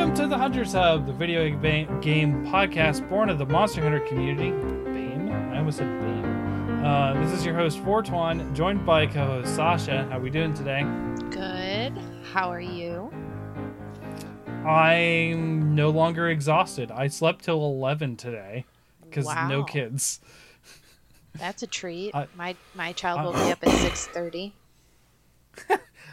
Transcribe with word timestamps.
Welcome 0.00 0.16
to 0.16 0.28
the 0.28 0.38
Hunters 0.38 0.72
Hub, 0.72 1.06
the 1.06 1.12
video 1.12 1.46
game, 1.58 2.00
game 2.00 2.46
podcast 2.46 3.06
born 3.10 3.28
of 3.28 3.36
the 3.36 3.44
Monster 3.44 3.82
Hunter 3.82 4.00
community. 4.00 4.50
Bame? 4.50 5.30
I 5.52 5.58
almost 5.58 5.76
said 5.76 6.00
Bame. 6.00 6.82
Uh, 6.82 7.22
this 7.22 7.38
is 7.38 7.44
your 7.44 7.54
host, 7.54 7.80
Fortuan, 7.80 8.54
joined 8.54 8.86
by 8.86 9.06
co-host 9.06 9.54
Sasha. 9.54 10.06
How 10.08 10.16
are 10.16 10.20
we 10.22 10.30
doing 10.30 10.54
today? 10.54 10.84
Good. 11.28 11.92
How 12.32 12.50
are 12.50 12.62
you? 12.62 13.12
I'm 14.66 15.74
no 15.74 15.90
longer 15.90 16.30
exhausted. 16.30 16.90
I 16.90 17.08
slept 17.08 17.44
till 17.44 17.62
11 17.62 18.16
today 18.16 18.64
because 19.02 19.26
no 19.50 19.64
kids. 19.64 20.20
That's 21.34 21.62
a 21.62 21.66
treat. 21.66 22.14
I- 22.14 22.26
my 22.34 22.56
my 22.74 22.92
child 22.94 23.22
woke 23.22 23.36
me 23.36 23.52
up 23.52 23.58
at 23.62 23.68
six 23.82 24.06
thirty. 24.06 24.54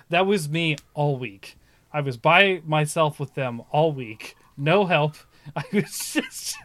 That 0.10 0.26
was 0.26 0.50
me 0.50 0.76
all 0.94 1.18
week. 1.18 1.56
I 1.94 2.02
was 2.02 2.18
by 2.18 2.62
myself 2.66 3.20
with 3.20 3.34
them 3.34 3.62
all 3.72 3.92
week. 3.92 4.36
No 4.58 4.86
help. 4.86 5.16
I 5.56 5.64
was 5.72 6.14
just 6.14 6.58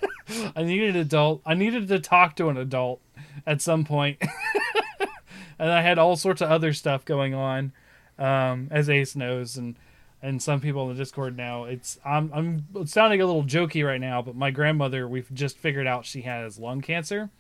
I 0.56 0.62
needed 0.62 0.96
an 0.96 1.02
adult. 1.02 1.42
I 1.46 1.54
needed 1.54 1.88
to 1.88 2.00
talk 2.00 2.36
to 2.36 2.48
an 2.48 2.56
adult 2.56 3.00
at 3.46 3.60
some 3.62 3.84
point. 3.84 4.20
and 5.58 5.70
I 5.70 5.82
had 5.82 5.98
all 5.98 6.16
sorts 6.16 6.40
of 6.42 6.50
other 6.50 6.72
stuff 6.72 7.04
going 7.04 7.34
on. 7.34 7.72
Um, 8.18 8.68
as 8.70 8.90
Ace 8.90 9.16
knows 9.16 9.56
and 9.56 9.76
and 10.24 10.40
some 10.40 10.60
people 10.60 10.82
in 10.88 10.96
the 10.96 11.02
Discord 11.02 11.36
now. 11.36 11.64
It's 11.64 11.98
I'm 12.04 12.30
I'm 12.74 12.86
sounding 12.86 13.20
a 13.20 13.26
little 13.26 13.44
jokey 13.44 13.84
right 13.86 14.00
now, 14.00 14.22
but 14.22 14.36
my 14.36 14.50
grandmother 14.50 15.08
we've 15.08 15.32
just 15.32 15.56
figured 15.58 15.86
out 15.86 16.04
she 16.04 16.22
has 16.22 16.58
lung 16.58 16.80
cancer 16.80 17.30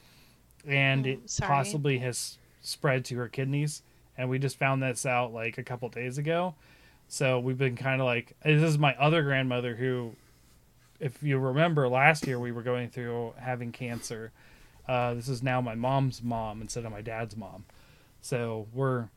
and 0.66 1.06
Oh, 1.06 1.10
it 1.10 1.30
sorry. 1.30 1.48
possibly 1.48 1.98
has 1.98 2.38
spread 2.60 3.04
to 3.06 3.16
her 3.16 3.28
kidneys 3.28 3.82
and 4.16 4.28
we 4.30 4.38
just 4.38 4.58
found 4.58 4.82
this 4.82 5.04
out 5.06 5.32
like 5.32 5.58
a 5.58 5.62
couple 5.62 5.88
days 5.88 6.18
ago. 6.18 6.54
So 7.12 7.38
we've 7.38 7.58
been 7.58 7.76
kind 7.76 8.00
of 8.00 8.06
like 8.06 8.34
this 8.42 8.62
is 8.62 8.78
my 8.78 8.94
other 8.96 9.22
grandmother 9.22 9.76
who 9.76 10.12
if 10.98 11.22
you 11.22 11.38
remember 11.38 11.86
last 11.86 12.26
year 12.26 12.40
we 12.40 12.52
were 12.52 12.62
going 12.62 12.88
through 12.88 13.34
having 13.36 13.70
cancer. 13.70 14.32
Uh, 14.88 15.12
this 15.12 15.28
is 15.28 15.42
now 15.42 15.60
my 15.60 15.74
mom's 15.74 16.22
mom 16.22 16.62
instead 16.62 16.86
of 16.86 16.90
my 16.90 17.02
dad's 17.02 17.36
mom. 17.36 17.66
So 18.22 18.66
we're 18.72 19.10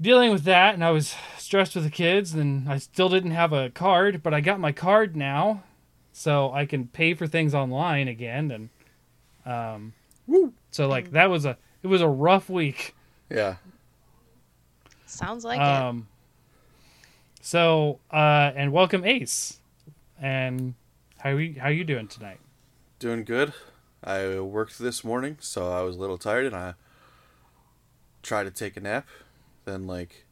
dealing 0.00 0.32
with 0.32 0.44
that 0.44 0.72
and 0.72 0.82
I 0.82 0.92
was 0.92 1.14
stressed 1.36 1.74
with 1.74 1.84
the 1.84 1.90
kids 1.90 2.32
and 2.32 2.70
I 2.70 2.78
still 2.78 3.10
didn't 3.10 3.32
have 3.32 3.52
a 3.52 3.68
card, 3.68 4.22
but 4.22 4.32
I 4.32 4.40
got 4.40 4.58
my 4.58 4.72
card 4.72 5.14
now 5.14 5.62
so 6.10 6.50
I 6.54 6.64
can 6.64 6.86
pay 6.86 7.12
for 7.12 7.26
things 7.26 7.54
online 7.54 8.08
again 8.08 8.50
and 8.50 8.70
um 9.44 9.92
so 10.70 10.88
like 10.88 11.10
that 11.10 11.28
was 11.28 11.44
a 11.44 11.58
it 11.82 11.88
was 11.88 12.00
a 12.00 12.08
rough 12.08 12.48
week. 12.48 12.94
Yeah. 13.28 13.56
Sounds 15.04 15.44
like 15.44 15.60
Um, 15.60 16.06
so 17.40 18.00
uh, 18.10 18.52
and 18.54 18.72
welcome 18.72 19.04
Ace, 19.04 19.58
and 20.20 20.74
how 21.18 21.30
are 21.30 21.40
you 21.40 21.60
how 21.60 21.68
are 21.68 21.72
you 21.72 21.84
doing 21.84 22.08
tonight? 22.08 22.40
Doing 22.98 23.24
good. 23.24 23.52
I 24.02 24.38
worked 24.40 24.78
this 24.78 25.04
morning, 25.04 25.36
so 25.40 25.70
I 25.70 25.82
was 25.82 25.96
a 25.96 25.98
little 25.98 26.18
tired 26.18 26.46
and 26.46 26.56
I 26.56 26.74
tried 28.22 28.44
to 28.44 28.50
take 28.50 28.76
a 28.76 28.80
nap. 28.80 29.06
Then 29.64 29.86
like 29.86 30.24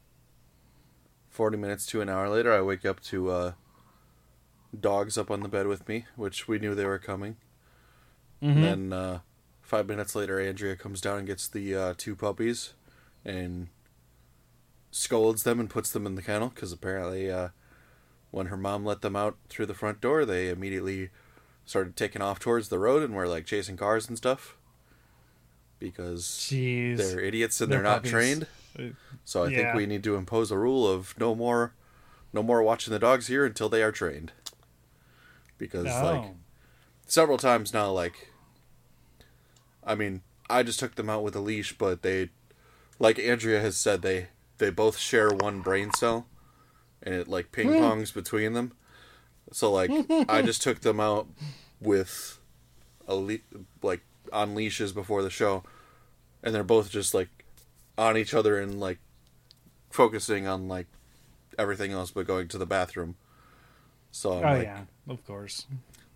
40 1.29 1.57
minutes 1.59 1.85
to 1.87 2.01
an 2.01 2.09
hour 2.09 2.29
later, 2.29 2.53
I 2.53 2.63
wake 2.63 2.85
up 2.87 3.01
to 3.05 3.31
uh 3.31 3.53
dogs 4.79 5.17
up 5.17 5.31
on 5.31 5.41
the 5.41 5.49
bed 5.49 5.67
with 5.67 5.87
me, 5.89 6.05
which 6.17 6.49
we 6.49 6.59
knew 6.59 6.75
they 6.75 6.85
were 6.87 6.99
coming. 6.99 7.37
Mhm. 8.43 8.49
And 8.51 8.65
then 8.65 8.93
uh 8.93 9.19
5 9.63 9.87
minutes 9.87 10.15
later, 10.15 10.41
Andrea 10.41 10.77
comes 10.77 11.01
down 11.01 11.19
and 11.19 11.27
gets 11.27 11.47
the 11.49 11.75
uh 11.75 11.95
two 11.97 12.17
puppies 12.17 12.73
and 13.25 13.69
scolds 14.91 15.43
them 15.43 15.61
and 15.61 15.69
puts 15.71 15.91
them 15.91 16.07
in 16.07 16.15
the 16.15 16.23
kennel 16.23 16.51
cuz 16.51 16.73
apparently 16.73 17.31
uh 17.31 17.49
when 18.31 18.47
her 18.47 18.57
mom 18.57 18.85
let 18.85 19.01
them 19.01 19.17
out 19.17 19.37
through 19.49 19.65
the 19.67 19.75
front 19.75 20.01
door, 20.03 20.27
they 20.27 20.51
immediately 20.51 21.09
started 21.65 21.97
taking 21.97 22.21
off 22.21 22.39
towards 22.39 22.69
the 22.69 22.79
road 22.79 23.03
and 23.03 23.15
were 23.15 23.27
like 23.27 23.47
chasing 23.47 23.77
cars 23.77 24.07
and 24.09 24.19
stuff 24.19 24.57
because 25.79 26.25
Jeez, 26.27 26.97
they're 26.99 27.21
idiots 27.21 27.61
and 27.61 27.73
They're 27.73 27.79
they're, 27.79 27.83
not 27.83 27.97
puppies. 27.99 28.11
trained. 28.11 28.47
Uh, 28.79 28.83
So 29.25 29.45
I 29.45 29.49
yeah. 29.49 29.57
think 29.57 29.75
we 29.75 29.87
need 29.87 30.05
to 30.05 30.17
impose 30.17 30.51
a 30.51 30.59
rule 30.59 30.87
of 30.87 31.19
no 31.19 31.35
more, 31.35 31.73
no 32.33 32.43
more 32.43 32.63
watching 32.63 32.93
the 32.93 32.99
dogs 32.99 33.27
here 33.29 33.45
until 33.47 33.69
they 33.69 33.83
are 33.83 33.93
trained. 33.93 34.33
Because 35.57 35.85
like 36.03 36.21
oh, 36.21 36.37
several 37.07 37.39
times 37.39 37.73
now, 37.73 37.91
like, 37.91 38.29
I 39.85 39.95
mean, 39.95 40.23
I 40.51 40.63
just 40.63 40.79
took 40.79 40.95
them 40.97 41.11
out 41.11 41.23
with 41.23 41.35
a 41.35 41.41
leash, 41.41 41.77
but 41.77 42.03
they, 42.03 42.31
like 42.99 43.19
Andrea 43.19 43.61
has 43.61 43.77
said, 43.77 44.03
they 44.03 44.29
they 44.59 44.71
both 44.71 44.99
share 44.99 45.31
one 45.31 45.61
brain 45.61 45.91
cell, 45.93 46.27
and 47.03 47.15
it 47.15 47.29
like 47.29 47.53
ping 47.53 47.69
hmm. 47.69 47.75
pongs 47.75 48.13
between 48.13 48.53
them. 48.53 48.73
So 49.53 49.73
like, 49.73 49.91
I 50.29 50.43
just 50.43 50.63
took 50.63 50.81
them 50.81 51.01
out 51.01 51.27
with 51.81 52.39
a 53.07 53.15
le- 53.15 53.39
like 53.83 54.03
on 54.33 54.55
leashes 54.55 54.93
before 54.93 55.23
the 55.23 55.31
show, 55.31 55.63
and 56.43 56.55
they're 56.55 56.65
both 56.65 56.91
just 56.91 57.15
like 57.15 57.29
on 57.97 58.17
each 58.17 58.35
other 58.35 58.59
and 58.59 58.79
like 58.79 58.99
focusing 59.91 60.47
on 60.47 60.69
like 60.69 60.87
everything 61.59 61.93
else 61.93 62.11
but 62.11 62.27
going 62.27 62.49
to 62.49 62.59
the 62.59 62.67
bathroom. 62.67 63.17
So 64.11 64.33
I'm 64.33 64.45
oh 64.45 64.59
like, 64.59 64.63
yeah, 64.63 64.83
of 65.09 65.27
course. 65.27 65.67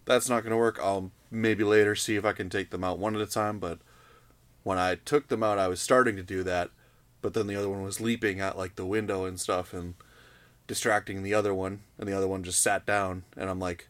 that's 0.05 0.29
not 0.29 0.43
going 0.43 0.53
to 0.53 0.57
work. 0.57 0.79
I'll 0.83 1.11
maybe 1.31 1.65
later 1.65 1.95
see 1.95 2.17
if 2.17 2.25
I 2.25 2.33
can 2.33 2.49
take 2.49 2.71
them 2.71 2.85
out 2.85 2.99
one 2.99 3.15
at 3.15 3.21
a 3.21 3.27
time. 3.27 3.59
But 3.59 3.79
when 4.63 4.79
I 4.79 4.95
took 4.95 5.29
them 5.29 5.43
out, 5.43 5.59
I 5.59 5.69
was 5.69 5.81
starting 5.81 6.17
to 6.17 6.23
do 6.23 6.43
that, 6.45 6.71
but 7.23 7.33
then 7.35 7.47
the 7.47 7.57
other 7.57 7.69
one 7.69 7.83
was 7.83 8.01
leaping 8.01 8.41
at 8.41 8.59
like 8.59 8.75
the 8.77 8.85
window 8.85 9.25
and 9.25 9.41
stuff 9.41 9.73
and 9.73 9.95
distracting 10.67 11.23
the 11.23 11.35
other 11.35 11.55
one, 11.55 11.81
and 11.99 12.09
the 12.09 12.17
other 12.17 12.29
one 12.29 12.43
just 12.45 12.61
sat 12.61 12.85
down, 12.85 13.23
and 13.37 13.49
I'm 13.49 13.59
like, 13.61 13.89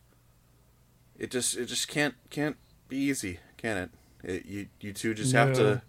it 1.19 1.31
just 1.31 1.57
it 1.57 1.67
just 1.67 1.89
can't 1.89 2.15
can't 2.31 2.57
be 2.89 2.97
easy, 2.99 3.41
can 3.57 3.77
it? 3.77 3.91
it 4.23 4.47
you 4.47 4.67
you 4.81 4.93
two 4.93 5.15
just 5.15 5.33
have 5.33 5.49
No. 5.49 5.55
to 5.55 5.83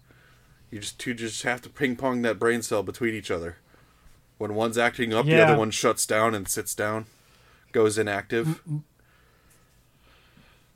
you 0.70 0.80
just 0.80 0.98
two 0.98 1.14
just 1.14 1.42
have 1.44 1.62
to 1.62 1.68
ping 1.68 1.94
pong 1.96 2.22
that 2.22 2.38
brain 2.38 2.62
cell 2.62 2.82
between 2.82 3.14
each 3.14 3.30
other. 3.30 3.56
When 4.38 4.54
one's 4.54 4.76
acting 4.76 5.14
up, 5.14 5.26
the 5.26 5.40
other 5.40 5.56
one 5.56 5.70
shuts 5.70 6.06
down 6.06 6.34
and 6.34 6.48
sits 6.48 6.74
down, 6.74 7.06
goes 7.72 7.96
inactive. 7.96 8.60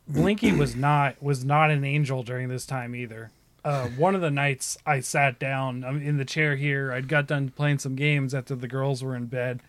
Blinky 0.07 0.53
was 0.53 0.75
not 0.77 1.23
was 1.23 1.45
not 1.45 1.71
an 1.71 1.85
angel 1.85 2.23
during 2.23 2.49
this 2.49 2.65
time 2.65 2.95
either. 2.95 3.31
Uh, 3.69 3.87
one 3.89 4.15
of 4.15 4.23
the 4.23 4.31
nights 4.31 4.79
I 4.87 5.01
sat 5.01 5.39
down 5.39 5.85
I'm 5.85 6.01
in 6.01 6.17
the 6.17 6.25
chair 6.25 6.57
here. 6.57 6.91
I'd 6.91 7.07
got 7.07 7.27
done 7.27 7.51
playing 7.51 7.81
some 7.81 7.97
games 7.97 8.35
after 8.35 8.55
the 8.55 8.67
girls 8.67 9.03
were 9.03 9.15
in 9.15 9.27
bed, 9.27 9.61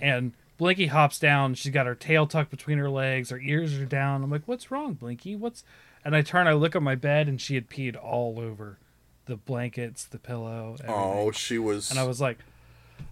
and 0.00 0.30
Blinky 0.58 0.86
hops 0.86 1.18
down. 1.18 1.54
She's 1.54 1.72
got 1.72 1.86
her 1.86 1.96
tail 1.96 2.28
tucked 2.28 2.52
between 2.52 2.78
her 2.78 2.88
legs. 2.88 3.30
Her 3.30 3.40
ears 3.40 3.76
are 3.76 3.84
down. 3.84 4.22
I'm 4.22 4.30
like, 4.30 4.46
"What's 4.46 4.70
wrong, 4.70 4.94
Blinky? 4.94 5.34
What's?" 5.34 5.64
And 6.04 6.14
I 6.14 6.22
turn. 6.22 6.46
I 6.46 6.52
look 6.52 6.76
at 6.76 6.84
my 6.84 6.94
bed, 6.94 7.26
and 7.26 7.40
she 7.40 7.56
had 7.56 7.68
peed 7.68 7.96
all 8.00 8.38
over 8.38 8.78
the 9.26 9.34
blankets, 9.34 10.04
the 10.04 10.20
pillow. 10.20 10.74
Everything. 10.74 10.94
Oh, 10.96 11.32
she 11.32 11.58
was. 11.58 11.90
and 11.90 11.98
I 11.98 12.04
was 12.04 12.20
like, 12.20 12.38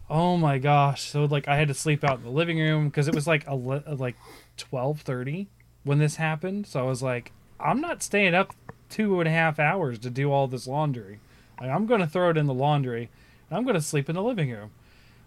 "Oh 0.08 0.36
my 0.36 0.58
gosh!" 0.58 1.10
So 1.10 1.24
like, 1.24 1.48
I 1.48 1.56
had 1.56 1.66
to 1.66 1.74
sleep 1.74 2.04
out 2.04 2.18
in 2.18 2.24
the 2.24 2.30
living 2.30 2.60
room 2.60 2.88
because 2.88 3.08
it 3.08 3.16
was 3.16 3.26
like 3.26 3.44
a 3.48 3.56
like 3.56 4.14
twelve 4.56 5.00
thirty 5.00 5.48
when 5.82 5.98
this 5.98 6.16
happened. 6.16 6.68
So 6.68 6.78
I 6.78 6.84
was 6.84 7.02
like, 7.02 7.32
"I'm 7.58 7.80
not 7.80 8.04
staying 8.04 8.34
up 8.36 8.54
two 8.90 9.20
and 9.20 9.28
a 9.28 9.32
half 9.32 9.58
hours 9.58 9.98
to 10.00 10.10
do 10.10 10.30
all 10.30 10.46
this 10.46 10.66
laundry. 10.66 11.20
Like, 11.60 11.70
I'm 11.70 11.86
going 11.86 12.00
to 12.00 12.06
throw 12.06 12.30
it 12.30 12.36
in 12.36 12.46
the 12.46 12.54
laundry. 12.54 13.08
And 13.48 13.56
I'm 13.56 13.64
going 13.64 13.74
to 13.74 13.80
sleep 13.80 14.08
in 14.08 14.14
the 14.14 14.22
living 14.22 14.50
room." 14.50 14.70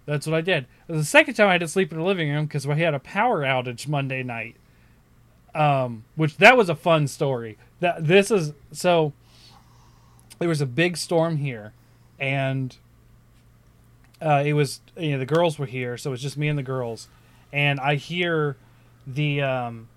That's 0.06 0.28
what 0.28 0.36
I 0.36 0.42
did. 0.42 0.66
The 0.88 1.04
second 1.04 1.36
time 1.36 1.48
I 1.48 1.54
had 1.54 1.62
to 1.62 1.68
sleep 1.68 1.92
in 1.92 1.98
the 1.98 2.04
living 2.04 2.30
room 2.30 2.46
because 2.46 2.68
we 2.68 2.80
had 2.82 2.94
a 2.94 3.00
power 3.00 3.42
outage 3.44 3.88
Monday 3.88 4.22
night. 4.22 4.58
Um, 5.56 6.04
which 6.16 6.38
that 6.38 6.58
was 6.58 6.68
a 6.68 6.76
fun 6.76 7.08
story. 7.08 7.58
That 7.80 8.08
this 8.08 8.32
is 8.32 8.54
so. 8.72 9.14
There 10.40 10.50
was 10.50 10.62
a 10.62 10.66
big 10.66 10.98
storm 10.98 11.38
here, 11.38 11.74
and 12.20 12.76
uh, 14.20 14.44
it 14.46 14.54
was 14.54 14.82
you 14.98 15.12
know 15.12 15.20
the 15.20 15.26
girls 15.26 15.60
were 15.60 15.68
here, 15.68 15.98
so 15.98 16.10
it 16.10 16.12
was 16.12 16.22
just 16.22 16.38
me 16.38 16.48
and 16.48 16.58
the 16.58 16.64
girls, 16.64 17.08
and 17.52 17.80
I 17.80 17.96
hear 17.96 18.58
the 19.06 19.42
um, 19.42 19.90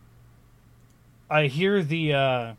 I 1.31 1.47
hear 1.47 1.83
the 1.83 2.13
uh, 2.13 2.53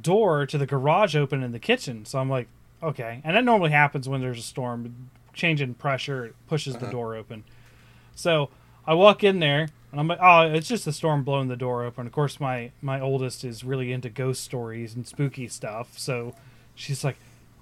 door 0.00 0.46
to 0.46 0.58
the 0.58 0.66
garage 0.66 1.16
open 1.16 1.42
in 1.42 1.52
the 1.52 1.58
kitchen. 1.58 2.04
So 2.04 2.18
I'm 2.18 2.30
like, 2.30 2.48
okay, 2.82 3.20
and 3.24 3.36
that 3.36 3.44
normally 3.44 3.70
happens 3.70 4.08
when 4.08 4.20
there's 4.20 4.38
a 4.38 4.42
storm, 4.42 5.10
change 5.32 5.60
in 5.60 5.74
pressure 5.74 6.34
pushes 6.48 6.74
the 6.74 6.82
uh-huh. 6.82 6.92
door 6.92 7.16
open. 7.16 7.44
So 8.14 8.50
I 8.86 8.94
walk 8.94 9.24
in 9.24 9.40
there 9.40 9.68
and 9.90 10.00
I'm 10.00 10.08
like, 10.08 10.18
oh, 10.20 10.42
it's 10.42 10.68
just 10.68 10.86
a 10.86 10.92
storm 10.92 11.24
blowing 11.24 11.48
the 11.48 11.56
door 11.56 11.84
open. 11.84 12.06
Of 12.06 12.12
course, 12.12 12.40
my 12.40 12.72
my 12.82 13.00
oldest 13.00 13.44
is 13.44 13.64
really 13.64 13.92
into 13.92 14.08
ghost 14.08 14.42
stories 14.42 14.94
and 14.94 15.06
spooky 15.06 15.48
stuff, 15.48 15.98
so 15.98 16.34
she's 16.74 17.04
like, 17.04 17.16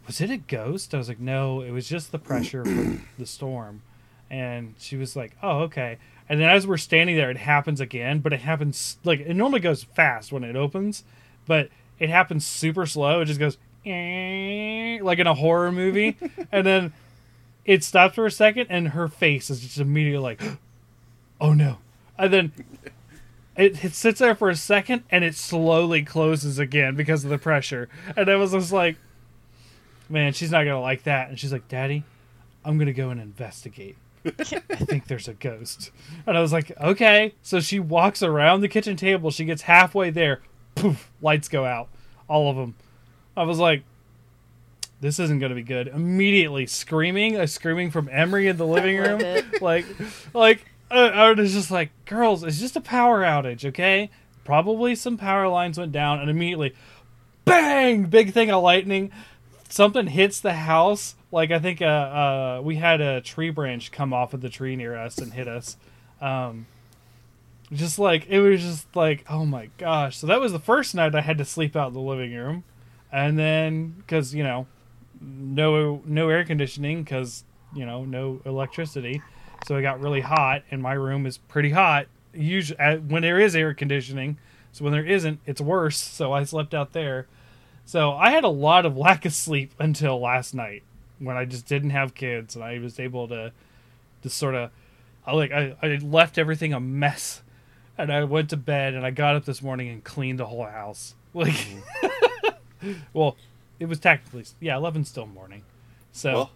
was 0.07 0.21
it 0.21 0.31
a 0.31 0.37
ghost? 0.37 0.95
I 0.95 0.99
was 0.99 1.09
like, 1.09 1.21
no, 1.21 1.61
it 1.61 1.71
was 1.71 1.89
just 1.89 2.13
the 2.13 2.19
pressure 2.19 2.65
from 2.65 3.07
the 3.19 3.27
storm. 3.27 3.83
And 4.31 4.75
she 4.79 4.97
was 4.97 5.15
like, 5.15 5.37
oh, 5.43 5.61
okay. 5.65 5.99
And 6.29 6.41
then 6.41 6.49
as 6.49 6.67
we're 6.67 6.79
standing 6.79 7.17
there, 7.17 7.31
it 7.31 7.37
happens 7.37 7.81
again, 7.81 8.21
but 8.21 8.33
it 8.33 8.41
happens 8.41 8.97
like 9.05 9.21
it 9.21 9.35
normally 9.35 9.61
goes 9.61 9.85
fast 9.85 10.33
when 10.33 10.45
it 10.45 10.57
opens, 10.57 11.05
but 11.47 11.69
it 12.03 12.11
happens 12.11 12.47
super 12.47 12.87
slow. 12.87 13.21
It 13.21 13.27
just 13.27 13.41
goes 13.41 13.59
"Eh," 13.87 14.99
like 15.03 15.19
in 15.19 15.27
a 15.27 15.35
horror 15.35 15.73
movie, 15.73 16.17
and 16.53 16.67
then 16.67 16.93
it 17.65 17.85
stops 17.85 18.15
for 18.15 18.27
a 18.27 18.31
second, 18.31 18.67
and 18.71 18.89
her 18.89 19.09
face 19.09 19.51
is 19.51 19.61
just 19.61 19.79
immediately 19.79 20.23
like, 20.23 20.43
"Oh 21.41 21.53
no!" 21.53 21.79
and 22.19 22.33
then 22.33 22.53
it, 23.57 23.85
it 23.85 23.95
sits 23.95 24.21
there 24.21 24.35
for 24.35 24.49
a 24.49 24.57
second 24.57 25.03
and 25.11 25.25
it 25.25 25.35
slowly 25.35 26.03
closes 26.03 26.59
again 26.59 26.95
because 26.95 27.25
of 27.25 27.31
the 27.31 27.39
pressure. 27.39 27.89
And 28.17 28.31
I 28.31 28.37
was 28.37 28.53
just 28.53 28.73
like, 28.73 28.97
man, 30.09 30.33
she's 30.33 30.51
not 30.51 30.65
gonna 30.65 30.81
like 30.81 31.03
that. 31.05 31.29
And 31.29 31.39
she's 31.39 31.53
like, 31.53 31.69
Daddy, 31.69 32.05
I'm 32.65 32.79
gonna 32.79 32.93
go 32.93 33.11
and 33.11 33.21
investigate. 33.21 33.97
I 34.25 34.31
think 34.31 35.09
there's 35.09 35.29
a 35.29 35.35
ghost. 35.35 35.91
And 36.27 36.37
I 36.37 36.41
was 36.41 36.53
like, 36.53 36.73
okay. 36.81 37.35
So 37.43 37.61
she 37.61 37.81
walks 37.81 38.23
around 38.23 38.61
the 38.61 38.69
kitchen 38.69 38.97
table. 38.97 39.31
She 39.31 39.45
gets 39.45 39.63
halfway 39.63 40.11
there. 40.11 40.41
Poof, 40.75 41.11
lights 41.21 41.49
go 41.49 41.65
out. 41.65 41.89
All 42.29 42.51
of 42.51 42.57
them. 42.57 42.75
I 43.37 43.45
was 43.45 43.59
like, 43.59 43.85
this 45.01 45.19
isn't 45.19 45.41
going 45.41 45.51
to 45.51 45.57
be 45.57 45.63
good. 45.63 45.89
Immediately 45.89 46.67
screaming, 46.67 47.37
a 47.37 47.47
screaming 47.47 47.91
from 47.91 48.09
Emery 48.11 48.49
in 48.49 48.57
the 48.57 48.67
living 48.69 48.99
room. 48.99 49.21
Like, 49.61 49.85
like, 50.33 50.65
uh, 50.91 50.95
I 50.95 51.33
was 51.33 51.53
just 51.53 51.71
like, 51.71 51.91
girls, 52.05 52.45
it's 52.45 52.61
just 52.61 52.77
a 52.77 52.81
power 52.81 53.23
outage, 53.23 53.65
okay? 53.65 54.11
Probably 54.45 54.95
some 54.95 55.17
power 55.17 55.49
lines 55.49 55.79
went 55.79 55.93
down, 55.93 56.21
and 56.21 56.31
immediately, 56.31 56.75
bang, 57.45 58.05
big 58.05 58.33
thing 58.33 58.51
of 58.51 58.63
lightning. 58.63 59.11
Something 59.69 60.07
hits 60.07 60.41
the 60.41 60.53
house. 60.53 61.15
Like 61.31 61.51
I 61.51 61.59
think 61.59 61.81
uh, 61.81 61.87
uh, 61.87 62.61
we 62.63 62.77
had 62.77 63.01
a 63.01 63.23
tree 63.23 63.51
branch 63.51 63.91
come 63.91 64.13
off 64.13 64.35
of 64.35 64.43
the 64.43 64.51
tree 64.51 64.77
near 64.77 64.95
us 64.95 65.17
and 65.19 65.33
hit 65.33 65.49
us. 65.49 65.77
Um, 66.21 66.67
just 67.73 67.99
like 67.99 68.27
it 68.29 68.41
was 68.41 68.61
just 68.61 68.95
like 68.95 69.25
oh 69.29 69.45
my 69.45 69.69
gosh. 69.79 70.17
So 70.17 70.27
that 70.27 70.41
was 70.41 70.53
the 70.53 70.59
first 70.59 70.95
night 70.95 71.15
I 71.15 71.21
had 71.21 71.39
to 71.39 71.45
sleep 71.45 71.77
out 71.77 71.89
in 71.89 71.95
the 71.95 72.01
living 72.01 72.35
room, 72.35 72.65
and 73.11 73.39
then 73.39 73.95
because 73.99 74.35
you 74.35 74.43
know, 74.43 74.67
no 75.21 76.03
no 76.05 76.29
air 76.29 76.45
conditioning 76.45 77.03
because 77.03 77.45
you 77.75 77.87
know 77.87 78.05
no 78.05 78.41
electricity, 78.45 79.23
so 79.67 79.77
it 79.77 79.83
got 79.83 80.01
really 80.01 80.21
hot, 80.21 80.63
and 80.71 80.83
my 80.83 80.93
room 80.93 81.27
is 81.27 81.39
pretty 81.39 81.71
hot. 81.71 82.07
Usually 82.35 82.79
uh, 82.79 82.97
when 82.97 83.23
there 83.23 83.41
is 83.41 83.55
air 83.57 83.75
conditioning, 83.75 84.39
so 84.73 84.85
when 84.85 84.93
there 84.93 85.05
isn't, 85.05 85.41
it's 85.47 85.61
worse. 85.61 85.99
So 85.99 86.33
I 86.33 86.45
slept 86.45 86.75
out 86.75 86.93
there. 86.93 87.27
So 87.85 88.13
I 88.13 88.31
had 88.31 88.45
a 88.45 88.49
lot 88.49 88.87
of 88.87 88.97
lack 88.97 89.25
of 89.25 89.33
sleep 89.33 89.73
until 89.79 90.21
last 90.21 90.55
night 90.55 90.83
when 91.19 91.37
I 91.37 91.45
just 91.45 91.67
didn't 91.67 91.91
have 91.91 92.15
kids 92.15 92.57
and 92.57 92.65
I 92.65 92.79
was 92.79 92.99
able 92.99 93.29
to 93.29 93.53
just 94.23 94.37
sort 94.37 94.55
of 94.55 94.71
I 95.25 95.35
like 95.35 95.53
I, 95.53 95.77
I 95.81 95.97
left 95.97 96.37
everything 96.37 96.73
a 96.73 96.81
mess 96.81 97.43
and 97.99 98.13
I 98.13 98.25
went 98.25 98.51
to 98.51 98.57
bed 98.57 98.95
and 98.95 99.05
I 99.05 99.11
got 99.11 99.37
up 99.37 99.45
this 99.45 99.63
morning 99.63 99.89
and 99.89 100.03
cleaned 100.03 100.39
the 100.39 100.47
whole 100.47 100.65
house. 100.65 101.15
Like 101.35 101.55
well, 103.15 103.37
it 103.81 103.87
was 103.87 103.99
technically 103.99 104.45
yeah, 104.61 104.77
11 104.77 105.07
still 105.07 105.25
morning. 105.27 105.63
So 106.13 106.33
Well, 106.35 106.51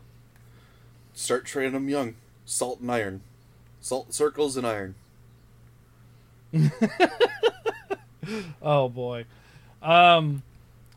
start 1.15 1.47
training 1.47 1.73
them 1.73 1.89
young. 1.89 2.17
Salt 2.45 2.81
and 2.81 2.91
iron. 2.91 3.23
Salt 3.81 4.13
circles 4.13 4.57
and 4.59 4.67
iron. 4.67 4.95
Oh 8.61 8.89
boy. 8.89 9.25
Um 9.81 10.43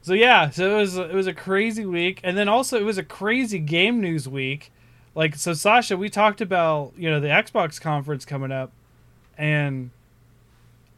so 0.01 0.13
yeah, 0.13 0.49
so 0.49 0.75
it 0.77 0.79
was 0.81 0.97
it 0.97 1.13
was 1.13 1.27
a 1.27 1.33
crazy 1.33 1.85
week 1.85 2.19
and 2.23 2.37
then 2.37 2.49
also 2.49 2.77
it 2.77 2.83
was 2.83 2.97
a 2.97 3.03
crazy 3.03 3.59
game 3.59 4.01
news 4.01 4.27
week. 4.27 4.71
Like 5.15 5.35
so 5.35 5.53
Sasha, 5.53 5.95
we 5.95 6.09
talked 6.09 6.41
about, 6.41 6.93
you 6.97 7.09
know, 7.09 7.19
the 7.19 7.27
Xbox 7.27 7.79
conference 7.79 8.25
coming 8.25 8.51
up 8.51 8.71
and 9.37 9.91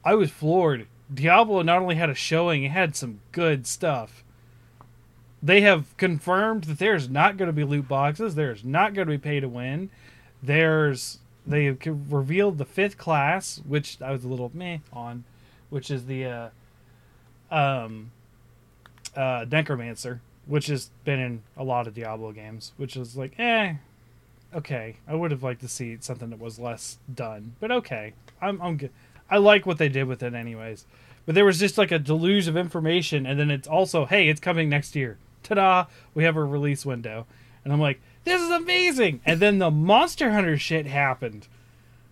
I 0.04 0.16
was 0.16 0.32
floored. 0.32 0.88
Diablo 1.14 1.62
not 1.62 1.82
only 1.82 1.96
had 1.96 2.10
a 2.10 2.16
showing, 2.16 2.64
it 2.64 2.72
had 2.72 2.96
some 2.96 3.20
good 3.32 3.68
stuff. 3.68 4.24
They 5.44 5.62
have 5.62 5.96
confirmed 5.98 6.66
that 6.66 6.80
there's 6.80 7.10
not 7.10 7.38
going 7.38 7.48
to 7.48 7.54
be 7.54 7.64
loot 7.64 7.88
boxes, 7.88 8.36
there's 8.36 8.64
not 8.64 8.94
going 8.94 9.08
to 9.08 9.12
be 9.12 9.18
pay 9.18 9.40
to 9.40 9.48
win. 9.48 9.90
There's 10.42 11.20
they 11.46 11.66
have 11.66 12.14
revealed 12.14 12.60
the 12.60 12.66
fifth 12.66 12.98
class, 12.98 13.62
which 13.68 14.00
I 14.02 14.12
was 14.12 14.24
a 14.24 14.28
little 14.28 14.52
meh 14.54 14.78
on, 14.94 15.24
which 15.70 15.90
is 15.90 16.06
the 16.06 16.26
uh 16.26 16.50
um 17.50 18.12
uh 19.16 19.46
necromancer 19.50 20.22
which 20.46 20.68
has 20.68 20.90
been 21.04 21.20
in 21.20 21.44
a 21.58 21.64
lot 21.64 21.86
of 21.86 21.94
diablo 21.94 22.32
games 22.32 22.72
which 22.78 22.96
is 22.96 23.18
like 23.18 23.34
eh 23.38 23.74
okay 24.54 24.96
i 25.08 25.14
would 25.14 25.32
have 25.32 25.44
liked 25.44 25.62
to 25.62 25.68
see 25.68 25.98
something 26.00 26.30
that 26.30 26.40
was 26.40 26.58
less 26.60 26.98
done 27.14 27.54
but 27.60 27.72
okay 27.72 28.14
i'm 28.42 28.62
i'm 28.62 28.78
good 28.78 28.92
i 29.32 29.38
like 29.38 29.66
what 29.66 29.78
they 29.78 29.90
did 29.90 30.04
with 30.08 30.22
it 30.22 30.34
anyways. 30.34 30.86
But 31.26 31.36
there 31.36 31.46
was 31.46 31.60
just 31.60 31.78
like 31.78 31.92
a 31.92 32.00
deluge 32.00 32.48
of 32.48 32.58
information 32.58 33.26
and 33.26 33.40
then 33.40 33.50
it's 33.50 33.68
also 33.68 34.06
hey 34.06 34.30
it's 34.30 34.40
coming 34.40 34.70
next 34.70 34.96
year. 34.96 35.18
Ta-da! 35.44 35.86
We 36.14 36.24
have 36.26 36.36
a 36.36 36.44
release 36.44 36.86
window. 36.86 37.26
And 37.64 37.74
i'm 37.74 37.80
like 37.80 38.00
this 38.24 38.42
is 38.42 38.50
amazing! 38.52 39.22
And 39.26 39.40
then 39.40 39.58
the 39.58 39.72
monster 39.72 40.32
hunter 40.32 40.58
shit 40.58 40.86
happened. 40.86 41.48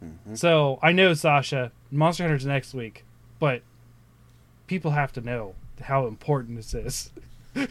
Mm-hmm. 0.03 0.35
So 0.35 0.79
i 0.81 0.91
know 0.91 1.13
sasha 1.13 1.71
monster 1.91 2.23
hunter's 2.23 2.45
next 2.45 2.73
week 2.73 3.03
but 3.39 3.61
people 4.67 4.91
have 4.91 5.11
to 5.13 5.21
know 5.21 5.55
how 5.81 6.07
important 6.07 6.57
this 6.57 6.73
is. 6.73 7.11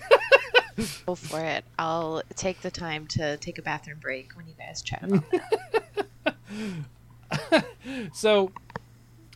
Go 1.07 1.15
for 1.15 1.41
it. 1.41 1.65
I'll 1.79 2.23
take 2.37 2.61
the 2.61 2.71
time 2.71 3.07
to 3.09 3.37
take 3.39 3.59
a 3.59 3.63
bathroom 3.63 3.99
break 4.01 4.37
when 4.37 4.47
you 4.47 4.55
guys 4.59 4.83
chat 4.83 5.03
about 5.03 5.25
that. 7.51 7.65
So, 8.13 8.53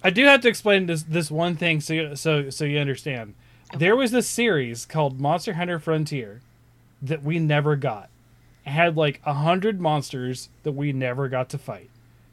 I 0.04 0.10
do 0.10 0.24
have 0.24 0.40
to 0.42 0.48
explain 0.48 0.86
this 0.86 1.02
this 1.04 1.30
one 1.30 1.56
thing 1.56 1.80
so 1.80 1.94
you, 1.94 2.16
so 2.16 2.50
so 2.50 2.64
you 2.64 2.78
understand. 2.78 3.34
There 3.76 3.96
was 3.96 4.10
this 4.10 4.28
series 4.28 4.84
called 4.84 5.20
Monster 5.20 5.54
Hunter 5.54 5.78
Frontier 5.78 6.40
that 7.00 7.22
we 7.22 7.38
never 7.38 7.76
got. 7.76 8.10
It 8.66 8.70
had 8.70 8.96
like 8.96 9.20
a 9.24 9.34
hundred 9.34 9.80
monsters 9.80 10.48
that 10.62 10.72
we 10.72 10.92
never 10.92 11.28
got 11.28 11.48
to 11.50 11.58
fight. 11.58 11.90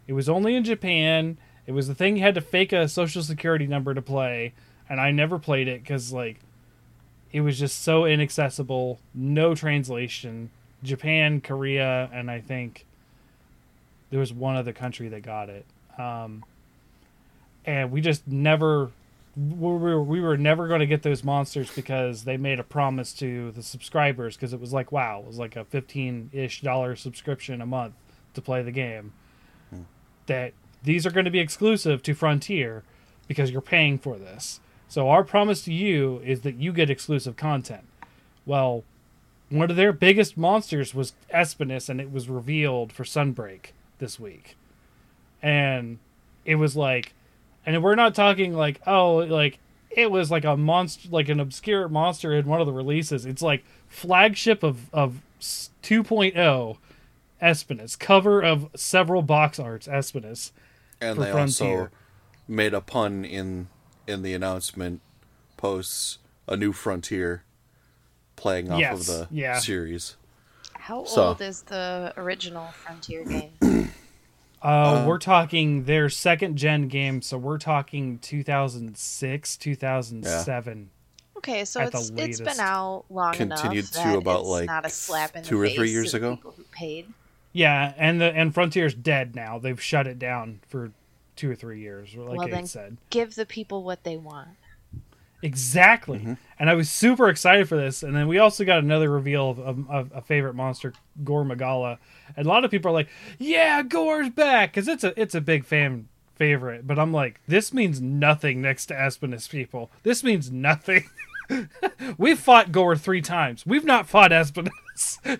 It 0.07 0.13
was 0.13 0.27
only 0.27 0.55
in 0.55 0.63
Japan. 0.63 1.37
It 1.65 1.71
was 1.71 1.87
the 1.87 1.95
thing 1.95 2.17
you 2.17 2.23
had 2.23 2.35
to 2.35 2.41
fake 2.41 2.73
a 2.73 2.87
social 2.87 3.21
security 3.21 3.67
number 3.67 3.93
to 3.93 4.01
play, 4.01 4.53
and 4.89 4.99
I 4.99 5.11
never 5.11 5.37
played 5.37 5.67
it 5.67 5.81
because 5.81 6.11
like 6.11 6.39
it 7.31 7.41
was 7.41 7.59
just 7.59 7.81
so 7.81 8.05
inaccessible, 8.05 8.99
no 9.13 9.53
translation. 9.53 10.49
Japan, 10.81 11.41
Korea, 11.41 12.09
and 12.11 12.31
I 12.31 12.39
think 12.39 12.85
there 14.09 14.19
was 14.19 14.33
one 14.33 14.55
other 14.55 14.73
country 14.73 15.09
that 15.09 15.21
got 15.21 15.49
it. 15.49 15.65
Um, 15.97 16.43
and 17.69 17.91
we 17.91 18.01
just 18.01 18.27
never 18.27 18.89
we 19.37 19.55
were, 19.55 20.01
we 20.01 20.19
were 20.19 20.35
never 20.35 20.67
going 20.67 20.79
to 20.79 20.87
get 20.87 21.03
those 21.03 21.23
monsters 21.23 21.71
because 21.73 22.23
they 22.23 22.35
made 22.35 22.59
a 22.59 22.63
promise 22.63 23.13
to 23.13 23.51
the 23.51 23.61
subscribers 23.61 24.35
because 24.35 24.53
it 24.53 24.59
was 24.59 24.73
like 24.73 24.91
wow 24.91 25.19
it 25.19 25.27
was 25.27 25.37
like 25.37 25.55
a 25.55 25.63
15-ish 25.65 26.61
dollar 26.61 26.95
subscription 26.95 27.61
a 27.61 27.65
month 27.65 27.93
to 28.33 28.41
play 28.41 28.63
the 28.63 28.71
game. 28.71 29.13
Hmm. 29.69 29.81
That 30.25 30.53
these 30.83 31.05
are 31.05 31.11
going 31.11 31.25
to 31.25 31.31
be 31.31 31.39
exclusive 31.39 32.01
to 32.03 32.15
frontier 32.15 32.83
because 33.27 33.51
you're 33.51 33.61
paying 33.61 33.99
for 33.99 34.17
this. 34.17 34.59
So 34.87 35.07
our 35.07 35.23
promise 35.23 35.61
to 35.65 35.73
you 35.73 36.21
is 36.25 36.41
that 36.41 36.55
you 36.55 36.73
get 36.73 36.89
exclusive 36.89 37.35
content. 37.35 37.85
Well 38.47 38.83
one 39.49 39.69
of 39.69 39.75
their 39.75 39.93
biggest 39.93 40.37
monsters 40.37 40.95
was 40.95 41.13
Espinas 41.31 41.87
and 41.87 42.01
it 42.01 42.11
was 42.11 42.29
revealed 42.29 42.91
for 42.91 43.03
sunbreak 43.03 43.73
this 43.99 44.19
week. 44.19 44.57
And 45.41 45.99
it 46.45 46.55
was 46.55 46.75
like 46.75 47.13
and 47.65 47.81
we're 47.83 47.95
not 47.95 48.15
talking 48.15 48.53
like 48.53 48.79
oh 48.87 49.17
like 49.17 49.59
it 49.89 50.11
was 50.11 50.29
like 50.31 50.45
a 50.45 50.55
monster 50.57 51.09
like 51.09 51.29
an 51.29 51.39
obscure 51.39 51.87
monster 51.89 52.33
in 52.33 52.45
one 52.45 52.59
of 52.61 52.67
the 52.67 52.73
releases 52.73 53.25
it's 53.25 53.41
like 53.41 53.63
flagship 53.87 54.63
of 54.63 54.93
of 54.93 55.21
s- 55.39 55.69
2.0 55.83 56.77
Espinas 57.41 57.97
cover 57.97 58.41
of 58.41 58.69
several 58.75 59.21
box 59.21 59.59
arts 59.59 59.87
Espinas 59.87 60.51
And 61.01 61.15
For 61.17 61.23
they 61.25 61.31
Frontier. 61.31 61.79
also 61.81 61.89
made 62.47 62.73
a 62.73 62.81
pun 62.81 63.23
in 63.25 63.67
in 64.07 64.21
the 64.23 64.33
announcement 64.33 65.01
posts 65.57 66.17
a 66.47 66.55
new 66.57 66.71
frontier 66.73 67.43
playing 68.35 68.71
off 68.71 68.79
Yes, 68.79 69.01
of 69.01 69.05
the 69.07 69.27
yeah. 69.29 69.59
series. 69.59 70.15
How 70.73 71.03
So- 71.05 71.27
old 71.29 71.41
is 71.41 71.61
the 71.63 72.13
original 72.17 72.67
Frontier 72.67 73.23
game? 73.23 73.51
uh, 74.61 75.05
we're 75.07 75.17
talking 75.17 75.83
their 75.85 76.09
second 76.09 76.57
gen 76.57 76.87
game 76.87 77.21
so 77.21 77.37
we're 77.37 77.57
talking 77.57 78.17
2006 78.19 79.57
2007 79.57 80.89
Okay, 81.37 81.63
so 81.63 81.79
At 81.79 81.93
the 81.93 81.97
it's 81.99 82.09
it's 82.09 82.17
latest. 82.19 82.43
been 82.43 82.59
out 82.59 83.05
long 83.09 83.33
Continued 83.33 83.85
enough 83.95 84.11
to 84.11 84.17
about, 84.17 84.39
it's 84.41 84.49
like, 84.49 84.65
not 84.65 84.85
a 84.85 84.89
slap 84.89 85.37
in 85.37 85.43
two 85.43 85.55
the 85.57 85.61
or 85.63 85.67
face 85.67 85.75
three 85.77 85.89
years 85.91 86.13
ago? 86.13 86.35
People 86.35 86.53
who 86.57 86.63
paid. 86.63 87.07
yeah 87.53 87.93
and 87.97 88.19
the 88.19 88.25
and 88.35 88.53
frontier's 88.53 88.93
dead 88.93 89.35
now 89.35 89.57
they've 89.57 89.81
shut 89.81 90.05
it 90.05 90.19
down 90.19 90.59
for 90.67 90.91
two 91.37 91.49
or 91.49 91.55
three 91.55 91.79
years 91.79 92.13
like 92.15 92.37
well, 92.37 92.47
Abe 92.47 92.51
then 92.51 92.65
said 92.67 92.97
give 93.09 93.35
the 93.35 93.45
people 93.45 93.83
what 93.83 94.03
they 94.03 94.17
want. 94.17 94.49
Exactly. 95.41 96.19
Mm-hmm. 96.19 96.33
And 96.59 96.69
I 96.69 96.73
was 96.73 96.89
super 96.89 97.29
excited 97.29 97.69
for 97.69 97.77
this. 97.77 98.03
And 98.03 98.15
then 98.15 98.27
we 98.27 98.39
also 98.39 98.65
got 98.65 98.79
another 98.79 99.09
reveal 99.09 99.51
of, 99.51 99.59
of, 99.59 99.89
of 99.89 100.11
a 100.13 100.21
favorite 100.21 100.53
monster, 100.53 100.93
Gore 101.23 101.45
Magala. 101.45 101.99
And 102.35 102.45
a 102.45 102.49
lot 102.49 102.65
of 102.65 102.71
people 102.71 102.89
are 102.89 102.93
like, 102.93 103.09
"Yeah, 103.37 103.81
Gore's 103.83 104.29
back," 104.29 104.71
because 104.71 104.87
it's 104.87 105.03
a 105.03 105.19
it's 105.19 105.35
a 105.35 105.41
big 105.41 105.65
fan 105.65 106.09
favorite. 106.35 106.85
But 106.85 106.99
I'm 106.99 107.13
like, 107.13 107.39
this 107.47 107.73
means 107.73 108.01
nothing 108.01 108.61
next 108.61 108.87
to 108.87 108.93
Espinas, 108.93 109.49
people. 109.49 109.91
This 110.03 110.23
means 110.23 110.51
nothing. 110.51 111.09
We've 112.17 112.39
fought 112.39 112.71
Gore 112.71 112.97
three 112.97 113.21
times. 113.21 113.65
We've 113.65 113.85
not 113.85 114.07
fought 114.07 114.31
Espinas. 114.31 115.19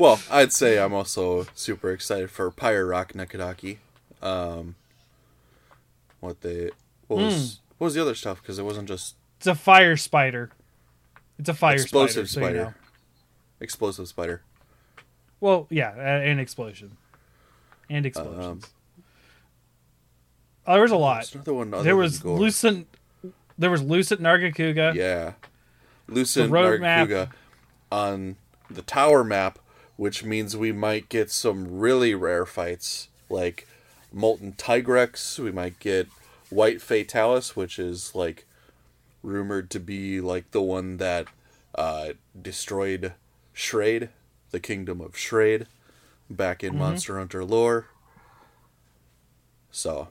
Well, 0.00 0.18
I'd 0.30 0.50
say 0.50 0.78
I'm 0.78 0.94
also 0.94 1.46
super 1.54 1.92
excited 1.92 2.30
for 2.30 2.50
Pyre 2.50 2.86
Rakna-Kadaki. 2.86 3.76
Um, 4.22 4.76
what 6.20 6.40
they 6.40 6.70
what 7.06 7.18
was 7.18 7.60
what 7.80 7.86
was 7.86 7.94
the 7.94 8.02
other 8.02 8.14
stuff 8.14 8.42
because 8.42 8.58
it 8.58 8.62
wasn't 8.62 8.86
just 8.86 9.14
It's 9.38 9.46
a 9.46 9.54
fire 9.54 9.96
spider. 9.96 10.50
It's 11.38 11.48
a 11.48 11.54
fire 11.54 11.76
explosive 11.76 12.28
spider. 12.28 12.46
so 12.46 12.52
you 12.52 12.64
know. 12.64 12.74
explosive 13.58 14.06
spider. 14.06 14.42
Well, 15.40 15.66
yeah, 15.70 15.92
and 15.92 16.38
explosion, 16.38 16.98
and 17.88 18.04
explosions. 18.04 18.44
Um, 18.44 18.60
oh, 20.66 20.72
there 20.74 20.82
was 20.82 20.90
a 20.90 20.96
lot. 20.98 21.34
Another 21.34 21.54
one. 21.54 21.72
Other 21.72 21.82
There 21.82 21.96
was. 21.96 22.22
Lucent. 22.22 22.86
There 23.56 23.70
was 23.70 23.82
Lucent 23.82 24.20
Nargacuga. 24.20 24.94
Yeah. 24.94 25.32
Lucent. 26.06 26.52
Nargacuga 26.52 27.30
on 27.90 28.36
the 28.70 28.82
tower 28.82 29.24
map, 29.24 29.58
which 29.96 30.22
means 30.22 30.54
we 30.54 30.70
might 30.70 31.08
get 31.08 31.30
some 31.30 31.78
really 31.78 32.14
rare 32.14 32.44
fights 32.44 33.08
like 33.30 33.66
Molten 34.12 34.52
Tigrex. 34.52 35.38
We 35.38 35.50
might 35.50 35.78
get 35.78 36.08
White 36.50 36.78
Fatalis, 36.78 37.56
which 37.56 37.78
is 37.78 38.14
like 38.14 38.46
rumored 39.22 39.70
to 39.70 39.80
be 39.80 40.20
like 40.20 40.50
the 40.50 40.62
one 40.62 40.96
that 40.98 41.26
uh, 41.74 42.10
destroyed 42.40 43.12
Schrade, 43.54 44.08
the 44.50 44.60
kingdom 44.60 45.00
of 45.00 45.12
Schrade, 45.14 45.66
back 46.28 46.58
Mm-hmm. 46.60 46.74
in 46.74 46.78
Monster 46.78 47.18
Hunter 47.18 47.44
lore. 47.44 47.86
So, 49.70 50.08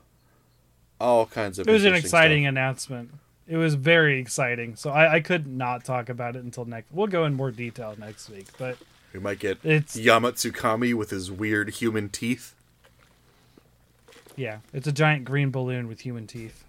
all 1.00 1.25
kinds 1.25 1.60
of 1.60 1.67
It 1.67 1.72
was 1.72 1.86
an 1.86 1.93
exciting 1.93 2.43
stuff. 2.43 2.50
announcement. 2.50 3.10
It 3.48 3.58
was 3.58 3.75
very 3.75 4.19
exciting. 4.19 4.75
So 4.75 4.91
I, 4.91 5.15
I 5.15 5.19
could 5.22 5.48
not 5.48 5.84
talk 5.84 6.08
about 6.10 6.36
it 6.36 6.43
until 6.43 6.65
next. 6.65 6.91
We'll 6.91 7.08
go 7.08 7.25
in 7.25 7.34
more 7.34 7.51
detail 7.51 7.96
next 7.98 8.29
week, 8.29 8.46
but 8.58 8.77
We 9.12 9.19
might 9.19 9.39
get 9.39 9.58
It's- 9.63 9.96
Yama 9.96 10.34
Tsukami 10.34 10.93
with 10.93 11.10
his 11.10 11.31
weird 11.31 11.69
human 11.72 12.10
teeth. 12.10 12.53
Yeah, 14.39 14.60
it's 14.74 14.88
a 14.88 14.93
giant 14.93 15.25
green 15.25 15.51
balloon 15.51 15.89
with 15.89 16.00
human 16.00 16.25
teeth 16.25 16.63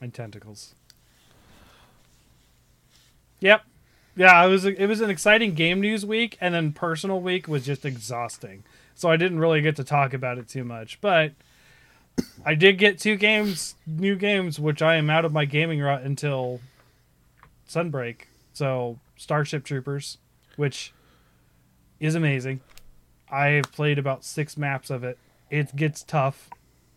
and 0.00 0.14
tentacles. 0.14 0.76
Yep. 3.40 3.62
Yeah, 4.14 4.44
it 4.44 4.48
was 4.48 4.64
it 4.64 4.86
was 4.86 5.00
an 5.00 5.10
exciting 5.10 5.54
game 5.54 5.80
news 5.80 6.06
week 6.06 6.38
and 6.40 6.54
then 6.54 6.72
personal 6.72 7.20
week 7.20 7.48
was 7.48 7.66
just 7.66 7.84
exhausting. 7.84 8.62
So 8.94 9.10
I 9.10 9.16
didn't 9.16 9.40
really 9.40 9.60
get 9.60 9.74
to 9.76 9.84
talk 9.84 10.14
about 10.14 10.38
it 10.38 10.48
too 10.48 10.62
much, 10.62 11.00
but 11.00 11.32
I 12.44 12.54
did 12.54 12.78
get 12.78 13.00
two 13.00 13.16
games, 13.16 13.74
new 13.84 14.14
games 14.14 14.60
which 14.60 14.80
I 14.80 14.94
am 14.94 15.10
out 15.10 15.24
of 15.24 15.32
my 15.32 15.44
gaming 15.44 15.80
rut 15.80 16.02
until 16.02 16.60
Sunbreak. 17.68 18.22
So 18.52 19.00
Starship 19.16 19.64
Troopers, 19.64 20.18
which 20.54 20.92
is 21.98 22.14
amazing. 22.14 22.60
I 23.28 23.48
have 23.48 23.72
played 23.72 23.98
about 23.98 24.24
6 24.24 24.56
maps 24.56 24.88
of 24.88 25.02
it. 25.02 25.18
It 25.50 25.74
gets 25.76 26.02
tough. 26.02 26.50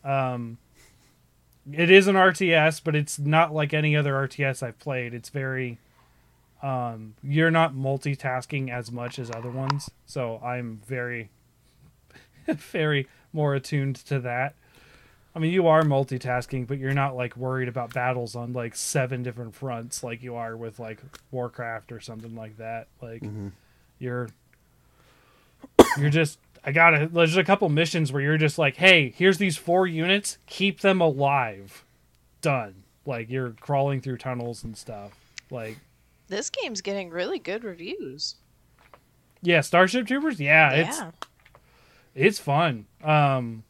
Um 0.04 0.58
it 1.72 1.92
is 1.92 2.08
an 2.08 2.16
RTS, 2.16 2.82
but 2.84 2.96
it's 2.96 3.20
not 3.20 3.54
like 3.54 3.74
any 3.74 3.96
other 3.96 4.14
RTS 4.14 4.64
I've 4.64 4.80
played. 4.80 5.14
It's 5.14 5.30
very 5.30 5.78
um, 6.62 7.16
you're 7.24 7.52
not 7.52 7.74
multitasking 7.74 8.70
as 8.70 8.92
much 8.92 9.18
as 9.18 9.32
other 9.32 9.50
ones, 9.50 9.90
so 10.06 10.40
I'm 10.44 10.80
very, 10.86 11.30
very 12.48 13.08
more 13.34 13.56
attuned 13.56 13.96
to 14.08 14.20
that. 14.20 14.54
I 15.34 15.40
mean, 15.40 15.54
you 15.54 15.68
are 15.68 15.82
multitasking, 15.84 16.68
but 16.68 16.78
you're 16.78 16.94
not 16.94 17.16
like 17.16 17.36
worried 17.36 17.68
about 17.68 17.94
battles 17.94 18.36
on 18.36 18.54
like 18.54 18.76
seven 18.76 19.24
different 19.24 19.56
fronts 19.56 20.04
like 20.04 20.22
you 20.22 20.36
are 20.36 20.56
with 20.58 20.78
like 20.78 21.02
Warcraft 21.32 21.92
or 21.92 22.00
something 22.00 22.36
like 22.36 22.58
that. 22.58 22.88
Like 23.02 23.24
you're, 23.98 24.30
you're 25.98 26.10
just. 26.10 26.38
I 26.64 26.72
gotta. 26.72 27.08
There's 27.08 27.38
a 27.38 27.44
couple 27.44 27.68
missions 27.70 28.12
where 28.12 28.22
you're 28.22 28.38
just 28.38 28.58
like, 28.58 28.78
hey, 28.78 29.14
here's 29.16 29.38
these 29.38 29.58
four 29.58 29.88
units, 29.88 30.38
keep 30.46 30.82
them 30.82 31.02
alive. 31.02 31.84
Done. 32.42 32.84
Like 33.06 33.30
you're 33.30 33.52
crawling 33.60 34.02
through 34.02 34.18
tunnels 34.18 34.64
and 34.64 34.78
stuff. 34.78 35.12
Like 35.50 35.78
This 36.28 36.50
game's 36.50 36.82
getting 36.82 37.10
really 37.10 37.40
good 37.40 37.64
reviews. 37.64 38.36
Yeah, 39.42 39.62
Starship 39.62 40.06
Troopers. 40.06 40.40
Yeah, 40.40 40.72
it's 40.72 40.98
yeah. 41.00 41.12
it's 42.14 42.40
fun. 42.40 42.86
Um, 43.04 43.64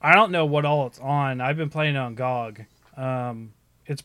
I 0.00 0.12
don't 0.14 0.32
know 0.32 0.44
what 0.44 0.64
all 0.64 0.86
it's 0.88 0.98
on. 0.98 1.40
I've 1.40 1.56
been 1.56 1.70
playing 1.70 1.96
on 1.96 2.16
GOG. 2.16 2.64
Um, 2.96 3.52
it's 3.86 4.02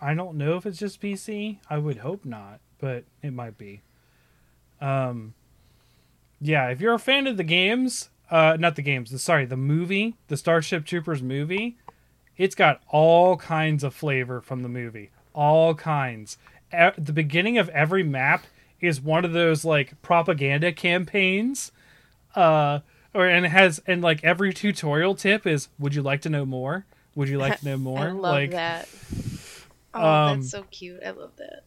I 0.00 0.14
don't 0.14 0.36
know 0.36 0.56
if 0.56 0.64
it's 0.64 0.78
just 0.78 1.00
PC. 1.00 1.58
I 1.68 1.76
would 1.78 1.98
hope 1.98 2.24
not, 2.24 2.60
but 2.78 3.04
it 3.22 3.32
might 3.32 3.58
be. 3.58 3.82
Um, 4.80 5.34
yeah, 6.44 6.68
if 6.68 6.80
you're 6.80 6.94
a 6.94 6.98
fan 6.98 7.26
of 7.26 7.36
the 7.36 7.44
games, 7.44 8.10
uh, 8.30 8.56
not 8.58 8.76
the 8.76 8.82
games, 8.82 9.10
the 9.10 9.18
sorry, 9.18 9.46
the 9.46 9.56
movie, 9.56 10.14
the 10.28 10.36
Starship 10.36 10.84
Troopers 10.84 11.22
movie, 11.22 11.76
it's 12.36 12.54
got 12.54 12.82
all 12.88 13.36
kinds 13.36 13.82
of 13.82 13.94
flavor 13.94 14.40
from 14.40 14.62
the 14.62 14.68
movie, 14.68 15.10
all 15.32 15.74
kinds. 15.74 16.36
At 16.70 17.02
the 17.02 17.12
beginning 17.12 17.56
of 17.56 17.68
every 17.70 18.02
map 18.02 18.44
is 18.80 19.00
one 19.00 19.24
of 19.24 19.32
those 19.32 19.64
like 19.64 20.00
propaganda 20.02 20.72
campaigns 20.72 21.72
uh 22.34 22.80
or 23.14 23.26
and 23.26 23.46
it 23.46 23.50
has 23.50 23.80
and 23.86 24.02
like 24.02 24.22
every 24.24 24.52
tutorial 24.52 25.14
tip 25.14 25.46
is 25.46 25.68
would 25.78 25.94
you 25.94 26.02
like 26.02 26.20
to 26.20 26.28
know 26.28 26.44
more 26.44 26.84
would 27.14 27.28
you 27.28 27.38
like 27.38 27.60
to 27.60 27.64
know 27.64 27.76
more 27.78 28.00
I 28.00 28.10
love 28.10 28.32
like 28.34 28.50
that. 28.50 28.88
Oh, 29.94 30.06
um, 30.06 30.40
that's 30.40 30.50
so 30.50 30.64
cute. 30.64 31.00
I 31.06 31.10
love 31.10 31.30
that. 31.36 31.62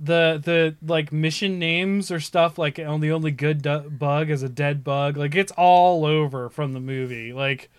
The 0.00 0.40
the 0.42 0.76
like 0.86 1.12
mission 1.12 1.58
names 1.58 2.10
or 2.10 2.20
stuff 2.20 2.58
like 2.58 2.78
on 2.78 3.00
the 3.00 3.12
only 3.12 3.30
good 3.30 3.62
du- 3.62 3.90
bug 3.90 4.30
is 4.30 4.42
a 4.42 4.48
dead 4.48 4.82
bug. 4.82 5.16
Like 5.16 5.34
it's 5.34 5.52
all 5.52 6.04
over 6.04 6.48
from 6.48 6.72
the 6.72 6.80
movie. 6.80 7.32
Like 7.32 7.70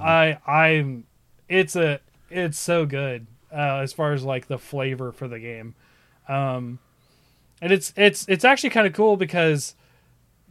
i 0.00 0.36
i'm 0.48 1.04
it's 1.48 1.76
a 1.76 2.00
it's 2.28 2.58
so 2.58 2.84
good 2.86 3.26
uh 3.52 3.78
as 3.78 3.92
far 3.92 4.12
as 4.12 4.24
like 4.24 4.48
the 4.48 4.58
flavor 4.58 5.12
for 5.12 5.28
the 5.28 5.38
game. 5.38 5.74
Um 6.28 6.78
and 7.60 7.72
it's 7.72 7.92
it's 7.96 8.26
it's 8.28 8.44
actually 8.44 8.70
kind 8.70 8.86
of 8.86 8.92
cool 8.92 9.16
because 9.16 9.74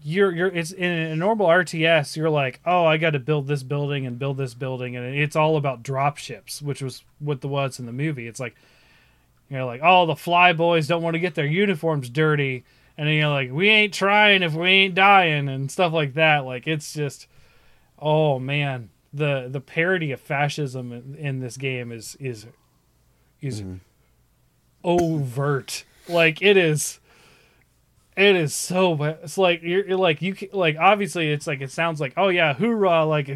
you're 0.03 0.31
you're 0.31 0.47
it's 0.47 0.71
in 0.71 0.91
a 0.91 1.15
normal 1.15 1.47
RTS 1.47 2.15
you're 2.15 2.29
like 2.29 2.59
oh 2.65 2.85
I 2.85 2.97
got 2.97 3.11
to 3.11 3.19
build 3.19 3.47
this 3.47 3.63
building 3.63 4.05
and 4.05 4.19
build 4.19 4.37
this 4.37 4.53
building 4.53 4.95
and 4.95 5.15
it's 5.15 5.35
all 5.35 5.57
about 5.57 5.83
drop 5.83 6.17
ships 6.17 6.61
which 6.61 6.81
was 6.81 7.03
what 7.19 7.41
the 7.41 7.47
was 7.47 7.79
in 7.79 7.85
the 7.85 7.91
movie. 7.91 8.27
It's 8.27 8.39
like 8.39 8.55
you're 9.49 9.65
like 9.65 9.81
oh 9.83 10.05
the 10.05 10.15
fly 10.15 10.53
boys 10.53 10.87
don't 10.87 11.03
want 11.03 11.15
to 11.15 11.19
get 11.19 11.35
their 11.35 11.45
uniforms 11.45 12.09
dirty. 12.09 12.63
And 12.97 13.07
then 13.07 13.15
you're 13.15 13.29
like 13.29 13.51
we 13.51 13.69
ain't 13.69 13.93
trying 13.93 14.43
if 14.43 14.53
we 14.53 14.69
ain't 14.69 14.95
dying 14.95 15.49
and 15.49 15.71
stuff 15.71 15.93
like 15.93 16.13
that. 16.13 16.45
Like 16.45 16.67
it's 16.67 16.93
just 16.93 17.27
oh 17.99 18.39
man. 18.39 18.89
The 19.13 19.47
the 19.49 19.61
parody 19.61 20.11
of 20.11 20.19
fascism 20.19 20.91
in, 20.91 21.15
in 21.15 21.39
this 21.39 21.55
game 21.55 21.91
is 21.93 22.17
is 22.19 22.47
is 23.41 23.61
mm-hmm. 23.61 23.75
overt. 24.83 25.85
Like 26.09 26.41
it 26.41 26.57
is 26.57 26.99
it 28.17 28.35
is 28.35 28.53
so 28.53 28.95
bad. 28.95 29.19
It's 29.23 29.37
like 29.37 29.61
you're, 29.61 29.87
you're 29.87 29.97
like 29.97 30.21
you 30.21 30.35
can, 30.35 30.49
like 30.51 30.77
obviously 30.77 31.31
it's 31.31 31.47
like 31.47 31.61
it 31.61 31.71
sounds 31.71 32.01
like 32.01 32.13
oh 32.17 32.29
yeah 32.29 32.53
hoorah 32.53 33.05
like 33.05 33.29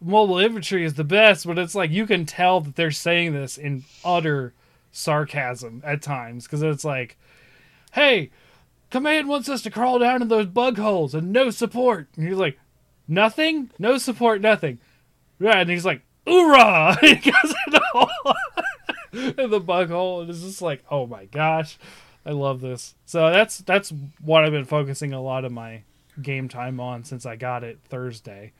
mobile 0.00 0.38
infantry 0.38 0.84
is 0.84 0.94
the 0.94 1.04
best, 1.04 1.46
but 1.46 1.58
it's 1.58 1.74
like 1.74 1.90
you 1.90 2.06
can 2.06 2.26
tell 2.26 2.60
that 2.60 2.76
they're 2.76 2.90
saying 2.90 3.32
this 3.32 3.58
in 3.58 3.84
utter 4.04 4.54
sarcasm 4.90 5.82
at 5.84 6.02
times 6.02 6.44
because 6.44 6.62
it's 6.62 6.84
like, 6.84 7.16
hey, 7.92 8.30
command 8.90 9.28
wants 9.28 9.48
us 9.48 9.62
to 9.62 9.70
crawl 9.70 9.98
down 9.98 10.22
in 10.22 10.28
those 10.28 10.46
bug 10.46 10.78
holes 10.78 11.14
and 11.14 11.32
no 11.32 11.50
support, 11.50 12.08
and 12.16 12.26
he's 12.28 12.36
like, 12.36 12.58
nothing, 13.06 13.70
no 13.78 13.98
support, 13.98 14.40
nothing, 14.40 14.78
yeah, 15.38 15.60
and 15.60 15.70
he's 15.70 15.84
like, 15.84 16.02
hoorah, 16.26 16.98
he 17.00 17.14
goes 17.16 17.54
in 17.66 17.72
the 17.72 17.82
hole, 17.92 18.10
in 19.38 19.50
the 19.50 19.60
bug 19.60 19.90
hole, 19.90 20.20
and 20.20 20.30
it's 20.30 20.42
just 20.42 20.62
like, 20.62 20.84
oh 20.90 21.06
my 21.06 21.24
gosh. 21.26 21.78
I 22.26 22.32
love 22.32 22.60
this. 22.60 22.94
So 23.06 23.30
that's 23.30 23.58
that's 23.58 23.90
what 24.20 24.44
I've 24.44 24.52
been 24.52 24.66
focusing 24.66 25.14
a 25.14 25.22
lot 25.22 25.46
of 25.46 25.52
my 25.52 25.84
game 26.20 26.46
time 26.46 26.78
on 26.78 27.04
since 27.04 27.24
I 27.24 27.36
got 27.36 27.64
it 27.64 27.78
Thursday. 27.88 28.52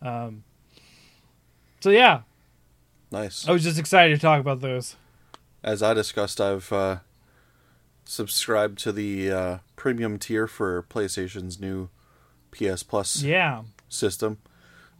Um, 0.00 0.42
so 1.78 1.90
yeah, 1.90 2.22
Nice. 3.12 3.46
I 3.46 3.52
was 3.52 3.62
just 3.62 3.78
excited 3.78 4.14
to 4.14 4.20
talk 4.20 4.40
about 4.40 4.60
those. 4.60 4.96
As 5.62 5.82
I 5.82 5.94
discussed, 5.94 6.40
I've 6.40 6.72
uh, 6.72 6.98
subscribed 8.04 8.78
to 8.80 8.92
the 8.92 9.30
uh, 9.30 9.58
premium 9.76 10.18
tier 10.18 10.48
for 10.48 10.82
PlayStation's 10.82 11.60
new 11.60 11.88
PS 12.50 12.82
Plus 12.82 13.22
Yeah, 13.22 13.62
system, 13.88 14.38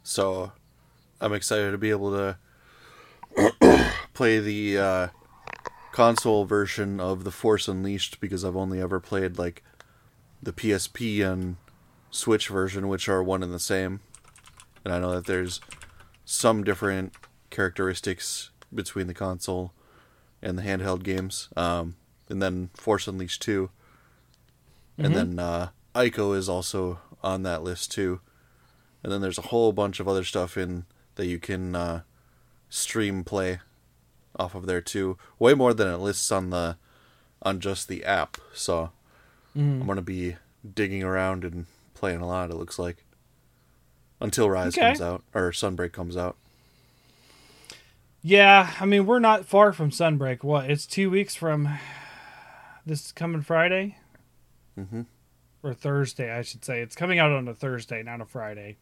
so 0.03 0.53
I'm 1.19 1.33
excited 1.33 1.71
to 1.71 1.77
be 1.77 1.89
able 1.89 2.11
to 2.11 2.37
play 4.13 4.39
the 4.39 4.77
uh, 4.77 5.07
console 5.91 6.45
version 6.45 6.99
of 6.99 7.23
the 7.25 7.31
Force 7.31 7.67
Unleashed 7.67 8.19
because 8.21 8.45
I've 8.45 8.55
only 8.55 8.79
ever 8.81 8.99
played 8.99 9.37
like 9.37 9.63
the 10.41 10.53
PSP 10.53 11.25
and 11.25 11.57
Switch 12.09 12.47
version, 12.47 12.87
which 12.87 13.09
are 13.09 13.21
one 13.21 13.43
and 13.43 13.53
the 13.53 13.59
same. 13.59 13.99
And 14.85 14.93
I 14.93 14.99
know 14.99 15.11
that 15.15 15.25
there's 15.25 15.59
some 16.25 16.63
different 16.63 17.13
characteristics 17.49 18.49
between 18.73 19.07
the 19.07 19.13
console 19.13 19.73
and 20.43 20.57
the 20.57 20.61
handheld 20.61 21.01
games. 21.03 21.49
Um, 21.57 21.95
and 22.29 22.41
then 22.41 22.69
Force 22.75 23.07
Unleashed 23.07 23.41
2. 23.41 23.69
And 24.99 25.15
then 25.15 25.39
uh, 25.39 25.69
Ico 25.95 26.37
is 26.37 26.47
also 26.47 26.99
on 27.23 27.41
that 27.43 27.63
list 27.63 27.91
too. 27.91 28.19
And 29.01 29.11
then 29.11 29.21
there's 29.21 29.39
a 29.39 29.43
whole 29.43 29.71
bunch 29.71 29.99
of 29.99 30.07
other 30.07 30.23
stuff 30.23 30.55
in 30.55 30.85
that 31.15 31.25
you 31.25 31.39
can 31.39 31.75
uh, 31.75 32.01
stream 32.69 33.23
play 33.23 33.59
off 34.37 34.53
of 34.53 34.65
there 34.67 34.81
too. 34.81 35.17
Way 35.39 35.53
more 35.55 35.73
than 35.73 35.87
it 35.87 35.97
lists 35.97 36.31
on 36.31 36.51
the 36.51 36.77
on 37.41 37.59
just 37.59 37.87
the 37.87 38.05
app. 38.05 38.37
So 38.53 38.91
I'm 39.81 39.85
gonna 39.87 40.01
be 40.01 40.37
digging 40.75 41.03
around 41.03 41.43
and 41.43 41.65
playing 41.93 42.21
a 42.21 42.27
lot. 42.27 42.49
It 42.51 42.55
looks 42.55 42.77
like 42.79 43.03
until 44.21 44.49
Rise 44.49 44.77
Okay. 44.77 44.87
comes 44.87 45.01
out 45.01 45.23
or 45.33 45.51
Sunbreak 45.51 45.91
comes 45.91 46.15
out. 46.15 46.37
Yeah, 48.25 48.73
I 48.79 48.85
mean 48.85 49.05
we're 49.05 49.19
not 49.19 49.45
far 49.45 49.73
from 49.73 49.89
Sunbreak. 49.91 50.43
What? 50.43 50.69
It's 50.71 50.85
two 50.85 51.09
weeks 51.09 51.35
from 51.35 51.67
this 52.85 53.11
coming 53.11 53.41
Friday, 53.41 53.97
Mm-hmm. 54.79 55.01
or 55.61 55.73
Thursday, 55.73 56.31
I 56.31 56.41
should 56.41 56.63
say. 56.65 56.81
It's 56.81 56.95
coming 56.95 57.19
out 57.19 57.31
on 57.31 57.47
a 57.47 57.53
Thursday, 57.53 58.01
not 58.01 58.21
a 58.21 58.25
Friday, 58.25 58.77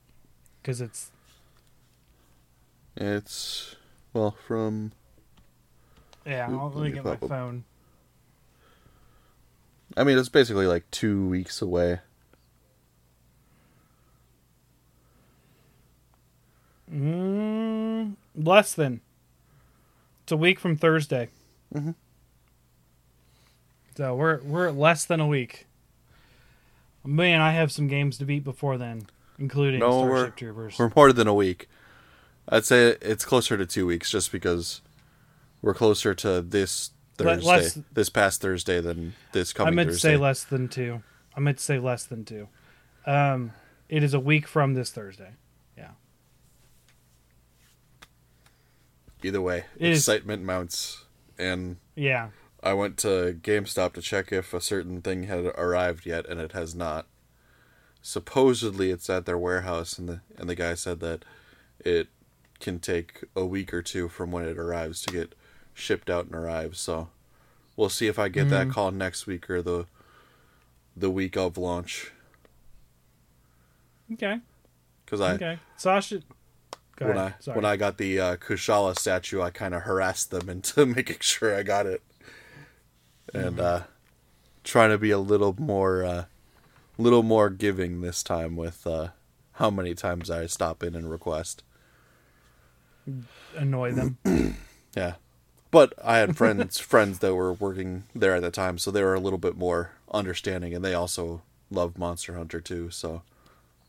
because 0.61 0.79
it's 0.79 1.11
It's 2.95 3.75
well 4.13 4.35
from 4.47 4.91
yeah. 6.25 6.49
Oop, 6.51 6.59
I'll, 6.61 6.71
let 6.75 6.83
me 6.83 6.91
get 6.91 7.03
my 7.03 7.11
up. 7.13 7.27
phone. 7.27 7.63
I 9.97 10.03
mean 10.03 10.19
it's 10.19 10.29
basically 10.29 10.67
like 10.67 10.89
two 10.91 11.27
weeks 11.27 11.61
away. 11.63 11.99
Mm, 16.93 18.15
less 18.35 18.73
than. 18.73 19.01
It's 20.31 20.33
a 20.33 20.37
week 20.37 20.61
from 20.61 20.77
Thursday. 20.77 21.27
Mhm. 21.75 21.93
So 23.97 24.15
we're 24.15 24.39
we're 24.43 24.69
at 24.69 24.75
less 24.77 25.03
than 25.03 25.19
a 25.19 25.27
week. 25.27 25.67
Man, 27.03 27.41
I 27.41 27.51
have 27.51 27.69
some 27.69 27.89
games 27.89 28.17
to 28.19 28.23
beat 28.23 28.45
before 28.45 28.77
then, 28.77 29.07
including 29.37 29.81
No, 29.81 30.03
we're- 30.03 30.19
Starship 30.19 30.35
Troopers. 30.37 30.79
We're 30.79 30.89
more 30.95 31.11
than 31.11 31.27
a 31.27 31.33
week. 31.33 31.67
I'd 32.47 32.63
say 32.63 32.95
it's 33.01 33.25
closer 33.25 33.57
to 33.57 33.65
two 33.65 33.85
weeks 33.85 34.09
just 34.09 34.31
because 34.31 34.79
we're 35.61 35.73
closer 35.73 36.13
to 36.15 36.41
this 36.41 36.91
Thursday, 37.17 37.45
less- 37.45 37.79
this 37.91 38.07
past 38.07 38.39
Thursday 38.39 38.79
than 38.79 39.15
this 39.33 39.51
coming. 39.51 39.67
I 39.67 39.71
coming 39.71 39.75
meant 39.75 39.89
to 39.89 39.93
Thursday. 39.95 40.13
say 40.13 40.15
less 40.17 40.43
than 40.45 40.69
two. 40.69 41.03
I 41.35 41.41
meant 41.41 41.57
to 41.57 41.63
say 41.65 41.77
less 41.77 42.05
than 42.05 42.23
two. 42.23 42.47
Um, 43.05 43.51
it 43.89 44.01
is 44.01 44.13
a 44.13 44.19
week 44.21 44.47
from 44.47 44.75
this 44.75 44.91
Thursday. 44.91 45.31
Either 49.23 49.41
way, 49.41 49.65
It 49.77 49.91
is- 49.91 49.99
excitement 49.99 50.43
mounts, 50.43 51.05
and 51.37 51.77
Yeah. 51.95 52.29
I 52.63 52.73
went 52.73 52.97
to 52.99 53.39
GameStop 53.41 53.93
to 53.93 54.01
check 54.01 54.31
if 54.31 54.53
a 54.53 54.61
certain 54.61 55.01
thing 55.01 55.23
had 55.23 55.45
arrived 55.57 56.05
yet, 56.05 56.25
and 56.27 56.39
it 56.39 56.51
has 56.53 56.73
not. 56.75 57.07
Supposedly, 58.01 58.89
it's 58.91 59.09
at 59.09 59.25
their 59.25 59.37
warehouse, 59.37 59.97
and 59.99 60.09
the 60.09 60.21
and 60.37 60.49
the 60.49 60.55
guy 60.55 60.73
said 60.73 60.99
that 61.01 61.23
it 61.79 62.07
can 62.59 62.79
take 62.79 63.23
a 63.35 63.45
week 63.45 63.73
or 63.73 63.81
two 63.81 64.07
from 64.09 64.31
when 64.31 64.45
it 64.45 64.57
arrives 64.57 65.01
to 65.03 65.11
get 65.13 65.33
shipped 65.73 66.09
out 66.09 66.25
and 66.25 66.35
arrive. 66.35 66.75
So, 66.77 67.09
we'll 67.75 67.89
see 67.89 68.07
if 68.07 68.17
I 68.19 68.27
get 68.27 68.49
that 68.49 68.67
Mhm. 68.67 68.71
call 68.71 68.91
next 68.91 69.25
week 69.27 69.49
or 69.49 69.61
the 69.61 69.85
the 70.95 71.09
week 71.11 71.37
of 71.37 71.57
launch. 71.57 72.11
Okay. 74.13 74.39
Because 75.05 75.21
I 75.21 75.33
okay. 75.35 75.59
Sasha. 75.77 76.21
Go 77.01 77.07
when 77.07 77.17
ahead. 77.17 77.27
I 77.27 77.33
Sorry. 77.39 77.55
when 77.57 77.65
I 77.65 77.77
got 77.77 77.97
the 77.97 78.19
uh, 78.19 78.35
Kushala 78.37 78.97
statue, 78.97 79.41
I 79.41 79.49
kind 79.51 79.73
of 79.73 79.83
harassed 79.83 80.31
them 80.31 80.49
into 80.55 80.85
making 80.85 81.17
sure 81.21 81.55
I 81.55 81.63
got 81.63 81.85
it, 81.85 82.01
and 83.33 83.57
Mm-hmm. 83.57 83.59
uh, 83.59 83.81
trying 84.63 84.91
to 84.91 84.97
be 84.97 85.11
a 85.11 85.19
little 85.19 85.55
more, 85.59 86.03
uh, 86.05 86.25
little 86.97 87.23
more 87.23 87.49
giving 87.49 88.01
this 88.01 88.23
time 88.23 88.55
with 88.55 88.85
uh, 88.87 89.09
how 89.53 89.69
many 89.69 89.95
times 89.95 90.29
I 90.29 90.45
stop 90.47 90.83
in 90.83 90.95
and 90.95 91.09
request. 91.09 91.63
annoy 93.57 93.91
them. 93.93 94.17
Yeah, 94.95 95.13
but 95.71 95.93
I 96.03 96.17
had 96.17 96.35
friends 96.35 96.77
friends 96.93 97.19
that 97.19 97.33
were 97.33 97.53
working 97.53 98.03
there 98.13 98.35
at 98.35 98.41
the 98.41 98.51
time, 98.51 98.77
so 98.77 98.91
they 98.91 99.03
were 99.03 99.13
a 99.15 99.21
little 99.21 99.39
bit 99.39 99.55
more 99.55 99.91
understanding, 100.13 100.73
and 100.73 100.83
they 100.83 100.93
also 100.93 101.43
love 101.69 101.97
Monster 101.97 102.35
Hunter 102.35 102.59
too. 102.59 102.89
So 102.89 103.21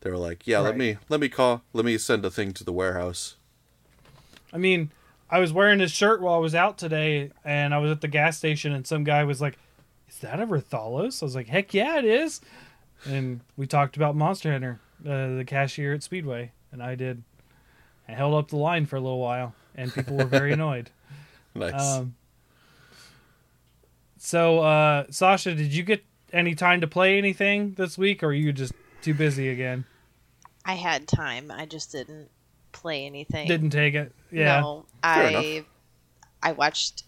they 0.02 0.10
were 0.10 0.18
like, 0.18 0.46
"Yeah, 0.46 0.58
let 0.58 0.76
me 0.76 0.98
let 1.08 1.20
me 1.20 1.28
call, 1.28 1.62
let 1.72 1.84
me 1.84 1.96
send 1.96 2.24
a 2.24 2.30
thing 2.30 2.52
to 2.54 2.64
the 2.64 2.72
warehouse." 2.72 3.36
I 4.52 4.58
mean, 4.58 4.90
I 5.30 5.38
was 5.38 5.52
wearing 5.52 5.80
his 5.80 5.92
shirt 5.92 6.20
while 6.20 6.34
I 6.34 6.38
was 6.38 6.54
out 6.54 6.76
today, 6.76 7.30
and 7.44 7.72
I 7.72 7.78
was 7.78 7.90
at 7.90 8.00
the 8.02 8.08
gas 8.08 8.36
station, 8.36 8.72
and 8.72 8.86
some 8.86 9.04
guy 9.04 9.24
was 9.24 9.40
like, 9.40 9.56
"Is 10.08 10.18
that 10.18 10.40
a 10.40 10.46
Rathalos?" 10.46 11.22
I 11.22 11.26
was 11.26 11.34
like, 11.34 11.48
"Heck 11.48 11.72
yeah, 11.72 11.98
it 11.98 12.04
is!" 12.04 12.40
And 13.06 13.40
we 13.56 13.66
talked 13.66 13.96
about 13.96 14.14
Monster 14.14 14.52
Hunter, 14.52 14.80
uh, 15.06 15.36
the 15.36 15.44
cashier 15.46 15.94
at 15.94 16.02
Speedway, 16.02 16.52
and 16.70 16.82
I 16.82 16.94
did. 16.94 17.22
I 18.08 18.12
held 18.12 18.34
up 18.34 18.48
the 18.48 18.56
line 18.56 18.86
for 18.86 18.96
a 18.96 19.00
little 19.00 19.20
while, 19.20 19.54
and 19.74 19.92
people 19.92 20.16
were 20.16 20.24
very 20.24 20.52
annoyed. 20.52 20.90
Nice. 21.54 21.80
Um, 21.80 22.14
so, 24.18 24.60
uh, 24.60 25.04
Sasha, 25.10 25.54
did 25.54 25.72
you 25.72 25.82
get 25.82 26.04
any 26.32 26.54
time 26.54 26.80
to 26.80 26.86
play 26.86 27.18
anything 27.18 27.74
this 27.74 27.96
week, 27.96 28.22
or 28.22 28.26
are 28.28 28.32
you 28.32 28.52
just 28.52 28.72
too 29.02 29.14
busy 29.14 29.48
again? 29.48 29.84
I 30.64 30.74
had 30.74 31.08
time. 31.08 31.50
I 31.50 31.66
just 31.66 31.92
didn't 31.92 32.30
play 32.72 33.06
anything. 33.06 33.48
Didn't 33.48 33.70
take 33.70 33.94
it. 33.94 34.12
Yeah. 34.30 34.60
No, 34.60 34.86
Fair 35.02 35.28
I 35.28 35.28
enough. 35.28 35.66
I 36.42 36.52
watched 36.52 37.04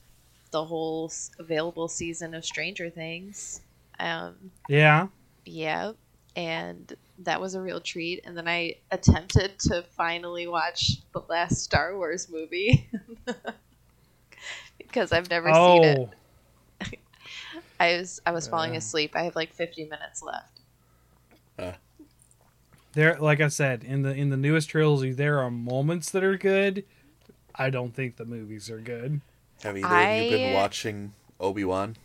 the 0.50 0.64
whole 0.64 1.12
available 1.38 1.88
season 1.88 2.34
of 2.34 2.44
Stranger 2.44 2.90
Things. 2.90 3.60
Um, 3.98 4.52
Yeah. 4.68 5.08
yeah, 5.44 5.92
and 6.36 6.92
that 7.18 7.40
was 7.40 7.54
a 7.54 7.62
real 7.62 7.80
treat. 7.80 8.20
And 8.24 8.36
then 8.36 8.48
I 8.48 8.76
attempted 8.90 9.58
to 9.60 9.82
finally 9.82 10.46
watch 10.46 10.92
the 11.12 11.20
last 11.28 11.62
Star 11.62 11.96
Wars 11.96 12.28
movie 12.30 12.90
because 14.78 15.12
I've 15.12 15.30
never 15.30 15.52
seen 15.54 15.84
it. 15.84 16.00
Oh. 16.00 16.10
I 17.80 17.96
was 17.98 18.20
I 18.26 18.32
was 18.32 18.48
falling 18.48 18.74
Yeah. 18.74 18.78
asleep. 18.78 19.14
I 19.14 19.22
have 19.24 19.36
like 19.36 19.52
50 19.52 19.84
minutes 19.84 20.22
left. 20.22 20.60
There, 22.94 23.16
like 23.18 23.40
I 23.40 23.48
said, 23.48 23.82
in 23.84 24.02
the 24.02 24.14
in 24.14 24.30
the 24.30 24.36
newest 24.36 24.70
trilogy, 24.70 25.12
there 25.12 25.40
are 25.40 25.50
moments 25.50 26.10
that 26.10 26.22
are 26.22 26.36
good. 26.36 26.84
I 27.54 27.70
don't 27.70 27.94
think 27.94 28.16
the 28.16 28.24
movies 28.24 28.70
are 28.70 28.80
good. 28.80 29.20
Have 29.62 29.76
either 29.76 29.86
of 29.86 30.24
you 30.24 30.30
been 30.30 30.54
watching 30.54 31.12
Obi 31.40 31.64
Wan? 31.64 31.96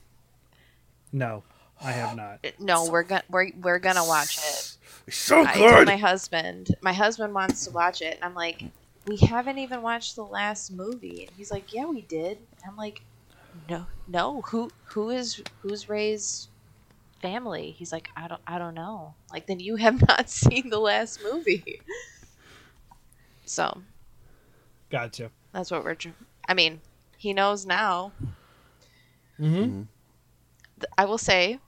No, 1.12 1.44
I 1.82 1.92
have 1.92 2.16
not. 2.16 2.46
No, 2.60 2.90
we're 2.90 3.04
gonna 3.04 3.24
we're, 3.30 3.52
we're 3.62 3.80
gonna 3.80 4.06
watch 4.06 4.38
it. 4.38 5.14
So 5.14 5.44
good 5.44 5.48
I 5.48 5.54
told 5.54 5.86
my 5.86 5.98
husband. 5.98 6.76
My 6.82 6.94
husband 6.94 7.34
wants 7.34 7.66
to 7.66 7.72
watch 7.72 8.02
it, 8.02 8.16
and 8.16 8.24
I'm 8.24 8.36
like, 8.36 8.64
we 9.08 9.18
haven't 9.18 9.58
even 9.58 9.82
watched 9.82 10.16
the 10.16 10.26
last 10.26 10.72
movie. 10.72 11.26
And 11.28 11.36
he's 11.38 11.52
like, 11.52 11.74
yeah, 11.74 11.86
we 11.86 12.02
did. 12.02 12.38
I'm 12.68 12.76
like, 12.76 13.02
no, 13.70 13.86
no. 14.08 14.42
Who 14.42 14.70
who 14.86 15.10
is 15.10 15.42
who's 15.62 15.90
Rey's 15.90 16.49
family? 17.22 17.72
He's 17.72 17.92
like, 17.92 18.10
I 18.16 18.28
don't 18.28 18.42
I 18.48 18.58
don't 18.58 18.76
know. 18.76 19.16
Like, 19.32 19.48
then 19.48 19.60
you 19.60 19.76
have 19.78 20.08
not 20.08 20.30
seen 20.30 20.70
the 20.70 20.80
last 20.80 21.22
movie. 21.24 21.82
So 23.46 23.82
Gotcha. 24.90 25.32
that's 25.54 25.72
what 25.72 25.84
we're. 25.84 25.96
tr- 25.96 26.10
I 26.48 26.54
mean, 26.54 26.82
he 27.18 27.34
knows 27.34 27.66
now. 27.66 28.12
Mm-hmm. 29.40 29.84
th- 30.80 30.92
I 30.98 31.06
will 31.06 31.18
say 31.18 31.60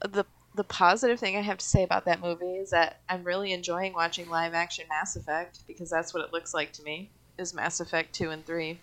the 0.00 0.24
the 0.54 0.64
positive 0.64 1.20
thing 1.20 1.36
I 1.36 1.42
have 1.42 1.58
to 1.58 1.64
say 1.64 1.84
about 1.84 2.04
that 2.06 2.20
movie 2.20 2.56
is 2.56 2.70
that 2.70 3.00
I'm 3.08 3.22
really 3.22 3.52
enjoying 3.52 3.92
watching 3.92 4.28
live 4.28 4.52
action 4.52 4.86
Mass 4.88 5.14
Effect 5.16 5.60
because 5.66 5.88
that's 5.90 6.12
what 6.12 6.24
it 6.24 6.32
looks 6.32 6.52
like 6.52 6.72
to 6.74 6.82
me. 6.82 7.10
Is 7.38 7.54
Mass 7.54 7.80
Effect 7.80 8.12
two 8.12 8.30
and 8.30 8.44
three 8.44 8.80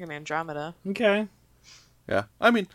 and 0.00 0.12
Andromeda? 0.12 0.74
Okay. 0.88 1.26
Yeah, 2.08 2.24
I 2.40 2.50
mean, 2.50 2.68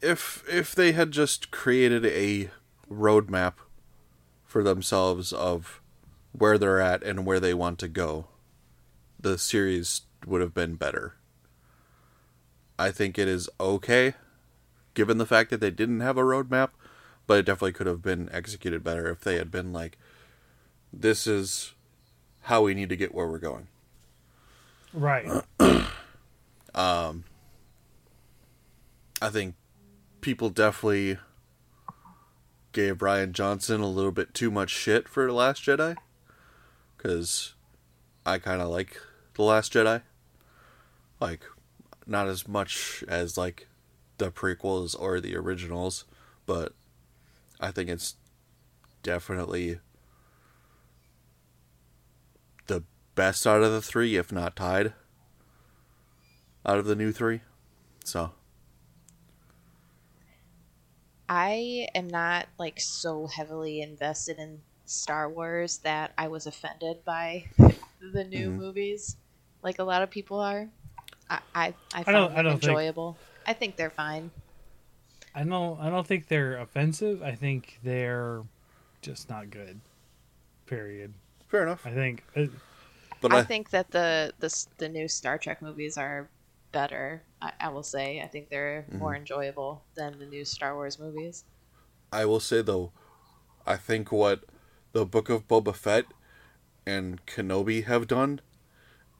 if 0.00 0.44
if 0.48 0.74
they 0.74 0.92
had 0.92 1.10
just 1.10 1.50
created 1.50 2.04
a 2.04 2.50
roadmap 2.90 3.54
for 4.44 4.62
themselves 4.62 5.32
of 5.32 5.80
where 6.32 6.58
they're 6.58 6.80
at 6.80 7.02
and 7.02 7.26
where 7.26 7.40
they 7.40 7.54
want 7.54 7.78
to 7.78 7.88
go, 7.88 8.26
the 9.18 9.38
series 9.38 10.02
would 10.26 10.40
have 10.40 10.54
been 10.54 10.74
better. 10.74 11.14
I 12.78 12.90
think 12.90 13.18
it 13.18 13.26
is 13.26 13.48
okay, 13.58 14.14
given 14.94 15.18
the 15.18 15.26
fact 15.26 15.50
that 15.50 15.60
they 15.60 15.70
didn't 15.70 16.00
have 16.00 16.18
a 16.18 16.22
roadmap, 16.22 16.70
but 17.26 17.38
it 17.38 17.46
definitely 17.46 17.72
could 17.72 17.86
have 17.86 18.02
been 18.02 18.28
executed 18.32 18.84
better 18.84 19.08
if 19.08 19.20
they 19.20 19.36
had 19.36 19.50
been 19.50 19.72
like, 19.72 19.96
"This 20.92 21.26
is 21.26 21.72
how 22.42 22.62
we 22.62 22.74
need 22.74 22.90
to 22.90 22.96
get 22.96 23.14
where 23.14 23.26
we're 23.26 23.38
going." 23.38 23.68
Right. 24.92 25.26
um, 26.74 27.24
I 29.20 29.30
think 29.30 29.54
people 30.26 30.50
definitely 30.50 31.18
gave 32.72 32.98
Rian 32.98 33.30
Johnson 33.30 33.80
a 33.80 33.88
little 33.88 34.10
bit 34.10 34.34
too 34.34 34.50
much 34.50 34.70
shit 34.70 35.08
for 35.08 35.30
Last 35.30 35.62
Jedi. 35.62 35.94
Because 36.96 37.54
I 38.26 38.38
kind 38.38 38.60
of 38.60 38.68
like 38.68 39.00
The 39.34 39.44
Last 39.44 39.72
Jedi. 39.72 40.02
Like, 41.20 41.44
not 42.08 42.26
as 42.26 42.48
much 42.48 43.04
as, 43.06 43.38
like, 43.38 43.68
the 44.18 44.32
prequels 44.32 44.96
or 44.98 45.20
the 45.20 45.36
originals, 45.36 46.06
but 46.44 46.72
I 47.60 47.70
think 47.70 47.88
it's 47.88 48.16
definitely 49.04 49.78
the 52.66 52.82
best 53.14 53.46
out 53.46 53.62
of 53.62 53.70
the 53.70 53.80
three, 53.80 54.16
if 54.16 54.32
not 54.32 54.56
tied. 54.56 54.92
Out 56.66 56.78
of 56.78 56.86
the 56.86 56.96
new 56.96 57.12
three, 57.12 57.42
so 58.02 58.32
I 61.28 61.88
am 61.94 62.08
not 62.08 62.46
like 62.58 62.78
so 62.80 63.26
heavily 63.26 63.80
invested 63.80 64.38
in 64.38 64.60
Star 64.84 65.28
Wars 65.28 65.78
that 65.78 66.12
I 66.16 66.28
was 66.28 66.46
offended 66.46 67.04
by 67.04 67.46
the 68.00 68.24
new 68.24 68.50
Mhm. 68.50 68.56
movies, 68.56 69.16
like 69.62 69.78
a 69.78 69.84
lot 69.84 70.02
of 70.02 70.10
people 70.10 70.38
are. 70.40 70.68
I 71.28 71.40
I, 71.54 71.74
I 71.94 72.02
don't- 72.02 72.04
found 72.04 72.38
I 72.38 72.42
don't 72.42 72.52
think- 72.52 72.64
enjoyable. 72.64 73.16
I 73.46 73.52
think 73.52 73.76
they're 73.76 73.90
fine. 73.90 74.30
I 75.34 75.42
don't. 75.44 75.78
I 75.80 75.90
don't 75.90 76.06
think 76.06 76.28
they're 76.28 76.56
offensive. 76.58 77.22
I 77.22 77.34
think 77.34 77.78
they're 77.82 78.42
just 79.02 79.28
not 79.28 79.50
good. 79.50 79.80
Period. 80.66 81.12
fair 81.48 81.62
enough. 81.62 81.86
I 81.86 81.92
think. 81.92 82.24
uh, 82.34 82.46
But 83.20 83.32
I 83.32 83.38
I, 83.38 83.42
think 83.44 83.70
that 83.70 83.90
the, 83.90 84.32
the 84.40 84.66
the 84.78 84.88
new 84.88 85.08
Star 85.08 85.36
Trek 85.38 85.60
movies 85.62 85.96
are 85.98 86.28
better. 86.72 87.22
I, 87.46 87.66
I 87.66 87.68
will 87.68 87.82
say. 87.82 88.20
I 88.20 88.26
think 88.26 88.48
they're 88.48 88.84
more 88.92 89.10
Mm-hmm. 89.12 89.20
enjoyable 89.20 89.82
than 89.94 90.18
the 90.18 90.26
new 90.26 90.44
Star 90.44 90.74
Wars 90.74 90.98
movies. 90.98 91.44
I 92.12 92.24
will 92.24 92.40
say 92.40 92.62
though, 92.62 92.92
I 93.66 93.76
think 93.76 94.10
what 94.12 94.44
the 94.92 95.04
Book 95.04 95.28
of 95.28 95.46
Boba 95.48 95.74
Fett 95.74 96.06
and 96.86 97.24
Kenobi 97.26 97.84
have 97.84 98.06
done 98.06 98.40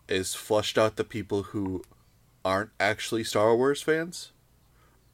is 0.09 0.35
flushed 0.35 0.79
out 0.79 0.97
the 0.97 1.05
people 1.05 1.43
who 1.45 1.83
aren't 2.45 2.71
actually 2.79 3.25
Star 3.25 3.57
Wars 3.57 3.83
fans 3.83 4.31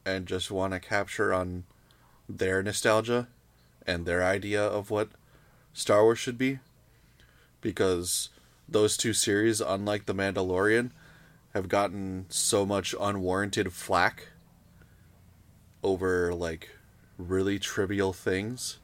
and 0.05 0.27
just 0.27 0.51
want 0.51 0.73
to 0.75 0.81
capture 0.81 1.33
on 1.33 1.65
their 2.29 2.63
nostalgia 2.63 3.29
and 3.87 4.05
their 4.05 4.23
idea 4.23 4.63
of 4.63 4.91
what 4.91 5.09
Star 5.73 6.03
Wars 6.03 6.19
should 6.19 6.37
be. 6.39 6.59
Because 7.61 8.29
those 8.69 8.97
two 8.97 9.13
series, 9.13 9.61
unlike 9.61 10.07
The 10.07 10.15
Mandalorian, 10.15 10.91
have 11.55 11.69
gotten 11.69 12.27
so 12.29 12.65
much 12.65 12.95
unwarranted 13.01 13.73
flack 13.73 14.29
over 15.83 16.35
like 16.35 16.71
really 17.19 17.59
trivial 17.59 18.13
things. 18.13 18.79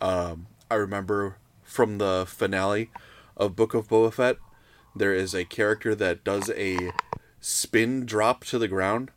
Um, 0.00 0.46
I 0.70 0.74
remember 0.74 1.36
from 1.62 1.98
the 1.98 2.24
finale 2.26 2.90
of 3.36 3.56
Book 3.56 3.74
of 3.74 3.88
Boba 3.88 4.12
Fett, 4.12 4.36
there 4.94 5.14
is 5.14 5.34
a 5.34 5.44
character 5.44 5.94
that 5.94 6.24
does 6.24 6.50
a 6.50 6.92
spin 7.40 8.04
drop 8.04 8.44
to 8.44 8.58
the 8.58 8.68
ground 8.68 9.10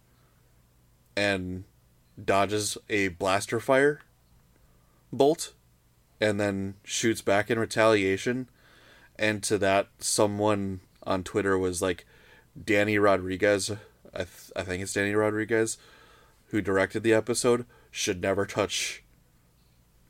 and 1.17 1.63
dodges 2.23 2.77
a 2.89 3.09
blaster 3.09 3.59
fire 3.59 4.01
bolt 5.11 5.53
and 6.21 6.39
then 6.39 6.75
shoots 6.83 7.21
back 7.21 7.49
in 7.49 7.59
retaliation. 7.59 8.49
And 9.17 9.41
to 9.43 9.57
that, 9.59 9.87
someone 9.99 10.81
on 11.03 11.23
Twitter 11.23 11.57
was 11.57 11.81
like, 11.81 12.05
Danny 12.61 12.97
Rodriguez, 12.97 13.71
I, 14.13 14.17
th- 14.19 14.51
I 14.55 14.63
think 14.63 14.81
it's 14.83 14.93
Danny 14.93 15.13
Rodriguez, 15.13 15.77
who 16.47 16.61
directed 16.61 17.03
the 17.03 17.13
episode, 17.13 17.65
should 17.91 18.21
never 18.21 18.45
touch 18.45 19.03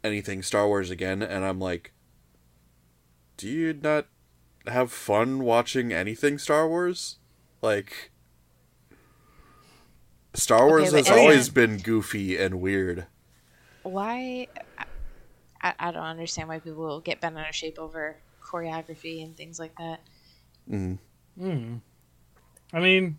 anything 0.04 0.42
Star 0.44 0.68
Wars 0.68 0.90
again. 0.90 1.22
And 1.22 1.44
I'm 1.46 1.60
like, 1.60 1.94
do 3.38 3.48
you 3.50 3.74
not 3.74 4.08
have 4.68 4.92
fun 4.92 5.40
watching 5.44 5.92
anything 5.92 6.38
Star 6.38 6.68
Wars? 6.68 7.18
Like, 7.62 8.12
Star 10.34 10.68
Wars 10.68 10.92
but 10.92 10.98
has 10.98 11.08
isn't- 11.08 11.18
always 11.20 11.50
been 11.50 11.78
goofy 11.78 12.38
and 12.38 12.62
weird. 12.62 13.08
Why? 13.84 14.48
I, 15.62 15.74
I 15.80 15.92
don't 15.92 16.04
understand 16.04 16.50
why 16.50 16.60
people 16.60 17.00
get 17.02 17.22
bent 17.22 17.38
out 17.38 17.50
of 17.50 17.56
shape 17.56 17.78
over 17.80 18.18
choreography 18.44 19.24
and 19.24 19.36
things 19.38 19.60
like 19.60 19.76
that. 19.78 20.02
Mm. 20.70 20.98
hmm. 21.38 21.76
I 22.76 22.80
mean, 22.82 23.18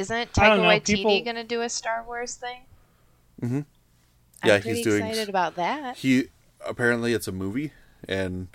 Isn't 0.00 0.16
it 0.16 0.28
I 0.38 0.48
don't 0.48 0.58
Taika 0.58 0.62
know, 0.62 0.68
Waititi 0.68 0.96
people- 0.96 1.24
going 1.24 1.36
to 1.36 1.44
do 1.44 1.62
a 1.62 1.68
Star 1.68 2.02
Wars 2.04 2.34
thing? 2.34 2.62
Mhm. 3.40 3.64
I'm 4.42 4.48
Yeah, 4.48 4.58
he's 4.58 4.82
doing- 4.84 5.04
excited 5.06 5.28
about 5.28 5.54
that. 5.56 5.96
He 5.98 6.28
apparently 6.66 7.12
it's 7.14 7.28
a 7.28 7.32
movie, 7.32 7.72
and 8.08 8.48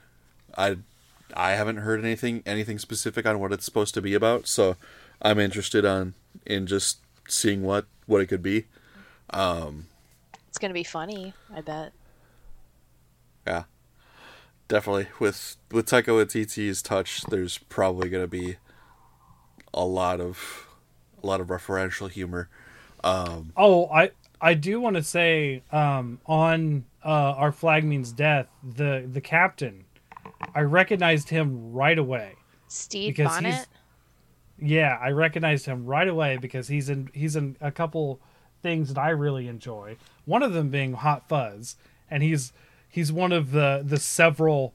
I 0.58 0.78
I 1.34 1.52
haven't 1.52 1.78
heard 1.78 2.00
anything 2.04 2.44
anything 2.46 2.78
specific 2.80 3.26
on 3.26 3.40
what 3.40 3.52
it's 3.52 3.66
supposed 3.66 3.94
to 3.96 4.02
be 4.02 4.14
about. 4.14 4.48
So 4.48 4.76
I'm 5.22 5.40
interested 5.40 5.86
on 5.86 6.14
in 6.46 6.68
just 6.68 7.00
seeing 7.28 7.64
what 7.64 7.86
what 8.06 8.22
it 8.22 8.28
could 8.28 8.44
be. 8.44 8.66
Um, 9.32 9.88
It's 10.50 10.58
going 10.58 10.70
to 10.70 10.74
be 10.74 10.84
funny, 10.84 11.34
I 11.54 11.62
bet. 11.62 11.94
Yeah, 13.48 13.64
definitely 14.68 15.08
with 15.20 15.58
with 15.72 15.86
Taika 15.88 16.08
Waititi's 16.08 16.82
touch, 16.82 17.22
there's 17.30 17.58
probably 17.58 18.10
gonna 18.10 18.28
be 18.28 18.58
a 19.76 19.86
lot 19.86 20.20
of 20.20 20.68
a 21.24 21.28
lot 21.28 21.40
of 21.42 21.48
referential 21.48 22.10
humor. 22.10 22.50
Um, 23.04 23.52
oh, 23.56 23.88
I 23.88 24.10
I 24.42 24.56
do 24.56 24.80
want 24.82 24.96
to 24.96 25.04
say 25.04 25.62
um, 25.72 26.20
on 26.26 26.86
uh, 27.04 27.10
our 27.38 27.52
flag 27.52 27.84
means 27.84 28.12
death. 28.12 28.48
The 28.64 29.08
the 29.12 29.22
captain, 29.22 29.86
I 30.56 30.62
recognized 30.62 31.30
him 31.30 31.72
right 31.74 31.98
away. 32.00 32.34
Stede 32.68 33.10
Because 33.16 33.28
Bonnet? 33.28 33.50
he's- 33.54 33.68
Yeah, 34.58 34.98
I 35.02 35.10
recognized 35.12 35.66
him 35.68 35.86
right 35.86 36.08
away 36.08 36.38
because 36.38 36.68
he's 36.68 36.90
in 36.90 37.10
he's 37.14 37.36
in 37.36 37.58
a 37.62 37.72
couple 37.72 38.20
things 38.64 38.92
that 38.94 39.00
I 39.00 39.10
really 39.10 39.48
enjoy. 39.48 39.98
One 40.26 40.42
of 40.42 40.54
them 40.54 40.70
being 40.70 40.94
Hot 40.94 41.28
Fuzz, 41.30 41.76
and 42.10 42.24
he's 42.24 42.54
he's 42.90 43.12
one 43.12 43.32
of 43.34 43.52
the 43.52 43.84
the 43.86 44.00
several 44.00 44.74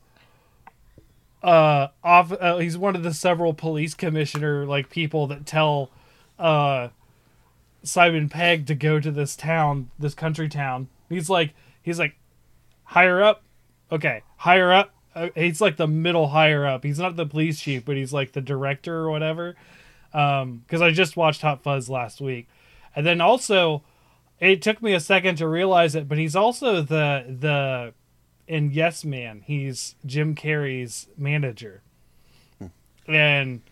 uh 1.42 1.88
off 2.05 2.33
uh, 2.33 2.59
he's 2.59 2.76
one 2.76 2.94
of 2.94 3.03
the 3.03 3.14
several 3.14 3.55
police 3.55 3.94
commissioner 3.94 4.66
like 4.66 4.90
people 4.90 5.26
that 5.26 5.46
tell 5.46 5.90
uh 6.38 6.88
Simon 7.83 8.29
Pegg 8.29 8.66
to 8.66 8.74
go 8.74 9.00
to 9.00 9.11
this 9.11 9.37
town, 9.37 9.90
this 9.98 10.14
country 10.14 10.48
town. 10.48 10.88
He's 11.09 11.31
like 11.31 11.55
he's 11.83 11.98
like 11.98 12.16
higher 12.85 13.22
up. 13.22 13.42
Okay, 13.90 14.22
higher 14.37 14.72
up. 14.72 14.94
Uh, 15.14 15.29
he's 15.35 15.61
like 15.61 15.76
the 15.76 15.88
middle 15.88 16.29
higher 16.29 16.66
up. 16.66 16.85
He's 16.85 16.98
not 16.98 17.16
the 17.16 17.26
police 17.26 17.61
chief, 17.61 17.85
but 17.85 17.96
he's 17.96 18.12
like 18.12 18.33
the 18.33 18.40
director 18.40 18.98
or 18.98 19.11
whatever. 19.11 19.57
Um, 20.12 20.62
because 20.66 20.83
I 20.83 20.90
just 20.90 21.16
watched 21.16 21.42
Hot 21.42 21.62
Fuzz 21.62 21.88
last 21.88 22.20
week, 22.20 22.48
and 22.94 23.07
then 23.07 23.20
also, 23.20 23.83
it 24.40 24.61
took 24.61 24.83
me 24.83 24.92
a 24.92 25.00
second 25.00 25.37
to 25.37 25.46
realize 25.48 25.94
it, 25.94 26.09
but 26.09 26.18
he's 26.18 26.37
also 26.37 26.83
the 26.83 27.24
the 27.29 27.94
in 28.50 28.72
Yes 28.72 29.04
Man. 29.04 29.42
He's 29.46 29.94
Jim 30.04 30.34
Carrey's 30.34 31.06
manager, 31.16 31.82
and 33.06 33.62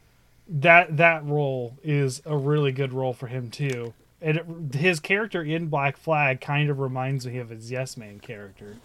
that 0.49 0.97
that 0.97 1.25
role 1.25 1.77
is 1.83 2.23
a 2.25 2.37
really 2.37 2.71
good 2.71 2.93
role 2.93 3.13
for 3.13 3.27
him 3.27 3.51
too. 3.51 3.93
And 4.23 4.37
it, 4.37 4.75
his 4.77 5.01
character 5.01 5.43
in 5.43 5.67
Black 5.67 5.97
Flag 5.97 6.41
kind 6.41 6.71
of 6.71 6.79
reminds 6.79 7.27
me 7.27 7.39
of 7.39 7.49
his 7.49 7.73
Yes 7.73 7.97
Man 7.97 8.21
character. 8.21 8.77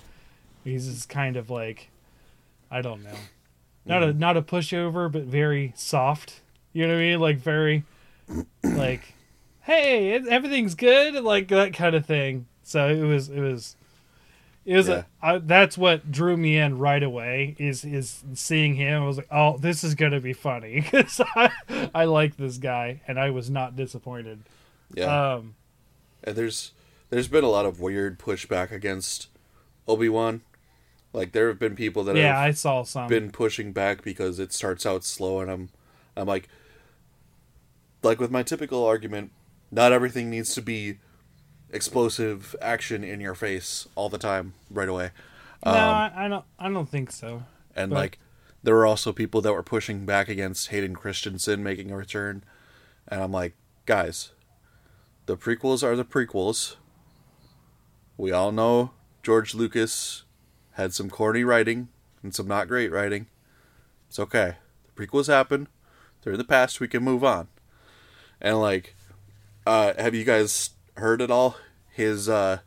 He's 0.63 0.88
just 0.88 1.10
kind 1.10 1.38
of 1.38 1.51
like, 1.51 1.89
I 2.71 2.82
don't 2.82 3.03
know, 3.03 3.12
not 3.86 4.01
a 4.01 4.08
mm-hmm. 4.08 4.19
not 4.19 4.36
a 4.36 4.41
pushover, 4.41 5.12
but 5.12 5.23
very 5.25 5.73
soft. 5.75 6.41
You 6.73 6.88
know 6.88 6.93
what 6.95 7.01
I 7.01 7.03
mean? 7.03 7.19
Like 7.19 7.38
very, 7.38 7.84
like, 8.63 9.13
hey, 9.62 10.13
it, 10.13 10.27
everything's 10.27 10.73
good, 10.73 11.23
like 11.23 11.49
that 11.49 11.75
kind 11.75 11.95
of 11.95 12.03
thing. 12.03 12.47
So 12.63 12.88
it 12.88 13.03
was 13.03 13.29
it 13.29 13.41
was. 13.41 13.75
It 14.65 14.78
was 14.78 14.88
Yeah. 14.88 15.04
a, 15.21 15.26
I, 15.26 15.38
that's 15.39 15.78
what 15.78 16.10
drew 16.12 16.38
me 16.38 16.58
in 16.58 16.78
right 16.78 17.04
away 17.04 17.56
is 17.60 17.84
is 17.84 18.23
seeing 18.34 18.76
him. 18.76 19.04
I 19.04 19.06
was 19.06 19.17
like, 19.17 19.28
oh, 19.32 19.58
this 19.58 19.84
is 19.84 19.95
gonna 19.95 20.21
be 20.21 20.34
funny 20.34 20.80
because 20.91 21.19
I, 21.36 21.52
I 21.93 22.06
like 22.06 22.38
this 22.38 22.58
guy, 22.58 23.02
and 23.08 23.19
I 23.19 23.30
was 23.32 23.49
not 23.49 23.76
disappointed. 23.76 24.43
yeah, 24.93 25.34
Um, 25.36 25.56
and 26.23 26.36
there's 26.36 26.71
there's 27.10 27.28
been 27.28 27.43
a 27.43 27.49
lot 27.49 27.65
of 27.65 27.80
weird 27.82 28.19
pushback 28.19 28.71
against 28.71 29.28
Obi 29.88 30.08
Wan. 30.10 30.41
Like 31.12 31.32
there 31.34 31.47
have 31.49 31.60
been 31.60 31.76
people 31.76 32.04
that 32.06 32.15
yeah, 32.15 32.30
have 32.36 32.38
I 32.38 32.52
saw 32.52 32.84
some. 32.84 33.08
been 33.08 33.32
pushing 33.32 33.71
back 33.73 34.02
because 34.04 34.39
it 34.39 34.52
starts 34.54 34.86
out 34.86 35.04
slow 35.04 35.41
and 35.41 35.52
I'm 35.52 35.69
I'm 36.15 36.26
like 36.28 36.47
like 38.02 38.19
with 38.19 38.32
my 38.32 38.43
typical 38.43 38.84
argument, 38.86 39.32
not 39.71 39.91
everything 39.91 40.30
needs 40.30 40.54
to 40.56 40.62
be 40.62 40.97
explosive 41.73 42.55
action 42.62 43.03
in 43.03 43.19
your 43.19 43.36
face 43.36 43.88
all 43.95 44.07
the 44.09 44.17
time 44.17 44.53
right 44.69 44.88
away. 44.88 45.12
no, 45.65 45.71
Um, 45.71 45.77
I, 45.77 46.12
I 46.15 46.27
don't. 46.27 46.45
I 46.59 46.69
don't 46.69 46.88
think 46.89 47.12
so. 47.12 47.43
and 47.75 47.89
but- 47.91 47.95
like 47.97 48.19
there 48.63 48.75
were 48.75 48.86
also 48.86 49.12
people 49.12 49.41
that 49.41 49.51
were 49.51 49.63
pushing 49.63 50.05
back 50.05 50.29
against 50.29 50.69
Hayden 50.69 50.95
Christensen 50.95 51.62
making 51.63 51.91
a 51.91 51.97
return 51.97 52.43
and 53.09 53.21
I'm 53.21 53.31
like, 53.33 53.55
guys, 53.86 54.31
the 55.25 55.36
prequels 55.36 55.83
are 55.83 55.97
the 55.97 56.05
prequels. 56.05 56.77
We 58.15 58.31
all 58.31 58.53
know 58.53 58.91
George 59.21 59.53
Lucas 59.53 60.23
had 60.73 60.93
some 60.93 61.09
corny 61.09 61.43
writing 61.43 61.89
and 62.21 62.33
some 62.33 62.47
not 62.47 62.69
great 62.69 62.89
writing. 62.91 63.27
It's 64.07 64.19
okay. 64.19 64.55
The 64.95 65.05
prequels 65.05 65.27
happen. 65.27 65.67
They're 66.21 66.33
in 66.33 66.39
the 66.39 66.45
past. 66.45 66.79
We 66.79 66.88
can 66.88 67.03
move 67.03 67.23
on. 67.23 67.47
And 68.39 68.62
like, 68.62 68.95
uh, 69.67 69.93
have 69.97 70.15
you 70.15 70.23
guys 70.23 70.69
heard 70.95 71.21
at 71.21 71.32
all 71.32 71.58
his 71.89 72.27
uh, 72.27 72.60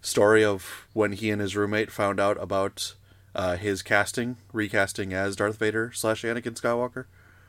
story 0.00 0.44
of 0.44 0.86
when 0.92 1.12
he 1.12 1.30
and 1.30 1.40
his 1.40 1.56
roommate 1.56 1.90
found 1.90 2.20
out 2.20 2.40
about 2.40 2.94
uh, 3.34 3.56
his 3.56 3.82
casting, 3.82 4.36
recasting 4.52 5.12
as 5.12 5.36
Darth 5.36 5.58
Vader 5.58 5.92
slash 5.92 6.22
Anakin 6.22 6.58
Skywalker 6.60 7.06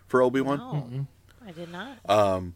for 0.07 0.21
Obi 0.21 0.41
Wan. 0.41 0.57
No, 0.57 1.07
I 1.47 1.51
did 1.51 1.71
not. 1.71 1.97
Um, 2.09 2.55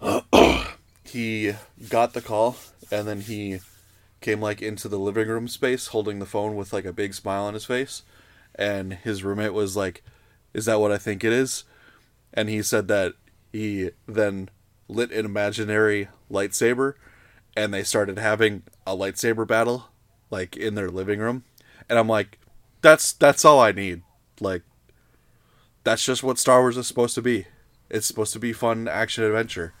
he 1.04 1.54
got 1.88 2.12
the 2.12 2.20
call 2.20 2.56
and 2.90 3.06
then 3.06 3.20
he 3.20 3.60
came 4.20 4.40
like 4.40 4.62
into 4.62 4.88
the 4.88 4.98
living 4.98 5.28
room 5.28 5.48
space 5.48 5.88
holding 5.88 6.18
the 6.18 6.26
phone 6.26 6.56
with 6.56 6.72
like 6.72 6.84
a 6.84 6.92
big 6.92 7.14
smile 7.14 7.44
on 7.44 7.54
his 7.54 7.64
face 7.64 8.02
and 8.54 8.94
his 8.94 9.22
roommate 9.22 9.52
was 9.52 9.76
like 9.76 10.02
is 10.54 10.64
that 10.64 10.80
what 10.80 10.90
i 10.90 10.96
think 10.96 11.22
it 11.22 11.32
is 11.32 11.64
and 12.32 12.48
he 12.48 12.62
said 12.62 12.88
that 12.88 13.12
he 13.52 13.90
then 14.08 14.48
lit 14.88 15.10
an 15.12 15.24
imaginary 15.24 16.08
lightsaber 16.30 16.94
and 17.56 17.72
they 17.72 17.82
started 17.82 18.18
having 18.18 18.62
a 18.86 18.94
lightsaber 18.96 19.46
battle 19.46 19.88
like 20.30 20.56
in 20.56 20.74
their 20.74 20.90
living 20.90 21.18
room 21.20 21.44
and 21.88 21.98
i'm 21.98 22.08
like 22.08 22.38
that's 22.82 23.12
that's 23.12 23.44
all 23.44 23.60
i 23.60 23.72
need 23.72 24.02
like 24.40 24.62
that's 25.84 26.04
just 26.04 26.22
what 26.22 26.38
star 26.38 26.60
wars 26.60 26.76
is 26.76 26.86
supposed 26.86 27.14
to 27.14 27.22
be 27.22 27.46
it's 27.90 28.06
supposed 28.06 28.32
to 28.32 28.38
be 28.38 28.52
fun 28.52 28.88
action 28.88 29.22
adventure 29.24 29.72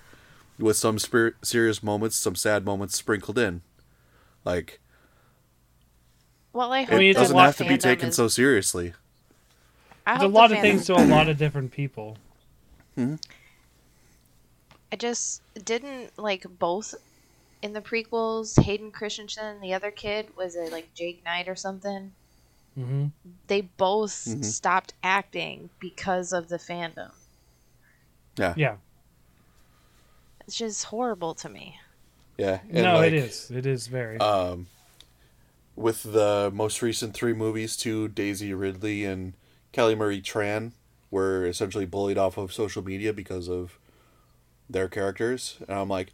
with 0.58 0.76
some 0.76 1.00
spir- 1.00 1.34
serious 1.42 1.82
moments, 1.82 2.16
some 2.16 2.36
sad 2.36 2.64
moments 2.64 2.94
sprinkled 2.96 3.36
in. 3.38 3.62
Like 4.44 4.78
Well, 6.52 6.72
I 6.72 6.80
it 6.82 6.88
hope 6.90 6.98
mean, 7.00 7.10
it's 7.10 7.18
doesn't 7.18 7.36
have 7.36 7.56
to 7.56 7.64
be 7.64 7.76
taken 7.78 8.10
is- 8.10 8.14
so 8.16 8.28
seriously. 8.28 8.94
I 10.06 10.12
There's 10.12 10.22
a 10.22 10.24
hope 10.26 10.32
the 10.32 10.38
lot 10.38 10.52
of 10.52 10.58
fandom- 10.58 10.62
things 10.62 10.86
to 10.86 10.94
a 10.94 11.02
lot 11.06 11.28
of 11.28 11.38
different 11.38 11.72
people. 11.72 12.18
Hmm? 12.94 13.16
I 14.94 14.96
just 14.96 15.42
didn't 15.64 16.16
like 16.16 16.46
both 16.60 16.94
in 17.62 17.72
the 17.72 17.80
prequels. 17.80 18.62
Hayden 18.62 18.92
Christensen, 18.92 19.60
the 19.60 19.74
other 19.74 19.90
kid, 19.90 20.28
was 20.36 20.54
it 20.54 20.70
like 20.70 20.94
Jake 20.94 21.24
Knight 21.24 21.48
or 21.48 21.56
something? 21.56 22.12
hmm 22.76 23.06
They 23.48 23.62
both 23.62 24.12
Mhm. 24.12 24.44
stopped 24.44 24.94
acting 25.02 25.70
because 25.80 26.32
of 26.32 26.48
the 26.48 26.58
fandom. 26.58 27.10
Yeah, 28.36 28.54
yeah. 28.54 28.54
Yeah. 28.56 28.76
It's 30.46 30.58
just 30.58 30.84
horrible 30.84 31.34
to 31.34 31.48
me. 31.48 31.80
And 32.38 32.84
no, 32.84 32.94
like, 32.98 33.14
it 33.14 33.14
is. 33.14 33.50
It 33.50 33.66
is 33.66 33.88
very. 33.88 34.18
Um, 34.18 34.68
with 35.74 36.04
the 36.04 36.52
most 36.54 36.82
recent 36.82 37.14
three 37.14 37.32
movies, 37.32 37.76
too, 37.76 38.06
Daisy 38.06 38.54
Ridley 38.54 39.04
and 39.04 39.32
Kelly 39.72 39.96
Marie 39.96 40.22
Tran 40.22 40.70
were 41.10 41.44
essentially 41.44 41.84
bullied 41.84 42.16
off 42.16 42.38
of 42.38 42.52
social 42.52 42.84
media 42.84 43.12
because 43.12 43.48
of 43.48 43.80
their 44.68 44.88
characters, 44.88 45.58
and 45.68 45.76
I'm 45.76 45.88
like, 45.88 46.12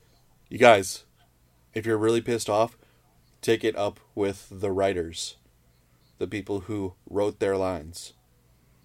you 0.48 0.58
guys, 0.58 1.04
if 1.74 1.86
you're 1.86 1.98
really 1.98 2.20
pissed 2.20 2.50
off, 2.50 2.76
take 3.40 3.64
it 3.64 3.76
up 3.76 4.00
with 4.14 4.48
the 4.50 4.70
writers, 4.70 5.36
the 6.18 6.26
people 6.26 6.60
who 6.60 6.94
wrote 7.08 7.38
their 7.38 7.56
lines. 7.56 8.12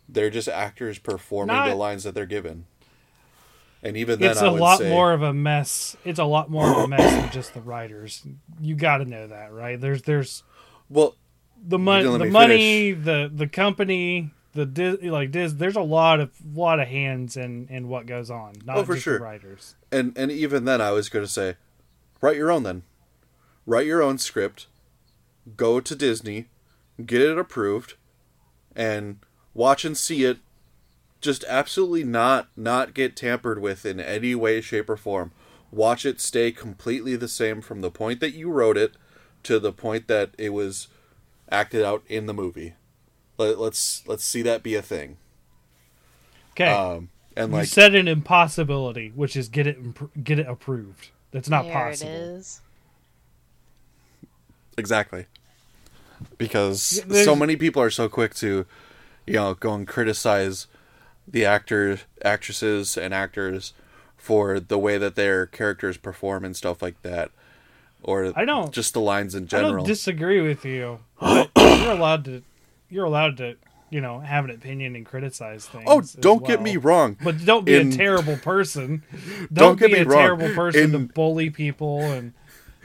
They're 0.08 0.30
just 0.30 0.48
actors 0.48 1.00
performing 1.00 1.66
the 1.66 1.76
lines 1.76 2.04
that 2.04 2.14
they're 2.14 2.26
given. 2.26 2.66
And 3.82 3.98
even 3.98 4.20
then, 4.20 4.32
it's 4.32 4.42
a 4.42 4.50
lot 4.50 4.80
say, 4.80 4.90
more 4.90 5.14
of 5.14 5.22
a 5.22 5.34
mess. 5.34 5.96
It's 6.04 6.18
a 6.18 6.24
lot 6.24 6.50
more 6.50 6.70
of 6.72 6.78
a 6.78 6.88
mess 6.88 7.12
than 7.12 7.30
just 7.32 7.54
the 7.54 7.62
writers. 7.62 8.24
You 8.60 8.76
got 8.76 8.98
to 8.98 9.06
know 9.06 9.28
that, 9.28 9.54
right? 9.54 9.80
There's 9.80 10.02
there's 10.02 10.44
well, 10.90 11.16
the 11.64 11.78
money, 11.78 12.18
the 12.18 12.26
money, 12.26 12.92
the 12.94 13.30
the 13.32 13.48
company, 13.48 14.32
the 14.56 14.66
Dis, 14.66 14.98
like 15.04 15.30
Dis. 15.32 15.54
There's 15.54 15.76
a 15.76 15.82
lot 15.82 16.20
of 16.20 16.32
lot 16.56 16.80
of 16.80 16.88
hands 16.88 17.38
in 17.38 17.68
in 17.70 17.88
what 17.88 18.08
goes 18.08 18.32
on. 18.32 18.54
Not 18.66 18.78
Oh, 18.78 18.84
for 18.86 18.94
just 18.96 19.04
sure. 19.04 19.20
the 19.20 19.24
writers. 19.24 19.76
and 19.92 20.18
and 20.18 20.32
even 20.32 20.66
then, 20.66 20.82
I 20.82 20.92
was 20.92 21.08
going 21.10 21.24
to 21.26 21.32
say, 21.32 21.56
write 22.22 22.38
your 22.38 22.52
own. 22.52 22.64
Then, 22.64 22.82
write 23.66 23.86
your 23.86 24.02
own 24.02 24.18
script. 24.18 24.68
Go 25.56 25.80
to 25.80 25.96
Disney, 25.96 26.48
get 27.06 27.22
it 27.22 27.38
approved, 27.38 27.94
and 28.76 29.20
watch 29.54 29.86
and 29.86 29.96
see 29.96 30.24
it. 30.24 30.40
Just 31.22 31.44
absolutely 31.48 32.04
not 32.04 32.50
not 32.56 32.94
get 32.94 33.16
tampered 33.16 33.60
with 33.62 33.86
in 33.86 34.00
any 34.00 34.36
way, 34.36 34.62
shape, 34.62 34.90
or 34.90 34.98
form. 34.98 35.32
Watch 35.72 36.06
it 36.06 36.22
stay 36.22 36.52
completely 36.52 37.16
the 37.16 37.28
same 37.28 37.62
from 37.62 37.82
the 37.82 37.92
point 37.92 38.20
that 38.22 38.34
you 38.34 38.50
wrote 38.50 38.78
it 38.78 38.94
to 39.44 39.60
the 39.60 39.72
point 39.74 40.08
that 40.08 40.32
it 40.38 40.50
was 40.52 40.88
acted 41.52 41.84
out 41.84 42.04
in 42.08 42.26
the 42.28 42.34
movie. 42.34 42.76
Let, 43.38 43.60
let's 43.60 44.04
let's 44.08 44.24
see 44.24 44.42
that 44.44 44.64
be 44.64 44.76
a 44.76 44.82
thing. 44.82 45.18
Okay, 46.54 46.72
Um, 46.72 47.10
and 47.36 47.50
you 47.52 47.58
like 47.60 47.68
said 47.68 47.96
an 47.96 48.08
impossibility, 48.08 49.12
which 49.14 49.36
is 49.36 49.50
get 49.50 49.68
it 49.68 49.82
impr- 49.84 50.10
get 50.24 50.40
it 50.40 50.48
approved. 50.48 51.10
That's 51.32 51.50
not 51.50 51.64
there 51.66 51.74
possible. 51.74 52.12
it 52.12 52.16
is. 52.16 52.62
Exactly. 54.78 55.26
Because 56.38 56.98
Yeah, 57.00 57.04
there's- 57.08 57.26
so 57.26 57.36
many 57.36 57.56
people 57.56 57.82
are 57.82 57.90
so 57.90 58.08
quick 58.10 58.34
to, 58.36 58.66
you 59.26 59.34
know, 59.34 59.54
go 59.54 59.74
and 59.74 59.88
criticize 59.88 60.68
the 61.28 61.46
actors, 61.46 62.02
actresses, 62.24 62.98
and 62.98 63.14
actors 63.14 63.74
for 64.18 64.60
the 64.60 64.78
way 64.78 64.98
that 64.98 65.16
their 65.16 65.46
characters 65.46 65.98
perform 65.98 66.46
and 66.46 66.56
stuff 66.56 66.82
like 66.82 67.02
that, 67.04 67.32
or 68.04 68.32
I 68.36 68.46
don't- 68.46 68.72
just 68.74 68.94
the 68.94 69.02
lines 69.02 69.36
in 69.36 69.44
I 69.44 69.48
general. 69.48 69.78
don't 69.78 69.88
disagree 69.88 70.42
with 70.42 70.64
you. 70.66 71.00
But 71.20 71.52
you're 71.58 71.92
allowed 71.92 72.26
to. 72.26 72.44
You're 72.90 73.06
allowed 73.06 73.38
to. 73.38 73.56
You 73.92 74.02
know, 74.02 74.20
have 74.20 74.44
an 74.46 74.52
opinion 74.52 74.96
and 74.96 75.06
criticize 75.06 75.68
things. 75.68 75.84
oh, 75.88 76.02
don't 76.20 76.46
get 76.46 76.60
me 76.62 76.76
wrong. 76.76 77.18
But 77.24 77.46
don't 77.46 77.64
be 77.66 77.76
In- 77.76 77.94
a 77.94 77.96
terrible 77.96 78.36
person. 78.36 79.04
Don't, 79.14 79.54
Don't 79.54 79.80
get 79.80 79.88
be 79.90 79.94
me 79.94 80.00
a 80.02 80.06
wrong. 80.06 80.18
terrible 80.20 80.50
person 80.56 80.92
to 80.92 81.00
bully 81.00 81.52
people 81.52 82.02
and 82.02 82.34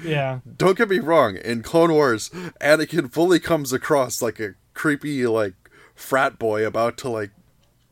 yeah. 0.05 0.41
Don't 0.59 0.77
get 0.77 0.91
me 0.91 0.99
wrong. 0.99 1.37
In 1.39 1.63
Clone 1.63 1.91
Wars, 1.93 2.29
Anakin 2.61 3.11
fully 3.11 3.41
comes 3.41 3.73
across 3.73 4.21
like 4.21 4.39
a 4.39 4.55
creepy 4.75 5.27
like 5.27 5.55
frat 5.95 6.39
boy 6.39 6.65
about 6.67 6.97
to 6.99 7.09
like 7.09 7.31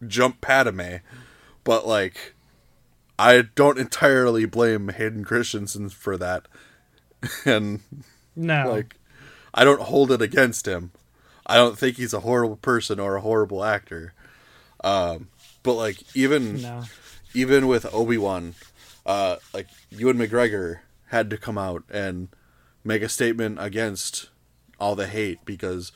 jump 0.07 0.41
Padme, 0.43 0.97
but 1.65 1.89
like 1.89 2.35
I 3.19 3.43
don't 3.55 3.79
entirely 3.79 4.45
blame 4.45 4.91
Hayden 4.91 5.25
Christensen 5.25 5.89
for 5.89 6.17
that, 6.19 6.47
and 7.47 7.81
No. 8.37 8.71
like 8.71 8.97
I 9.55 9.65
don't 9.65 9.81
hold 9.83 10.13
it 10.13 10.23
against 10.23 10.69
him. 10.69 10.93
I 11.49 11.57
don't 11.57 11.79
think 11.79 11.97
he's 11.97 12.13
a 12.13 12.21
horrible 12.21 12.57
person 12.57 13.01
or 13.01 13.17
a 13.17 13.21
horrible 13.21 13.65
actor. 13.65 14.13
Um, 14.85 15.29
but 15.63 15.75
like 15.75 16.03
even 16.15 16.63
no. 16.63 16.85
even 17.35 17.67
with 17.67 17.93
Obi 17.93 18.19
Wan, 18.19 18.55
uh, 19.07 19.37
like 19.55 19.69
Ewan 19.91 20.19
McGregor 20.19 20.81
had 21.07 21.31
to 21.31 21.39
come 21.39 21.59
out 21.59 21.85
and 21.91 22.29
make 22.85 23.03
a 23.03 23.09
statement 23.09 23.59
against 23.61 24.29
all 24.79 24.95
the 24.95 25.07
hate 25.07 25.45
because 25.45 25.91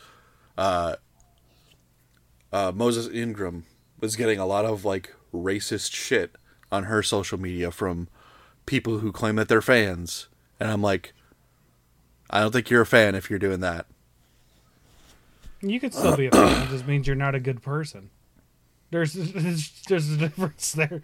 uh, 0.59 0.97
uh, 2.53 2.73
Moses 2.75 3.09
Ingram 3.13 3.65
was 4.01 4.17
getting 4.17 4.39
a 4.39 4.47
lot 4.47 4.65
of 4.65 4.85
like 4.85 5.15
racist 5.33 5.95
shit 5.95 6.37
on 6.71 6.85
her 6.85 7.03
social 7.03 7.39
media 7.39 7.71
from 7.71 8.09
people 8.67 8.99
who 8.99 9.13
claim 9.13 9.37
that 9.37 9.49
they're 9.49 9.63
fans, 9.63 10.29
and 10.59 10.71
I'm 10.71 10.83
like, 10.83 11.13
I 12.31 12.41
don't 12.41 12.53
think 12.53 12.71
you're 12.71 12.83
a 12.83 12.87
fan 12.87 13.15
if 13.15 13.29
you're 13.29 13.39
doing 13.39 13.61
that. 13.61 13.87
You 15.63 15.79
could 15.81 15.95
still 15.95 16.17
be 16.17 16.27
a 16.27 16.31
fan. 16.31 16.63
It 16.67 16.71
just 16.71 16.87
means 16.87 17.07
you're 17.07 17.17
not 17.17 17.35
a 17.35 17.41
good 17.41 17.63
person. 17.63 18.11
There's 18.91 19.15
there's 19.15 20.11
a 20.11 20.17
difference 20.19 20.73
there. 20.73 21.01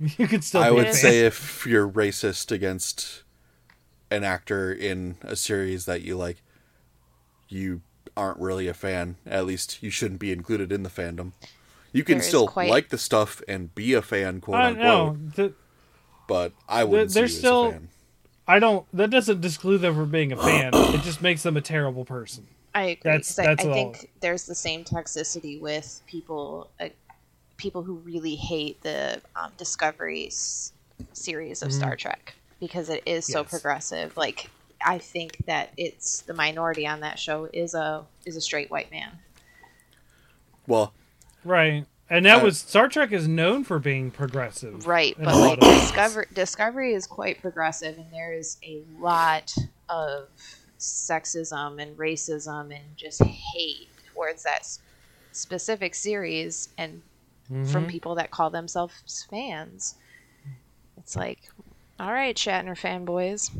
You 0.00 0.26
could 0.26 0.42
still 0.42 0.60
I 0.62 0.70
be 0.70 0.72
a 0.72 0.74
would 0.74 0.84
fan. 0.86 0.94
say 0.94 1.20
if 1.20 1.64
you're 1.64 1.88
racist 1.88 2.50
against 2.50 3.22
an 4.10 4.24
actor 4.24 4.72
in 4.72 5.16
a 5.22 5.36
series 5.36 5.84
that 5.84 6.02
you 6.02 6.16
like, 6.16 6.42
you 7.48 7.82
aren't 8.16 8.40
really 8.40 8.66
a 8.66 8.74
fan. 8.74 9.16
At 9.24 9.46
least 9.46 9.82
you 9.84 9.90
shouldn't 9.90 10.18
be 10.18 10.32
included 10.32 10.72
in 10.72 10.82
the 10.82 10.88
fandom. 10.90 11.30
You 11.92 12.02
can 12.02 12.14
There 12.18 12.22
is 12.22 12.28
still 12.28 12.48
quite- 12.48 12.70
like 12.70 12.88
the 12.88 12.98
stuff 12.98 13.40
and 13.46 13.72
be 13.74 13.92
a 13.94 14.02
fan, 14.02 14.40
quote 14.40 14.56
I 14.56 14.66
unquote. 14.70 14.82
know. 14.84 15.16
The, 15.36 15.52
But 16.26 16.52
I 16.68 16.82
wouldn't 16.82 17.12
see 17.12 17.18
you 17.18 17.22
there's 17.22 17.32
as 17.34 17.38
still- 17.38 17.66
a 17.66 17.72
fan. 17.72 17.88
I 18.48 18.58
don't. 18.58 18.84
That 18.92 19.10
doesn't 19.10 19.44
exclude 19.44 19.78
them 19.78 19.94
from 19.94 20.10
being 20.10 20.32
a 20.32 20.36
fan. 20.36 20.72
It 20.74 21.02
just 21.02 21.22
makes 21.22 21.44
them 21.44 21.56
a 21.56 21.60
terrible 21.60 22.04
person. 22.04 22.48
I 22.74 22.82
agree. 22.84 23.00
That's- 23.10 23.34
'cause 23.36 23.38
I, 23.38 23.50
I 23.50 23.66
all. 23.68 23.72
think 23.74 24.10
there's 24.20 24.44
the 24.44 24.54
same 24.54 24.84
toxicity 24.84 25.60
with 25.60 26.00
people, 26.06 26.70
uh, 26.80 26.88
people 27.56 27.82
who 27.82 27.94
really 27.96 28.34
hate 28.36 28.80
the 28.82 29.20
um, 29.36 29.52
Discovery 29.58 30.30
series 31.12 31.62
of 31.62 31.72
Star 31.72 31.96
Trek 31.96 32.34
because 32.60 32.88
it 32.88 33.02
is 33.06 33.26
so 33.26 33.40
Yes. 33.40 33.50
progressive. 33.50 34.16
Like, 34.16 34.48
I 34.84 34.98
think 34.98 35.44
that 35.46 35.70
it's 35.76 36.22
the 36.22 36.34
minority 36.34 36.86
on 36.86 37.00
that 37.00 37.18
show 37.18 37.48
is 37.52 37.74
a 37.74 38.04
is 38.24 38.36
a 38.36 38.40
straight 38.40 38.70
white 38.70 38.90
man. 38.90 39.18
Well, 40.66 40.92
Right. 41.44 41.86
And 42.08 42.26
that 42.26 42.42
Uh, 42.42 42.44
was 42.44 42.58
Star 42.58 42.88
Trek 42.88 43.10
is 43.10 43.26
known 43.26 43.64
for 43.64 43.78
being 43.78 44.10
progressive. 44.10 44.86
Right, 44.86 45.16
but 45.18 45.26
like 45.34 45.34
lot 45.34 45.58
of 45.62 45.68
ways. 45.68 45.80
Discovery, 45.80 46.26
Discovery 46.34 46.94
is 46.94 47.06
quite 47.06 47.40
progressive, 47.40 47.96
and 47.96 48.10
there 48.12 48.32
is 48.34 48.58
a 48.62 48.82
lot 49.00 49.54
of 49.88 50.28
sexism 50.82 51.80
and 51.80 51.96
racism 51.96 52.64
and 52.74 52.96
just 52.96 53.22
hate 53.22 53.88
towards 54.14 54.42
that 54.42 54.60
s- 54.60 54.80
specific 55.32 55.94
series, 55.94 56.68
and 56.78 57.02
from 57.48 57.86
Mhm. 57.86 57.88
people 57.88 58.14
that 58.14 58.30
call 58.30 58.50
themselves 58.50 59.26
fans. 59.28 59.96
It's 60.96 61.16
like, 61.16 61.38
all 62.00 62.12
right, 62.12 62.36
Shatner 62.36 62.76
fanboys. 62.78 63.50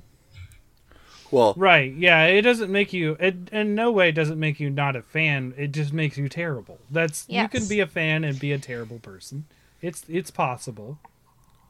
Well, 1.30 1.54
Right. 1.56 1.92
Yeah. 1.94 2.24
It 2.26 2.42
doesn't 2.42 2.70
make 2.70 2.92
you. 2.92 3.16
It 3.18 3.48
in 3.52 3.74
no 3.74 3.90
way 3.90 4.12
doesn't 4.12 4.38
make 4.38 4.60
you 4.60 4.68
not 4.70 4.96
a 4.96 5.02
fan. 5.02 5.54
It 5.56 5.72
just 5.72 5.92
makes 5.92 6.18
you 6.18 6.28
terrible. 6.28 6.78
That's 6.90 7.24
you 7.28 7.48
can 7.48 7.66
be 7.68 7.80
a 7.80 7.86
fan 7.86 8.22
and 8.24 8.38
be 8.38 8.52
a 8.52 8.58
terrible 8.58 8.98
person. 8.98 9.46
It's 9.80 10.04
it's 10.08 10.30
possible. 10.30 10.98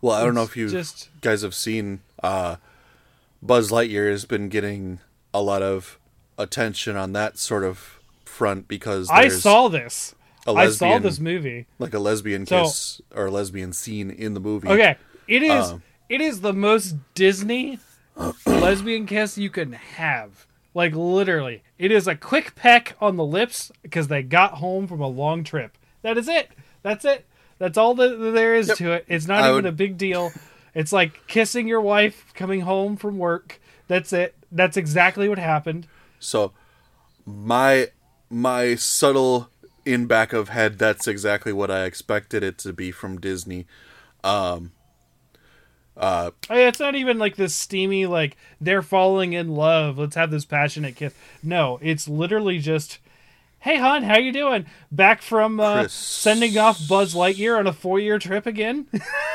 well, 0.01 0.15
I 0.17 0.25
don't 0.25 0.35
know 0.35 0.43
if 0.43 0.57
you 0.57 0.69
just 0.69 1.09
guys 1.21 1.43
have 1.43 1.55
seen 1.55 2.01
uh, 2.25 2.57
Buzz 3.41 3.71
Lightyear 3.71 4.11
has 4.11 4.25
been 4.25 4.49
getting 4.49 4.99
a 5.35 5.41
lot 5.43 5.63
of 5.63 5.99
attention 6.39 6.97
on 6.97 7.13
that 7.13 7.39
sort 7.39 7.65
of 7.65 7.99
front 8.25 8.69
because 8.69 9.09
I 9.11 9.29
saw 9.29 9.69
this. 9.69 10.15
a 10.47 10.53
I 10.53 10.69
saw 10.71 10.99
this 10.99 11.21
movie. 11.21 11.67
like 11.79 11.95
a 11.95 11.99
lesbian 11.99 12.47
So- 12.47 12.63
kiss 12.65 13.01
or 13.15 13.27
a 13.27 13.31
lesbian 13.31 13.73
scene 13.73 14.11
in 14.11 14.35
the 14.35 14.41
movie. 14.41 14.69
Okay, 14.69 14.97
it 15.29 15.43
is 15.43 15.71
Um, 15.73 15.83
it 16.09 16.21
is 16.21 16.41
the 16.41 16.53
most 16.53 16.97
Disney 17.15 17.79
lesbian 18.47 19.07
kiss 19.07 19.39
you 19.39 19.51
can 19.51 19.73
have. 19.73 20.47
Like 20.75 20.95
literally, 20.95 21.63
it 21.79 21.91
is 21.93 22.09
a 22.09 22.15
quick 22.17 22.55
peck 22.55 22.97
on 23.01 23.17
the 23.17 23.25
lips 23.25 23.71
because 23.83 24.09
they 24.09 24.23
got 24.23 24.55
home 24.55 24.87
from 24.87 25.01
a 25.01 25.09
long 25.09 25.45
trip. 25.45 25.77
That 26.03 26.17
is 26.17 26.29
it. 26.29 26.51
That's 26.83 27.05
it. 27.05 27.27
That's 27.59 27.77
all 27.79 27.95
that 27.95 28.17
there 28.35 28.55
is 28.55 28.69
Yep. 28.69 28.77
to 28.79 28.93
it. 28.93 29.05
It's 29.09 29.27
not 29.27 29.43
I 29.43 29.47
even 29.51 29.55
would- 29.57 29.67
a 29.67 29.73
big 29.73 29.99
deal. 29.99 30.33
It's 30.75 30.93
like 30.93 31.27
kissing 31.27 31.69
your 31.69 31.83
wife 31.83 32.33
coming 32.35 32.63
home 32.63 32.97
from 32.97 33.19
work. 33.19 33.61
That's 33.89 34.13
it. 34.15 34.35
That's 34.53 34.77
exactly 34.77 35.29
what 35.29 35.39
happened. 35.39 35.87
So 36.21 36.53
my 37.27 37.89
my 38.31 38.75
subtle 38.75 39.49
in 39.85 40.07
back 40.07 40.33
of 40.33 40.49
head 40.51 40.79
that's 40.79 41.09
exactly 41.09 41.53
what 41.53 41.71
I 41.71 41.85
expected 41.85 42.43
it 42.45 42.59
to 42.59 42.73
be 42.73 42.93
from 42.93 43.21
Disney. 43.21 43.67
Oh, 46.49 46.57
yeah, 46.57 46.69
it's 46.69 46.81
not 46.81 46.95
even 46.95 47.19
like 47.19 47.37
this 47.37 47.55
steamy 47.55 48.07
like 48.07 48.37
they're 48.61 48.83
falling 48.83 49.33
in 49.33 49.55
love. 49.55 49.99
Let's 49.99 50.17
have 50.17 50.31
this 50.31 50.45
passionate 50.45 50.97
kiss. 50.97 51.15
No, 51.43 51.79
it's 51.83 52.09
literally 52.09 52.59
just, 52.59 52.99
hey 53.61 53.77
hon, 53.77 54.05
how 54.05 54.19
you 54.19 54.33
doing? 54.33 54.67
Back 54.91 55.21
from 55.21 55.61
uh, 55.61 55.81
Chris. 55.81 55.93
sending 55.93 56.57
off 56.57 56.81
Buzz 56.89 57.15
Lightyear 57.15 57.59
on 57.59 57.67
a 57.67 57.73
four 57.73 57.99
year 57.99 58.19
trip 58.19 58.47
again. 58.47 58.87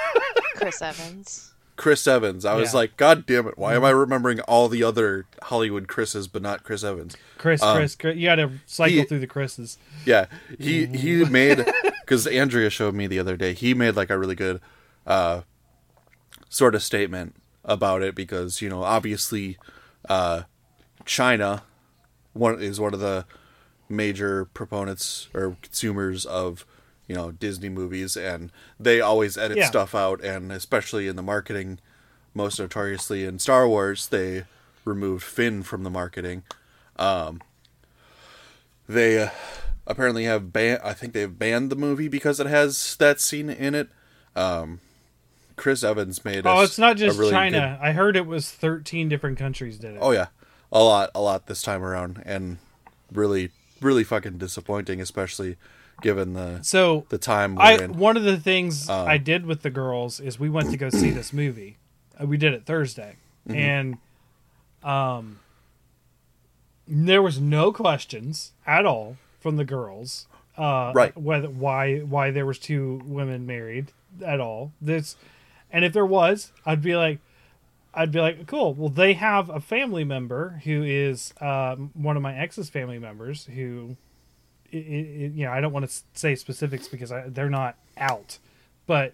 Chris 0.56 0.82
Evans. 0.82 1.54
Chris 1.78 2.06
Evans. 2.08 2.44
I 2.44 2.56
was 2.56 2.74
Yeah. 2.74 2.80
like, 2.80 2.98
God 2.98 3.26
damn 3.26 3.48
it! 3.48 3.58
Why 3.58 3.76
am 3.76 3.86
I 3.86 3.92
remembering 3.92 4.42
all 4.42 4.68
the 4.68 4.84
other 4.84 5.26
Hollywood 5.44 5.88
Chris's 5.88 6.28
but 6.28 6.42
not 6.42 6.64
Chris 6.64 6.84
Evans? 6.84 7.16
Chris, 7.38 7.62
Chris, 7.62 7.96
Chris, 7.96 8.18
you 8.18 8.28
got 8.28 8.36
to 8.36 8.52
cycle 8.66 8.98
he- 8.98 9.04
through 9.04 9.20
the 9.20 9.28
Chris's. 9.28 9.78
Yeah, 10.06 10.26
he 10.60 10.86
he 10.88 11.24
made 11.26 11.66
because 12.02 12.28
Andrea 12.28 12.70
showed 12.70 12.96
me 12.96 13.08
the 13.08 13.20
other 13.20 13.38
day. 13.38 13.54
He 13.54 13.74
made 13.74 13.96
like 13.96 14.10
a 14.10 14.18
really 14.18 14.36
good 14.36 14.60
uh, 15.06 15.42
sort 16.50 16.76
of 16.76 16.84
statement 16.84 17.36
about 17.64 18.02
it 18.02 18.16
because 18.16 18.62
you 18.62 18.70
know 18.70 18.84
obviously 18.84 19.58
uh, 20.10 20.44
China 21.06 21.64
one 22.34 22.62
is 22.62 22.80
one 22.80 22.94
of 22.94 23.00
the 23.00 23.26
major 23.90 24.46
proponents 24.46 25.28
or 25.34 25.58
consumers 25.62 26.26
of 26.26 26.66
you 27.08 27.16
know 27.16 27.32
Disney 27.32 27.70
movies, 27.70 28.16
and 28.18 28.52
they 28.80 29.00
always 29.02 29.38
edit 29.38 29.58
Yeah. 29.58 29.68
stuff 29.68 29.96
out, 29.96 30.24
and 30.24 30.52
especially 30.52 31.08
in 31.08 31.16
the 31.16 31.24
marketing, 31.24 31.80
most 32.34 32.60
notoriously 32.60 33.26
in 33.26 33.40
Star 33.40 33.68
Wars, 33.68 34.08
they 34.08 34.44
removed 34.86 35.24
Finn 35.24 35.64
from 35.64 35.84
the 35.84 35.90
marketing. 35.90 36.44
Um, 36.98 37.42
they 38.88 39.22
uh, 39.22 39.30
apparently 39.86 40.24
have 40.26 40.54
ban. 40.54 40.80
I 40.84 40.94
think 40.94 41.14
they've 41.14 41.38
banned 41.38 41.70
the 41.70 41.76
movie 41.76 42.08
because 42.08 42.40
it 42.40 42.48
has 42.48 42.96
that 42.98 43.20
scene 43.20 43.50
in 43.50 43.76
it. 43.76 43.90
Um, 44.36 44.80
Chris 45.56 45.84
Evans 45.84 46.24
made. 46.24 46.46
Oh, 46.46 46.60
a- 46.60 46.64
it's 46.64 46.78
not 46.78 46.98
just 46.98 47.18
really 47.18 47.32
China. 47.32 47.78
good- 47.80 47.88
I 47.88 47.92
heard 47.94 48.16
it 48.16 48.26
was 48.28 48.50
13 48.52 49.10
different 49.10 49.38
countries 49.38 49.78
did 49.78 49.96
it. 49.96 50.00
oh 50.02 50.12
yeah, 50.12 50.28
a 50.72 50.80
lot, 50.84 51.10
a 51.16 51.22
lot 51.22 51.48
this 51.48 51.62
time 51.62 51.84
around, 51.84 52.22
and 52.26 52.58
really, 53.12 53.52
really 53.82 54.04
fucking 54.04 54.38
disappointing, 54.38 55.02
especially 55.02 55.58
given 56.02 56.34
the 56.34 56.62
So 56.62 57.06
the 57.10 57.18
time 57.18 57.58
I 57.60 57.74
in. 57.74 57.98
one 57.98 58.18
of 58.18 58.24
the 58.24 58.38
things 58.38 58.90
Um, 58.90 59.08
I 59.08 59.18
did 59.18 59.46
with 59.46 59.62
the 59.62 59.70
girls 59.70 60.20
is 60.20 60.40
we 60.40 60.50
went 60.50 60.70
to 60.72 60.78
go 60.78 60.90
see 60.90 61.10
this 61.12 61.34
movie. 61.34 61.78
Uh, 62.22 62.26
we 62.26 62.38
did 62.38 62.54
it 62.54 62.66
Thursday, 62.66 63.16
Mm-hmm. 63.48 63.58
and 63.60 63.98
um, 64.84 65.40
there 66.88 67.22
was 67.22 67.40
no 67.40 67.72
questions 67.72 68.54
at 68.66 68.86
all 68.86 69.18
from 69.40 69.58
the 69.58 69.66
girls. 69.66 70.28
Uh, 70.58 70.92
Right. 70.96 71.16
Whether 71.18 71.50
why 71.50 72.00
why 72.00 72.32
there 72.32 72.46
was 72.46 72.60
two 72.60 73.02
women 73.06 73.46
married 73.46 73.92
at 74.26 74.40
all. 74.40 74.72
This, 74.82 75.16
and 75.72 75.86
if 75.86 75.94
there 75.94 76.06
was, 76.06 76.52
I'd 76.66 76.82
be 76.82 76.96
like. 76.96 77.20
I'd 77.94 78.12
be 78.12 78.20
like, 78.20 78.46
cool. 78.46 78.76
Well, 78.76 78.90
they 78.90 79.14
have 79.14 79.50
a 79.50 79.60
family 79.60 80.04
member 80.04 80.62
who 80.66 80.84
is 80.84 81.34
um, 81.42 81.90
one 81.96 82.16
of 82.16 82.22
my 82.22 82.38
ex's 82.38 82.70
family 82.70 83.00
members 83.00 83.46
who 83.46 83.96
it, 84.72 84.78
it, 84.78 85.34
you 85.34 85.46
know, 85.46 85.52
I 85.52 85.62
don't 85.62 85.74
want 85.74 85.90
to 85.90 85.96
say 86.14 86.36
specifics 86.36 86.88
because 86.88 87.12
I, 87.12 87.28
they're 87.28 87.50
not 87.50 87.76
out, 87.98 88.38
but 88.86 89.14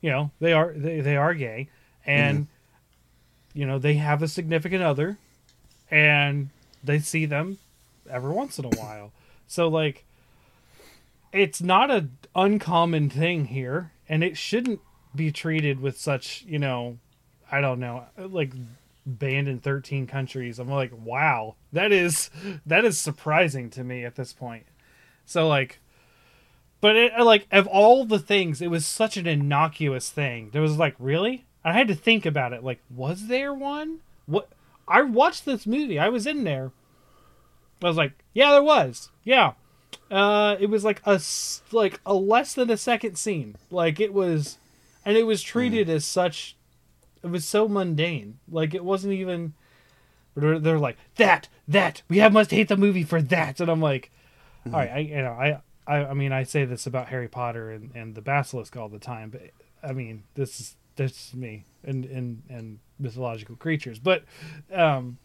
you 0.00 0.10
know, 0.10 0.30
they 0.40 0.52
are 0.52 0.72
they, 0.74 1.00
they 1.00 1.16
are 1.16 1.34
gay, 1.34 1.68
and 2.04 2.40
mm-hmm. 2.40 3.58
you 3.58 3.66
know 3.66 3.78
they 3.78 3.94
have 3.94 4.22
a 4.22 4.28
significant 4.28 4.82
other, 4.82 5.18
and 5.90 6.50
they 6.82 6.98
see 6.98 7.26
them 7.26 7.58
every 8.10 8.32
once 8.32 8.58
in 8.58 8.64
a 8.64 8.68
while. 8.68 9.12
So 9.46 9.68
like, 9.68 10.04
it's 11.32 11.62
not 11.62 11.90
a 11.90 12.08
uncommon 12.34 13.10
thing 13.10 13.46
here, 13.46 13.92
and 14.08 14.24
it 14.24 14.36
shouldn't 14.36 14.80
be 15.14 15.30
treated 15.30 15.80
with 15.80 15.98
such 15.98 16.44
you 16.48 16.58
know, 16.58 16.98
I 17.50 17.60
don't 17.60 17.80
know, 17.80 18.04
like 18.18 18.52
banned 19.06 19.48
in 19.48 19.58
13 19.58 20.06
countries. 20.06 20.58
I'm 20.58 20.70
like, 20.70 20.92
wow, 20.92 21.56
that 21.72 21.92
is 21.92 22.30
that 22.66 22.84
is 22.84 22.98
surprising 22.98 23.70
to 23.70 23.84
me 23.84 24.04
at 24.04 24.16
this 24.16 24.32
point. 24.32 24.66
So 25.32 25.48
like, 25.48 25.80
but 26.80 26.94
it 26.96 27.18
like 27.18 27.46
of 27.50 27.66
all 27.66 28.04
the 28.04 28.18
things, 28.18 28.60
it 28.60 28.70
was 28.70 28.86
such 28.86 29.16
an 29.16 29.26
innocuous 29.26 30.10
thing. 30.10 30.50
There 30.52 30.62
was 30.62 30.76
like, 30.76 30.94
really? 30.98 31.46
I 31.64 31.72
had 31.72 31.88
to 31.88 31.94
think 31.94 32.26
about 32.26 32.52
it. 32.52 32.62
Like, 32.62 32.80
was 32.90 33.28
there 33.28 33.54
one? 33.54 34.00
What? 34.26 34.48
I 34.86 35.02
watched 35.02 35.44
this 35.44 35.66
movie. 35.66 35.98
I 35.98 36.08
was 36.08 36.26
in 36.26 36.44
there. 36.44 36.72
I 37.82 37.88
was 37.88 37.96
like, 37.96 38.12
yeah, 38.34 38.52
there 38.52 38.62
was. 38.62 39.10
Yeah. 39.24 39.52
Uh, 40.10 40.56
it 40.60 40.68
was 40.68 40.84
like 40.84 41.00
a 41.04 41.20
like 41.72 42.00
a 42.04 42.14
less 42.14 42.54
than 42.54 42.70
a 42.70 42.76
second 42.76 43.16
scene. 43.16 43.56
Like 43.70 43.98
it 44.00 44.12
was, 44.12 44.58
and 45.04 45.16
it 45.16 45.24
was 45.24 45.42
treated 45.42 45.88
as 45.88 46.04
such. 46.04 46.56
It 47.22 47.30
was 47.30 47.46
so 47.46 47.68
mundane. 47.68 48.38
Like 48.50 48.74
it 48.74 48.84
wasn't 48.84 49.14
even. 49.14 49.54
They're 50.34 50.78
like 50.78 50.96
that 51.16 51.48
that 51.68 52.02
we 52.08 52.18
have 52.18 52.32
must 52.32 52.50
hate 52.50 52.68
the 52.68 52.76
movie 52.76 53.02
for 53.02 53.20
that, 53.22 53.60
and 53.60 53.70
I'm 53.70 53.80
like, 53.80 54.10
all 54.66 54.72
right, 54.72 54.90
I 54.90 54.98
you 54.98 55.16
know 55.16 55.32
I, 55.32 55.60
I 55.86 56.06
I 56.06 56.14
mean 56.14 56.32
I 56.32 56.42
say 56.44 56.64
this 56.64 56.86
about 56.86 57.08
Harry 57.08 57.28
Potter 57.28 57.70
and, 57.70 57.90
and 57.94 58.14
the 58.14 58.20
Basilisk 58.20 58.76
all 58.76 58.88
the 58.88 58.98
time, 58.98 59.30
but 59.30 59.42
I 59.82 59.92
mean 59.92 60.24
this 60.34 60.60
is 60.60 60.76
this 60.96 61.28
is 61.28 61.34
me 61.34 61.64
and 61.84 62.04
and 62.04 62.42
and 62.48 62.78
mythological 62.98 63.56
creatures, 63.56 63.98
but 63.98 64.24
um, 64.72 65.18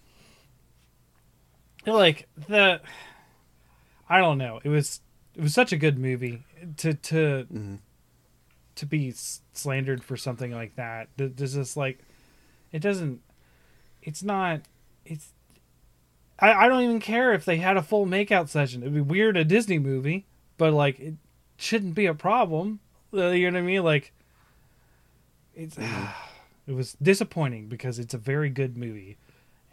like 1.86 2.28
the 2.48 2.82
I 4.10 4.20
don't 4.20 4.38
know, 4.38 4.60
it 4.64 4.70
was 4.70 5.02
it 5.36 5.42
was 5.42 5.54
such 5.54 5.72
a 5.72 5.78
good 5.78 6.00
movie 6.00 6.44
to 6.78 6.94
to 6.94 7.78
to 8.76 8.86
be 8.86 9.14
slandered 9.54 10.04
for 10.04 10.18
something 10.18 10.52
like 10.52 10.76
that. 10.76 11.10
Th- 11.18 11.32
There's 11.36 11.54
just 11.56 11.78
like 11.78 12.00
it 12.72 12.80
doesn't. 12.80 13.22
It's 14.02 14.24
not. 14.24 14.62
It's. 15.06 15.34
I, 16.40 16.54
I 16.54 16.68
don't 16.68 16.84
even 16.84 17.00
care 17.00 17.34
if 17.34 17.46
they 17.46 17.58
had 17.58 17.78
a 17.78 17.82
full 17.82 18.06
makeout 18.06 18.50
session. 18.50 18.82
It'd 18.82 18.94
be 18.94 19.02
weird 19.02 19.38
a 19.38 19.44
Disney 19.44 19.80
movie, 19.80 20.26
but 20.58 20.74
like 20.74 21.00
it 21.00 21.16
shouldn't 21.58 21.96
be 21.96 22.06
a 22.06 22.14
problem. 22.14 22.80
Uh, 23.14 23.28
You 23.28 23.50
know 23.50 23.58
what 23.58 23.64
I 23.64 23.68
mean? 23.68 23.84
Like 23.84 24.14
it's. 25.56 25.78
It 26.68 26.76
was 26.76 26.98
disappointing 27.02 27.68
because 27.70 27.98
it's 27.98 28.14
a 28.14 28.18
very 28.18 28.50
good 28.50 28.76
movie, 28.76 29.18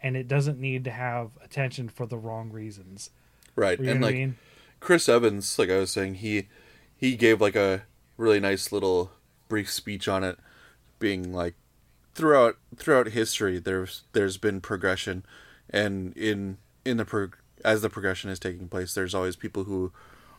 and 0.01 0.15
it 0.15 0.29
doesn't 0.29 0.59
need 0.59 0.85
to 0.85 0.91
have 0.91 1.31
attention 1.43 1.89
for 1.89 2.05
the 2.05 2.17
wrong 2.17 2.51
reasons. 2.51 3.09
right, 3.57 3.77
You 3.77 3.87
know 3.87 3.91
and 3.91 4.01
like 4.01 4.15
I 4.15 4.17
mean? 4.17 4.37
Chris 4.79 5.09
Evans, 5.09 5.59
like 5.59 5.69
I 5.69 5.77
was 5.77 5.91
saying, 5.91 6.15
he 6.15 6.47
he 6.95 7.17
gave 7.17 7.41
like 7.41 7.57
a 7.57 7.83
really 8.15 8.39
nice 8.39 8.71
little 8.71 9.11
brief 9.49 9.69
speech 9.69 10.07
on 10.07 10.23
it, 10.23 10.39
being 10.97 11.33
like 11.33 11.55
throughout 12.13 12.55
throughout 12.77 13.07
history 13.09 13.59
there's 13.59 14.03
there's 14.13 14.37
been 14.37 14.61
progression, 14.61 15.25
and 15.75 16.15
in 16.17 16.57
in 16.85 16.97
the 16.97 17.29
as 17.63 17.81
the 17.81 17.89
progression 17.89 18.29
is 18.29 18.39
taking 18.39 18.67
place, 18.67 18.93
there's 18.93 19.13
always 19.15 19.35
people 19.35 19.63
who 19.65 19.91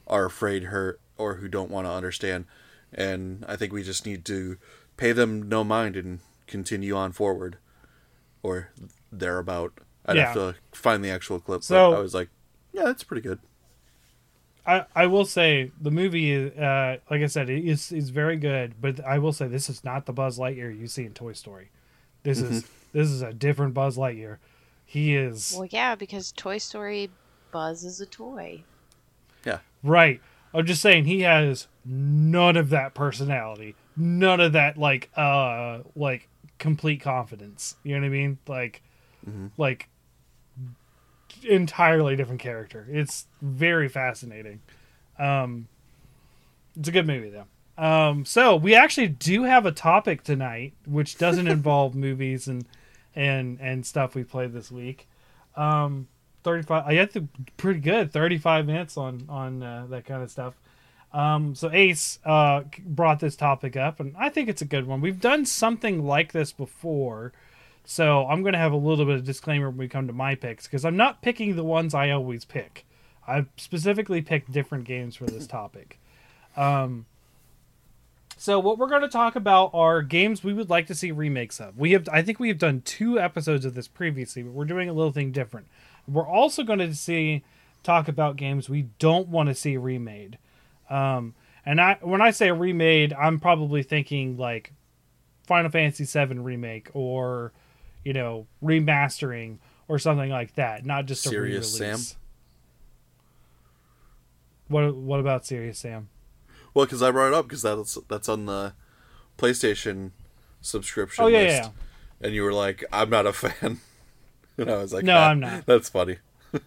are 0.07 0.25
afraid 0.25 0.65
hurt 0.65 1.01
or 1.19 1.37
who 1.37 1.49
don't 1.49 1.71
want 1.71 1.87
to 1.87 1.91
understand, 1.91 2.45
and 2.93 3.45
I 3.49 3.57
think 3.57 3.73
we 3.73 3.83
just 3.83 4.07
need 4.07 4.25
to 4.27 4.57
pay 4.97 5.13
them 5.13 5.49
no 5.49 5.65
mind 5.65 5.97
and 5.97 6.21
continue 6.47 6.95
on 6.97 7.13
forward, 7.13 7.59
or 8.43 8.71
thereabout. 9.13 9.73
I'd 10.07 10.17
Yeah. 10.17 10.27
have 10.27 10.35
to 10.35 10.55
find 10.73 11.05
the 11.05 11.11
actual 11.11 11.41
clip. 11.41 11.63
So- 11.65 11.91
but 11.91 11.97
I 11.99 12.01
was 12.01 12.15
like, 12.15 12.29
yeah, 12.73 12.85
that's 12.85 13.03
pretty 13.03 13.23
good. 13.23 13.41
I, 14.69 14.85
I 14.97 15.07
will 15.07 15.25
say 15.25 15.71
the 15.81 15.91
movie, 15.93 16.35
uh, 16.59 16.97
like 17.11 17.23
I 17.23 17.27
said, 17.27 17.49
it 17.49 17.65
is 17.65 17.93
is 17.93 18.11
very 18.11 18.37
good. 18.37 18.75
But 18.81 19.05
I 19.05 19.19
will 19.19 19.33
say 19.33 19.47
this 19.47 19.69
is 19.71 19.85
not 19.85 20.07
the 20.07 20.13
Buzz 20.13 20.39
Lightyear 20.39 20.77
you 20.77 20.89
see 20.89 21.05
in 21.05 21.13
Toy 21.15 21.33
Story. 21.35 21.71
This 22.25 22.41
is 22.41 22.65
this 22.93 23.09
is 23.09 23.23
a 23.23 23.33
different 23.33 23.75
Buzz 23.75 23.97
Lightyear. 23.97 24.39
He 24.87 25.17
is 25.17 25.55
Well, 25.55 25.67
yeah, 25.67 25.97
because 25.97 26.33
Toy 26.33 26.59
Story 26.59 27.11
Buzz 27.51 27.85
is 27.85 28.01
a 28.01 28.07
toy. 28.07 28.63
Yeah. 29.45 29.59
Right. 29.83 30.21
I'm 30.55 30.65
just 30.65 30.81
saying 30.81 31.05
he 31.05 31.21
has 31.23 31.67
none 31.85 32.57
of 32.57 32.71
that 32.71 32.95
personality, 32.95 33.75
none 33.97 34.41
of 34.41 34.53
that 34.53 34.79
like 34.79 35.11
uh 35.17 35.81
like 35.95 36.29
complete 36.59 37.01
confidence. 37.01 37.77
You 37.83 37.95
know 37.97 38.01
what 38.01 38.07
I 38.07 38.11
mean? 38.11 38.39
Like 38.47 38.83
like 39.59 39.89
entirely 41.43 42.17
different 42.17 42.41
character. 42.41 42.87
It's 42.91 43.27
very 43.43 43.89
fascinating. 43.89 44.61
Um 45.19 45.69
it's 46.79 46.89
a 46.89 46.93
good 46.93 47.07
movie 47.07 47.31
though. 47.31 47.83
Um 47.83 48.25
so 48.25 48.57
we 48.57 48.75
actually 48.75 49.09
do 49.09 49.43
have 49.43 49.67
a 49.67 49.73
topic 49.73 50.23
tonight 50.23 50.73
which 50.87 51.19
doesn't 51.19 51.49
involve 51.57 51.95
movies 51.95 52.49
and 52.49 52.67
and 53.17 53.59
and 53.61 53.85
stuff 53.85 54.15
we 54.15 54.23
played 54.23 54.53
this 54.53 54.71
week. 54.71 55.09
Um 55.57 56.07
35 56.45 56.85
I 56.87 56.95
had 56.95 57.11
to 57.13 57.29
pretty 57.57 57.81
good 57.81 58.13
35 58.13 58.67
minutes 58.67 58.97
on 58.97 59.25
on 59.29 59.63
uh, 59.63 59.87
that 59.91 60.05
kind 60.05 60.23
of 60.23 60.31
stuff. 60.31 60.55
Um, 61.13 61.55
so 61.55 61.71
Ace 61.73 62.19
uh, 62.27 62.65
brought 62.85 63.21
this 63.21 63.37
topic 63.37 63.75
up, 63.75 64.01
and 64.01 64.15
I 64.19 64.29
think 64.29 64.51
it's 64.51 64.61
a 64.61 64.67
good 64.67 64.87
one. 64.87 65.01
We've 65.01 65.21
done 65.21 65.47
something 65.47 66.05
like 66.05 66.33
this 66.33 66.53
before, 66.53 67.33
so 67.85 68.27
I'm 68.27 68.43
going 68.43 68.53
to 68.53 68.59
have 68.59 68.73
a 68.73 68.77
little 68.77 69.07
bit 69.07 69.15
of 69.15 69.25
disclaimer 69.25 69.71
when 69.71 69.79
we 69.79 69.89
come 69.89 70.07
to 70.09 70.13
my 70.13 70.35
picks 70.35 70.67
because 70.67 70.85
I'm 70.85 70.97
not 70.97 71.23
picking 71.23 71.57
the 71.57 71.65
ones 71.65 71.95
I 71.95 72.11
always 72.11 72.45
pick. 72.45 72.85
I've 73.27 73.49
specifically 73.57 74.21
picked 74.21 74.53
different 74.53 74.85
games 74.85 75.17
for 75.17 75.25
this 75.25 75.47
topic. 75.47 75.99
Um, 76.57 77.07
so 78.47 78.61
what 78.61 78.79
we're 78.79 78.87
going 78.87 79.03
to 79.03 79.09
talk 79.09 79.35
about 79.35 79.73
are 79.75 80.03
games 80.03 80.45
we 80.45 80.53
would 80.53 80.71
like 80.71 80.87
to 80.87 80.95
see 80.95 81.11
remakes 81.11 81.59
of. 81.59 81.77
We 81.77 81.91
have, 81.95 82.09
I 82.13 82.23
think, 82.23 82.39
we 82.39 82.47
have 82.47 82.59
done 82.59 82.81
two 82.81 83.19
episodes 83.19 83.65
of 83.65 83.75
this 83.75 83.89
previously, 83.89 84.45
but 84.45 84.53
we're 84.53 84.67
doing 84.67 84.89
a 84.89 84.93
little 84.93 85.11
thing 85.11 85.33
different. 85.33 85.67
We're 86.07 86.29
also 86.29 86.63
going 86.63 86.79
to 86.79 86.95
see 86.95 87.43
talk 87.83 88.07
about 88.07 88.37
games 88.37 88.69
we 88.69 88.83
don't 89.01 89.27
want 89.27 89.49
to 89.49 89.55
see 89.57 89.77
remade. 89.77 90.39
Um, 90.89 91.35
and 91.65 91.81
I 91.81 91.99
when 92.03 92.21
I 92.21 92.31
say 92.31 92.53
remade, 92.53 93.13
I'm 93.15 93.41
probably 93.41 93.83
thinking 93.83 94.37
like 94.37 94.73
Final 95.49 95.73
Fantasy 95.73 96.05
VII 96.05 96.39
remake 96.39 96.89
or 96.95 97.53
you 98.05 98.13
know 98.13 98.47
remastering 98.63 99.59
or 99.89 99.99
something 99.99 100.31
like 100.31 100.55
that, 100.55 100.87
not 100.87 101.07
just 101.07 101.27
a 101.27 101.31
Serious 101.31 101.81
re-release. 101.81 102.11
Sam? 102.11 102.19
What 104.69 104.95
what 104.95 105.19
about 105.19 105.45
Serious 105.45 105.81
Sam? 105.81 106.11
Well, 106.77 106.85
because 106.85 107.03
I 107.03 107.11
brought 107.11 107.29
it 107.29 107.33
up 107.35 107.49
because 107.49 107.63
that's 107.63 107.97
that's 108.07 108.29
on 108.29 108.45
the 108.45 108.75
PlayStation 109.39 110.11
subscription 110.61 111.25
Oh, 111.25 111.27
yeah, 111.29 111.39
list, 111.39 111.55
yeah, 111.57 111.63
yeah. 112.21 112.27
and 112.27 112.35
you 112.35 112.43
were 112.43 112.53
like, 112.53 112.85
"I'm 112.93 113.09
not 113.09 113.25
a 113.25 113.33
fan," 113.33 113.81
and 114.59 114.71
I 114.71 114.77
was 114.77 114.93
like, 114.93 115.03
No, 115.05 115.17
"Ah, 115.17 115.29
I'm 115.31 115.41
not." 115.41 115.65
That's 115.65 115.89
funny. 115.89 116.19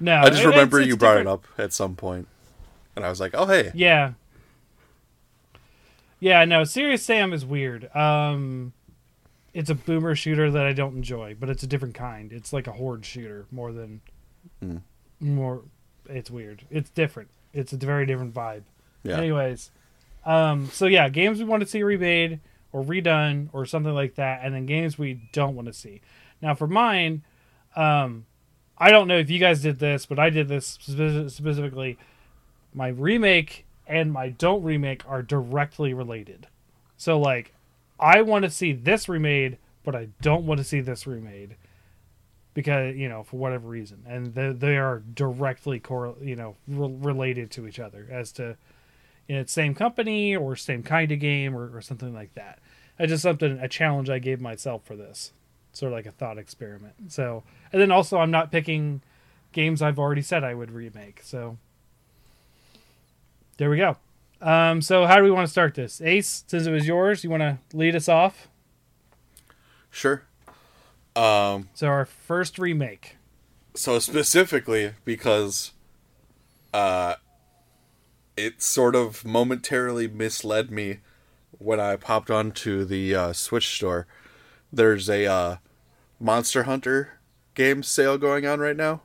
No, 0.00 0.16
I 0.16 0.30
just 0.30 0.42
it- 0.42 0.46
remember 0.48 0.78
it's- 0.78 0.88
you 0.88 0.96
brought 0.96 1.18
different. 1.18 1.28
it 1.28 1.32
up 1.32 1.46
at 1.58 1.74
some 1.74 1.96
point, 1.96 2.28
and 2.96 3.04
I 3.04 3.10
was 3.10 3.20
like, 3.20 3.32
"Oh, 3.34 3.44
hey, 3.44 3.70
Yeah. 3.74 4.12
Yeah, 6.18 6.44
no, 6.46 6.64
Serious 6.64 7.02
Sam 7.04 7.34
is 7.34 7.44
weird. 7.44 7.94
Um 7.94 8.72
it's 9.52 9.68
a 9.68 9.74
boomer 9.74 10.14
shooter 10.14 10.50
that 10.50 10.64
I 10.64 10.72
don't 10.72 10.94
enjoy, 10.96 11.36
but 11.38 11.50
it's 11.50 11.62
a 11.62 11.66
different 11.66 11.94
kind. 11.94 12.32
It's 12.32 12.52
like 12.54 12.66
a 12.68 12.72
horde 12.72 13.04
shooter 13.04 13.44
more 13.50 13.72
than 13.72 14.00
Hmm. 14.60 14.78
more 15.20 15.62
it's 16.08 16.30
weird. 16.30 16.62
It's 16.70 16.88
different. 16.88 17.28
It's 17.52 17.72
a 17.74 17.76
very 17.76 18.06
different 18.06 18.32
vibe. 18.32 18.62
Yeah." 19.02 19.18
Anyways, 19.18 19.70
um 20.24 20.68
so 20.72 20.86
yeah, 20.86 21.08
games 21.08 21.38
we 21.38 21.44
want 21.44 21.62
to 21.62 21.68
see 21.68 21.82
remade 21.82 22.40
or 22.72 22.84
redone 22.84 23.48
or 23.52 23.66
something 23.66 23.94
like 23.94 24.14
that 24.14 24.40
and 24.44 24.54
then 24.54 24.66
games 24.66 24.98
we 24.98 25.20
don't 25.32 25.54
want 25.54 25.66
to 25.68 25.74
see. 25.74 26.00
Now 26.40 26.54
for 26.54 26.66
mine, 26.66 27.22
um 27.76 28.26
I 28.78 28.90
don't 28.90 29.08
know 29.08 29.18
if 29.18 29.28
you 29.28 29.38
guys 29.38 29.60
did 29.60 29.78
this, 29.78 30.06
but 30.06 30.18
I 30.18 30.30
did 30.30 30.48
this 30.48 30.78
speci- 30.78 31.30
specifically. 31.30 31.98
My 32.72 32.88
remake 32.88 33.66
and 33.86 34.10
my 34.10 34.30
don't 34.30 34.62
remake 34.62 35.06
are 35.06 35.22
directly 35.22 35.92
related. 35.92 36.46
So 36.96 37.18
like, 37.20 37.54
I 37.98 38.22
want 38.22 38.44
to 38.44 38.50
see 38.50 38.72
this 38.72 39.08
remade, 39.08 39.58
but 39.84 39.94
I 39.94 40.08
don't 40.22 40.46
want 40.46 40.58
to 40.58 40.64
see 40.64 40.80
this 40.80 41.06
remade 41.06 41.56
because 42.54 42.96
you 42.96 43.08
know 43.08 43.22
for 43.22 43.36
whatever 43.36 43.68
reason, 43.68 44.04
and 44.06 44.34
they 44.34 44.52
they 44.52 44.76
are 44.78 45.02
directly 45.14 45.78
cor 45.78 46.14
you 46.22 46.36
know 46.36 46.56
re- 46.66 46.96
related 47.00 47.50
to 47.52 47.66
each 47.66 47.78
other 47.78 48.06
as 48.10 48.32
to 48.32 48.56
know 49.34 49.40
it's 49.40 49.52
same 49.52 49.74
company 49.74 50.34
or 50.36 50.56
same 50.56 50.82
kind 50.82 51.10
of 51.12 51.18
game 51.20 51.56
or, 51.56 51.76
or 51.76 51.80
something 51.80 52.12
like 52.14 52.34
that. 52.34 52.58
It's 52.98 53.10
just 53.10 53.22
something 53.22 53.58
a 53.58 53.68
challenge 53.68 54.10
I 54.10 54.18
gave 54.18 54.40
myself 54.40 54.84
for 54.84 54.96
this 54.96 55.32
sort 55.72 55.92
of 55.92 55.96
like 55.98 56.06
a 56.06 56.10
thought 56.12 56.36
experiment. 56.38 56.94
So, 57.12 57.44
and 57.72 57.80
then 57.80 57.90
also 57.90 58.18
I'm 58.18 58.30
not 58.30 58.50
picking 58.52 59.02
games 59.52 59.80
I've 59.82 59.98
already 59.98 60.22
said 60.22 60.42
I 60.44 60.54
would 60.54 60.70
remake. 60.70 61.20
So, 61.22 61.56
there 63.56 63.70
we 63.70 63.76
go. 63.76 63.96
Um, 64.40 64.80
so 64.82 65.06
how 65.06 65.16
do 65.16 65.22
we 65.22 65.30
want 65.30 65.46
to 65.46 65.50
start 65.50 65.74
this? 65.74 66.00
Ace, 66.00 66.44
since 66.46 66.66
it 66.66 66.70
was 66.72 66.86
yours, 66.86 67.22
you 67.24 67.30
want 67.30 67.42
to 67.42 67.58
lead 67.76 67.94
us 67.94 68.08
off? 68.08 68.48
Sure. 69.90 70.22
Um, 71.16 71.68
So 71.74 71.88
our 71.88 72.04
first 72.04 72.58
remake. 72.58 73.16
so 73.74 73.98
specifically 73.98 74.92
because 75.04 75.72
uh 76.72 77.14
it 78.44 78.62
sort 78.62 78.94
of 78.94 79.24
momentarily 79.24 80.08
misled 80.08 80.70
me 80.70 80.98
when 81.58 81.78
I 81.80 81.96
popped 81.96 82.30
onto 82.30 82.84
the 82.84 83.14
uh, 83.14 83.32
Switch 83.32 83.74
store. 83.74 84.06
There's 84.72 85.08
a 85.10 85.26
uh, 85.26 85.56
Monster 86.18 86.62
Hunter 86.64 87.18
game 87.54 87.82
sale 87.82 88.16
going 88.18 88.46
on 88.46 88.60
right 88.60 88.76
now. 88.76 89.02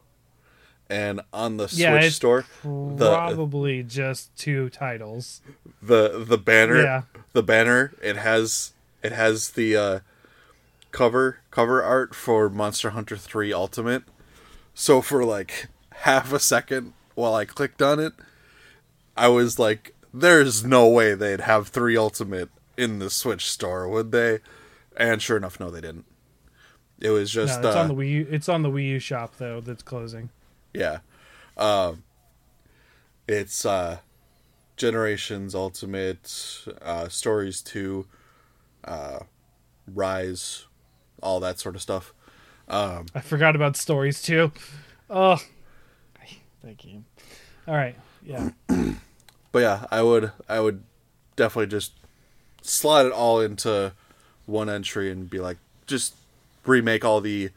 And 0.89 1.21
on 1.33 1.57
the 1.57 1.67
Yeah, 1.73 1.99
Switch 1.99 2.13
store, 2.13 2.45
the 2.63 3.15
Probably 3.15 3.81
just 3.83 4.35
two 4.37 4.69
titles. 4.69 5.41
the 5.81 6.23
the 6.27 6.37
banner 6.37 6.81
Yeah. 6.83 7.01
the 7.33 7.41
banner 7.43 7.93
it 8.03 8.17
has 8.17 8.73
it 9.01 9.11
has 9.11 9.49
the 9.51 9.75
uh 9.75 9.99
cover 10.91 11.39
cover 11.49 11.81
art 11.83 12.13
for 12.13 12.49
Monster 12.49 12.91
Hunter 12.91 13.17
3 13.17 13.51
Ultimate. 13.51 14.03
So 14.75 15.01
for 15.01 15.25
like 15.25 15.67
half 16.03 16.31
a 16.31 16.39
second 16.39 16.93
while 17.15 17.33
I 17.33 17.45
clicked 17.45 17.81
on 17.81 17.99
it, 17.99 18.13
I 19.17 19.27
was 19.29 19.57
like 19.59 19.93
there's 20.13 20.63
no 20.63 20.87
way 20.87 21.13
they'd 21.13 21.41
have 21.41 21.67
3 21.67 21.97
Ultimate 21.97 22.49
in 22.77 22.99
the 22.99 23.09
Switch 23.09 23.49
store, 23.49 23.87
would 23.89 24.11
they? 24.11 24.39
And 24.97 25.21
sure 25.21 25.35
enough, 25.37 25.59
no 25.59 25.69
they 25.69 25.81
didn't. 25.81 26.05
It 26.99 27.09
was 27.09 27.35
No, 27.35 27.43
just 27.45 27.59
it's 27.59 27.75
uh, 27.75 27.79
on 27.81 27.87
the 27.89 27.93
Wii. 27.95 28.09
U, 28.11 28.27
it's 28.29 28.47
on 28.47 28.61
the 28.61 28.69
Wii 28.69 28.87
U 28.89 28.99
shop 28.99 29.33
though. 29.37 29.59
That's 29.61 29.83
closing. 29.83 30.29
yeah. 30.73 30.99
Um 31.57 32.03
it's 33.27 33.65
uh 33.65 33.97
Generations 34.77 35.55
Ultimate, 35.55 36.65
uh 36.81 37.07
Stories 37.09 37.61
2, 37.61 38.05
uh 38.85 39.19
Rise, 39.93 40.65
all 41.21 41.39
that 41.39 41.59
sort 41.59 41.75
of 41.75 41.81
stuff. 41.81 42.13
Um, 42.67 43.05
I 43.13 43.21
forgot 43.21 43.55
about 43.55 43.77
stories 43.77 44.21
Two. 44.21 44.51
Oh, 45.09 45.37
thank 46.63 46.83
you. 46.83 47.03
All 47.67 47.75
right. 47.75 47.95
Yeah. 48.23 48.49
But 49.55 49.61
yeah, 49.61 49.85
I 49.89 50.01
would 50.01 50.33
I 50.49 50.59
would 50.59 50.83
definitely 51.37 51.67
just 51.67 51.93
slide 52.61 53.05
it 53.05 53.13
all 53.13 53.39
into 53.39 53.93
one 54.45 54.69
entry 54.69 55.09
and 55.09 55.29
be 55.29 55.39
like 55.39 55.55
just 55.87 56.15
remake 56.65 57.05
all 57.05 57.21
the 57.21 57.51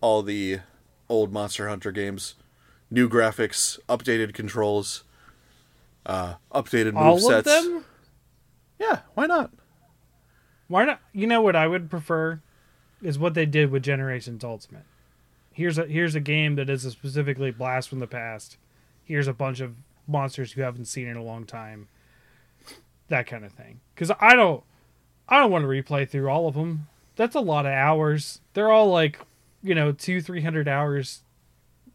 all 0.00 0.24
the 0.24 0.58
old 1.08 1.32
Monster 1.32 1.68
Hunter 1.68 1.92
games, 1.92 2.34
new 2.90 3.08
graphics, 3.08 3.78
updated 3.88 4.34
controls, 4.34 5.04
uh 6.04 6.34
updated 6.52 6.96
All 6.96 7.20
movesets. 7.20 7.38
of 7.38 7.44
them. 7.44 7.84
Yeah, 8.80 9.02
why 9.14 9.26
not? 9.26 9.52
Why 10.66 10.84
not? 10.84 11.00
You 11.12 11.28
know 11.28 11.40
what 11.40 11.54
I 11.54 11.68
would 11.68 11.88
prefer 11.88 12.40
is 13.00 13.16
what 13.16 13.34
they 13.34 13.46
did 13.46 13.70
with 13.70 13.84
Generations 13.84 14.42
Ultimate. 14.42 14.86
Here's 15.52 15.78
a 15.78 15.86
here's 15.86 16.16
a 16.16 16.20
game 16.20 16.56
that 16.56 16.68
is 16.68 16.84
a 16.84 16.90
specifically 16.90 17.52
blast 17.52 17.88
from 17.88 18.00
the 18.00 18.08
past. 18.08 18.56
Here's 19.04 19.28
a 19.28 19.32
bunch 19.32 19.60
of 19.60 19.76
monsters 20.06 20.56
you 20.56 20.62
haven't 20.62 20.86
seen 20.86 21.06
in 21.08 21.16
a 21.16 21.22
long 21.22 21.44
time. 21.44 21.88
That 23.08 23.26
kind 23.26 23.44
of 23.44 23.52
thing. 23.52 23.80
Because 23.94 24.10
I 24.20 24.34
don't, 24.34 24.62
I 25.28 25.38
don't 25.38 25.50
want 25.50 25.64
to 25.64 25.68
replay 25.68 26.08
through 26.08 26.28
all 26.28 26.48
of 26.48 26.54
them. 26.54 26.88
That's 27.16 27.34
a 27.34 27.40
lot 27.40 27.66
of 27.66 27.72
hours. 27.72 28.40
They're 28.54 28.70
all 28.70 28.88
like, 28.90 29.18
you 29.62 29.74
know, 29.74 29.92
two 29.92 30.20
three 30.22 30.40
hundred 30.42 30.66
hours 30.66 31.22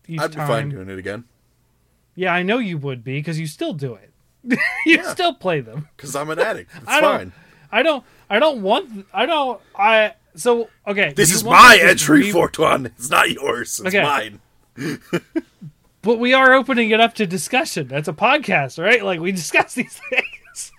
each 0.08 0.20
I'd 0.20 0.30
be 0.32 0.36
time. 0.38 0.48
fine 0.48 0.70
doing 0.70 0.90
it 0.90 1.00
again. 1.00 1.24
Yeah, 2.16 2.34
I 2.34 2.44
know 2.44 2.60
you 2.60 2.78
would 2.78 3.04
be 3.04 3.20
because 3.20 3.40
you 3.40 3.48
still 3.48 3.74
do 3.74 3.96
it. 3.96 4.12
you 4.86 4.98
Yeah. 4.98 5.12
still 5.12 5.34
play 5.34 5.60
them. 5.60 5.90
Because 5.98 6.16
I'm 6.16 6.30
an 6.30 6.40
addict. 6.40 6.72
It's 6.76 6.84
I 6.88 7.02
don't- 7.02 7.18
fine. 7.18 7.34
I 7.72 7.84
don't. 7.84 8.04
I 8.30 8.40
don't 8.40 8.62
want. 8.62 9.06
I 9.14 9.26
don't. 9.26 9.60
I. 9.76 10.14
So 10.36 10.70
okay. 10.88 11.12
This 11.16 11.34
is 11.34 11.44
my 11.44 11.78
entry, 11.82 12.22
re- 12.22 12.32
Fortuan. 12.32 12.86
It's 12.86 13.10
not 13.10 13.30
yours. 13.32 13.82
It's 13.84 13.94
Okay. 13.94 14.02
mine. 14.04 14.40
But 16.08 16.20
we 16.20 16.34
are 16.34 16.54
opening 16.54 16.92
it 16.92 17.02
up 17.02 17.16
to 17.16 17.28
discussion. 17.28 17.90
That's 17.90 18.08
a 18.08 18.14
podcast, 18.14 18.82
right? 18.82 19.04
Like 19.04 19.20
we 19.20 19.32
discuss 19.44 19.74
these 19.74 20.00
things, 20.10 20.72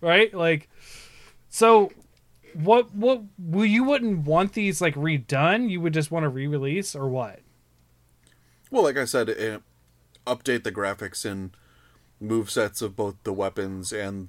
right? 0.00 0.32
Like, 0.32 0.68
so 1.48 1.90
what 2.54 2.94
what 2.94 3.22
well, 3.36 3.64
you 3.64 3.82
wouldn't 3.82 4.26
want 4.26 4.52
these 4.52 4.80
like 4.80 4.94
redone? 4.94 5.68
You 5.68 5.80
would 5.80 5.92
just 5.92 6.12
want 6.12 6.22
to 6.22 6.28
re-release 6.28 6.94
or 6.94 7.08
what? 7.08 7.40
Well, 8.70 8.84
like 8.84 8.96
I 8.96 9.06
said, 9.06 9.28
it, 9.28 9.60
update 10.24 10.62
the 10.62 10.70
graphics 10.70 11.28
and 11.28 11.50
move 12.20 12.48
sets 12.48 12.80
of 12.80 12.94
both 12.94 13.16
the 13.24 13.32
weapons 13.32 13.92
and 13.92 14.28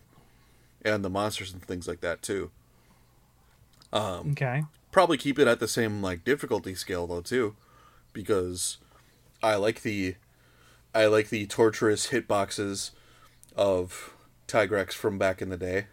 and 0.84 1.06
the 1.06 1.10
monsters 1.12 1.54
and 1.54 1.62
things 1.62 1.88
like 1.88 2.02
that 2.02 2.24
too. 2.24 2.50
Um, 3.94 4.32
Okay. 4.32 4.64
probably 4.92 5.20
keep 5.20 5.38
it 5.38 5.48
at 5.48 5.60
the 5.60 5.68
same 5.68 6.02
like 6.02 6.24
difficulty 6.24 6.74
scale 6.74 7.06
though 7.06 7.22
too, 7.22 7.56
because 8.12 8.80
I 9.44 9.54
like 9.54 9.84
the 9.84 10.16
I 10.98 11.06
like 11.06 11.30
the 11.30 11.46
torturous 11.46 12.08
hitboxes 12.08 12.90
of 13.56 14.16
Tigrex 14.48 14.94
from 14.94 15.20
back 15.20 15.44
in 15.44 15.50
the 15.50 15.58
day. 15.58 15.86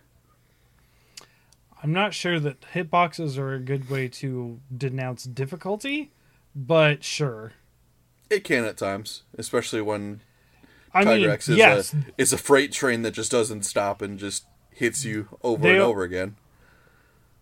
I'm 1.82 1.92
not 1.92 2.14
sure 2.14 2.40
that 2.40 2.62
hitboxes 2.72 3.36
are 3.36 3.52
a 3.52 3.59
good 3.59 3.90
way 3.90 4.09
to 4.09 4.61
denounce 4.74 5.24
difficulty, 5.24 6.11
but 6.57 7.05
sure. 7.05 7.52
It 8.30 8.44
can 8.44 8.64
at 8.64 8.78
times, 8.78 9.24
especially 9.36 9.82
when 9.82 10.22
I 10.94 11.05
mean, 11.05 11.28
is 11.28 11.48
yes, 11.50 11.92
a 11.92 12.05
is 12.16 12.32
a 12.32 12.38
freight 12.38 12.72
train 12.72 13.02
that 13.02 13.11
just 13.11 13.30
doesn't 13.30 13.64
stop 13.64 14.00
and 14.00 14.18
just 14.18 14.46
hits 14.70 15.05
you 15.05 15.28
over 15.42 15.68
and 15.68 15.76
They'll- 15.76 15.84
over 15.84 16.02
again. 16.02 16.36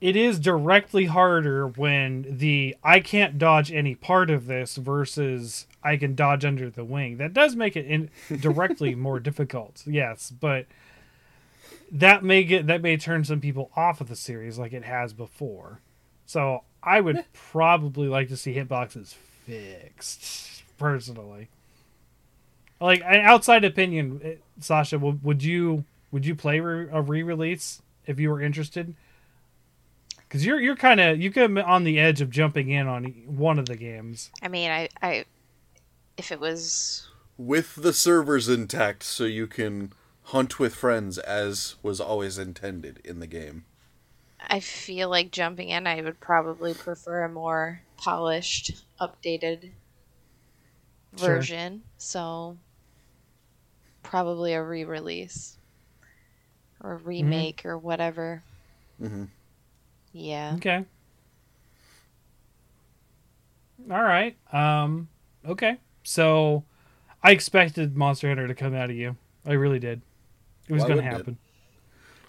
It 0.02 0.16
is 0.16 0.40
directly 0.40 1.04
harder 1.04 1.68
when 1.68 2.26
the 2.28 2.76
I 2.82 2.98
can't 2.98 3.38
dodge 3.38 3.70
any 3.70 3.94
part 3.94 4.30
of 4.30 4.46
this 4.46 4.74
versus 4.74 5.68
I 5.80 5.96
can 5.96 6.16
dodge 6.16 6.44
under 6.44 6.68
the 6.68 6.84
wing. 6.84 7.18
That 7.18 7.32
does 7.32 7.54
make 7.54 7.76
it 7.76 7.86
in, 7.86 8.10
directly 8.40 8.94
more 8.96 9.20
difficult. 9.20 9.84
Yes, 9.86 10.32
but 10.32 10.66
that 11.92 12.24
may 12.24 12.42
get 12.42 12.66
that 12.66 12.82
may 12.82 12.96
turn 12.96 13.24
some 13.24 13.40
people 13.40 13.70
off 13.76 14.00
of 14.00 14.08
the 14.08 14.16
series 14.16 14.58
like 14.58 14.72
it 14.72 14.82
has 14.82 15.12
before. 15.12 15.78
So 16.26 16.64
I 16.82 17.00
would 17.00 17.24
probably 17.32 18.08
like 18.08 18.26
to 18.28 18.36
see 18.36 18.56
hitboxes 18.56 19.14
fixed 19.14 20.64
personally. 20.78 21.48
Like 22.80 23.02
an 23.02 23.20
outside 23.20 23.64
opinion, 23.64 24.20
eh, 24.24 24.34
Sasha, 24.58 24.98
would, 24.98 25.22
would 25.22 25.44
you 25.44 25.84
would 26.10 26.26
you 26.26 26.34
play 26.34 26.58
a 26.58 27.00
re-release 27.00 27.82
if 28.04 28.18
you 28.18 28.30
were 28.30 28.42
interested? 28.42 28.96
Because 30.32 30.46
you're 30.46 30.60
you're 30.62 30.76
kind 30.76 30.98
of 30.98 31.20
you 31.20 31.30
come 31.30 31.58
on 31.58 31.84
the 31.84 32.00
edge 32.00 32.22
of 32.22 32.30
jumping 32.30 32.70
in 32.70 32.88
on 32.88 33.04
e- 33.04 33.24
one 33.26 33.58
of 33.58 33.66
the 33.66 33.76
games. 33.76 34.30
I 34.40 34.48
mean, 34.48 34.70
I, 34.70 34.88
I, 35.02 35.26
if 36.16 36.32
it 36.32 36.40
was, 36.40 37.06
With 37.36 37.74
the 37.74 37.92
servers 37.92 38.48
intact 38.48 39.02
so 39.02 39.24
you 39.24 39.46
can 39.46 39.92
hunt 40.22 40.58
with 40.58 40.74
friends 40.74 41.18
as 41.18 41.74
was 41.82 42.00
always 42.00 42.38
intended 42.38 43.02
in 43.04 43.20
the 43.20 43.26
game. 43.26 43.66
I 44.48 44.60
feel 44.60 45.10
like 45.10 45.32
jumping 45.32 45.68
in, 45.68 45.86
I 45.86 46.00
would 46.00 46.18
probably 46.18 46.72
prefer 46.72 47.24
a 47.24 47.28
more 47.28 47.82
polished, 47.98 48.86
updated 48.98 49.72
Sure. 51.14 51.36
version. 51.36 51.82
So, 51.98 52.56
probably 54.02 54.54
a 54.54 54.62
re-release 54.62 55.58
or 56.80 56.92
a 56.92 56.96
remake 56.96 57.66
or 57.66 57.76
whatever. 57.76 58.42
Mhm. 58.98 59.28
Yeah. 60.12 60.54
Okay. 60.56 60.84
All 63.90 64.02
right. 64.02 64.36
Um. 64.52 65.08
Okay. 65.46 65.78
So, 66.04 66.64
I 67.22 67.30
expected 67.32 67.96
Monster 67.96 68.28
Hunter 68.28 68.46
to 68.48 68.54
come 68.54 68.74
out 68.74 68.90
of 68.90 68.96
you. 68.96 69.16
I 69.46 69.52
really 69.52 69.78
did. 69.78 70.02
It 70.68 70.72
was 70.72 70.82
Why 70.82 70.88
going 70.88 70.98
to 70.98 71.04
wouldn't 71.04 71.14
it? 71.14 71.16
happen. 71.18 71.38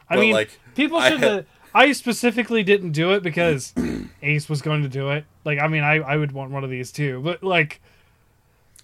I 0.09 0.15
But, 0.15 0.21
mean, 0.21 0.33
like, 0.33 0.59
people 0.75 1.01
should. 1.01 1.19
had- 1.19 1.31
have 1.31 1.45
I 1.75 1.91
specifically 1.93 2.61
didn't 2.61 2.91
do 2.91 3.13
it 3.13 3.23
because 3.23 3.73
Ace 4.21 4.47
was 4.47 4.61
going 4.61 4.83
to 4.83 4.89
do 4.89 5.09
it. 5.09 5.25
Like, 5.43 5.57
I 5.59 5.67
mean, 5.67 5.83
I 5.83 5.95
I 5.95 6.17
would 6.17 6.31
want 6.31 6.51
one 6.51 6.63
of 6.63 6.69
these 6.69 6.91
too, 6.91 7.19
but 7.23 7.41
like, 7.43 7.81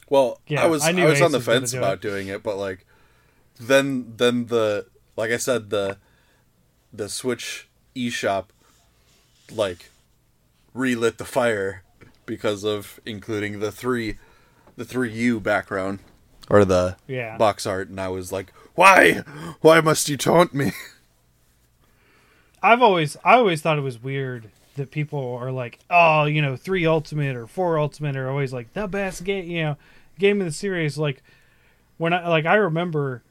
Well, 0.09 0.39
Yeah, 0.47 0.63
I 0.63 0.67
was 0.67 0.81
I 0.83 0.89
I, 0.89 1.05
was 1.05 1.19
Ace 1.19 1.21
on 1.21 1.31
the 1.31 1.37
was 1.37 1.45
fence 1.45 1.71
do 1.71 1.77
about 1.77 1.93
it. 1.95 2.01
doing 2.01 2.27
it, 2.29 2.41
but 2.41 2.57
like 2.57 2.87
then 3.59 4.13
then 4.17 4.47
the 4.47 4.87
like 5.15 5.29
I 5.29 5.37
said 5.37 5.69
the 5.69 5.97
the 6.91 7.09
Switch 7.09 7.67
eShop 7.95 8.45
like 9.51 9.89
relit 10.73 11.17
the 11.17 11.25
fire 11.25 11.83
because 12.25 12.63
of 12.63 12.99
including 13.05 13.59
the 13.59 13.71
three 13.71 14.17
the 14.77 14.85
three 14.85 15.11
U 15.11 15.39
background 15.39 15.99
or 16.49 16.63
the 16.65 16.95
Yeah. 17.07 17.37
box 17.37 17.65
art, 17.65 17.89
and 17.89 17.99
I 17.99 18.07
was 18.09 18.31
like, 18.31 18.51
why 18.75 19.23
why 19.61 19.81
must 19.81 20.09
you 20.09 20.17
taunt 20.17 20.53
me? 20.53 20.71
I've 22.61 22.81
always 22.81 23.15
I 23.23 23.33
always 23.35 23.61
thought 23.61 23.77
it 23.77 23.81
was 23.81 24.01
weird 24.01 24.49
that 24.75 24.91
people 24.91 25.35
are 25.35 25.51
like, 25.51 25.79
oh, 25.89 26.25
you 26.25 26.41
know, 26.41 26.55
three 26.55 26.85
ultimate 26.85 27.35
or 27.35 27.47
four 27.47 27.77
ultimate 27.79 28.15
are 28.15 28.29
always 28.29 28.53
like 28.53 28.73
the 28.73 28.87
best 28.87 29.23
game, 29.23 29.49
you 29.49 29.63
know, 29.63 29.77
game 30.17 30.39
of 30.41 30.45
the 30.45 30.51
series. 30.53 30.97
Like 30.97 31.21
when 31.97 32.13
I 32.13 32.27
like 32.27 32.45
I 32.45 32.55
remember, 32.55 33.21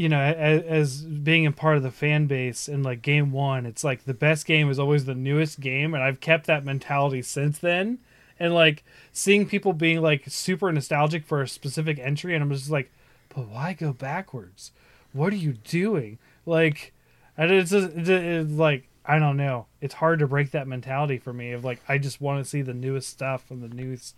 you 0.00 0.08
know, 0.08 0.18
as, 0.18 0.62
as 0.62 1.02
being 1.02 1.44
a 1.44 1.52
part 1.52 1.76
of 1.76 1.82
the 1.82 1.90
fan 1.90 2.24
base 2.24 2.68
and 2.68 2.82
like 2.82 3.02
game 3.02 3.32
one, 3.32 3.66
it's 3.66 3.84
like 3.84 4.04
the 4.06 4.14
best 4.14 4.46
game 4.46 4.70
is 4.70 4.78
always 4.78 5.04
the 5.04 5.14
newest 5.14 5.60
game, 5.60 5.92
and 5.92 6.02
I've 6.02 6.20
kept 6.20 6.46
that 6.46 6.64
mentality 6.64 7.20
since 7.20 7.58
then. 7.58 7.98
And 8.38 8.54
like 8.54 8.82
seeing 9.12 9.44
people 9.44 9.74
being 9.74 10.00
like 10.00 10.24
super 10.28 10.72
nostalgic 10.72 11.26
for 11.26 11.42
a 11.42 11.48
specific 11.48 11.98
entry, 11.98 12.34
and 12.34 12.42
I'm 12.42 12.50
just 12.50 12.70
like, 12.70 12.90
but 13.28 13.48
why 13.48 13.74
go 13.74 13.92
backwards? 13.92 14.72
What 15.12 15.34
are 15.34 15.36
you 15.36 15.52
doing? 15.52 16.18
Like, 16.46 16.94
and 17.36 17.50
it's 17.50 17.70
just 17.70 17.94
it's, 17.94 18.08
it's 18.08 18.52
like 18.52 18.88
I 19.04 19.18
don't 19.18 19.36
know. 19.36 19.66
It's 19.82 19.92
hard 19.92 20.20
to 20.20 20.26
break 20.26 20.52
that 20.52 20.66
mentality 20.66 21.18
for 21.18 21.34
me 21.34 21.52
of 21.52 21.62
like 21.62 21.82
I 21.90 21.98
just 21.98 22.22
want 22.22 22.42
to 22.42 22.48
see 22.48 22.62
the 22.62 22.72
newest 22.72 23.10
stuff 23.10 23.50
and 23.50 23.62
the 23.62 23.68
newest 23.68 24.16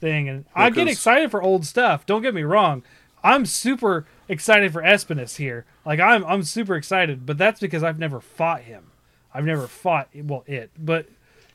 thing, 0.00 0.28
and 0.28 0.44
I 0.54 0.70
get 0.70 0.86
excited 0.86 1.32
for 1.32 1.42
old 1.42 1.66
stuff. 1.66 2.06
Don't 2.06 2.22
get 2.22 2.34
me 2.34 2.44
wrong. 2.44 2.84
I'm 3.24 3.46
super 3.46 4.06
excited 4.28 4.72
for 4.72 4.82
Espinas 4.82 5.36
here. 5.36 5.64
Like 5.84 6.00
I'm 6.00 6.24
I'm 6.24 6.42
super 6.42 6.76
excited, 6.76 7.26
but 7.26 7.38
that's 7.38 7.60
because 7.60 7.82
I've 7.82 7.98
never 7.98 8.20
fought 8.20 8.62
him. 8.62 8.90
I've 9.34 9.44
never 9.44 9.66
fought 9.66 10.08
well 10.14 10.44
it, 10.46 10.70
but 10.78 11.06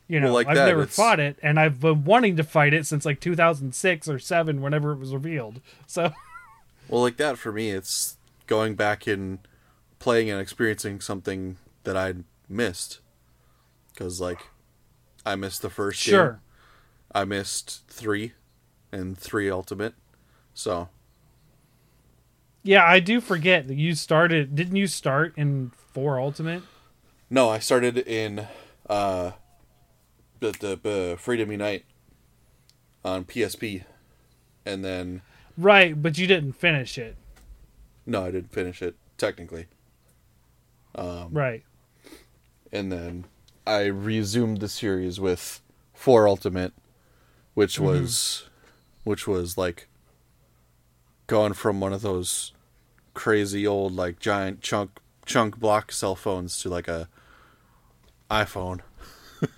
you 0.08 0.20
know 0.20 0.26
Well, 0.26 0.34
like 0.34 0.46
I've 0.48 0.56
that, 0.56 0.66
never 0.66 0.82
it's- 0.82 0.96
fought 0.96 1.20
it, 1.20 1.38
and 1.42 1.58
I've 1.58 1.80
been 1.80 2.04
wanting 2.04 2.36
to 2.36 2.44
fight 2.44 2.74
it 2.74 2.86
since 2.86 3.04
like 3.04 3.20
2006 3.20 4.08
or 4.08 4.18
seven, 4.18 4.60
whenever 4.60 4.92
it 4.92 4.98
was 4.98 5.12
revealed. 5.12 5.60
So 5.86 6.12
Well, 6.88 7.00
like 7.00 7.16
that 7.16 7.38
for 7.38 7.50
me, 7.52 7.70
it's 7.70 8.18
going 8.46 8.74
back 8.74 9.06
and 9.06 9.38
playing 9.98 10.28
and 10.30 10.38
experiencing 10.40 11.00
something 11.00 11.56
that 11.84 11.96
I 11.96 12.12
missed. 12.48 13.00
Because, 13.92 14.20
like, 14.20 14.48
I 15.24 15.34
missed 15.36 15.62
the 15.62 15.70
first 15.70 15.98
sure. 16.00 16.30
game. 16.32 16.40
I 17.14 17.24
missed 17.24 17.84
three 17.88 18.32
and 18.92 19.16
three 19.16 19.48
Ultimate. 19.50 19.94
So, 20.52 20.88
Yeah, 22.66 22.84
I 22.84 22.98
do 22.98 23.20
forget 23.20 23.68
that 23.68 23.76
you 23.76 23.94
started. 23.94 24.54
Didn't 24.56 24.76
you 24.76 24.86
start 24.86 25.34
in 25.36 25.70
four 25.92 26.18
ultimate? 26.18 26.62
no, 27.30 27.48
I 27.50 27.58
started 27.58 27.98
in 27.98 28.46
uh, 28.88 29.32
the, 30.40 30.52
the, 30.52 30.78
the 30.82 31.16
Freedom 31.18 31.50
Unite 31.50 31.84
on 33.04 33.24
PSP. 33.24 33.84
And 34.64 34.84
then, 34.84 35.20
Right, 35.58 36.00
but 36.00 36.16
you 36.16 36.26
didn't 36.26 36.52
finish 36.54 36.96
it. 36.96 37.16
no, 38.06 38.24
I 38.24 38.30
didn't 38.30 38.52
finish 38.52 38.80
it, 38.82 38.94
technically. 39.18 39.66
Right. 40.96 41.64
and 42.72 42.90
then 42.92 43.24
I 43.66 43.84
resumed 43.86 44.60
the 44.60 44.68
series 44.68 45.18
with 45.20 45.60
Four 45.92 46.26
Ultimate, 46.28 46.72
which 47.54 47.78
was 47.80 48.48
which 49.04 49.26
was 49.26 49.58
like 49.58 49.88
going 51.26 51.52
from 51.54 51.80
one 51.80 51.92
of 51.92 52.02
those 52.02 52.52
crazy 53.14 53.66
old 53.66 53.94
like 53.94 54.18
giant 54.20 54.60
chunk 54.60 54.98
chunk 55.24 55.58
block 55.58 55.90
cell 55.92 56.14
phones 56.14 56.58
to 56.60 56.68
like 56.68 56.88
a 56.88 57.08
iPhone. 58.30 58.80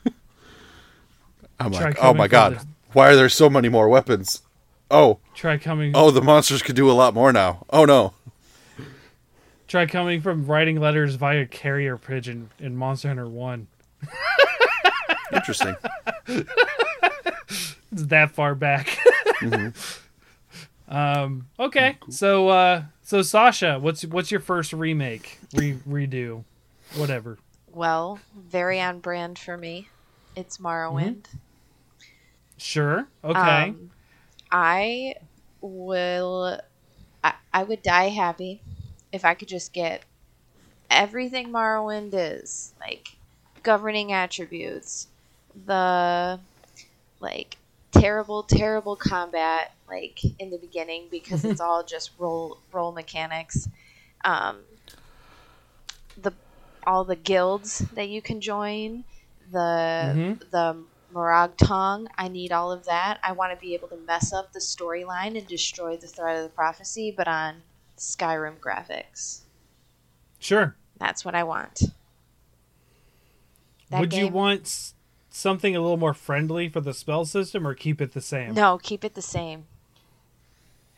I'm 1.59 1.73
Try 1.73 1.85
like, 1.85 1.97
oh 2.03 2.13
my 2.15 2.29
god, 2.29 2.59
the- 2.59 2.67
why 2.93 3.09
are 3.09 3.17
there 3.17 3.29
so 3.29 3.49
many 3.51 3.69
more 3.69 3.89
weapons? 3.89 4.43
Oh, 4.91 5.19
Try 5.35 5.59
coming. 5.59 5.93
oh, 5.95 6.11
the 6.11 6.23
monsters 6.23 6.63
could 6.63 6.77
do 6.77 6.91
a 6.91 6.93
lot 6.93 7.15
more 7.15 7.33
now. 7.33 7.65
Oh 7.71 7.85
no. 7.85 8.15
Try 9.67 9.87
coming 9.87 10.21
from 10.21 10.47
writing 10.47 10.79
letters 10.79 11.17
via 11.17 11.45
carrier 11.47 11.97
pigeon 11.97 12.51
in 12.61 12.77
Monster 12.77 13.09
Hunter 13.09 13.27
One. 13.29 13.67
Interesting. 15.33 15.77
It's 17.93 18.07
that 18.09 18.33
far 18.33 18.55
back. 18.55 18.99
Mm-hmm. 19.41 19.69
Um. 20.89 21.49
Okay. 21.59 21.99
So. 22.09 22.49
Uh. 22.49 22.83
So 23.03 23.23
Sasha, 23.23 23.79
what's 23.81 24.05
what's 24.05 24.33
your 24.33 24.41
first 24.41 24.73
remake, 24.73 25.39
re- 25.55 25.79
redo, 25.89 26.43
whatever? 26.97 27.39
Well, 27.73 28.19
very 28.37 28.81
on 28.81 28.99
brand 28.99 29.39
for 29.39 29.57
me. 29.57 29.89
It's 30.35 30.59
Morrowind. 30.59 31.27
Sure. 32.59 33.07
Okay. 33.23 33.69
Um, 33.69 33.91
I 34.51 35.15
will. 35.61 36.59
I, 37.23 37.35
I 37.53 37.63
would 37.63 37.83
die 37.83 38.09
happy 38.09 38.61
if 39.13 39.25
I 39.25 39.35
could 39.35 39.49
just 39.49 39.73
get 39.73 40.03
everything 40.91 41.51
Morrowind 41.51 42.11
is 42.13 42.75
like 42.81 43.17
governing 43.63 44.13
attributes, 44.13 45.07
the 45.67 46.41
like 47.21 47.57
terrible, 48.01 48.43
terrible 48.43 48.97
combat 48.97 49.73
like 49.89 50.21
in 50.39 50.51
the 50.51 50.59
beginning 50.59 51.09
because 51.11 51.45
it's 51.45 51.61
all 51.61 51.85
just 51.85 52.11
roll 52.19 52.59
roll 52.73 52.93
mechanics. 52.93 53.69
Um, 54.25 54.63
the 56.17 56.33
all 56.87 57.05
the 57.05 57.17
guilds 57.17 57.79
that 57.95 58.09
you 58.09 58.23
can 58.23 58.41
join, 58.41 59.05
the 59.51 60.13
Mhm. 60.39 60.51
the 60.51 60.85
Morag 61.13 61.57
Tong. 61.57 62.09
I 62.19 62.29
need 62.29 62.53
all 62.53 62.73
of 62.73 62.85
that. 62.87 63.19
I 63.23 63.33
want 63.33 63.53
to 63.53 63.61
be 63.61 63.75
able 63.75 63.89
to 63.89 63.97
mess 63.97 64.33
up 64.33 64.53
the 64.53 64.61
storyline 64.61 65.39
and 65.39 65.47
destroy 65.47 65.97
the 65.97 66.09
thread 66.09 66.37
of 66.37 66.43
the 66.43 66.55
prophecy, 66.55 67.13
but 67.17 67.29
on 67.29 67.63
Skyrim 67.97 68.59
graphics. 68.59 69.43
Sure. 70.39 70.77
That's 70.99 71.25
what 71.25 71.35
I 71.35 71.45
want. 71.45 71.83
That 73.91 74.01
Would 74.01 74.15
you 74.15 74.29
want 74.29 74.93
something 75.37 75.77
a 75.77 75.81
little 75.81 75.97
more 75.97 76.15
friendly 76.15 76.69
for 76.69 76.81
the 76.81 76.95
spell 76.95 77.25
system, 77.25 77.67
or 77.67 77.75
keep 77.75 78.01
it 78.01 78.13
the 78.13 78.21
same? 78.21 78.55
No, 78.55 78.79
keep 78.79 79.05
it 79.05 79.15
the 79.15 79.23
same. 79.23 79.65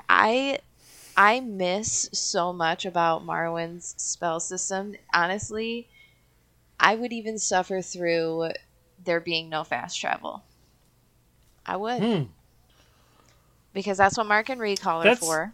I 0.09 0.61
I 1.16 1.41
miss 1.41 2.09
so 2.12 2.53
much 2.53 2.84
about 2.86 3.24
Morrowind's 3.24 3.95
spell 3.99 4.41
system. 4.41 4.95
Honestly, 5.12 5.89
I 6.78 6.95
would 6.95 7.12
even 7.12 7.39
suffer 7.39 7.82
through 7.82 8.51
there 9.05 9.20
being 9.20 9.49
no 9.49 9.64
fast 9.64 10.01
travel. 10.01 10.43
I 11.66 11.76
would. 11.76 12.03
Hmm. 12.03 12.22
Because 13.74 13.99
that's 13.99 14.16
what 14.16 14.26
Mark 14.26 14.49
and 14.49 14.61
Recall 14.61 15.01
her 15.01 15.05
That's- 15.05 15.26
for. 15.26 15.53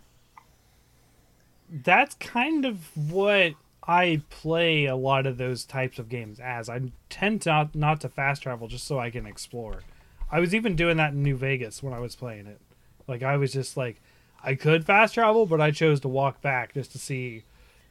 That's 1.71 2.15
kind 2.17 2.65
of 2.65 2.95
what 2.95 3.55
I 3.87 4.23
play 4.31 4.87
a 4.87 4.97
lot 4.97 5.27
of 5.27 5.37
those 5.37 5.65
types 5.65 5.99
of 5.99 6.09
games 6.09 6.41
as. 6.41 6.69
I 6.69 6.81
tend 7.11 7.43
to 7.43 7.51
not, 7.51 7.75
not 7.75 8.01
to 8.01 8.09
fast 8.09 8.43
travel 8.43 8.67
just 8.67 8.87
so 8.87 8.99
I 8.99 9.11
can 9.11 9.27
explore. 9.27 9.83
I 10.31 10.41
was 10.41 10.55
even 10.55 10.75
doing 10.75 10.97
that 10.97 11.13
in 11.13 11.23
New 11.23 11.37
Vegas 11.37 11.83
when 11.83 11.93
I 11.93 11.99
was 11.99 12.17
playing 12.17 12.47
it. 12.47 12.61
Like 13.07 13.23
I 13.23 13.37
was 13.37 13.53
just 13.53 13.77
like 13.77 14.01
I 14.43 14.55
could 14.55 14.85
fast 14.85 15.15
travel, 15.15 15.47
but 15.47 15.61
I 15.61 15.71
chose 15.71 16.01
to 16.01 16.09
walk 16.09 16.41
back 16.41 16.75
just 16.75 16.93
to 16.93 16.99
see 16.99 17.43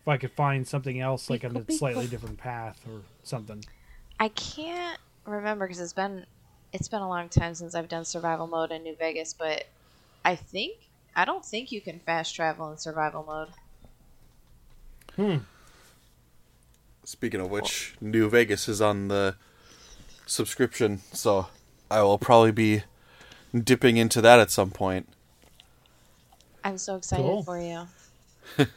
if 0.02 0.08
I 0.08 0.18
could 0.18 0.32
find 0.32 0.68
something 0.68 1.00
else 1.00 1.30
like 1.30 1.46
on 1.46 1.56
a 1.56 1.72
slightly 1.72 2.08
different 2.08 2.38
path 2.38 2.82
or 2.88 3.02
something. 3.24 3.64
I 4.20 4.30
can't 4.30 5.00
remember 5.26 5.68
because 5.68 5.80
it's 5.80 5.94
been 5.94 6.26
it's 6.74 6.88
been 6.88 7.02
a 7.02 7.08
long 7.08 7.30
time 7.30 7.54
since 7.54 7.76
I've 7.76 7.88
done 7.88 8.04
survival 8.04 8.48
mode 8.48 8.72
in 8.72 8.84
New 8.84 8.96
Vegas, 8.96 9.34
but 9.34 9.66
I 10.26 10.36
think 10.36 10.74
I 11.16 11.26
don't 11.26 11.46
think 11.46 11.72
you 11.72 11.82
can 11.82 12.00
fast 12.00 12.36
travel 12.36 12.72
in 12.72 12.78
survival 12.78 13.24
mode. 13.24 13.50
Hmm. 15.16 15.44
Speaking 17.06 17.41
of 17.41 17.49
which, 17.51 17.95
New 18.01 18.30
Vegas 18.30 18.68
is 18.70 18.82
on 18.82 19.08
the 19.10 19.36
subscription, 20.26 21.01
so 21.12 21.47
I 21.91 22.01
will 22.01 22.18
probably 22.18 22.51
be 22.51 22.84
dipping 23.54 23.97
into 23.97 24.22
that 24.22 24.39
at 24.39 24.49
some 24.51 24.72
point. 24.72 25.08
I'm 26.64 26.78
so 26.78 26.95
excited 26.95 27.24
Cool. 27.24 27.43
for 27.43 27.60
you. 27.60 27.88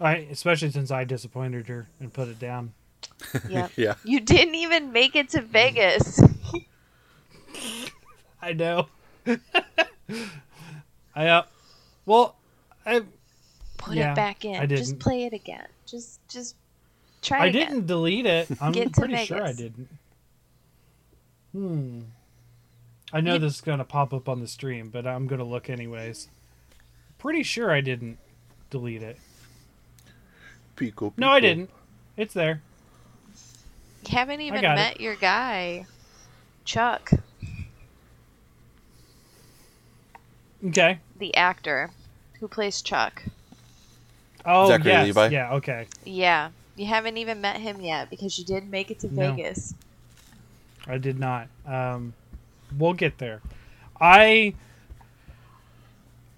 I 0.00 0.16
especially 0.30 0.70
since 0.70 0.90
I 0.90 1.04
disappointed 1.04 1.68
her 1.68 1.86
and 2.00 2.12
put 2.12 2.28
it 2.28 2.38
down. 2.38 2.72
Yep. 3.48 3.72
Yeah. 3.76 3.94
You 4.04 4.20
didn't 4.20 4.54
even 4.54 4.92
make 4.92 5.14
it 5.14 5.28
to 5.30 5.42
Vegas. 5.42 6.20
I 8.42 8.52
know. 8.54 8.88
I 11.14 11.26
uh, 11.28 11.42
well, 12.06 12.36
I 12.86 13.02
Put 13.78 13.96
Yeah, 13.96 14.12
it 14.12 14.16
back 14.16 14.44
in. 14.44 14.56
I 14.56 14.66
Just 14.66 14.90
didn't. 14.92 15.00
play 15.00 15.24
it 15.24 15.32
again. 15.32 15.66
Just 15.92 16.26
just 16.26 16.56
try 17.20 17.40
I 17.40 17.46
again. 17.48 17.68
didn't 17.68 17.86
delete 17.86 18.24
it. 18.24 18.48
I'm 18.62 18.72
Get 18.72 18.94
to 18.94 19.00
pretty 19.00 19.24
sure 19.26 19.42
I 19.44 19.52
didn't. 19.52 19.88
Hmm. 21.52 22.00
I 23.12 23.20
know 23.20 23.34
You- 23.34 23.38
this 23.40 23.56
is 23.56 23.60
gonna 23.60 23.84
pop 23.84 24.14
up 24.14 24.26
on 24.26 24.40
the 24.40 24.48
stream, 24.48 24.88
but 24.88 25.06
I'm 25.06 25.26
gonna 25.26 25.44
look 25.44 25.68
anyways. 25.68 26.28
Pretty 27.18 27.42
sure 27.42 27.70
I 27.70 27.82
didn't 27.82 28.16
delete 28.70 29.02
it. 29.02 29.18
Pico, 30.76 31.12
No, 31.18 31.28
I 31.28 31.40
didn't. 31.40 31.68
It's 32.16 32.32
there. 32.32 32.62
You 34.08 34.16
haven't 34.16 34.40
even 34.40 34.62
got 34.62 34.72
it. 34.72 34.74
met 34.76 35.00
your 35.02 35.14
guy, 35.16 35.84
Chuck, 36.64 37.10
Okay. 40.66 40.98
the 41.18 41.34
actor 41.36 41.90
who 42.40 42.48
plays 42.48 42.80
Chuck. 42.82 43.22
Oh 44.44 44.68
Zachary 44.68 44.90
yes. 44.92 45.06
Levi? 45.06 45.26
Yeah. 45.28 45.52
Okay. 45.54 45.86
Yeah. 46.04 46.50
You 46.76 46.86
haven't 46.86 47.16
even 47.18 47.40
met 47.40 47.56
him 47.60 47.80
yet 47.80 48.08
because 48.10 48.38
you 48.38 48.44
did 48.44 48.70
make 48.70 48.90
it 48.90 48.98
to 49.00 49.14
No. 49.14 49.32
Vegas. 49.34 49.74
I 50.86 50.98
did 50.98 51.18
not. 51.18 51.48
Um, 51.66 52.14
we'll 52.76 52.94
get 52.94 53.18
there. 53.18 53.40
I. 54.00 54.54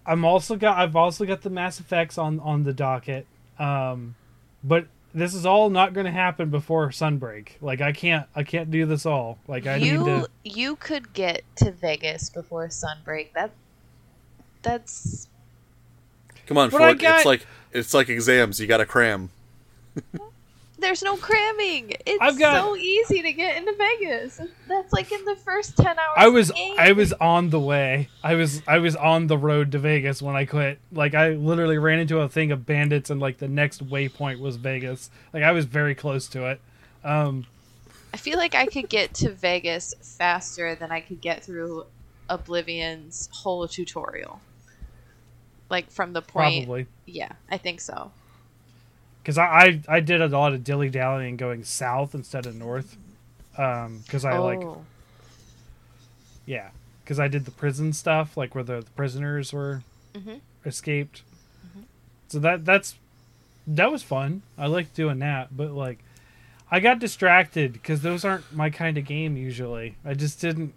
I'm 0.07 0.24
also 0.24 0.57
got. 0.57 0.76
I've 0.76 0.96
also 0.96 1.24
got 1.24 1.42
the 1.42 1.50
Mass 1.50 1.80
Effects 1.80 2.18
on 2.18 2.40
on 2.40 2.64
the 2.64 2.72
docket. 2.74 3.26
Um, 3.59 4.16
but 4.62 4.86
this 5.14 5.32
is 5.32 5.46
all 5.46 5.70
not 5.70 5.94
going 5.94 6.05
to 6.07 6.12
happen 6.12 6.50
before 6.50 6.88
Sunbreak. 6.90 7.50
Like 7.62 7.80
I 7.80 7.92
can't. 7.92 8.26
I 8.34 8.42
can't 8.42 8.70
do 8.70 8.84
this 8.84 9.07
all. 9.07 9.38
Like 9.48 9.66
I 9.66 9.76
you 9.76 9.98
need 9.98 10.05
to. 10.05 10.28
you 10.44 10.76
could 10.76 11.12
get 11.14 11.42
to 11.57 11.70
Vegas 11.72 12.28
before 12.28 12.68
sunbreak. 12.68 13.32
That 13.32 13.52
that's 14.62 15.28
Come 16.46 16.59
on, 16.59 16.68
But 16.70 16.82
I 16.82 16.88
Ford. 16.88 16.98
got- 16.98 17.16
It's 17.16 17.24
like 17.26 17.46
it's 17.75 17.93
like 17.93 18.09
exams. 18.09 18.59
You 18.61 18.66
got 18.66 18.79
to 18.79 18.87
cram. 18.87 19.31
there's 20.79 21.03
no 21.03 21.16
cramming. 21.16 21.93
It's 22.07 22.18
I've 22.20 22.39
got- 22.39 22.57
so 22.62 22.77
easy 22.77 23.22
to 23.22 23.33
get 23.33 23.57
into 23.57 23.75
Vegas. 23.75 24.41
That's 24.68 24.93
like 24.93 25.12
in 25.12 25.25
the 25.25 25.37
first 25.37 25.77
ten 25.77 25.99
hours. 25.99 26.14
I 26.16 26.27
of 26.27 26.33
was 26.35 26.49
the 26.49 26.55
game. 26.55 26.77
I 26.79 26.93
was 26.93 27.12
on 27.14 27.51
the 27.51 27.61
way. 27.61 28.09
I 28.22 28.35
was 28.35 28.62
I 28.66 28.79
was 28.79 28.97
on 28.97 29.27
the 29.29 29.39
road 29.39 29.72
to 29.72 29.79
Vegas 29.79 30.20
when 30.22 30.35
I 30.37 30.45
quit. 30.47 30.79
Like 30.93 31.14
I 31.14 31.31
literally 31.31 31.79
ran 31.79 31.99
into 32.01 32.18
a 32.20 32.29
thing 32.29 32.53
of 32.53 32.66
bandits 32.66 33.11
and 33.11 33.20
like 33.20 33.39
the 33.39 33.49
next 33.49 33.87
waypoint 33.89 34.41
was 34.41 34.57
Vegas. 34.57 35.11
Like 35.33 35.43
I 35.43 35.53
was 35.53 35.64
very 35.64 35.95
close 35.95 36.27
to 36.29 36.47
it. 36.51 36.61
Um 37.05 37.47
I 38.12 38.16
feel 38.16 38.39
like 38.39 38.55
I 38.55 38.66
could 38.66 38.89
get 38.89 39.12
to 39.14 39.31
Vegas 39.31 39.93
faster 40.01 40.75
than 40.77 40.93
I 40.93 41.01
could 41.01 41.20
get 41.20 41.43
through 41.45 41.87
Oblivion's 42.31 43.29
whole 43.33 43.66
tutorial. 43.68 44.41
Like 45.70 45.90
from 45.90 46.12
the 46.12 46.22
point, 46.22 46.66
probably 46.66 46.86
yeah, 47.06 47.32
I 47.50 47.56
think 47.58 47.80
so. 47.80 48.10
cuz 49.24 49.38
I, 49.38 49.44
I 49.44 49.82
I 49.96 50.00
did 50.00 50.20
a 50.20 50.28
lot 50.28 50.52
of 50.52 50.62
dilly-dallying 50.64 51.36
going 51.36 51.64
south 51.64 52.14
instead 52.14 52.46
of 52.46 52.54
north. 52.54 52.96
Um 53.56 54.02
cuz 54.08 54.24
I 54.24 54.38
like 54.38 54.62
oh, 54.62 54.84
yeah, 56.46 56.70
cuz 57.06 57.18
I 57.18 57.28
did 57.28 57.44
the 57.44 57.50
prison 57.50 57.92
stuff 57.92 58.36
like 58.36 58.54
where 58.54 58.64
the, 58.64 58.80
the 58.80 58.90
prisoners 58.92 59.52
were 59.52 59.82
Mhm. 60.14 60.40
escaped. 60.64 61.22
So 62.28 62.38
that 62.40 62.64
that's 62.64 62.96
that 63.66 63.90
was 63.90 64.02
fun. 64.02 64.42
I 64.58 64.66
liked 64.66 64.94
doing 64.94 65.18
that, 65.20 65.56
but 65.56 65.72
like 65.72 65.98
I 66.70 66.80
got 66.80 66.98
distracted 66.98 67.72
because 67.72 68.02
those 68.02 68.24
aren't 68.24 68.52
my 68.52 68.68
kind 68.70 68.98
of 68.98 69.04
game 69.04 69.36
usually. 69.36 69.96
I 70.04 70.14
just 70.14 70.40
didn't. 70.40 70.74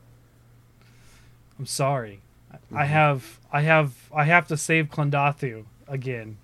I'm 1.58 1.66
sorry. 1.66 2.20
I- 2.52 2.82
I 2.82 2.86
have 2.86 3.40
I 3.52 3.62
have 3.62 3.94
I 4.14 4.24
have 4.26 4.48
to 4.48 4.58
save 4.58 4.90
Klendathu 4.90 5.66
again. 5.88 6.38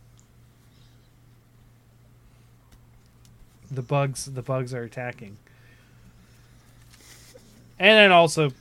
The 3.71 3.81
bugs 3.81 4.25
the 4.25 4.41
bugs 4.41 4.73
are 4.73 4.83
attacking. 4.83 5.37
And 7.79 7.97
then 7.97 8.11
also, 8.11 8.51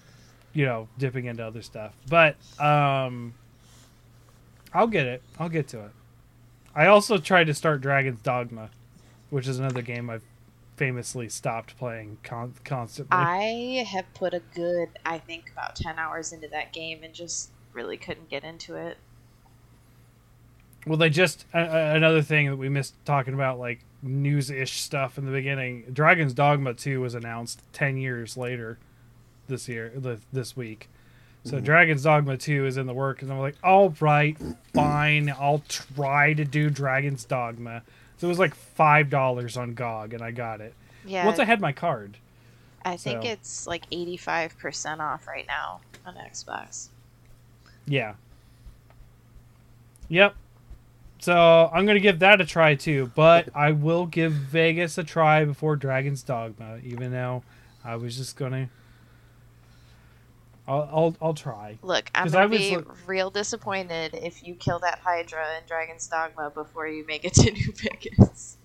you 0.54 0.64
know, 0.64 0.88
dipping 0.98 1.26
into 1.26 1.44
other 1.46 1.62
stuff. 1.62 1.94
But 2.08 2.36
um 2.58 3.34
I'll 4.74 4.86
get 4.86 5.06
it. 5.06 5.22
I'll 5.38 5.50
get 5.50 5.68
to 5.68 5.80
it. 5.80 5.90
I 6.74 6.86
also 6.86 7.18
tried 7.18 7.44
to 7.48 7.54
start 7.54 7.82
Dragon's 7.82 8.22
Dogma, 8.22 8.70
which 9.28 9.46
is 9.46 9.58
another 9.58 9.82
game 9.82 10.08
I've 10.08 10.22
famously 10.82 11.28
stopped 11.28 11.78
playing 11.78 12.18
con- 12.24 12.54
constantly. 12.64 13.16
I 13.16 13.84
have 13.88 14.12
put 14.14 14.34
a 14.34 14.40
good, 14.52 14.88
I 15.06 15.18
think, 15.18 15.48
about 15.52 15.76
ten 15.76 15.96
hours 15.96 16.32
into 16.32 16.48
that 16.48 16.72
game 16.72 17.04
and 17.04 17.14
just 17.14 17.50
really 17.72 17.96
couldn't 17.96 18.28
get 18.28 18.42
into 18.42 18.74
it. 18.74 18.98
well, 20.84 20.96
they 20.98 21.08
just 21.08 21.46
uh, 21.54 21.58
another 21.60 22.20
thing 22.20 22.50
that 22.50 22.56
we 22.56 22.68
missed 22.68 22.96
talking 23.04 23.32
about, 23.32 23.60
like 23.60 23.84
news-ish 24.02 24.80
stuff 24.80 25.18
in 25.18 25.24
the 25.24 25.30
beginning. 25.30 25.84
Dragon's 25.92 26.34
Dogma 26.34 26.74
Two 26.74 27.00
was 27.00 27.14
announced 27.14 27.62
ten 27.72 27.96
years 27.96 28.36
later 28.36 28.78
this 29.46 29.68
year, 29.68 29.92
this 30.32 30.56
week. 30.56 30.88
So 31.44 31.60
Dragon's 31.60 32.02
Dogma 32.02 32.36
Two 32.38 32.66
is 32.66 32.76
in 32.76 32.86
the 32.86 32.92
work, 32.94 33.22
and 33.22 33.32
I'm 33.32 33.38
like, 33.38 33.56
all 33.62 33.94
right, 34.00 34.36
fine, 34.74 35.28
I'll 35.30 35.62
try 35.68 36.34
to 36.34 36.44
do 36.44 36.70
Dragon's 36.70 37.24
Dogma. 37.24 37.82
So 38.22 38.28
it 38.28 38.30
was 38.30 38.38
like 38.38 38.54
five 38.54 39.10
dollars 39.10 39.56
on 39.56 39.74
GOG, 39.74 40.14
and 40.14 40.22
I 40.22 40.30
got 40.30 40.60
it. 40.60 40.74
Yeah, 41.04 41.26
Once 41.26 41.40
I 41.40 41.44
had 41.44 41.60
my 41.60 41.72
card. 41.72 42.18
I 42.84 42.96
think 42.96 43.24
so- 43.24 43.28
it's 43.28 43.66
like 43.66 43.82
eighty-five 43.90 44.56
percent 44.60 45.00
off 45.00 45.26
right 45.26 45.44
now 45.48 45.80
on 46.06 46.14
Xbox. 46.14 46.90
Yeah. 47.84 48.14
Yep. 50.08 50.36
So 51.18 51.68
I'm 51.74 51.84
gonna 51.84 51.98
give 51.98 52.20
that 52.20 52.40
a 52.40 52.46
try 52.46 52.76
too, 52.76 53.10
but 53.16 53.48
I 53.56 53.72
will 53.72 54.06
give 54.06 54.30
Vegas 54.30 54.96
a 54.98 55.02
try 55.02 55.44
before 55.44 55.74
Dragon's 55.74 56.22
Dogma, 56.22 56.78
even 56.84 57.10
though 57.10 57.42
I 57.84 57.96
was 57.96 58.16
just 58.16 58.36
gonna. 58.36 58.70
I'll 60.72 60.88
I'll, 60.90 61.16
I'll 61.20 61.34
try. 61.34 61.78
Look, 61.82 62.10
I'm 62.14 62.28
gonna 62.28 62.48
was 62.48 62.58
be 62.58 62.76
look- 62.76 62.96
real 63.06 63.30
disappointed 63.30 64.14
if 64.14 64.42
you 64.42 64.54
kill 64.54 64.78
that 64.78 65.00
Hydra 65.00 65.44
in 65.58 65.66
Dragon's 65.66 66.06
Dogma 66.06 66.50
before 66.50 66.86
you 66.88 67.04
make 67.06 67.24
it 67.26 67.34
to 67.34 67.50
New 67.52 67.72
Vegas. 67.74 68.56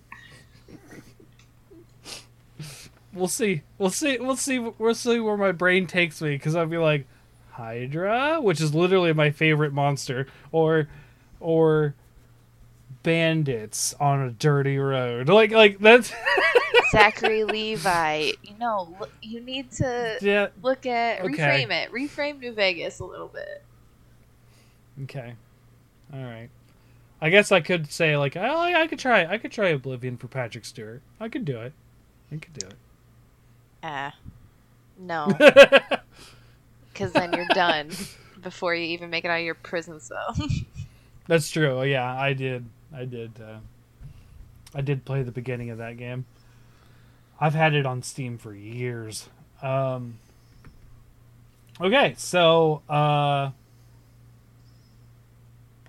We'll 3.12 3.28
see. 3.28 3.62
We'll 3.78 3.90
see. 3.90 4.18
We'll 4.18 4.36
see. 4.36 4.58
We'll 4.58 4.94
see 4.94 5.20
where 5.20 5.36
my 5.36 5.52
brain 5.52 5.86
takes 5.86 6.22
me 6.22 6.30
because 6.30 6.54
I'll 6.56 6.66
be 6.66 6.78
like, 6.78 7.06
Hydra, 7.50 8.40
which 8.40 8.60
is 8.60 8.74
literally 8.74 9.12
my 9.12 9.30
favorite 9.30 9.72
monster, 9.72 10.28
or, 10.52 10.88
or, 11.40 11.94
bandits 13.02 13.94
on 14.00 14.20
a 14.20 14.30
dirty 14.30 14.78
road. 14.78 15.28
Like 15.28 15.50
like 15.50 15.78
that's 15.78 16.12
Zachary 16.90 17.44
Levi, 17.44 18.32
you 18.42 18.58
know, 18.58 18.94
look, 18.98 19.10
you 19.22 19.40
need 19.40 19.70
to 19.72 20.18
yeah. 20.20 20.48
look 20.62 20.86
at 20.86 21.20
Okay. 21.20 21.32
reframe 21.32 21.70
it, 21.70 21.92
reframe 21.92 22.40
New 22.40 22.52
Vegas 22.52 23.00
a 23.00 23.04
little 23.04 23.28
bit. 23.28 23.62
Okay. 25.04 25.34
All 26.12 26.22
right. 26.22 26.48
I 27.20 27.30
guess 27.30 27.50
I 27.50 27.60
could 27.60 27.90
say 27.90 28.16
like 28.16 28.36
oh, 28.36 28.60
I 28.60 28.86
could 28.86 28.98
try 28.98 29.26
I 29.26 29.38
could 29.38 29.52
try 29.52 29.68
Oblivion 29.68 30.16
for 30.16 30.28
Patrick 30.28 30.64
Stewart. 30.64 31.02
I 31.18 31.28
could 31.28 31.44
do 31.44 31.60
it. 31.60 31.72
I 32.30 32.36
could 32.36 32.52
do 32.54 32.66
it. 32.66 32.74
Ah, 33.82 34.08
uh, 34.08 34.10
no, 34.98 35.26
because 36.92 37.12
then 37.12 37.32
you're 37.32 37.46
done 37.54 37.90
before 38.42 38.74
you 38.74 38.84
even 38.86 39.10
make 39.10 39.24
it 39.24 39.28
out 39.28 39.38
of 39.38 39.44
your 39.44 39.54
prison 39.54 40.00
cell. 40.00 40.36
That's 41.26 41.50
true. 41.50 41.82
Yeah, 41.84 42.12
I 42.14 42.32
did. 42.32 42.64
I 42.94 43.04
did. 43.04 43.32
Uh, 43.40 43.58
I 44.74 44.80
did 44.80 45.04
play 45.04 45.22
the 45.22 45.32
beginning 45.32 45.70
of 45.70 45.78
that 45.78 45.96
game. 45.96 46.26
I've 47.40 47.54
had 47.54 47.74
it 47.74 47.86
on 47.86 48.02
Steam 48.02 48.36
for 48.38 48.52
years. 48.54 49.28
Um, 49.62 50.18
okay, 51.80 52.14
so 52.18 52.82
uh, 52.88 53.50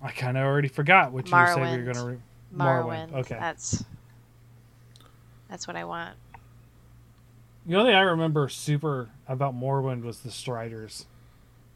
I 0.02 0.12
kind 0.16 0.38
of 0.38 0.43
already 0.43 0.68
forgot 0.68 1.12
what 1.12 1.26
you 1.26 1.32
said 1.32 1.56
we 1.58 1.78
were 1.78 1.84
going 1.84 1.95
to. 1.95 2.06
Re- 2.06 2.18
Morrowind. 2.56 3.14
Okay. 3.14 3.38
That's 3.39 3.84
that's 5.50 5.68
what 5.68 5.76
I 5.76 5.84
want. 5.84 6.16
The 7.66 7.76
only 7.76 7.91
thing 7.91 7.97
I 7.97 8.02
remember 8.02 8.50
super 8.50 9.10
about 9.28 9.56
Morrowind 9.56 10.04
was 10.04 10.22
the 10.22 10.32
Striders. 10.32 11.06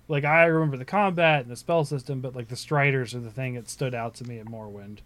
Like 0.07 0.23
I 0.23 0.45
remember 0.45 0.77
the 0.77 0.85
combat 0.85 1.41
and 1.41 1.51
the 1.51 1.55
spell 1.55 1.85
system, 1.85 2.21
but 2.21 2.35
like 2.35 2.47
the 2.47 2.55
Striders 2.55 3.13
are 3.13 3.19
the 3.19 3.29
thing 3.29 3.53
that 3.53 3.69
stood 3.69 3.93
out 3.93 4.15
to 4.15 4.23
me 4.23 4.39
in 4.39 4.47
Morrowind. 4.47 4.99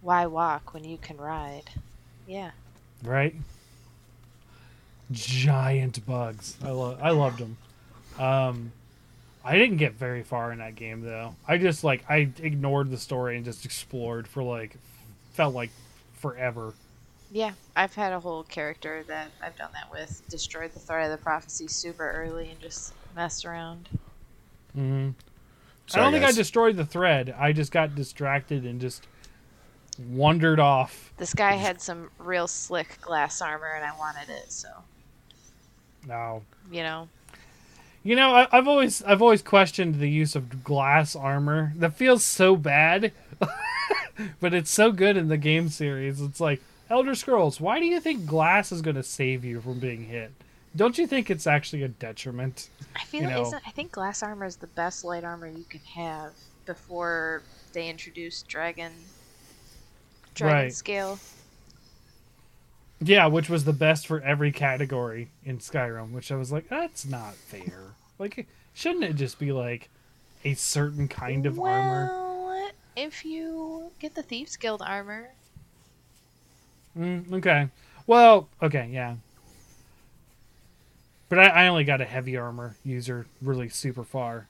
Why 0.00 0.26
walk 0.26 0.74
when 0.74 0.84
you 0.84 0.98
can 0.98 1.16
ride? 1.16 1.70
Yeah. 2.26 2.50
right? 3.02 3.34
Giant 5.10 6.04
bugs. 6.06 6.56
I 6.62 6.70
love. 6.70 6.98
I 7.02 7.10
loved 7.10 7.38
them. 7.38 7.56
Um, 8.18 8.72
I 9.44 9.56
didn't 9.56 9.78
get 9.78 9.94
very 9.94 10.22
far 10.22 10.52
in 10.52 10.58
that 10.58 10.74
game 10.74 11.00
though. 11.00 11.34
I 11.46 11.56
just 11.56 11.82
like 11.82 12.04
I 12.10 12.28
ignored 12.42 12.90
the 12.90 12.98
story 12.98 13.36
and 13.36 13.44
just 13.44 13.64
explored 13.64 14.28
for 14.28 14.42
like 14.42 14.76
felt 15.32 15.54
like 15.54 15.70
forever. 16.14 16.74
Yeah, 17.30 17.52
I've 17.76 17.94
had 17.94 18.12
a 18.12 18.20
whole 18.20 18.42
character 18.42 19.02
that 19.08 19.30
I've 19.42 19.56
done 19.56 19.70
that 19.72 19.90
with. 19.90 20.22
Destroyed 20.28 20.72
the 20.72 20.78
thread 20.80 21.10
of 21.10 21.18
the 21.18 21.22
prophecy 21.22 21.68
super 21.68 22.10
early 22.10 22.50
and 22.50 22.60
just 22.60 22.92
messed 23.16 23.44
around. 23.46 23.88
hmm 24.74 25.10
I 25.94 25.98
don't 26.00 26.12
think. 26.12 26.24
I 26.24 26.32
destroyed 26.32 26.76
the 26.76 26.84
thread. 26.84 27.34
I 27.38 27.52
just 27.52 27.72
got 27.72 27.94
distracted 27.94 28.66
and 28.66 28.78
just 28.78 29.06
wandered 29.98 30.60
off. 30.60 31.12
This 31.16 31.34
guy 31.34 31.52
had 31.52 31.80
some 31.80 32.10
real 32.18 32.46
slick 32.46 33.00
glass 33.00 33.40
armor 33.40 33.72
and 33.74 33.84
I 33.84 33.96
wanted 33.98 34.28
it, 34.30 34.50
so 34.52 34.68
No, 36.06 36.42
you 36.70 36.82
know. 36.82 37.08
You 38.04 38.16
know, 38.16 38.34
I, 38.34 38.46
I've 38.52 38.68
always 38.68 39.02
I've 39.02 39.20
always 39.22 39.42
questioned 39.42 39.96
the 39.96 40.08
use 40.08 40.34
of 40.36 40.62
glass 40.64 41.14
armor. 41.16 41.72
That 41.76 41.94
feels 41.94 42.24
so 42.24 42.56
bad, 42.56 43.12
but 44.40 44.54
it's 44.54 44.70
so 44.70 44.92
good 44.92 45.16
in 45.16 45.28
the 45.28 45.36
game 45.36 45.68
series. 45.68 46.20
It's 46.20 46.40
like 46.40 46.62
Elder 46.88 47.14
Scrolls. 47.14 47.60
Why 47.60 47.78
do 47.80 47.86
you 47.86 48.00
think 48.00 48.24
glass 48.24 48.72
is 48.72 48.82
going 48.82 48.96
to 48.96 49.02
save 49.02 49.44
you 49.44 49.60
from 49.60 49.78
being 49.80 50.04
hit? 50.04 50.30
Don't 50.76 50.96
you 50.96 51.06
think 51.06 51.28
it's 51.28 51.46
actually 51.46 51.82
a 51.82 51.88
detriment? 51.88 52.70
I 52.94 53.04
feel 53.04 53.22
You 53.22 53.26
like 53.26 53.36
know. 53.36 53.42
isn't, 53.42 53.62
I 53.66 53.70
think 53.70 53.90
glass 53.90 54.22
armor 54.22 54.46
is 54.46 54.56
the 54.56 54.66
best 54.68 55.04
light 55.04 55.24
armor 55.24 55.48
you 55.48 55.64
can 55.64 55.80
have 55.94 56.32
before 56.66 57.42
they 57.72 57.88
introduced 57.90 58.46
dragon 58.48 58.92
dragon 60.38 60.56
Right. 60.64 60.72
scale. 60.72 61.18
Yeah, 63.00 63.26
which 63.26 63.48
was 63.48 63.64
the 63.64 63.72
best 63.72 64.06
for 64.06 64.20
every 64.22 64.50
category 64.50 65.28
in 65.44 65.58
Skyrim. 65.58 66.12
Which 66.12 66.32
I 66.32 66.36
was 66.36 66.50
like, 66.50 66.68
that's 66.68 67.06
not 67.06 67.34
fair. 67.34 67.94
Like, 68.18 68.46
shouldn't 68.74 69.04
it 69.04 69.14
just 69.14 69.38
be 69.38 69.52
like 69.52 69.88
a 70.44 70.54
certain 70.54 71.06
kind 71.08 71.46
of 71.46 71.60
armor? 71.60 72.06
well, 72.08 72.70
if 72.96 73.24
you 73.24 73.92
get 74.00 74.14
the 74.16 74.22
Thieves 74.22 74.56
Guild 74.56 74.82
armor, 74.82 75.28
Mm, 76.98 77.32
okay. 77.34 77.68
Well, 78.08 78.48
okay, 78.60 78.88
yeah. 78.92 79.16
But 81.28 81.38
I, 81.38 81.44
I 81.46 81.68
only 81.68 81.84
got 81.84 82.00
a 82.00 82.04
heavy 82.06 82.36
armor 82.36 82.74
user 82.84 83.26
really 83.40 83.68
super 83.68 84.02
far. 84.02 84.48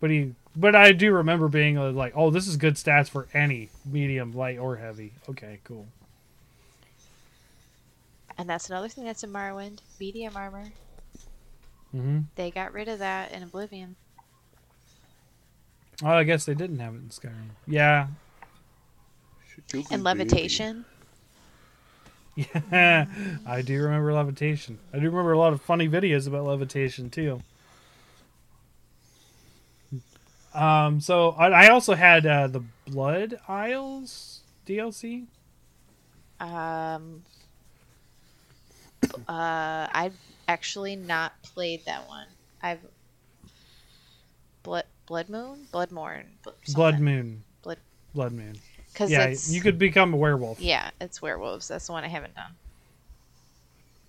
But 0.00 0.10
he 0.10 0.34
but 0.56 0.74
I 0.74 0.92
do 0.92 1.12
remember 1.12 1.48
being 1.48 1.78
uh, 1.78 1.90
like, 1.92 2.12
"Oh, 2.16 2.30
this 2.30 2.46
is 2.46 2.56
good 2.56 2.74
stats 2.74 3.08
for 3.08 3.28
any 3.32 3.70
medium, 3.84 4.32
light 4.32 4.58
or 4.58 4.76
heavy." 4.76 5.12
Okay, 5.28 5.60
cool. 5.64 5.86
and 8.36 8.48
that's 8.48 8.68
another 8.70 8.88
thing 8.88 9.04
that's 9.04 9.24
in 9.24 9.30
Morrowind, 9.32 9.80
medium 9.98 10.36
armor. 10.36 10.70
Mhm. 11.94 12.24
They 12.36 12.50
got 12.52 12.72
rid 12.72 12.86
of 12.88 13.00
that 13.00 13.32
in 13.32 13.42
Oblivion. 13.42 13.96
Oh, 16.04 16.10
I 16.10 16.22
guess 16.22 16.44
they 16.44 16.54
didn't 16.54 16.78
have 16.78 16.94
it 16.94 16.98
in 16.98 17.08
Skyrim. 17.08 17.50
Yeah. 17.66 18.06
And 19.90 20.04
levitation. 20.04 20.84
Yeah. 22.36 23.06
I 23.44 23.62
do 23.62 23.82
remember 23.82 24.12
levitation. 24.12 24.78
I 24.92 25.00
do 25.00 25.06
remember 25.06 25.32
a 25.32 25.38
lot 25.38 25.52
of 25.52 25.60
funny 25.60 25.88
videos 25.88 26.28
about 26.28 26.44
levitation 26.44 27.10
too. 27.10 27.42
Um 30.54 31.00
so 31.00 31.30
I, 31.32 31.48
I 31.48 31.68
also 31.68 31.94
had 31.94 32.24
uh, 32.26 32.46
the 32.48 32.62
Blood 32.86 33.38
Isles 33.48 34.40
DLC. 34.66 35.26
Um, 36.40 37.22
uh, 39.28 39.88
I've 39.92 40.14
actually 40.46 40.96
not 40.96 41.32
played 41.42 41.84
that 41.86 42.06
one. 42.08 42.26
I've 42.62 42.78
blood 44.62 44.84
blood 45.06 45.28
moon, 45.28 45.66
blood 45.72 45.90
morn, 45.90 46.26
Blood 46.74 47.00
Moon. 47.00 47.42
Blood- 47.62 47.78
Blood 48.14 48.32
Moon. 48.32 48.54
Because 48.92 49.10
Yeah, 49.10 49.34
you 49.48 49.60
could 49.60 49.78
become 49.78 50.12
a 50.14 50.16
werewolf. 50.16 50.60
yeah, 50.60 50.90
it's 51.00 51.20
werewolves. 51.22 51.68
That's 51.68 51.86
the 51.86 51.92
one 51.92 52.04
I 52.04 52.08
haven't 52.08 52.34
done. 52.34 52.52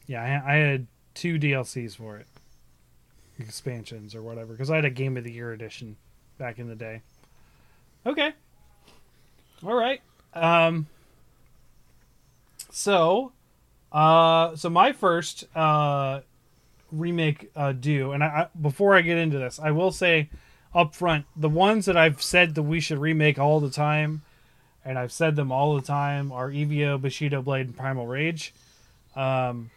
Yeah, 0.08 0.24
I, 0.46 0.54
I 0.54 0.56
had 0.58 0.88
two 1.14 1.38
DLCs 1.38 1.96
for 1.96 2.18
it, 2.18 2.26
expansions 3.40 4.16
or 4.16 4.22
whatever, 4.24 4.54
because 4.54 4.72
I 4.72 4.78
had 4.78 4.86
a 4.86 4.90
Game 4.90 5.16
of 5.18 5.24
the 5.24 5.32
Year 5.32 5.52
edition 5.54 5.96
back 6.40 6.58
in 6.58 6.68
the 6.68 6.76
day. 6.76 7.02
Okay. 8.08 8.34
All 9.64 9.76
right. 9.76 10.02
Um. 10.34 10.88
So, 12.72 13.34
uh, 13.92 14.56
so 14.56 14.70
my 14.70 14.94
first 14.94 15.46
uh 15.56 16.22
remake 16.92 17.52
uh 17.56 17.72
due, 17.74 18.14
and 18.14 18.24
I, 18.24 18.28
I 18.28 18.48
before 18.60 18.96
I 18.96 19.02
get 19.02 19.18
into 19.18 19.38
this, 19.38 19.60
I 19.60 19.70
will 19.70 19.92
say 19.92 20.30
up 20.74 20.96
front 20.96 21.26
the 21.36 21.50
ones 21.50 21.86
that 21.86 21.98
I've 21.98 22.22
said 22.22 22.56
that 22.56 22.64
we 22.64 22.80
should 22.80 23.00
remake 23.00 23.38
all 23.38 23.60
the 23.60 23.70
time, 23.70 24.22
and 24.86 24.98
I've 24.98 25.12
said 25.12 25.36
them 25.36 25.52
all 25.52 25.76
the 25.76 25.82
time 25.82 26.32
are 26.32 26.50
Evio, 26.50 27.00
Bushido 27.00 27.42
Blade, 27.42 27.68
and 27.68 27.78
Primal 27.78 28.08
Rage. 28.08 28.54
Um, 29.16 29.72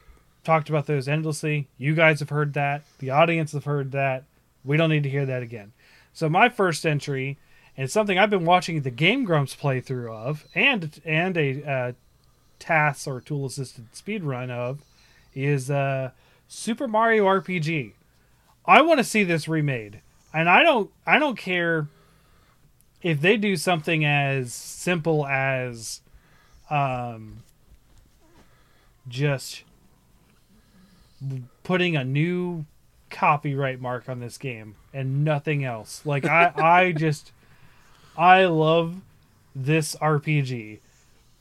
talked 0.44 0.68
about 0.68 0.86
those 0.86 1.08
endlessly. 1.08 1.68
You 1.78 1.94
guys 1.94 2.20
have 2.20 2.30
heard 2.30 2.54
that. 2.54 2.84
The 2.98 3.10
audience 3.10 3.52
have 3.52 3.64
heard 3.64 3.92
that. 3.92 4.24
We 4.64 4.76
don't 4.76 4.90
need 4.90 5.02
to 5.02 5.10
hear 5.10 5.26
that 5.26 5.42
again. 5.42 5.72
So 6.12 6.28
my 6.28 6.48
first 6.48 6.84
entry, 6.84 7.38
and 7.76 7.90
something 7.90 8.18
I've 8.18 8.30
been 8.30 8.44
watching 8.44 8.82
the 8.82 8.90
Game 8.90 9.24
Grumps 9.24 9.56
playthrough 9.56 10.12
of, 10.12 10.46
and 10.54 11.00
and 11.04 11.36
a 11.36 11.64
uh, 11.64 11.92
TAS 12.58 13.06
or 13.06 13.20
tool 13.20 13.46
assisted 13.46 13.94
speed 13.94 14.22
run 14.22 14.50
of, 14.50 14.82
is 15.34 15.70
uh, 15.70 16.10
Super 16.48 16.86
Mario 16.86 17.24
RPG. 17.24 17.92
I 18.66 18.82
want 18.82 18.98
to 18.98 19.04
see 19.04 19.24
this 19.24 19.48
remade, 19.48 20.00
and 20.32 20.48
I 20.48 20.62
don't 20.62 20.90
I 21.06 21.18
don't 21.18 21.36
care 21.36 21.88
if 23.02 23.20
they 23.20 23.36
do 23.36 23.56
something 23.56 24.04
as 24.04 24.52
simple 24.52 25.26
as 25.26 26.02
um, 26.70 27.42
just 29.08 29.64
putting 31.62 31.96
a 31.96 32.04
new 32.04 32.64
copyright 33.12 33.80
mark 33.80 34.08
on 34.08 34.18
this 34.20 34.36
game 34.38 34.74
and 34.92 35.24
nothing 35.24 35.64
else. 35.64 36.02
Like 36.04 36.24
I 36.24 36.52
I 36.56 36.92
just 36.96 37.30
I 38.16 38.44
love 38.46 38.96
this 39.54 39.94
RPG. 39.96 40.78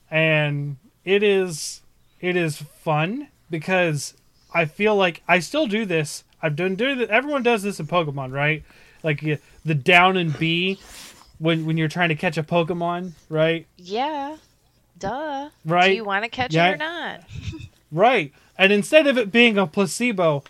And 0.10 0.78
it 1.06 1.24
is 1.24 1.82
it 2.20 2.36
is 2.36 2.58
fun 2.58 3.30
because 3.50 4.14
I 4.54 4.66
feel 4.66 4.96
like 4.96 5.24
I 5.28 5.40
still 5.40 5.66
do 5.68 5.86
this. 5.86 6.24
I've 6.42 6.56
done 6.56 6.76
doing 6.76 7.00
it. 7.00 7.10
Everyone 7.10 7.44
does 7.44 7.64
this 7.64 7.80
in 7.80 7.88
Pokemon, 7.88 8.32
right? 8.34 8.64
Like 9.04 9.22
you- 9.24 9.38
the 9.66 9.76
down 9.76 10.18
and 10.18 10.38
B 10.38 10.80
when 11.40 11.66
when 11.66 11.78
you're 11.78 11.88
trying 11.88 12.10
to 12.10 12.16
catch 12.16 12.38
a 12.38 12.44
Pokemon, 12.44 13.12
right? 13.30 13.66
Yeah. 13.78 14.38
Duh. 15.00 15.50
Right. 15.66 15.90
Do 15.90 15.96
you 15.96 16.04
want 16.04 16.24
to 16.26 16.30
catch 16.30 16.54
Yeah. 16.54 16.70
it 16.70 16.74
or 16.76 16.78
not? 16.78 17.22
Right. 17.94 18.32
And 18.58 18.72
instead 18.72 19.06
of 19.08 19.18
it 19.18 19.34
being 19.34 19.58
a 19.58 19.68
placebo, 19.68 20.46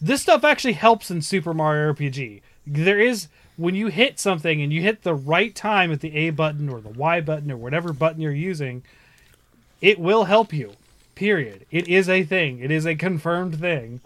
this 0.00 0.22
stuff 0.22 0.44
actually 0.44 0.74
helps 0.74 1.10
in 1.10 1.22
Super 1.22 1.52
Mario 1.52 1.92
RPG. 1.92 2.40
There 2.66 3.00
is 3.00 3.28
when 3.56 3.74
you 3.74 3.88
hit 3.88 4.20
something 4.20 4.62
and 4.62 4.72
you 4.72 4.82
hit 4.82 5.02
the 5.02 5.14
right 5.14 5.54
time 5.54 5.90
at 5.90 6.00
the 6.00 6.14
A 6.14 6.30
button 6.30 6.68
or 6.68 6.80
the 6.80 6.90
Y 6.90 7.20
button 7.20 7.50
or 7.50 7.56
whatever 7.56 7.92
button 7.92 8.20
you're 8.20 8.32
using, 8.32 8.82
it 9.80 9.98
will 9.98 10.24
help 10.24 10.52
you. 10.52 10.72
Period. 11.14 11.66
It 11.70 11.88
is 11.88 12.08
a 12.08 12.22
thing. 12.22 12.60
It 12.60 12.70
is 12.70 12.86
a 12.86 12.94
confirmed 12.94 13.58
thing. 13.58 14.00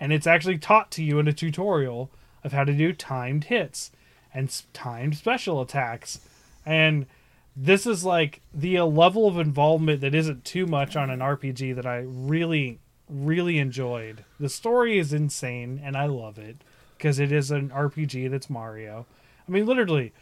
And 0.00 0.12
it's 0.12 0.26
actually 0.26 0.58
taught 0.58 0.90
to 0.92 1.04
you 1.04 1.20
in 1.20 1.28
a 1.28 1.32
tutorial 1.32 2.10
of 2.42 2.52
how 2.52 2.64
to 2.64 2.72
do 2.72 2.92
timed 2.92 3.44
hits 3.44 3.92
and 4.34 4.62
timed 4.72 5.16
special 5.16 5.60
attacks. 5.60 6.20
And 6.66 7.06
this 7.56 7.86
is 7.86 8.04
like 8.04 8.40
the 8.52 8.80
level 8.80 9.26
of 9.26 9.38
involvement 9.38 10.00
that 10.00 10.14
isn't 10.14 10.44
too 10.44 10.66
much 10.66 10.96
on 10.96 11.10
an 11.10 11.20
RPG 11.20 11.76
that 11.76 11.86
I 11.86 12.04
really, 12.04 12.80
really 13.08 13.58
enjoyed. 13.58 14.24
The 14.40 14.48
story 14.48 14.98
is 14.98 15.12
insane, 15.12 15.80
and 15.82 15.96
I 15.96 16.06
love 16.06 16.38
it 16.38 16.56
because 16.96 17.18
it 17.18 17.30
is 17.32 17.50
an 17.50 17.70
RPG 17.70 18.30
that's 18.30 18.50
Mario. 18.50 19.06
I 19.46 19.50
mean, 19.52 19.66
literally, 19.66 20.12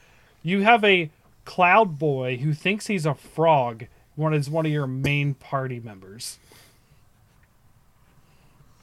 you 0.42 0.62
have 0.62 0.84
a 0.84 1.10
cloud 1.44 1.98
boy 1.98 2.36
who 2.38 2.52
thinks 2.52 2.86
he's 2.86 3.06
a 3.06 3.14
frog. 3.14 3.86
One 4.16 4.34
is 4.34 4.50
one 4.50 4.66
of 4.66 4.72
your 4.72 4.86
main 4.86 5.34
party 5.34 5.80
members. 5.80 6.38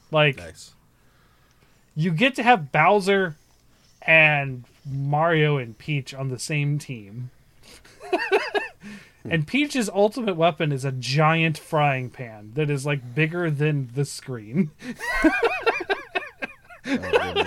Like 0.09 0.37
Nice. 0.37 0.71
you 1.95 2.11
get 2.11 2.35
to 2.35 2.43
have 2.43 2.71
Bowser 2.71 3.35
and 4.01 4.65
Mario 4.85 5.57
and 5.57 5.77
Peach 5.77 6.13
on 6.13 6.27
the 6.29 6.39
same 6.39 6.77
team. 6.79 7.29
Hmm. 9.23 9.31
and 9.31 9.47
Peach's 9.47 9.89
ultimate 9.89 10.35
weapon 10.35 10.71
is 10.71 10.85
a 10.85 10.91
giant 10.91 11.57
frying 11.57 12.09
pan 12.09 12.51
that 12.55 12.69
is 12.69 12.85
like 12.85 13.15
bigger 13.15 13.51
than 13.51 13.89
the 13.93 14.05
screen. 14.05 14.71
Oh. 16.83 17.45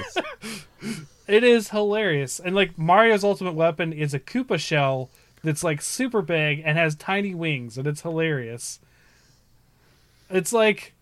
It 1.27 1.43
is 1.43 1.71
hilarious. 1.71 2.39
And 2.39 2.55
like 2.55 2.79
Mario's 2.79 3.25
ultimate 3.25 3.55
weapon 3.55 3.93
is 3.93 4.15
a 4.15 4.21
Koopa 4.21 4.59
shell 4.59 5.11
that's 5.43 5.65
like 5.65 5.81
super 5.81 6.23
big 6.23 6.63
and 6.65 6.77
has 6.77 6.95
tiny 6.95 7.35
wings 7.35 7.79
and 7.79 7.87
it's 7.87 8.03
hilarious. 8.03 8.81
It's 10.31 10.53
like 10.53 10.93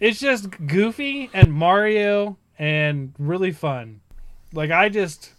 it's 0.00 0.18
just 0.18 0.66
goofy 0.66 1.30
and 1.32 1.52
Mario 1.52 2.36
and 2.58 3.14
really 3.18 3.52
fun. 3.52 4.00
Like 4.52 4.70
I 4.70 4.88
just 4.88 5.32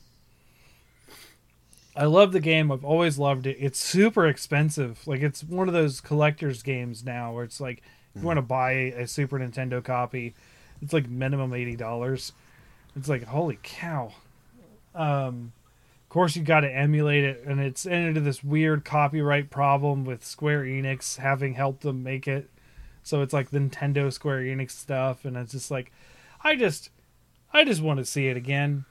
I 1.95 2.05
love 2.05 2.33
the 2.33 2.39
game. 2.39 2.71
I've 2.71 2.83
always 2.83 3.17
loved 3.17 3.47
it. 3.47 3.57
It's 3.59 3.79
super 3.79 4.27
expensive. 4.27 5.05
Like 5.07 5.21
it's 5.21 5.43
one 5.43 5.67
of 5.67 5.73
those 5.73 6.01
collector's 6.01 6.61
games 6.61 7.05
now 7.05 7.33
where 7.33 7.43
it's 7.43 7.61
like 7.61 7.81
if 8.13 8.21
you 8.21 8.27
want 8.27 8.37
to 8.37 8.41
buy 8.41 8.71
a 8.71 9.07
Super 9.07 9.39
Nintendo 9.39 9.83
copy, 9.83 10.33
it's 10.81 10.93
like 10.93 11.09
minimum 11.09 11.53
eighty 11.53 11.75
dollars. 11.75 12.33
It's 12.95 13.09
like 13.09 13.23
holy 13.23 13.59
cow. 13.63 14.13
Um, 14.93 15.53
of 16.03 16.09
course 16.09 16.35
you 16.35 16.43
got 16.43 16.61
to 16.61 16.73
emulate 16.73 17.23
it, 17.23 17.43
and 17.45 17.59
it's 17.59 17.85
into 17.85 18.21
this 18.21 18.43
weird 18.43 18.85
copyright 18.85 19.49
problem 19.49 20.05
with 20.05 20.23
Square 20.25 20.63
Enix 20.63 21.17
having 21.17 21.55
helped 21.55 21.81
them 21.81 22.03
make 22.03 22.27
it. 22.27 22.49
So 23.03 23.21
it's 23.21 23.33
like 23.33 23.51
Nintendo 23.51 24.11
Square 24.11 24.41
Enix 24.41 24.71
stuff, 24.71 25.25
and 25.25 25.37
it's 25.37 25.51
just 25.51 25.69
like, 25.69 25.91
I 26.43 26.55
just, 26.55 26.89
I 27.53 27.63
just 27.63 27.81
want 27.81 27.99
to 27.99 28.05
see 28.05 28.27
it 28.27 28.37
again. 28.37 28.85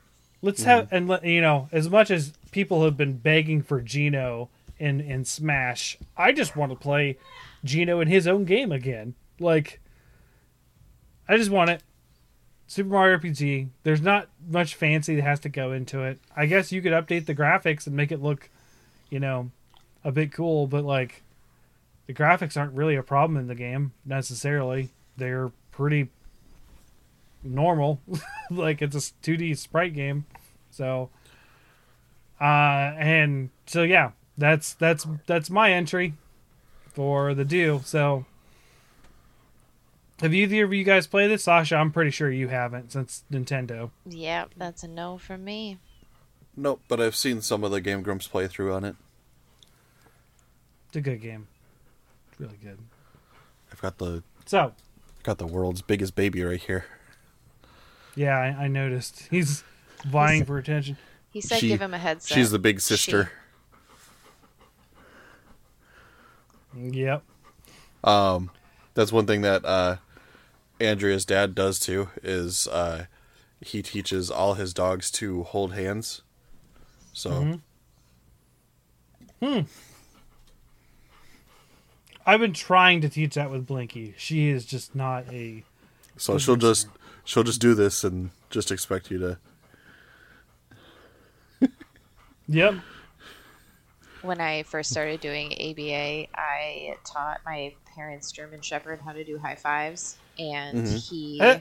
Let's 0.45 0.61
mm-hmm. 0.61 0.71
have 0.71 0.89
and 0.93 1.09
let 1.09 1.25
you 1.25 1.41
know 1.41 1.69
as 1.73 1.89
much 1.89 2.11
as 2.11 2.35
people 2.51 2.85
have 2.85 2.99
been 2.99 3.17
begging 3.17 3.63
for 3.63 3.81
Geno 3.81 4.51
in 4.79 5.01
in 5.01 5.25
Smash, 5.25 5.97
I 6.19 6.33
just 6.33 6.55
want 6.55 6.71
to 6.71 6.77
play 6.77 7.17
Geno 7.65 8.01
in 8.01 8.09
his 8.09 8.27
own 8.27 8.45
game 8.45 8.71
again. 8.71 9.15
Like, 9.41 9.81
I 11.27 11.39
just 11.39 11.51
want 11.51 11.71
it. 11.71 11.83
Super 12.67 12.91
Mario 12.91 13.19
RPG. 13.19 13.69
There's 13.85 14.03
not 14.03 14.29
much 14.47 14.75
fancy 14.75 15.17
that 15.17 15.23
has 15.23 15.41
to 15.41 15.49
go 15.49 15.73
into 15.73 16.03
it. 16.03 16.19
I 16.37 16.45
guess 16.45 16.73
you 16.73 16.83
could 16.83 16.93
update 16.93 17.25
the 17.25 17.35
graphics 17.35 17.87
and 17.87 17.97
make 17.97 18.13
it 18.13 18.23
look, 18.23 18.51
you 19.09 19.21
know, 19.21 19.51
a 20.05 20.13
bit 20.13 20.31
cool, 20.31 20.67
but 20.67 20.85
like 20.85 21.23
the 22.07 22.13
graphics 22.13 22.59
aren't 22.59 22.75
really 22.75 22.97
a 22.97 23.03
problem 23.03 23.39
in 23.39 23.47
the 23.47 23.55
game 23.55 23.93
necessarily. 24.05 24.91
They're 25.17 25.53
pretty 25.73 26.09
normal. 27.45 28.01
like 28.51 28.83
it's 28.83 28.97
a 28.97 29.13
2D 29.23 29.57
sprite 29.57 29.95
game. 29.95 30.27
So 30.71 31.11
uh 32.41 32.95
and 32.99 33.51
so 33.67 33.83
yeah, 33.83 34.11
that's 34.37 34.75
that's 34.75 35.07
that's 35.27 35.51
my 35.51 35.73
entry 35.73 36.15
for 36.93 37.35
the 37.35 37.45
do. 37.45 37.81
So 37.85 38.25
have 40.21 40.33
either 40.33 40.65
of 40.65 40.73
you 40.73 40.85
guys 40.85 41.07
played 41.07 41.29
this? 41.29 41.45
Sasha, 41.45 41.77
I'm 41.77 41.91
pretty 41.91 42.11
sure 42.11 42.31
you 42.31 42.49
haven't 42.49 42.93
since 42.93 43.25
Nintendo. 43.31 43.91
Yep, 44.07 44.53
that's 44.57 44.83
a 44.85 44.89
no 44.89 45.19
from 45.19 45.45
me. 45.45 45.79
Nope, 46.57 46.83
but 46.87 47.01
I've 47.01 47.17
seen 47.17 47.41
some 47.41 47.65
of 47.65 47.73
the 47.73 47.81
Game 47.81 48.03
Grumps 48.03 48.29
playthrough 48.29 48.75
on 48.75 48.85
it. 48.85 48.97
It's 50.89 50.97
a 50.97 51.01
good 51.01 51.21
game. 51.21 51.49
It's 52.31 52.39
really 52.39 52.59
good. 52.63 52.79
I've 53.73 53.83
got 53.83 53.99
the 53.99 54.23
So, 54.47 54.73
got 55.25 55.39
the 55.39 55.47
world's 55.47 55.83
biggest 55.83 56.15
baby 56.15 56.45
right 56.45 56.63
here. 56.63 56.85
Yeah, 58.17 58.37
I, 58.39 58.65
I 58.65 58.69
noticed. 58.69 59.29
He's 59.31 59.65
vying 60.07 60.45
for 60.45 60.59
attention. 60.59 60.97
He 61.31 61.41
said 61.41 61.59
She- 61.59 61.69
give 61.69 61.83
him 61.83 61.95
a 61.95 61.99
headset. 61.99 62.35
She's 62.35 62.51
the 62.51 62.59
big 62.59 62.81
sister. 62.81 63.31
Yep. 66.77 67.23
Um, 68.03 68.51
that's 68.95 69.13
one 69.13 69.27
thing 69.27 69.43
that 69.43 69.65
uh, 69.65 69.97
Andrea's 70.81 71.25
dad 71.25 71.55
does 71.55 71.79
too. 71.79 72.09
Is 72.23 72.67
uh, 72.67 73.07
he 73.61 73.81
teaches 73.81 74.31
all 74.31 74.55
his 74.55 74.75
dogs 74.75 75.11
to 75.13 75.45
hold 75.45 75.73
hands. 75.73 76.23
So 77.13 77.61
Hmm 79.41 79.61
I've 82.27 82.41
been 82.41 82.53
trying 82.53 83.01
to 83.03 83.09
teach 83.09 83.35
that 83.35 83.51
with 83.51 83.67
Blinky. 83.67 84.15
She 84.17 84.49
is 84.49 84.65
just 84.65 84.95
not 84.95 85.27
a. 85.31 85.63
so 86.17 86.39
she'll 86.39 86.57
just 86.57 86.89
she'll 87.25 87.43
just 87.45 87.61
do 87.61 87.75
this 87.75 88.05
and 88.05 88.31
just 88.51 88.71
expect 88.71 89.11
you 89.11 89.19
to. 89.19 89.39
Yep. 92.47 92.75
when 94.21 94.39
I 94.41 94.65
first 94.65 94.91
started 94.91 95.21
doing 95.21 95.53
ABA, 95.55 96.27
I 96.39 96.97
taught 97.05 97.41
my 97.47 97.73
parents' 97.95 98.31
German 98.33 98.61
Shepherd 98.61 99.01
how 99.01 99.13
to 99.13 99.25
do 99.25 99.39
high 99.39 99.55
fives, 99.55 100.19
and 100.39 100.87
he 100.87 101.41
Eh. 101.41 101.61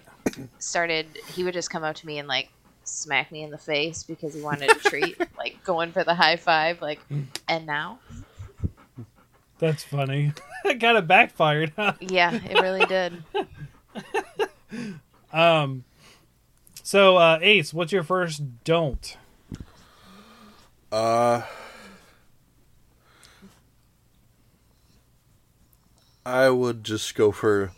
started. 0.59 1.07
He 1.33 1.43
would 1.45 1.53
just 1.53 1.69
come 1.69 1.83
up 1.85 1.95
to 1.95 2.05
me 2.05 2.17
and 2.19 2.27
like 2.27 2.49
smack 2.83 3.31
me 3.31 3.43
in 3.43 3.49
the 3.51 3.57
face 3.57 4.03
because 4.03 4.33
he 4.33 4.41
wanted 4.41 4.71
a 4.71 4.75
treat, 4.75 5.17
like 5.37 5.63
going 5.63 5.93
for 5.93 6.03
the 6.03 6.15
high 6.15 6.35
five. 6.35 6.81
Like, 6.81 6.99
and 7.47 7.65
now, 7.65 7.99
That's 9.59 9.83
funny. 9.85 10.33
it 10.65 10.81
kind 10.81 10.97
of 10.97 11.07
backfired. 11.07 11.71
Huh? 11.77 11.93
yeah, 12.01 12.33
it 12.43 12.59
really 12.61 12.85
did. 12.87 13.23
Um. 15.33 15.83
So, 16.83 17.17
uh, 17.17 17.39
Ace, 17.41 17.73
what's 17.73 17.91
your 17.91 18.03
first 18.03 18.63
don't? 18.63 19.17
Uh, 20.91 21.41
I 26.25 26.49
would 26.49 26.83
just 26.83 27.15
go 27.15 27.31
for 27.31 27.71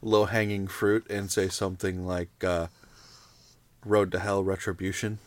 low 0.00 0.24
hanging 0.24 0.66
fruit 0.66 1.06
and 1.10 1.30
say 1.30 1.48
something 1.48 2.06
like 2.06 2.30
uh, 2.42 2.68
"Road 3.84 4.10
to 4.12 4.20
Hell 4.20 4.42
Retribution." 4.42 5.18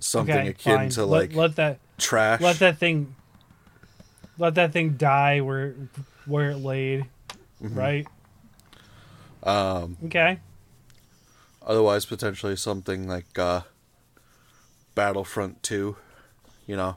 Something 0.00 0.36
okay, 0.36 0.48
akin 0.48 0.76
fine. 0.76 0.88
to 0.90 1.04
like 1.04 1.34
let 1.34 1.56
that 1.56 1.78
trash. 1.98 2.40
let 2.40 2.58
that 2.60 2.78
thing 2.78 3.14
let 4.38 4.54
that 4.54 4.72
thing 4.72 4.92
die 4.96 5.40
where 5.40 5.74
where 6.26 6.50
it 6.50 6.56
laid. 6.56 7.06
Right. 7.60 8.06
Um, 9.44 9.98
Okay. 10.06 10.40
otherwise, 11.64 12.06
potentially 12.06 12.56
something 12.56 13.06
like 13.06 13.38
uh, 13.38 13.62
Battlefront 14.94 15.62
Two. 15.62 15.96
You 16.66 16.76
know, 16.76 16.96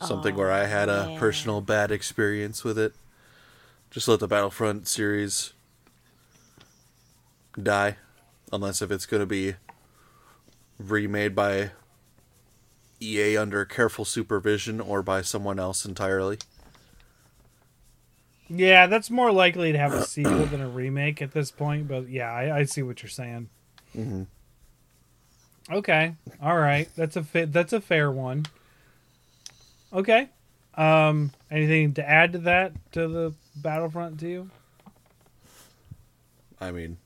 something 0.00 0.36
where 0.36 0.52
I 0.52 0.66
had 0.66 0.88
a 0.88 1.08
yeah. 1.10 1.18
personal 1.18 1.60
bad 1.60 1.90
experience 1.90 2.62
with 2.64 2.78
it. 2.78 2.94
Just 3.90 4.08
let 4.08 4.20
the 4.20 4.28
Battlefront 4.28 4.86
series 4.88 5.52
die, 7.60 7.96
unless 8.52 8.80
if 8.80 8.90
it's 8.90 9.04
going 9.06 9.20
to 9.20 9.26
be 9.26 9.56
remade 10.78 11.34
by 11.34 11.70
EA 13.00 13.36
under 13.36 13.64
careful 13.64 14.04
supervision 14.04 14.80
or 14.80 15.02
by 15.02 15.22
someone 15.22 15.58
else 15.58 15.84
entirely. 15.84 16.38
Yeah, 18.54 18.86
that's 18.86 19.10
more 19.10 19.32
likely 19.32 19.72
to 19.72 19.78
have 19.78 19.94
a 19.94 20.04
sequel 20.04 20.44
than 20.44 20.60
a 20.60 20.68
remake 20.68 21.22
at 21.22 21.32
this 21.32 21.50
point. 21.50 21.88
But 21.88 22.08
yeah, 22.08 22.30
I, 22.30 22.58
I 22.58 22.64
see 22.64 22.82
what 22.82 23.02
you're 23.02 23.10
saying. 23.10 23.48
Mm-hmm. 23.96 24.22
Okay, 25.72 26.14
all 26.42 26.58
right, 26.58 26.88
that's 26.96 27.16
a 27.16 27.22
fit. 27.22 27.52
That's 27.52 27.72
a 27.72 27.80
fair 27.80 28.10
one. 28.10 28.44
Okay, 29.92 30.28
um, 30.74 31.32
anything 31.50 31.94
to 31.94 32.08
add 32.08 32.32
to 32.32 32.38
that 32.40 32.72
to 32.92 33.08
the 33.08 33.34
Battlefront 33.56 34.20
two? 34.20 34.50
I 36.60 36.72
mean, 36.72 36.98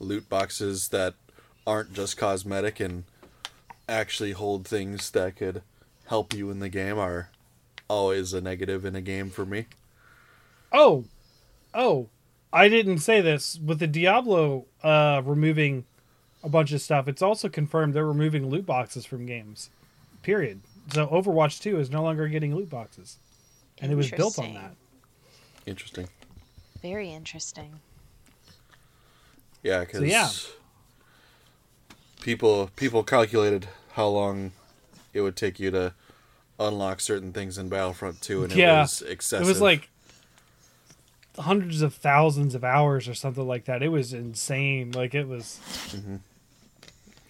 loot 0.00 0.28
boxes 0.28 0.88
that 0.88 1.14
aren't 1.66 1.92
just 1.92 2.16
cosmetic 2.16 2.80
and 2.80 3.04
actually 3.88 4.32
hold 4.32 4.66
things 4.66 5.10
that 5.10 5.36
could 5.36 5.62
help 6.06 6.34
you 6.34 6.50
in 6.50 6.58
the 6.58 6.68
game 6.68 6.98
are 6.98 7.30
always 7.88 8.32
a 8.32 8.40
negative 8.40 8.84
in 8.84 8.96
a 8.96 9.00
game 9.00 9.30
for 9.30 9.46
me. 9.46 9.66
Oh, 10.72 11.04
oh, 11.74 12.08
I 12.52 12.68
didn't 12.68 12.98
say 12.98 13.20
this 13.20 13.58
with 13.58 13.78
the 13.78 13.86
Diablo 13.86 14.66
uh, 14.82 15.22
removing 15.24 15.84
a 16.42 16.48
bunch 16.48 16.72
of 16.72 16.80
stuff. 16.80 17.08
It's 17.08 17.22
also 17.22 17.48
confirmed 17.48 17.94
they're 17.94 18.06
removing 18.06 18.48
loot 18.48 18.66
boxes 18.66 19.04
from 19.06 19.26
games. 19.26 19.70
Period. 20.22 20.60
So 20.92 21.06
Overwatch 21.06 21.60
2 21.60 21.78
is 21.78 21.90
no 21.90 22.02
longer 22.02 22.28
getting 22.28 22.54
loot 22.54 22.70
boxes, 22.70 23.18
and 23.80 23.92
it 23.92 23.94
was 23.94 24.10
built 24.10 24.38
on 24.38 24.54
that. 24.54 24.74
Interesting. 25.66 26.08
Very 26.80 27.10
interesting. 27.10 27.80
Yeah, 29.62 29.80
because 29.80 30.00
So, 30.00 30.04
yeah. 30.04 30.28
people 32.22 32.70
people 32.76 33.02
calculated 33.02 33.68
how 33.92 34.06
long 34.08 34.52
it 35.12 35.20
would 35.20 35.36
take 35.36 35.58
you 35.58 35.70
to 35.72 35.92
unlock 36.58 37.00
certain 37.00 37.32
things 37.32 37.58
in 37.58 37.68
Battlefront 37.68 38.20
2, 38.22 38.44
and 38.44 38.52
it 38.52 38.58
Yeah, 38.58 38.82
was 38.82 39.02
excessive. 39.02 39.46
It 39.46 39.50
was 39.50 39.60
like 39.60 39.90
hundreds 41.38 41.82
of 41.82 41.94
thousands 41.94 42.54
of 42.54 42.64
hours 42.64 43.08
or 43.08 43.14
something 43.14 43.46
like 43.46 43.64
that. 43.66 43.82
It 43.82 43.88
was 43.88 44.12
insane. 44.12 44.92
Like 44.92 45.14
it 45.14 45.26
was. 45.26 45.60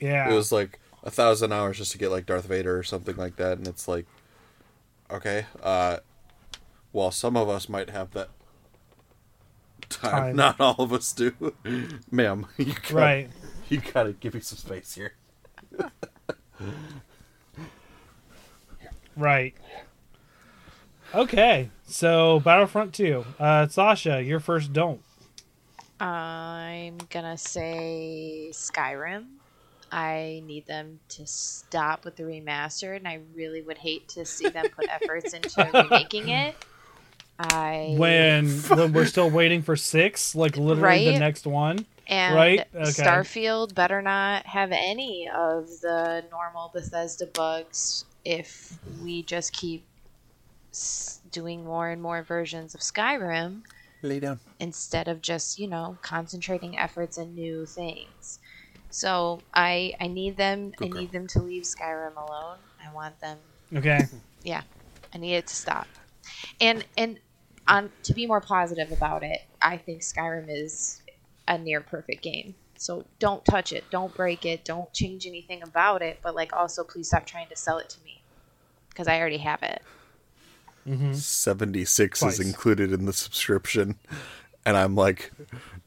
Yeah. 0.00 0.30
it 0.30 0.34
was 0.34 0.52
like 0.52 0.78
a 1.02 1.10
thousand 1.10 1.52
hours 1.52 1.78
just 1.78 1.92
to 1.92 1.98
get 1.98 2.10
like 2.10 2.26
Darth 2.26 2.46
Vader 2.46 2.78
or 2.78 2.82
something 2.82 3.16
like 3.16 3.36
that, 3.36 3.58
and 3.58 3.66
it's 3.66 3.88
like, 3.88 4.06
okay, 5.10 5.46
uh, 5.62 5.98
well, 6.92 7.10
some 7.10 7.36
of 7.36 7.48
us 7.48 7.68
might 7.68 7.90
have 7.90 8.12
that 8.12 8.28
time. 9.88 10.10
Time. 10.10 10.36
Not 10.36 10.60
all 10.60 10.76
of 10.78 10.92
us 10.92 11.12
do, 11.12 11.32
ma'am. 12.10 12.46
You 12.58 12.74
gotta, 12.74 12.94
right. 12.94 13.30
You 13.68 13.80
gotta 13.92 14.12
give 14.12 14.34
me 14.34 14.40
some 14.40 14.58
space 14.58 14.94
here. 14.94 15.14
Right. 19.16 19.54
Okay. 21.14 21.70
So 21.88 22.40
Battlefront 22.40 22.94
2. 22.94 23.24
Uh, 23.40 23.66
Sasha, 23.68 24.22
your 24.22 24.40
first 24.40 24.72
don't. 24.72 25.00
I'm 26.00 26.98
gonna 27.10 27.36
say 27.36 28.50
Skyrim. 28.52 29.24
I 29.90 30.42
need 30.46 30.66
them 30.66 31.00
to 31.08 31.26
stop 31.26 32.04
with 32.04 32.16
the 32.16 32.22
remaster, 32.24 32.94
and 32.94 33.08
I 33.08 33.20
really 33.34 33.62
would 33.62 33.78
hate 33.78 34.06
to 34.10 34.24
see 34.24 34.48
them 34.48 34.66
put 34.76 34.86
efforts 34.88 35.32
into 35.32 35.64
remaking 35.74 36.28
it. 36.28 36.54
I 37.38 37.94
When 37.98 38.48
when 38.68 38.92
we're 38.92 39.06
still 39.06 39.30
waiting 39.30 39.62
for 39.62 39.76
six, 39.76 40.34
like 40.34 40.56
literally 40.56 41.12
the 41.12 41.18
next 41.18 41.46
one. 41.46 41.86
and 42.06 42.34
right? 42.36 42.60
Okay. 42.74 42.90
Starfield 42.90 43.74
better 43.74 44.02
not 44.02 44.46
have 44.46 44.70
any 44.72 45.28
of 45.34 45.66
the 45.80 46.24
normal 46.30 46.70
Bethesda 46.72 47.26
bugs 47.26 48.04
if 48.24 48.78
we 49.02 49.22
just 49.22 49.52
keep 49.52 49.84
s- 50.70 51.17
doing 51.30 51.64
more 51.64 51.88
and 51.90 52.02
more 52.02 52.22
versions 52.22 52.74
of 52.74 52.80
Skyrim 52.80 53.62
Lay 54.02 54.20
down. 54.20 54.40
instead 54.60 55.08
of 55.08 55.20
just 55.22 55.58
you 55.58 55.68
know 55.68 55.98
concentrating 56.02 56.78
efforts 56.78 57.18
in 57.18 57.34
new 57.34 57.66
things. 57.66 58.38
So 58.90 59.46
I 59.54 59.94
I 60.00 60.08
need 60.08 60.36
them 60.36 60.72
Good 60.76 60.78
I 60.82 60.88
girl. 60.90 61.04
need 61.04 61.12
them 61.12 61.26
to 61.28 61.42
leave 61.42 61.64
Skyrim 61.64 62.16
alone. 62.16 62.60
I 62.84 62.92
want 62.92 63.20
them 63.20 63.38
Okay. 63.74 64.06
yeah 64.42 64.62
I 65.14 65.18
need 65.18 65.34
it 65.36 65.46
to 65.48 65.56
stop. 65.56 65.88
And 66.60 66.86
and 66.96 67.20
on 67.68 67.92
to 68.04 68.14
be 68.14 68.26
more 68.26 68.40
positive 68.40 68.92
about 68.92 69.24
it, 69.24 69.40
I 69.62 69.78
think 69.78 70.02
Skyrim 70.02 70.46
is 70.50 71.02
a 71.48 71.58
near 71.58 71.80
perfect 71.82 72.22
game. 72.22 72.56
So 72.76 73.08
don't 73.20 73.44
touch 73.44 73.72
it, 73.72 73.90
don't 73.90 74.14
break 74.14 74.44
it, 74.46 74.64
don't 74.64 74.92
change 74.94 75.26
anything 75.26 75.62
about 75.62 76.02
it, 76.02 76.20
but 76.22 76.34
like 76.34 76.52
also 76.54 76.84
please 76.84 77.08
stop 77.08 77.26
trying 77.26 77.48
to 77.50 77.56
sell 77.56 77.78
it 77.78 77.90
to 77.90 78.02
me 78.02 78.24
because 78.90 79.08
I 79.08 79.20
already 79.20 79.38
have 79.38 79.62
it. 79.62 79.82
Hmm 80.84 81.20
76 81.20 82.20
Twice. 82.20 82.40
is 82.40 82.40
included 82.40 82.92
in 82.92 83.04
the 83.06 83.12
subscription. 83.12 83.96
And 84.64 84.76
I'm 84.76 84.94
like, 84.94 85.32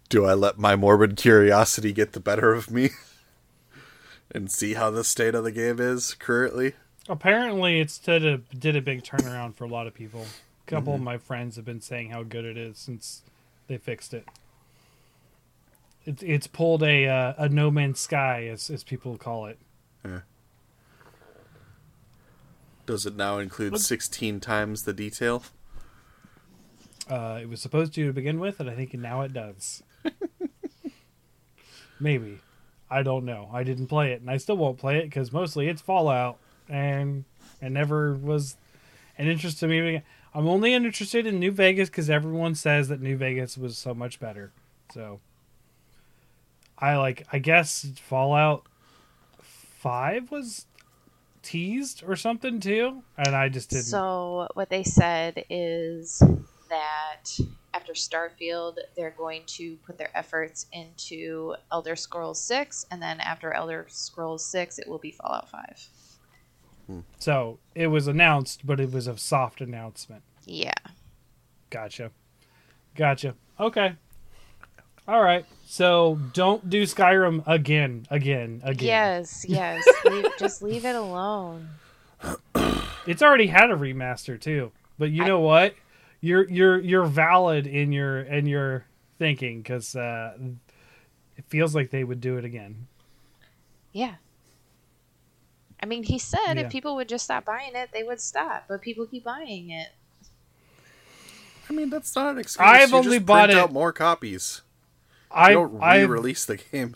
do 0.10 0.26
I 0.26 0.34
let 0.34 0.58
my 0.58 0.76
morbid 0.76 1.18
curiosity 1.18 1.94
get 1.94 2.14
the 2.14 2.20
better 2.20 2.54
of 2.54 2.72
me? 2.72 2.90
and 4.32 4.52
see 4.52 4.74
how 4.76 4.90
the 4.90 5.04
state 5.04 5.36
of 5.36 5.44
the 5.44 5.52
game 5.52 5.80
is 5.80 6.14
currently? 6.16 6.74
Apparently, 7.10 7.80
it's 7.80 7.98
did 8.00 8.26
a 8.26 8.38
did 8.56 8.76
a 8.76 8.82
big 8.82 9.04
turnaround 9.04 9.56
for 9.56 9.64
a 9.66 9.68
lot 9.68 9.88
of 9.88 9.94
people. 9.94 10.34
A 10.68 10.70
couple 10.70 10.94
Mm-hmm. 10.94 11.02
of 11.02 11.02
my 11.02 11.18
friends 11.18 11.56
have 11.58 11.66
been 11.66 11.82
saying 11.82 12.12
how 12.12 12.24
good 12.24 12.46
it 12.46 12.58
is 12.58 12.78
since 12.78 13.24
they 13.68 13.78
fixed 13.78 14.14
it. 14.14 14.28
It's 16.06 16.24
it's 16.24 16.48
pulled 16.48 16.84
a 16.84 17.08
uh, 17.08 17.34
a 17.38 17.50
No 17.50 17.70
Man's 17.72 18.00
Sky 18.00 18.48
as 18.48 18.70
as 18.70 18.84
people 18.84 19.18
call 19.18 19.46
it. 19.48 19.60
Does 22.92 23.06
it 23.06 23.16
now 23.16 23.38
include 23.38 23.80
16 23.80 24.42
times 24.42 24.84
the 24.84 24.92
detail? 24.92 25.46
Uh, 27.10 27.40
it 27.42 27.48
was 27.48 27.62
supposed 27.62 27.94
to 27.94 28.08
to 28.08 28.12
begin 28.12 28.38
with, 28.38 28.60
and 28.60 28.70
I 28.70 28.76
think 28.76 28.94
now 28.96 29.22
it 29.22 29.32
does. 29.32 29.82
Maybe. 32.02 32.40
I 32.90 33.02
don't 33.02 33.24
know. 33.24 33.50
I 33.54 33.64
didn't 33.64 33.88
play 33.88 34.12
it, 34.12 34.20
and 34.20 34.30
I 34.30 34.36
still 34.36 34.58
won't 34.58 34.78
play 34.78 34.98
it 34.98 35.04
because 35.06 35.32
mostly 35.32 35.70
it's 35.70 35.82
Fallout, 35.82 36.38
and 36.68 37.24
it 37.62 37.70
never 37.70 38.14
was 38.14 38.58
an 39.18 39.30
interest 39.30 39.62
to 39.62 39.70
me. 39.70 40.02
I'm 40.34 40.50
only 40.50 40.74
interested 40.74 41.26
in 41.26 41.40
New 41.40 41.52
Vegas 41.52 41.88
because 41.88 42.10
everyone 42.10 42.56
says 42.56 42.90
that 42.90 43.00
New 43.00 43.16
Vegas 43.16 43.58
was 43.58 43.78
so 43.78 43.94
much 43.94 44.20
better. 44.20 44.52
So, 44.94 45.22
I 46.78 46.98
like. 46.98 47.26
I 47.32 47.40
guess 47.40 47.88
Fallout 47.96 48.66
Five 49.42 50.30
was 50.30 50.66
teased 51.42 52.04
or 52.06 52.16
something 52.16 52.60
too, 52.60 53.04
and 53.18 53.36
I 53.36 53.50
just 53.50 53.70
didn't. 53.70 53.86
So 53.86 54.48
what 54.54 54.70
they 54.70 54.84
said 54.84 55.46
is 55.50 56.22
that 56.70 57.24
after 57.74 57.94
Starfield, 57.94 58.78
they're 58.96 59.16
going 59.18 59.44
to 59.46 59.78
put 59.78 59.98
their 59.98 60.16
efforts 60.16 60.66
into 60.74 61.56
Elder 61.72 61.96
Scrolls 61.96 62.42
Six, 62.42 62.86
and 62.92 63.02
then 63.02 63.20
after 63.20 63.54
Elder 63.54 63.86
Scrolls 63.90 64.46
Six, 64.46 64.80
it 64.80 64.88
will 64.88 64.98
be 65.00 65.12
Fallout 65.12 65.50
Five. 65.50 65.88
Hmm. 66.88 67.00
So 67.20 67.60
it 67.76 67.88
was 67.88 68.08
announced, 68.08 68.66
but 68.66 68.80
it 68.80 68.92
was 68.92 69.08
a 69.08 69.18
soft 69.18 69.62
announcement. 69.62 70.24
Yeah. 70.46 70.74
Gotcha. 71.70 72.12
Gotcha. 72.96 73.36
Okay. 73.60 73.96
All 75.08 75.22
right. 75.22 75.46
So 75.66 76.20
don't 76.34 76.70
do 76.70 76.84
Skyrim 76.84 77.44
again, 77.48 78.06
again, 78.10 78.62
again. 78.64 78.88
Yes. 78.88 79.46
Yes. 79.50 79.86
leave, 80.06 80.26
just 80.38 80.62
leave 80.62 80.86
it 80.86 80.96
alone. 80.96 81.70
It's 83.08 83.22
already 83.22 83.48
had 83.48 83.72
a 83.72 83.76
remaster 83.76 84.40
too. 84.40 84.72
But 85.00 85.12
you 85.12 85.24
I- 85.24 85.28
know 85.28 85.40
what? 85.40 85.76
You're 86.24 86.48
you're 86.50 86.80
you're 86.80 87.06
valid 87.06 87.66
in 87.66 87.92
your 87.92 88.20
in 88.22 88.46
your 88.46 88.86
thinking 89.18 89.62
because 89.64 89.96
uh, 89.96 90.38
it 91.36 91.46
feels 91.48 91.74
like 91.74 91.90
they 91.90 92.04
would 92.04 92.22
do 92.22 92.38
it 92.38 92.46
again. 92.46 92.86
Yeah. 93.92 94.16
I 95.82 95.88
mean, 95.88 96.04
he 96.04 96.20
said 96.20 96.54
Yeah. 96.56 96.62
if 96.62 96.72
people 96.72 96.96
would 96.98 97.10
just 97.10 97.26
stop 97.26 97.46
buying 97.46 97.72
it, 97.74 97.90
they 97.92 98.04
would 98.04 98.22
stop. 98.22 98.66
But 98.68 98.84
people 98.84 99.08
keep 99.08 99.24
buying 99.24 99.72
it. 99.72 99.88
I 101.70 101.74
mean, 101.74 101.90
that's 101.90 102.16
not 102.16 102.34
an 102.34 102.38
excuse. 102.38 102.64
I've 102.68 102.92
You 102.92 102.98
only 102.98 103.18
just 103.18 103.26
bought 103.26 103.46
print 103.46 103.58
it- 103.58 103.62
out 103.64 103.74
more 103.74 103.92
copies. 103.92 104.62
I 105.34 105.54
don't 105.54 105.82
I 105.82 106.02
re-release 106.02 106.46
the 106.46 106.58
game. 106.58 106.96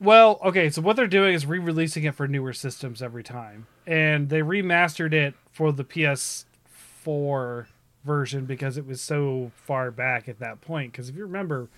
Well, 0.00 0.38
okay, 0.44 0.70
so 0.70 0.80
what 0.80 0.94
they're 0.96 1.08
doing 1.08 1.34
is 1.34 1.44
re-releasing 1.44 2.04
it 2.04 2.14
for 2.14 2.28
newer 2.28 2.52
systems 2.52 3.02
every 3.02 3.24
time, 3.24 3.66
and 3.86 4.28
they 4.28 4.40
remastered 4.40 5.12
it 5.12 5.34
for 5.50 5.72
the 5.72 5.84
PS4 5.84 7.66
version 8.04 8.44
because 8.44 8.76
it 8.76 8.86
was 8.86 9.00
so 9.00 9.50
far 9.56 9.90
back 9.90 10.28
at 10.28 10.38
that 10.38 10.60
point. 10.60 10.92
Because 10.92 11.08
if 11.08 11.16
you 11.16 11.22
remember, 11.22 11.68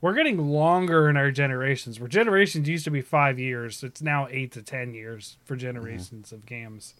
we're 0.00 0.14
getting 0.14 0.38
longer 0.38 1.08
in 1.10 1.18
our 1.18 1.30
generations. 1.30 2.00
Where 2.00 2.08
generations 2.08 2.68
used 2.68 2.84
to 2.84 2.90
be 2.90 3.02
five 3.02 3.38
years, 3.38 3.82
it's 3.82 4.00
now 4.00 4.26
eight 4.30 4.52
to 4.52 4.62
ten 4.62 4.94
years 4.94 5.36
for 5.44 5.54
mm-hmm. 5.54 5.60
generations 5.60 6.32
of 6.32 6.46
games. 6.46 6.94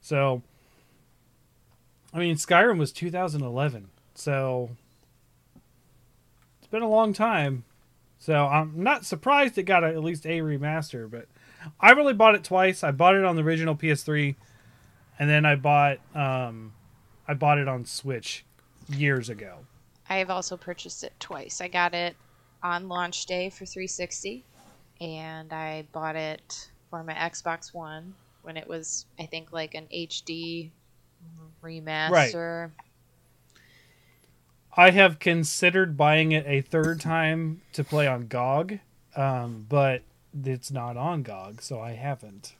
So, 0.00 0.42
I 2.14 2.18
mean, 2.18 2.36
Skyrim 2.36 2.78
was 2.78 2.92
2011, 2.92 3.88
so 4.14 4.70
been 6.76 6.82
a 6.82 6.88
long 6.88 7.14
time. 7.14 7.64
So 8.18 8.46
I'm 8.46 8.82
not 8.82 9.06
surprised 9.06 9.56
it 9.56 9.62
got 9.62 9.82
a, 9.82 9.88
at 9.88 10.04
least 10.04 10.26
a 10.26 10.40
remaster, 10.40 11.10
but 11.10 11.26
I've 11.80 11.98
only 11.98 12.12
bought 12.12 12.34
it 12.34 12.44
twice. 12.44 12.84
I 12.84 12.90
bought 12.90 13.14
it 13.14 13.24
on 13.24 13.34
the 13.36 13.42
original 13.42 13.74
PS3, 13.74 14.36
and 15.18 15.30
then 15.30 15.46
I 15.46 15.56
bought 15.56 15.98
um, 16.14 16.74
I 17.26 17.32
bought 17.32 17.58
it 17.58 17.66
on 17.66 17.86
Switch 17.86 18.44
years 18.88 19.30
ago. 19.30 19.58
I 20.08 20.18
have 20.18 20.28
also 20.28 20.56
purchased 20.56 21.02
it 21.02 21.14
twice. 21.18 21.60
I 21.62 21.68
got 21.68 21.94
it 21.94 22.14
on 22.62 22.88
launch 22.88 23.24
day 23.24 23.48
for 23.48 23.64
360, 23.64 24.44
and 25.00 25.52
I 25.52 25.86
bought 25.92 26.16
it 26.16 26.68
for 26.90 27.02
my 27.02 27.14
Xbox 27.14 27.72
One 27.72 28.14
when 28.42 28.56
it 28.58 28.68
was, 28.68 29.06
I 29.18 29.24
think, 29.26 29.52
like 29.52 29.74
an 29.74 29.86
HD 29.92 30.70
remaster. 31.62 32.70
I 34.76 34.90
have 34.90 35.18
considered 35.18 35.96
buying 35.96 36.32
it 36.32 36.44
a 36.46 36.60
third 36.60 37.00
time 37.00 37.62
to 37.72 37.82
play 37.82 38.06
on 38.06 38.26
GOG, 38.26 38.80
um, 39.16 39.66
but 39.68 40.02
it's 40.44 40.70
not 40.70 40.96
on 40.96 41.22
GOG, 41.22 41.62
so 41.62 41.80
I 41.80 41.92
haven't. 41.92 42.54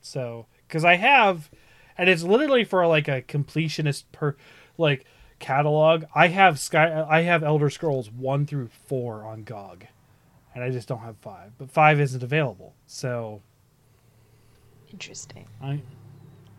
So, 0.00 0.46
because 0.68 0.84
I 0.84 0.96
have, 0.96 1.50
and 1.98 2.08
it's 2.08 2.22
literally 2.22 2.64
for 2.64 2.86
like 2.86 3.08
a 3.08 3.22
completionist 3.22 4.04
per, 4.12 4.36
like 4.78 5.04
catalog. 5.40 6.04
I 6.14 6.28
have 6.28 6.60
Sky, 6.60 7.04
I 7.08 7.22
have 7.22 7.42
Elder 7.42 7.70
Scrolls 7.70 8.10
one 8.10 8.46
through 8.46 8.68
four 8.86 9.24
on 9.24 9.42
GOG, 9.42 9.86
and 10.54 10.62
I 10.62 10.70
just 10.70 10.86
don't 10.86 11.00
have 11.00 11.16
five. 11.16 11.52
But 11.58 11.70
five 11.70 12.00
isn't 12.00 12.22
available, 12.22 12.74
so 12.86 13.42
Interesting. 14.92 15.46
I, 15.60 15.80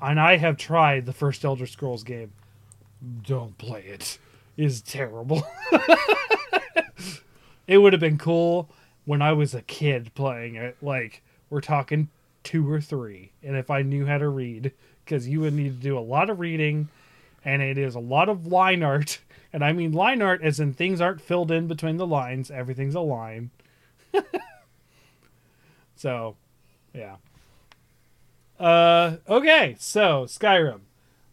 and 0.01 0.19
I 0.19 0.37
have 0.37 0.57
tried 0.57 1.05
the 1.05 1.13
first 1.13 1.45
Elder 1.45 1.67
Scrolls 1.67 2.03
game. 2.03 2.31
Don't 3.21 3.57
play 3.57 3.83
it. 3.83 4.17
Is 4.55 4.81
terrible. 4.81 5.45
it 7.67 7.79
would 7.79 7.93
have 7.93 7.99
been 7.99 8.17
cool 8.19 8.69
when 9.05 9.21
I 9.21 9.33
was 9.33 9.55
a 9.55 9.61
kid 9.61 10.13
playing 10.13 10.55
it. 10.55 10.77
Like 10.81 11.23
we're 11.49 11.61
talking 11.61 12.09
two 12.43 12.69
or 12.69 12.79
three, 12.79 13.31
and 13.41 13.55
if 13.55 13.71
I 13.71 13.81
knew 13.81 14.05
how 14.05 14.19
to 14.19 14.27
read, 14.27 14.71
because 15.03 15.27
you 15.27 15.41
would 15.41 15.53
need 15.53 15.81
to 15.81 15.83
do 15.83 15.97
a 15.97 16.01
lot 16.01 16.29
of 16.29 16.39
reading, 16.39 16.89
and 17.43 17.61
it 17.61 17.77
is 17.77 17.95
a 17.95 17.99
lot 17.99 18.29
of 18.29 18.47
line 18.47 18.83
art. 18.83 19.19
And 19.51 19.63
I 19.63 19.71
mean 19.71 19.91
line 19.91 20.21
art 20.23 20.41
as 20.41 20.59
in 20.59 20.73
things 20.73 20.99
aren't 20.99 21.21
filled 21.21 21.51
in 21.51 21.67
between 21.67 21.97
the 21.97 22.07
lines. 22.07 22.49
Everything's 22.49 22.95
a 22.95 23.01
line. 23.01 23.51
so, 25.95 26.35
yeah. 26.91 27.17
Uh, 28.59 29.17
okay, 29.29 29.75
so 29.79 30.25
Skyrim. 30.25 30.81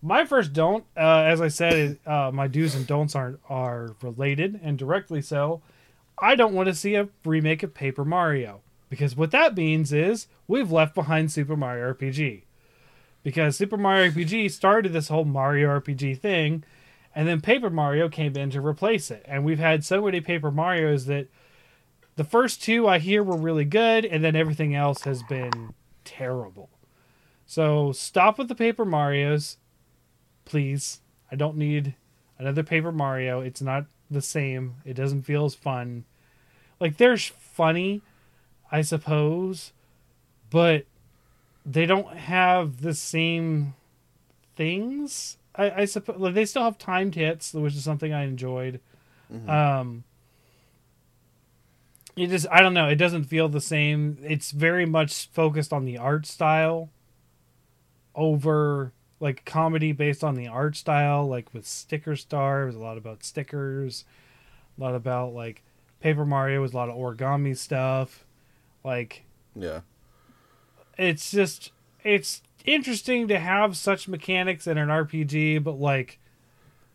My 0.02 0.24
first 0.24 0.52
don't, 0.52 0.84
uh, 0.96 1.24
as 1.26 1.40
I 1.40 1.48
said, 1.48 1.98
uh, 2.06 2.30
my 2.32 2.48
do's 2.48 2.74
and 2.74 2.86
don'ts 2.86 3.14
are 3.14 3.38
are 3.48 3.96
related 4.02 4.58
and 4.62 4.78
directly 4.78 5.20
so. 5.20 5.60
I 6.18 6.34
don't 6.34 6.54
want 6.54 6.68
to 6.68 6.74
see 6.74 6.94
a 6.94 7.08
remake 7.24 7.62
of 7.62 7.74
Paper 7.74 8.04
Mario 8.04 8.60
because 8.88 9.16
what 9.16 9.30
that 9.30 9.56
means 9.56 9.92
is 9.92 10.26
we've 10.48 10.72
left 10.72 10.94
behind 10.94 11.32
Super 11.32 11.56
Mario 11.56 11.94
RPG. 11.94 12.42
Because 13.22 13.56
Super 13.56 13.76
Mario 13.76 14.10
RPG 14.10 14.50
started 14.50 14.92
this 14.92 15.08
whole 15.08 15.24
Mario 15.24 15.68
RPG 15.80 16.18
thing, 16.18 16.64
and 17.14 17.28
then 17.28 17.40
Paper 17.40 17.70
Mario 17.70 18.08
came 18.08 18.36
in 18.36 18.50
to 18.50 18.66
replace 18.66 19.10
it. 19.10 19.22
And 19.26 19.44
we've 19.44 19.58
had 19.58 19.84
so 19.84 20.02
many 20.02 20.20
Paper 20.20 20.50
Marios 20.50 21.06
that 21.06 21.28
the 22.16 22.24
first 22.24 22.62
two 22.62 22.88
I 22.88 22.98
hear 22.98 23.22
were 23.22 23.36
really 23.36 23.64
good, 23.64 24.04
and 24.04 24.24
then 24.24 24.36
everything 24.36 24.74
else 24.74 25.02
has 25.04 25.22
been 25.24 25.74
terrible. 26.04 26.70
So 27.46 27.92
stop 27.92 28.38
with 28.38 28.48
the 28.48 28.54
Paper 28.54 28.86
Marios, 28.86 29.56
please. 30.50 31.00
I 31.30 31.36
don't 31.36 31.56
need 31.56 31.94
another 32.38 32.62
Paper 32.62 32.90
Mario. 32.90 33.40
It's 33.40 33.62
not 33.62 33.86
the 34.10 34.20
same. 34.20 34.74
It 34.84 34.94
doesn't 34.94 35.22
feel 35.22 35.44
as 35.44 35.54
fun. 35.54 36.04
Like 36.80 36.96
there's 36.96 37.26
funny, 37.26 38.02
I 38.72 38.82
suppose, 38.82 39.72
but 40.50 40.86
they 41.64 41.86
don't 41.86 42.16
have 42.16 42.80
the 42.82 42.94
same 42.94 43.74
things. 44.56 45.36
I, 45.54 45.70
I 45.82 45.84
suppose 45.84 46.16
like, 46.18 46.34
they 46.34 46.44
still 46.44 46.64
have 46.64 46.78
timed 46.78 47.14
hits, 47.14 47.54
which 47.54 47.76
is 47.76 47.84
something 47.84 48.12
I 48.12 48.24
enjoyed. 48.24 48.80
Um, 49.48 50.04
it 52.16 52.28
just 52.28 52.46
I 52.50 52.60
don't 52.60 52.74
know. 52.74 52.88
It 52.88 52.96
doesn't 52.96 53.24
feel 53.24 53.48
the 53.48 53.60
same. 53.60 54.18
It's 54.22 54.50
very 54.50 54.86
much 54.86 55.28
focused 55.30 55.72
on 55.72 55.84
the 55.84 55.98
art 55.98 56.26
style 56.26 56.90
over 58.14 58.92
like 59.20 59.44
comedy 59.44 59.92
based 59.92 60.24
on 60.24 60.34
the 60.34 60.48
art 60.48 60.76
style, 60.76 61.26
like 61.28 61.52
with 61.52 61.66
Sticker 61.66 62.16
Star, 62.16 62.62
it 62.62 62.66
was 62.66 62.74
a 62.76 62.80
lot 62.80 62.96
about 62.98 63.22
stickers, 63.22 64.04
a 64.78 64.80
lot 64.82 64.94
about 64.94 65.34
like 65.34 65.62
Paper 66.00 66.24
Mario 66.24 66.62
was 66.62 66.72
a 66.72 66.76
lot 66.76 66.88
of 66.88 66.96
origami 66.96 67.56
stuff. 67.56 68.24
Like 68.82 69.24
Yeah. 69.54 69.80
it's 70.96 71.30
just 71.30 71.72
it's 72.02 72.42
interesting 72.64 73.28
to 73.28 73.38
have 73.38 73.76
such 73.76 74.08
mechanics 74.08 74.66
in 74.66 74.78
an 74.78 74.88
RPG, 74.88 75.62
but 75.62 75.78
like 75.78 76.18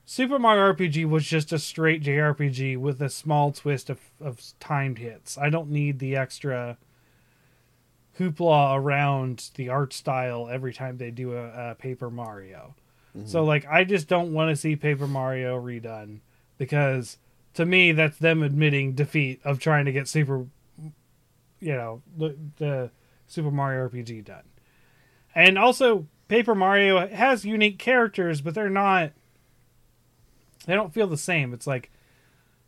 Super 0.07 0.37
Mario 0.39 0.73
RPG 0.73 1.07
was 1.09 1.25
just 1.25 1.51
a 1.51 1.59
straight 1.59 2.03
JRPG 2.03 2.77
with 2.77 3.01
a 3.01 3.09
small 3.09 3.51
twist 3.51 3.89
of, 3.89 3.99
of 4.19 4.39
timed 4.59 4.99
hits. 4.99 5.37
I 5.37 5.49
don't 5.49 5.69
need 5.71 5.97
the 5.99 6.15
extra 6.15 6.77
hoopla 8.19 8.77
around 8.77 9.49
the 9.55 9.69
art 9.69 9.93
style 9.93 10.47
every 10.49 10.73
time 10.73 10.97
they 10.97 11.11
do 11.11 11.33
a, 11.33 11.71
a 11.71 11.75
Paper 11.75 12.09
Mario. 12.09 12.75
Mm-hmm. 13.15 13.27
So 13.27 13.43
like 13.43 13.65
I 13.67 13.83
just 13.83 14.07
don't 14.07 14.33
want 14.33 14.49
to 14.49 14.55
see 14.55 14.75
Paper 14.75 15.07
Mario 15.07 15.61
redone 15.61 16.19
because 16.57 17.17
to 17.53 17.65
me 17.65 17.91
that's 17.91 18.17
them 18.17 18.43
admitting 18.43 18.93
defeat 18.93 19.41
of 19.43 19.59
trying 19.59 19.85
to 19.85 19.91
get 19.91 20.07
Super 20.07 20.45
you 21.59 21.73
know 21.73 22.01
the, 22.17 22.35
the 22.57 22.91
Super 23.27 23.51
Mario 23.51 23.87
RPG 23.89 24.25
done. 24.25 24.43
And 25.33 25.57
also 25.57 26.07
Paper 26.27 26.55
Mario 26.55 27.07
has 27.07 27.45
unique 27.45 27.79
characters 27.79 28.41
but 28.41 28.53
they're 28.53 28.69
not 28.69 29.11
they 30.65 30.73
don't 30.73 30.93
feel 30.93 31.07
the 31.07 31.17
same. 31.17 31.53
It's 31.53 31.67
like 31.67 31.91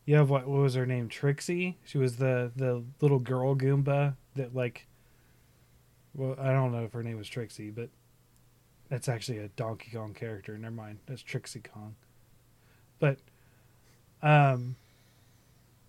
you 0.06 0.16
have 0.16 0.30
what, 0.30 0.48
what 0.48 0.62
was 0.62 0.76
her 0.76 0.86
name 0.86 1.10
Trixie? 1.10 1.78
She 1.86 1.98
was 1.98 2.18
the 2.18 2.52
the 2.56 2.84
little 3.02 3.20
girl 3.20 3.56
Goomba 3.56 4.16
that 4.36 4.56
like 4.56 4.88
well, 6.18 6.36
I 6.40 6.52
don't 6.52 6.72
know 6.72 6.84
if 6.84 6.94
her 6.94 7.04
name 7.04 7.18
was 7.18 7.30
Trixie, 7.30 7.70
but 7.70 7.90
that's 8.90 9.08
actually 9.08 9.38
a 9.38 9.48
Donkey 9.50 9.92
Kong 9.94 10.14
character. 10.14 10.58
Never 10.58 10.74
mind. 10.74 10.98
That's 11.06 11.22
Trixie 11.22 11.62
Kong. 11.62 11.96
But, 13.00 13.20
um, 14.24 14.76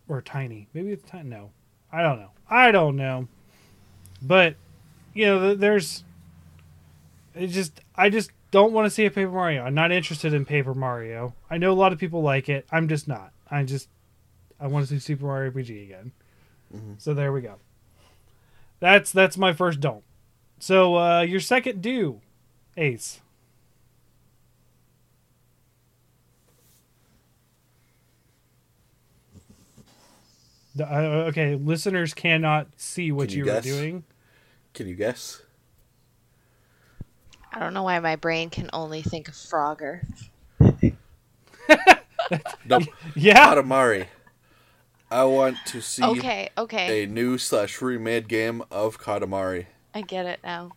or 0.07 0.21
Tiny. 0.21 0.69
Maybe 0.75 0.91
it's 0.91 1.09
Tiny. 1.09 1.31
No, 1.31 1.51
I 1.91 2.03
don't 2.03 2.21
know. 2.21 2.31
I 2.49 2.71
don't 2.71 2.97
know. 2.97 3.27
But, 4.21 4.57
you 5.15 5.27
know, 5.27 5.55
there's. 5.55 6.05
It 7.35 7.49
just. 7.49 7.81
I 7.97 8.11
just 8.11 8.31
don't 8.51 8.73
want 8.73 8.87
to 8.87 8.91
see 8.91 9.07
a 9.07 9.11
Paper 9.11 9.33
Mario. 9.33 9.63
I'm 9.65 9.75
not 9.75 9.93
interested 9.93 10.35
in 10.35 10.45
Paper 10.45 10.75
Mario. 10.75 11.35
I 11.49 11.57
know 11.57 11.73
a 11.73 11.75
lot 11.75 11.93
of 11.93 11.99
people 11.99 12.21
like 12.21 12.49
it. 12.49 12.67
I'm 12.71 12.89
just 12.89 13.09
not. 13.09 13.33
I 13.51 13.63
just. 13.65 13.89
I 14.61 14.67
want 14.67 14.87
to 14.87 14.93
see 14.93 14.99
Super 14.99 15.25
Mario 15.25 15.53
RPG 15.53 15.85
again. 15.85 16.13
So 16.99 17.15
there 17.15 17.33
we 17.33 17.41
go. 17.41 17.55
That's 18.81 19.11
that's 19.11 19.39
my 19.39 19.53
first 19.53 19.81
don't. 19.81 20.05
So 20.59 20.97
uh, 20.97 21.21
your 21.23 21.41
second 21.41 21.83
do, 21.83 22.21
Ace. 22.77 23.21
The- 30.75 30.87
uh, 30.91 31.27
okay, 31.29 31.55
listeners 31.57 32.15
cannot 32.15 32.69
see 32.77 33.11
what 33.13 33.29
Can 33.29 33.39
you, 33.39 33.45
you 33.45 33.53
were 33.53 33.61
doing. 33.61 34.05
Can 34.75 34.87
you 34.89 34.95
guess? 34.95 35.43
I 37.53 37.59
don't 37.61 37.75
know 37.75 37.83
why 37.83 37.99
my 38.01 38.17
brain 38.17 38.51
can 38.51 38.71
only 38.73 39.03
think 39.03 39.29
of 39.29 39.35
Frogger. 39.35 40.03
Nope. 42.65 42.85
Yeah, 43.15 43.55
Katamari. 43.55 44.07
I 45.11 45.25
want 45.25 45.57
to 45.67 45.81
see 45.81 46.03
Okay, 46.03 46.51
okay. 46.57 47.03
a 47.03 47.07
new 47.07 47.39
slash 47.39 47.81
remade 47.81 48.29
game 48.29 48.63
of 48.71 48.99
Katamari. 49.01 49.67
I 49.99 50.03
get 50.03 50.27
it 50.27 50.39
now. 50.45 50.71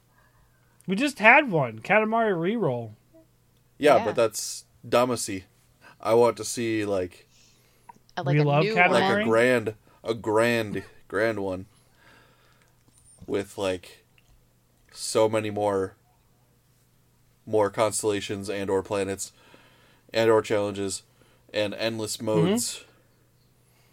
we 0.88 0.96
just 0.96 1.20
had 1.20 1.52
one, 1.52 1.80
Katamari 1.80 2.34
reroll. 2.34 2.92
Yeah, 3.78 3.98
Yeah. 3.98 4.06
but 4.06 4.16
that's 4.16 4.66
Damacy. 4.88 5.44
I 6.02 6.16
want 6.16 6.38
to 6.38 6.44
see 6.44 6.86
like 6.86 7.28
Uh, 8.18 8.24
Like 8.26 8.34
We 8.34 8.40
a 8.42 8.44
love 8.44 8.64
new 8.64 8.74
Katamari. 8.76 8.90
like 8.90 9.22
a 9.22 9.24
grand 9.24 9.76
a 10.04 10.14
grand 10.16 10.84
grand 11.08 11.40
one 11.44 11.68
with 13.28 13.60
like 13.60 14.04
so 14.92 15.30
many 15.30 15.52
more 15.52 15.94
more 17.46 17.70
constellations 17.70 18.50
and 18.50 18.70
or 18.72 18.82
planets 18.82 19.32
and 20.12 20.32
or 20.32 20.42
challenges 20.42 21.04
and 21.54 21.76
endless 21.76 22.20
modes. 22.20 22.84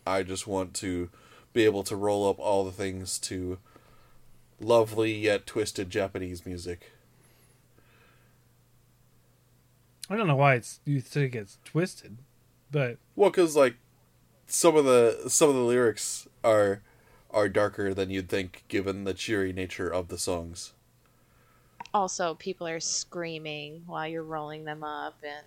I 0.07 0.23
just 0.23 0.47
want 0.47 0.73
to 0.77 1.11
be 1.53 1.65
able 1.67 1.83
to 1.85 1.97
roll 1.97 2.29
up 2.29 2.39
all 2.39 2.65
the 2.65 2.73
things 2.73 3.19
to 3.21 3.59
lovely 4.61 5.15
yet 5.15 5.47
twisted 5.47 5.91
Japanese 5.91 6.45
music. 6.47 6.91
I 10.11 10.17
don't 10.17 10.27
know 10.27 10.37
why 10.37 10.55
it's 10.55 10.81
you 10.85 11.01
think 11.01 11.35
it's 11.35 11.59
twisted, 11.65 12.19
but 12.71 12.97
Well, 13.15 13.31
because 13.31 13.55
like 13.57 13.77
some 14.47 14.77
of 14.77 14.85
the 14.85 15.25
some 15.29 15.49
of 15.51 15.55
the 15.55 15.61
lyrics 15.61 16.27
are 16.43 16.81
are 17.31 17.49
darker 17.49 17.93
than 17.93 18.09
you'd 18.11 18.29
think 18.29 18.65
given 18.69 19.05
the 19.05 19.13
cheery 19.13 19.53
nature 19.53 19.89
of 19.89 20.09
the 20.09 20.17
songs. 20.19 20.73
Also, 21.93 22.35
people 22.35 22.67
are 22.67 22.81
screaming 22.81 23.83
while 23.87 24.07
you're 24.09 24.23
rolling 24.23 24.65
them 24.65 24.83
up, 24.83 25.17
and 25.23 25.45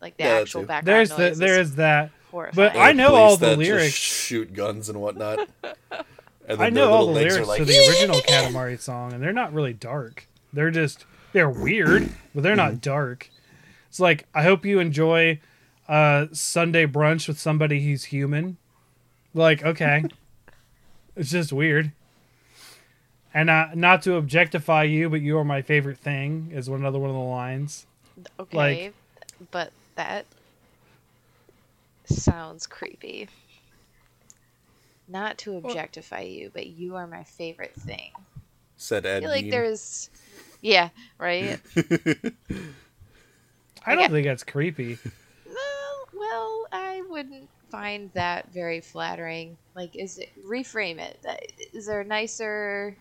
like 0.00 0.16
the 0.16 0.24
Yeah, 0.24 0.30
actual 0.40 0.62
background 0.62 0.86
There's 0.86 1.10
noise 1.10 1.18
the 1.18 1.26
is 1.32 1.38
there's 1.38 1.74
that. 1.74 2.10
horrifying. 2.30 2.72
but 2.72 2.78
I 2.80 2.92
know 2.92 3.14
all 3.14 3.36
the 3.36 3.46
that 3.48 3.58
just 3.58 3.58
lyrics. 3.58 3.94
shoot 3.94 4.54
guns 4.54 4.88
and 4.88 4.98
whatnot. 5.00 5.48
And 6.50 6.58
then 6.58 6.66
I 6.66 6.70
know 6.70 6.92
all 6.92 7.06
the 7.06 7.12
lyrics 7.12 7.36
are 7.36 7.44
like, 7.44 7.58
to 7.58 7.64
the 7.64 7.78
original 7.88 8.16
Katamari 8.22 8.80
song, 8.80 9.12
and 9.12 9.22
they're 9.22 9.32
not 9.32 9.52
really 9.52 9.72
dark. 9.72 10.26
They're 10.52 10.72
just 10.72 11.06
they're 11.32 11.48
weird, 11.48 12.10
but 12.34 12.42
they're 12.42 12.56
not 12.56 12.80
dark. 12.80 13.30
It's 13.88 14.00
like 14.00 14.26
I 14.34 14.42
hope 14.42 14.64
you 14.64 14.80
enjoy 14.80 15.38
uh, 15.88 16.26
Sunday 16.32 16.86
brunch 16.86 17.28
with 17.28 17.38
somebody 17.38 17.84
who's 17.84 18.06
human. 18.06 18.56
Like 19.32 19.64
okay, 19.64 20.04
it's 21.16 21.30
just 21.30 21.52
weird. 21.52 21.92
And 23.32 23.48
uh, 23.48 23.68
not 23.76 24.02
to 24.02 24.16
objectify 24.16 24.82
you, 24.84 25.08
but 25.08 25.20
you 25.20 25.38
are 25.38 25.44
my 25.44 25.62
favorite 25.62 25.98
thing 25.98 26.50
is 26.52 26.68
one 26.68 26.80
another 26.80 26.98
one 26.98 27.10
of 27.10 27.16
the 27.16 27.22
lines. 27.22 27.86
Okay, 28.40 28.90
but 29.52 29.70
that 29.94 30.26
sounds 32.06 32.66
creepy. 32.66 33.28
Not 35.10 35.38
to 35.38 35.56
objectify 35.56 36.20
you, 36.20 36.50
but 36.54 36.66
you 36.66 36.94
are 36.96 37.06
my 37.06 37.24
favorite 37.24 37.74
thing. 37.74 38.12
said 38.76 39.04
Ed. 39.04 39.08
I 39.08 39.16
Ed. 39.16 39.20
feel 39.20 39.30
like 39.30 39.44
Gein. 39.46 39.50
there's, 39.50 40.10
yeah, 40.62 40.90
right. 41.18 41.58
I 43.86 43.94
don't 43.94 44.04
Okay. 44.04 44.12
think 44.12 44.26
that's 44.26 44.44
creepy. 44.44 44.98
well, 45.46 46.08
well, 46.14 46.66
I 46.72 47.02
wouldn't 47.08 47.48
find 47.70 48.10
that 48.14 48.52
very 48.52 48.80
flattering. 48.80 49.56
Like, 49.74 49.96
is 49.96 50.18
it 50.18 50.30
reframe 50.46 50.98
it? 51.00 51.18
Uh, 51.28 51.34
is 51.72 51.86
there 51.86 52.00
a 52.00 52.04
nicer, 52.04 52.96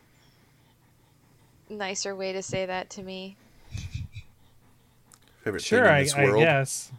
nicer 1.69 2.15
way 2.15 2.33
to 2.33 2.41
say 2.41 2.65
that 2.65 2.89
to 2.91 3.03
me? 3.03 3.37
favorite 5.43 5.63
Sure, 5.63 5.85
thing 5.85 5.91
in 5.91 5.95
I, 5.95 5.99
this 6.03 6.15
I 6.15 6.25
world. 6.25 6.39
guess. 6.39 6.91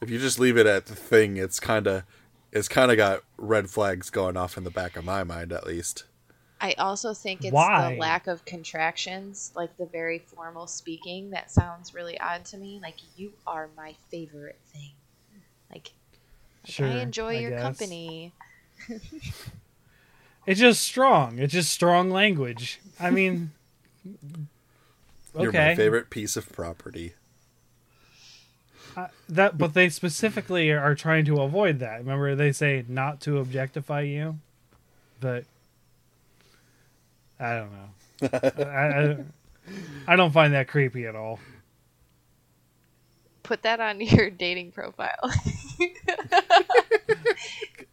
If 0.00 0.10
you 0.10 0.18
just 0.18 0.38
leave 0.38 0.56
it 0.56 0.66
at 0.66 0.86
the 0.86 0.94
thing, 0.94 1.36
it's 1.36 1.58
kind 1.58 1.86
of 1.86 2.02
it's 2.56 2.68
kind 2.68 2.90
of 2.90 2.96
got 2.96 3.22
red 3.36 3.68
flags 3.70 4.10
going 4.10 4.36
off 4.36 4.56
in 4.56 4.64
the 4.64 4.70
back 4.70 4.96
of 4.96 5.04
my 5.04 5.24
mind, 5.24 5.52
at 5.52 5.66
least. 5.66 6.04
I 6.60 6.72
also 6.78 7.12
think 7.12 7.44
it's 7.44 7.52
Why? 7.52 7.92
the 7.94 8.00
lack 8.00 8.26
of 8.26 8.44
contractions, 8.46 9.52
like 9.54 9.76
the 9.76 9.84
very 9.86 10.20
formal 10.20 10.66
speaking, 10.66 11.30
that 11.30 11.50
sounds 11.50 11.92
really 11.92 12.18
odd 12.18 12.44
to 12.46 12.56
me. 12.56 12.80
Like 12.82 12.96
you 13.16 13.32
are 13.46 13.68
my 13.76 13.94
favorite 14.10 14.58
thing. 14.72 14.92
Like, 15.70 15.92
like, 16.64 16.72
Sure, 16.72 16.86
I 16.86 17.00
enjoy 17.02 17.36
I 17.36 17.40
your 17.40 17.50
guess. 17.50 17.62
company. 17.62 18.32
It's 20.46 20.60
just 20.60 20.82
strong. 20.82 21.40
It's 21.40 21.52
just 21.52 21.70
strong 21.72 22.08
language. 22.10 22.80
I 23.00 23.10
mean, 23.10 23.50
You're 25.36 25.50
my 25.50 25.74
favorite 25.74 26.08
piece 26.08 26.36
of 26.36 26.50
property. 26.52 27.14
Uh, 28.96 29.08
that, 29.28 29.58
but 29.58 29.74
they 29.74 29.90
specifically 29.90 30.70
are 30.70 30.94
trying 30.94 31.26
to 31.26 31.40
avoid 31.42 31.80
that. 31.80 31.98
Remember, 31.98 32.34
they 32.34 32.50
say 32.50 32.82
not 32.88 33.20
to 33.22 33.38
objectify 33.38 34.00
you, 34.02 34.38
but 35.20 35.44
I 37.38 37.56
don't 37.56 37.70
know. 37.72 37.90
I, 38.64 38.72
I, 38.72 39.16
I 40.08 40.16
don't 40.16 40.32
find 40.32 40.54
that 40.54 40.68
creepy 40.68 41.04
at 41.06 41.14
all. 41.14 41.38
Put 43.42 43.62
that 43.62 43.80
on 43.80 44.00
your 44.02 44.30
dating 44.30 44.72
profile. 44.72 45.30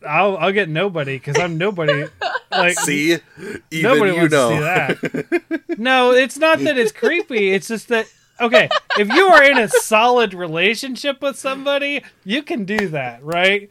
I'll 0.07 0.38
I'll 0.38 0.51
get 0.51 0.69
nobody 0.69 1.17
because 1.17 1.38
I'm 1.39 1.57
nobody. 1.57 2.05
Like 2.51 2.77
See, 2.80 3.11
even 3.11 3.61
nobody 3.71 4.11
you 4.13 4.17
wants 4.17 4.34
know. 4.34 4.49
to 4.49 4.55
see 4.55 4.61
that. 4.61 5.80
no, 5.80 6.11
it's 6.11 6.38
not 6.38 6.59
that 6.59 6.77
it's 6.77 6.91
creepy. 6.91 7.51
It's 7.51 7.67
just 7.67 7.88
that 7.89 8.07
okay, 8.39 8.69
if 8.97 9.10
you 9.14 9.27
are 9.27 9.43
in 9.43 9.57
a 9.57 9.68
solid 9.68 10.34
relationship 10.34 11.22
with 11.22 11.38
somebody, 11.38 12.03
you 12.23 12.43
can 12.43 12.65
do 12.65 12.88
that, 12.89 13.23
right? 13.23 13.69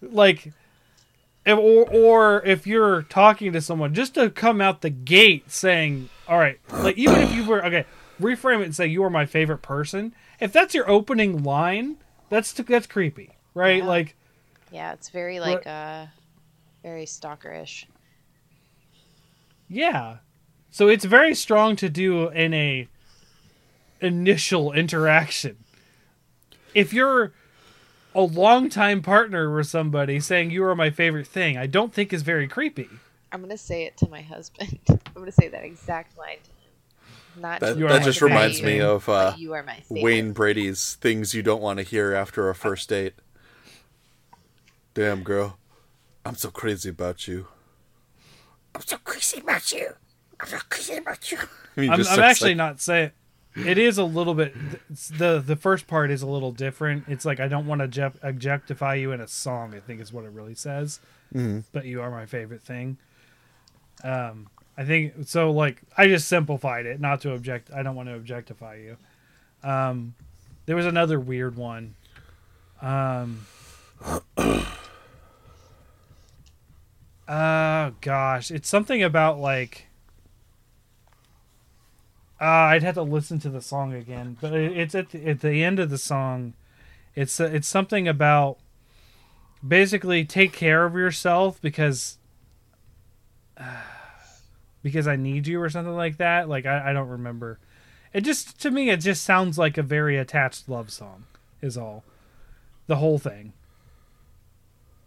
Like 0.00 0.52
if, 1.44 1.58
or 1.58 1.88
or 1.90 2.44
if 2.44 2.66
you're 2.66 3.02
talking 3.02 3.52
to 3.52 3.60
someone 3.60 3.94
just 3.94 4.14
to 4.14 4.30
come 4.30 4.60
out 4.60 4.82
the 4.82 4.90
gate 4.90 5.50
saying, 5.50 6.08
"All 6.28 6.38
right," 6.38 6.58
like 6.72 6.98
even 6.98 7.20
if 7.20 7.34
you 7.34 7.44
were 7.44 7.64
okay, 7.64 7.86
reframe 8.20 8.60
it 8.60 8.64
and 8.64 8.76
say 8.76 8.86
you 8.86 9.02
are 9.04 9.10
my 9.10 9.26
favorite 9.26 9.62
person. 9.62 10.14
If 10.40 10.52
that's 10.52 10.74
your 10.74 10.88
opening 10.90 11.42
line, 11.42 11.96
that's 12.28 12.52
that's 12.52 12.86
creepy, 12.86 13.30
right? 13.54 13.78
Yeah. 13.82 13.88
Like 13.88 14.16
yeah, 14.70 14.92
it's 14.92 15.08
very 15.08 15.40
like 15.40 15.66
uh, 15.66 16.06
very 16.82 17.04
stalkerish. 17.04 17.86
Yeah. 19.68 20.18
So 20.70 20.88
it's 20.88 21.04
very 21.04 21.34
strong 21.34 21.76
to 21.76 21.88
do 21.88 22.28
in 22.28 22.52
a 22.52 22.88
initial 24.00 24.72
interaction. 24.72 25.56
If 26.74 26.92
you're 26.92 27.32
a 28.14 28.22
longtime 28.22 29.02
partner 29.02 29.54
with 29.54 29.66
somebody 29.66 30.20
saying 30.20 30.50
you 30.50 30.64
are 30.64 30.74
my 30.74 30.90
favorite 30.90 31.26
thing, 31.26 31.56
I 31.56 31.66
don't 31.66 31.92
think 31.92 32.12
is 32.12 32.22
very 32.22 32.48
creepy. 32.48 32.88
I'm 33.32 33.40
gonna 33.40 33.58
say 33.58 33.84
it 33.84 33.96
to 33.98 34.08
my 34.08 34.22
husband. 34.22 34.78
I'm 34.88 34.98
gonna 35.14 35.32
say 35.32 35.48
that 35.48 35.64
exact 35.64 36.16
line. 36.16 36.38
Not 37.38 37.60
That, 37.60 37.74
to 37.74 37.78
You 37.78 37.86
are 37.86 37.88
that 37.90 38.02
just 38.02 38.22
reminds 38.22 38.62
me 38.62 38.80
of 38.80 39.08
uh, 39.08 39.34
you 39.36 39.52
are 39.52 39.62
my. 39.62 39.82
Wayne 39.90 40.32
Brady's 40.32 40.94
things 40.94 41.34
you 41.34 41.42
don't 41.42 41.60
want 41.60 41.78
to 41.78 41.82
hear 41.82 42.14
after 42.14 42.48
a 42.48 42.54
first 42.54 42.88
date. 42.88 43.14
Damn, 44.94 45.22
girl, 45.22 45.58
I'm 46.24 46.36
so 46.36 46.50
crazy 46.50 46.88
about 46.88 47.28
you. 47.28 47.48
I'm 48.74 48.80
so 48.82 48.96
crazy 48.98 49.40
about 49.40 49.70
you. 49.72 49.88
I'm 50.40 50.46
so 50.48 50.58
crazy 50.68 50.96
about 50.96 51.30
you. 51.30 51.38
He 51.76 51.90
I'm, 51.90 52.00
I'm 52.00 52.20
actually 52.20 52.52
like- 52.52 52.56
not 52.56 52.80
saying 52.80 53.10
it 53.56 53.78
is 53.78 53.96
a 53.98 54.04
little 54.04 54.34
bit 54.34 54.54
the 55.18 55.40
the 55.40 55.56
first 55.56 55.86
part 55.86 56.10
is 56.10 56.22
a 56.22 56.26
little 56.26 56.52
different. 56.52 57.04
It's 57.08 57.24
like 57.24 57.40
I 57.40 57.48
don't 57.48 57.66
want 57.66 57.78
to 57.80 57.84
object- 57.84 58.18
objectify 58.22 58.94
you 58.96 59.12
in 59.12 59.20
a 59.20 59.28
song. 59.28 59.74
I 59.74 59.80
think 59.80 60.00
is 60.00 60.12
what 60.12 60.24
it 60.24 60.30
really 60.30 60.54
says. 60.54 61.00
But 61.72 61.86
you 61.86 62.02
are 62.02 62.10
my 62.10 62.26
favorite 62.26 62.62
thing. 62.62 62.98
Um, 64.04 64.48
I 64.76 64.84
think 64.84 65.14
so. 65.26 65.50
Like 65.50 65.82
I 65.96 66.06
just 66.06 66.28
simplified 66.28 66.86
it, 66.86 67.00
not 67.00 67.20
to 67.22 67.32
object. 67.32 67.70
I 67.74 67.82
don't 67.82 67.96
want 67.96 68.08
to 68.08 68.14
objectify 68.14 68.76
you. 68.76 68.96
Um, 69.62 70.14
there 70.66 70.76
was 70.76 70.86
another 70.86 71.18
weird 71.18 71.56
one. 71.56 71.94
Um. 72.82 73.46
Oh 77.28 77.92
gosh, 78.00 78.50
it's 78.50 78.68
something 78.68 79.02
about 79.02 79.38
like. 79.38 79.85
Uh, 82.40 82.44
I'd 82.44 82.82
have 82.82 82.94
to 82.94 83.02
listen 83.02 83.38
to 83.40 83.48
the 83.48 83.62
song 83.62 83.94
again, 83.94 84.36
but 84.40 84.52
it, 84.52 84.76
it's 84.76 84.94
at 84.94 85.10
the, 85.10 85.26
at 85.26 85.40
the 85.40 85.64
end 85.64 85.78
of 85.78 85.90
the 85.90 85.98
song. 85.98 86.52
It's 87.14 87.40
uh, 87.40 87.50
it's 87.52 87.68
something 87.68 88.06
about 88.06 88.58
basically 89.66 90.24
take 90.24 90.52
care 90.52 90.84
of 90.84 90.94
yourself 90.94 91.60
because 91.62 92.18
because 94.82 95.08
I 95.08 95.16
need 95.16 95.46
you 95.46 95.60
or 95.60 95.70
something 95.70 95.96
like 95.96 96.18
that. 96.18 96.48
Like 96.48 96.66
I, 96.66 96.90
I 96.90 96.92
don't 96.92 97.08
remember. 97.08 97.58
It 98.12 98.20
just 98.20 98.60
to 98.60 98.70
me 98.70 98.90
it 98.90 98.98
just 98.98 99.24
sounds 99.24 99.58
like 99.58 99.78
a 99.78 99.82
very 99.82 100.18
attached 100.18 100.68
love 100.68 100.90
song. 100.90 101.24
Is 101.62 101.78
all 101.78 102.04
the 102.86 102.96
whole 102.96 103.18
thing 103.18 103.54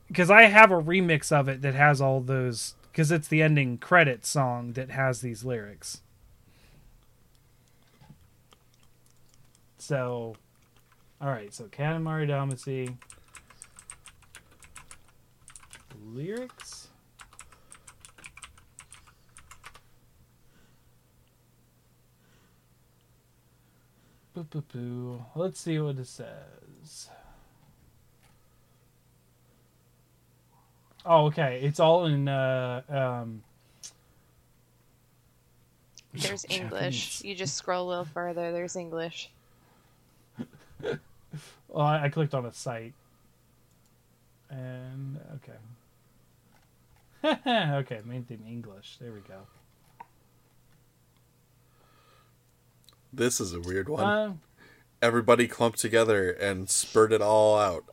because 0.09 0.31
I 0.31 0.43
have 0.43 0.71
a 0.71 0.81
remix 0.81 1.31
of 1.31 1.47
it 1.47 1.61
that 1.61 1.75
has 1.75 2.01
all 2.01 2.19
those 2.19 2.73
because 2.91 3.11
it's 3.11 3.27
the 3.27 3.41
ending 3.41 3.77
credit 3.77 4.25
song 4.25 4.73
that 4.73 4.89
has 4.89 5.21
these 5.21 5.45
lyrics. 5.45 6.01
So, 9.89 10.35
all 11.19 11.29
right. 11.29 11.51
So 11.51 11.63
Katamari 11.63 12.27
Damacy 12.27 12.95
lyrics. 16.05 16.89
Boo, 24.35 24.43
boo, 24.43 24.63
boo. 24.71 25.25
Let's 25.33 25.59
see 25.59 25.79
what 25.79 25.97
it 25.97 26.05
says. 26.05 27.09
Oh, 31.03 31.25
okay. 31.25 31.61
It's 31.63 31.79
all 31.79 32.05
in 32.05 32.27
uh 32.27 32.83
um 32.89 33.41
There's 36.13 36.45
English. 36.47 37.23
You 37.23 37.33
just 37.33 37.55
scroll 37.55 37.87
a 37.87 37.89
little 37.89 38.05
further. 38.05 38.51
There's 38.51 38.75
English. 38.75 39.31
Well, 40.83 41.85
I, 41.85 42.05
I 42.05 42.09
clicked 42.09 42.33
on 42.33 42.45
a 42.45 42.53
site. 42.53 42.93
And 44.49 45.19
okay. 47.23 47.39
okay, 47.77 48.01
main 48.05 48.23
theme 48.23 48.43
English. 48.47 48.97
There 48.99 49.11
we 49.11 49.19
go. 49.19 49.41
This 53.11 53.39
is 53.39 53.53
a 53.53 53.59
weird 53.59 53.89
one. 53.89 54.03
Uh, 54.03 54.33
Everybody 55.01 55.47
clumped 55.47 55.79
together 55.79 56.29
and 56.31 56.69
spurred 56.69 57.13
it 57.13 57.21
all 57.21 57.57
out. 57.57 57.85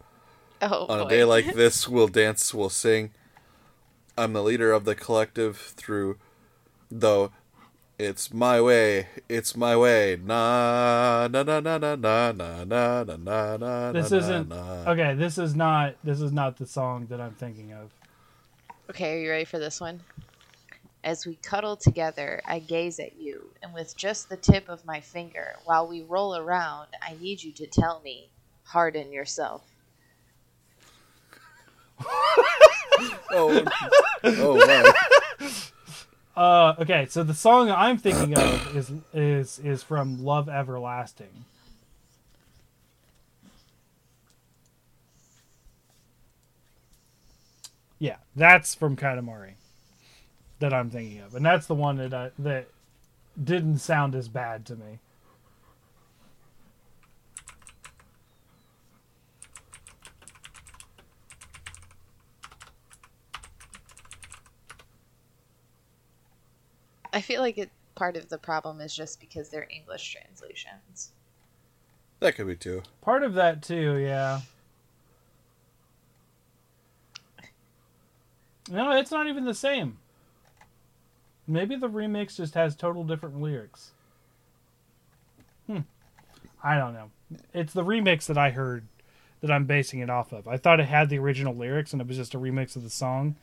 Oh 0.60 0.86
On 0.86 0.98
boy. 0.98 1.06
a 1.06 1.08
day 1.08 1.24
like 1.24 1.54
this, 1.54 1.86
we'll 1.88 2.08
dance, 2.08 2.52
we'll 2.52 2.68
sing. 2.70 3.10
I'm 4.18 4.32
the 4.32 4.42
leader 4.42 4.72
of 4.72 4.84
the 4.84 4.94
collective 4.94 5.56
through 5.56 6.16
though 6.90 7.32
it's 7.98 8.32
my 8.32 8.60
way, 8.60 9.09
it's 9.28 9.56
my 9.56 9.77
way. 9.77 10.18
Na 10.23 11.28
na 11.31 11.43
na 11.43 11.60
na 11.60 11.78
na 11.78 11.97
na 11.97 12.32
na 12.32 12.64
na 12.64 13.05
na 13.05 13.16
na 13.16 13.56
na. 13.56 13.93
This 13.93 14.10
na, 14.10 14.18
isn't 14.18 14.48
na. 14.48 14.85
okay. 14.90 15.14
This 15.14 15.39
is 15.39 15.55
not. 15.55 15.94
This 16.05 16.20
is 16.20 16.32
not 16.32 16.56
the 16.56 16.66
song 16.66 17.06
that 17.10 17.20
I'm 17.20 17.35
thinking 17.35 17.73
of. 17.73 17.90
Okay, 18.90 19.14
are 19.14 19.18
you 19.18 19.31
ready 19.31 19.44
for 19.44 19.59
this 19.59 19.81
one? 19.81 20.01
As 21.02 21.27
we 21.27 21.36
cuddle 21.36 21.77
together, 21.77 22.43
I 22.47 22.59
gaze 22.59 22.98
at 22.98 23.18
you, 23.18 23.51
and 23.62 23.73
with 23.73 23.97
just 23.97 24.28
the 24.28 24.36
tip 24.36 24.68
of 24.68 24.85
my 24.85 25.01
finger, 25.01 25.56
while 25.64 25.86
we 25.86 26.02
roll 26.02 26.36
around, 26.36 26.89
I 27.01 27.16
need 27.20 27.43
you 27.43 27.52
to 27.52 27.66
tell 27.66 28.01
me, 28.05 28.28
harden 28.64 29.12
yourself. 29.12 29.62
Oh, 33.31 33.64
oh 34.24 34.66
wow. 34.66 35.51
Uh, 36.36 36.74
okay, 36.78 37.06
so 37.08 37.22
the 37.22 37.32
song 37.32 37.70
I'm 37.70 37.96
thinking 37.96 38.36
of 38.36 38.76
is 38.76 38.92
is 39.14 39.58
is 39.58 39.82
from 39.82 40.22
Love 40.22 40.50
Everlasting. 40.50 41.46
Yeah, 47.98 48.16
that's 48.34 48.74
from 48.74 48.96
Katamari 48.96 49.52
that 50.58 50.74
I'm 50.74 50.90
thinking 50.90 51.20
of, 51.20 51.34
and 51.34 51.44
that's 51.44 51.66
the 51.66 51.74
one 51.74 51.96
that 51.96 52.12
I, 52.12 52.30
that 52.38 52.66
didn't 53.42 53.78
sound 53.78 54.14
as 54.14 54.28
bad 54.28 54.66
to 54.66 54.76
me. 54.76 54.98
I 67.12 67.20
feel 67.20 67.40
like 67.40 67.58
it 67.58 67.70
part 67.94 68.16
of 68.16 68.28
the 68.28 68.38
problem 68.38 68.80
is 68.80 68.94
just 68.94 69.20
because 69.20 69.48
they're 69.48 69.66
English 69.70 70.12
translations. 70.12 71.10
That 72.20 72.34
could 72.34 72.46
be 72.46 72.56
too. 72.56 72.82
Part 73.00 73.22
of 73.22 73.34
that 73.34 73.62
too, 73.62 73.96
yeah. 73.96 74.40
No, 78.70 78.90
it's 78.90 79.10
not 79.10 79.28
even 79.28 79.44
the 79.44 79.54
same. 79.54 79.98
Maybe 81.46 81.76
the 81.76 81.88
remix 81.88 82.36
just 82.36 82.54
has 82.54 82.74
total 82.74 83.04
different 83.04 83.40
lyrics. 83.40 83.92
Hmm. 85.66 85.80
I 86.62 86.76
don't 86.76 86.92
know. 86.92 87.10
It's 87.54 87.72
the 87.72 87.84
remix 87.84 88.26
that 88.26 88.36
I 88.36 88.50
heard 88.50 88.84
that 89.40 89.50
I'm 89.50 89.66
basing 89.66 90.00
it 90.00 90.10
off 90.10 90.32
of. 90.32 90.48
I 90.48 90.56
thought 90.56 90.80
it 90.80 90.86
had 90.86 91.08
the 91.08 91.18
original 91.18 91.54
lyrics 91.54 91.92
and 91.92 92.02
it 92.02 92.08
was 92.08 92.16
just 92.16 92.34
a 92.34 92.38
remix 92.38 92.74
of 92.74 92.82
the 92.82 92.90
song. 92.90 93.36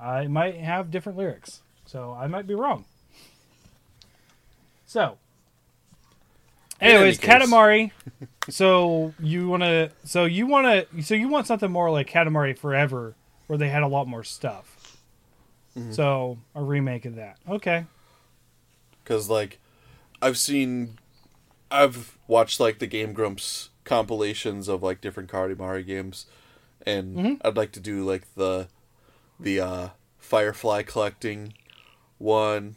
It 0.00 0.30
might 0.30 0.56
have 0.56 0.90
different 0.90 1.18
lyrics. 1.18 1.62
So 1.84 2.16
I 2.18 2.28
might 2.28 2.46
be 2.46 2.54
wrong. 2.54 2.84
So, 4.90 5.18
In 6.80 6.88
any 6.88 6.94
anyways. 6.96 7.20
Katamari. 7.20 7.92
so 8.48 9.14
you 9.20 9.46
want 9.48 9.62
to? 9.62 9.92
So 10.04 10.24
you 10.24 10.48
want 10.48 10.66
to? 10.66 11.02
So 11.04 11.14
you 11.14 11.28
want 11.28 11.46
something 11.46 11.70
more 11.70 11.92
like 11.92 12.10
Katamari 12.10 12.58
Forever, 12.58 13.14
where 13.46 13.56
they 13.56 13.68
had 13.68 13.84
a 13.84 13.86
lot 13.86 14.08
more 14.08 14.24
stuff. 14.24 14.96
So 15.92 16.38
a 16.56 16.62
remake 16.62 17.04
of 17.04 17.14
that. 17.14 17.36
Okay. 17.48 17.86
Because, 19.04 19.30
like, 19.30 19.60
I've 20.20 20.36
seen. 20.36 20.98
I've 21.70 22.18
watched, 22.26 22.58
like, 22.58 22.80
the 22.80 22.88
Game 22.88 23.12
Grumps 23.12 23.70
compilations 23.84 24.66
of, 24.66 24.82
like, 24.82 25.00
different 25.00 25.30
Katamari 25.30 25.86
games. 25.86 26.26
And 26.84 27.16
Mhm. 27.16 27.40
I'd 27.44 27.56
like 27.56 27.70
to 27.72 27.80
do, 27.80 28.04
like, 28.04 28.24
the. 28.34 28.66
The, 29.38 29.60
uh. 29.60 29.88
Firefly 30.18 30.82
collecting 30.82 31.54
one. 32.18 32.74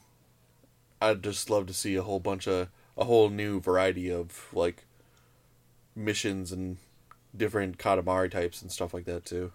I'd 1.09 1.23
just 1.23 1.49
love 1.49 1.67
to 1.67 1.73
see 1.73 1.95
a 1.95 2.03
whole 2.03 2.19
bunch 2.19 2.47
of. 2.47 2.69
A 2.95 3.05
whole 3.05 3.29
new 3.29 3.59
variety 3.59 4.11
of, 4.11 4.47
like. 4.53 4.85
Missions 5.95 6.51
and 6.51 6.77
different 7.35 7.77
Katamari 7.77 8.29
types 8.31 8.61
and 8.61 8.71
stuff 8.71 8.93
like 8.93 9.05
that, 9.05 9.25
too. 9.25 9.51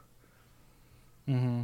Mm-hmm. 1.28 1.62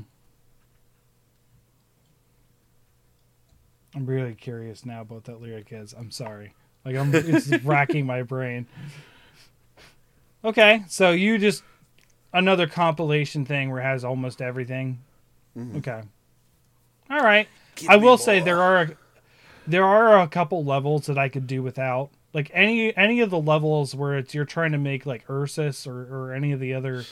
I'm 3.94 4.06
really 4.06 4.34
curious 4.34 4.84
now 4.84 5.02
about 5.02 5.24
that 5.24 5.40
lyric 5.40 5.68
is. 5.70 5.92
I'm 5.92 6.10
sorry. 6.10 6.52
Like 6.84 6.96
I'm 6.96 7.14
it's 7.14 7.48
racking 7.64 8.06
my 8.06 8.22
brain. 8.22 8.66
Okay, 10.44 10.84
so 10.88 11.12
you 11.12 11.38
just 11.38 11.62
another 12.32 12.66
compilation 12.66 13.44
thing 13.46 13.70
where 13.70 13.80
it 13.80 13.84
has 13.84 14.04
almost 14.04 14.42
everything. 14.42 15.00
Mhm. 15.56 15.76
Okay. 15.78 16.02
All 17.08 17.20
right. 17.20 17.48
Give 17.76 17.88
I 17.90 17.96
will 17.96 18.18
say 18.18 18.40
there 18.40 18.60
are 18.60 18.90
there 19.66 19.84
are 19.84 20.20
a 20.20 20.28
couple 20.28 20.64
levels 20.64 21.06
that 21.06 21.18
I 21.18 21.28
could 21.28 21.46
do 21.46 21.62
without. 21.62 22.10
Like 22.32 22.50
any 22.52 22.96
any 22.96 23.20
of 23.20 23.30
the 23.30 23.38
levels 23.38 23.94
where 23.94 24.18
it's 24.18 24.34
you're 24.34 24.44
trying 24.44 24.72
to 24.72 24.78
make 24.78 25.06
like 25.06 25.28
Ursus 25.30 25.86
or, 25.86 26.00
or 26.12 26.32
any 26.32 26.52
of 26.52 26.60
the 26.60 26.74
other 26.74 27.04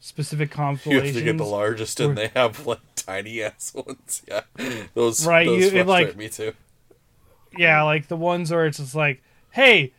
specific 0.00 0.56
You 0.56 0.62
have 1.00 1.14
to 1.14 1.22
get 1.22 1.36
the 1.38 1.44
largest, 1.44 2.00
and 2.00 2.16
they 2.16 2.28
have 2.34 2.66
like 2.66 2.80
tiny 2.96 3.42
ass 3.42 3.72
ones. 3.74 4.22
Yeah, 4.28 4.40
those 4.94 5.26
Right, 5.26 5.46
Those 5.46 5.72
you- 5.72 5.84
like- 5.84 6.16
me 6.16 6.28
too. 6.28 6.52
Yeah, 7.56 7.82
like 7.84 8.08
the 8.08 8.16
ones 8.16 8.50
where 8.50 8.66
it's 8.66 8.78
just 8.78 8.94
like, 8.94 9.22
hey, 9.50 9.92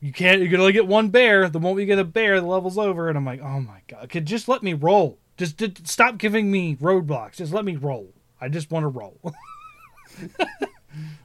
you 0.00 0.12
can't. 0.12 0.42
You 0.42 0.48
can 0.50 0.58
gonna 0.58 0.72
get 0.72 0.86
one 0.86 1.08
bear. 1.08 1.48
The 1.48 1.60
moment 1.60 1.80
you 1.80 1.86
get 1.86 1.98
a 1.98 2.04
bear, 2.04 2.40
the 2.40 2.46
level's 2.46 2.76
over. 2.78 3.08
And 3.08 3.16
I'm 3.16 3.24
like, 3.24 3.40
oh 3.40 3.60
my 3.60 3.80
god, 3.88 4.08
could 4.10 4.26
just 4.26 4.48
let 4.48 4.62
me 4.62 4.74
roll. 4.74 5.18
Just, 5.36 5.56
just 5.56 5.86
stop 5.88 6.18
giving 6.18 6.50
me 6.50 6.76
roadblocks. 6.76 7.36
Just 7.36 7.52
let 7.52 7.64
me 7.64 7.76
roll. 7.76 8.12
I 8.40 8.48
just 8.48 8.70
want 8.70 8.84
to 8.84 8.88
roll. 8.88 9.18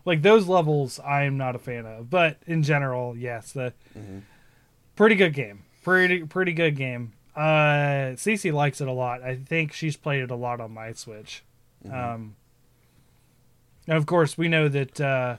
like 0.06 0.22
those 0.22 0.48
levels, 0.48 1.00
I 1.00 1.24
am 1.24 1.38
not 1.38 1.56
a 1.56 1.60
fan 1.60 1.86
of. 1.86 2.10
But 2.10 2.38
in 2.46 2.64
general, 2.64 3.16
yes, 3.18 3.52
the 3.52 3.74
Mhm. 3.98 4.22
pretty 4.96 5.16
good 5.16 5.34
game. 5.34 5.64
Pretty 5.84 6.24
pretty 6.24 6.54
good 6.54 6.76
game. 6.76 7.14
Uh, 7.36 8.16
Cece 8.16 8.52
likes 8.54 8.80
it 8.82 8.88
a 8.88 8.92
lot. 8.94 9.22
I 9.22 9.36
think 9.36 9.74
she's 9.74 9.98
played 9.98 10.24
it 10.24 10.32
a 10.32 10.36
lot 10.36 10.60
on 10.62 10.72
my 10.74 10.94
Switch. 10.94 11.44
Um, 11.86 12.36
and 13.88 13.98
of 13.98 14.06
course, 14.06 14.38
we 14.38 14.48
know 14.48 14.68
that 14.70 15.00
uh, 15.02 15.38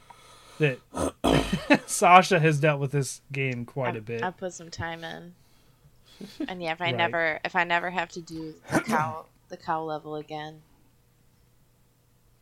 that 0.59 0.79
Sasha 1.87 2.39
has 2.39 2.61
dealt 2.61 2.81
with 2.81 2.93
this 2.93 3.21
game 3.33 3.65
quite 3.65 3.95
I, 3.95 3.99
a 3.99 4.01
bit. 4.01 4.23
I 4.23 4.31
put 4.31 4.53
some 4.53 4.71
time 4.71 5.03
in, 5.05 5.35
and 6.47 6.63
yeah, 6.63 6.73
if 6.73 6.81
I 6.81 6.85
Right. 6.87 6.97
never 6.97 7.41
if 7.45 7.57
I 7.57 7.65
never 7.65 7.91
have 7.91 8.11
to 8.11 8.21
do 8.21 8.55
the 8.73 8.81
cow 8.81 9.27
the 9.49 9.57
cow 9.57 9.83
level 9.83 10.15
again, 10.17 10.63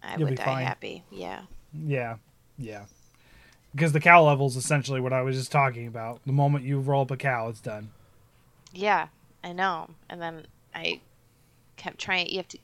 I 0.03 0.13
You'll 0.17 0.25
would 0.25 0.31
be 0.31 0.37
die 0.37 0.45
fine. 0.45 0.67
happy. 0.67 1.05
Yeah. 1.11 1.43
Yeah, 1.77 2.17
yeah. 2.59 2.85
Because 3.73 3.93
the 3.93 4.01
cow 4.01 4.25
level 4.25 4.47
is 4.47 4.57
essentially 4.57 5.01
what 5.01 5.13
I 5.13 5.23
was 5.23 5.37
just 5.37 5.51
talking 5.51 5.87
about. 5.87 6.21
The 6.27 6.33
moment 6.33 6.65
you 6.65 6.79
roll 6.79 7.03
up 7.03 7.11
a 7.11 7.17
cow, 7.17 7.49
it's 7.49 7.61
done. 7.61 7.91
Yeah, 8.73 9.09
I 9.43 9.53
know. 9.53 9.91
And 10.09 10.23
then 10.23 10.47
I 10.75 11.01
kept 11.77 11.99
trying. 11.99 12.29
You 12.29 12.39
have 12.39 12.49
to 12.49 12.59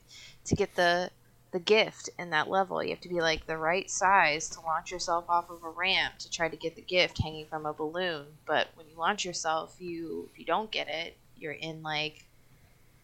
to 0.45 0.55
get 0.55 0.75
the 0.77 1.11
the 1.53 1.59
gift 1.59 2.11
in 2.19 2.31
that 2.31 2.49
level. 2.49 2.83
You 2.83 2.91
have 2.91 3.01
to 3.01 3.09
be 3.09 3.21
like 3.21 3.47
the 3.47 3.57
right 3.57 3.91
size 3.91 4.49
to 4.51 4.61
launch 4.61 4.93
yourself 4.93 5.25
off 5.29 5.51
of 5.51 5.65
a 5.65 5.69
ramp 5.69 6.15
to 6.21 6.31
try 6.31 6.49
to 6.49 6.57
get 6.57 6.77
the 6.77 6.83
gift 6.83 7.19
hanging 7.19 7.47
from 7.47 7.67
a 7.67 7.73
balloon. 7.73 8.27
But 8.47 8.69
when 8.75 8.87
you 8.89 8.97
launch 8.97 9.25
yourself, 9.25 9.77
you 9.81 10.29
if 10.33 10.39
you 10.39 10.45
don't 10.45 10.71
get 10.71 10.89
it, 10.89 11.17
you're 11.39 11.53
in 11.53 11.83
like 11.83 12.25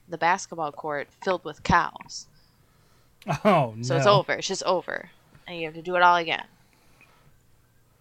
the 0.08 0.18
basketball 0.18 0.72
court 0.72 1.08
filled 1.24 1.44
with 1.44 1.62
cows. 1.62 2.26
Oh 3.44 3.74
no! 3.76 3.82
So 3.82 3.96
it's 3.96 4.06
over. 4.06 4.34
It's 4.34 4.46
just 4.46 4.62
over, 4.62 5.10
and 5.46 5.58
you 5.58 5.64
have 5.66 5.74
to 5.74 5.82
do 5.82 5.96
it 5.96 6.02
all 6.02 6.16
again. 6.16 6.44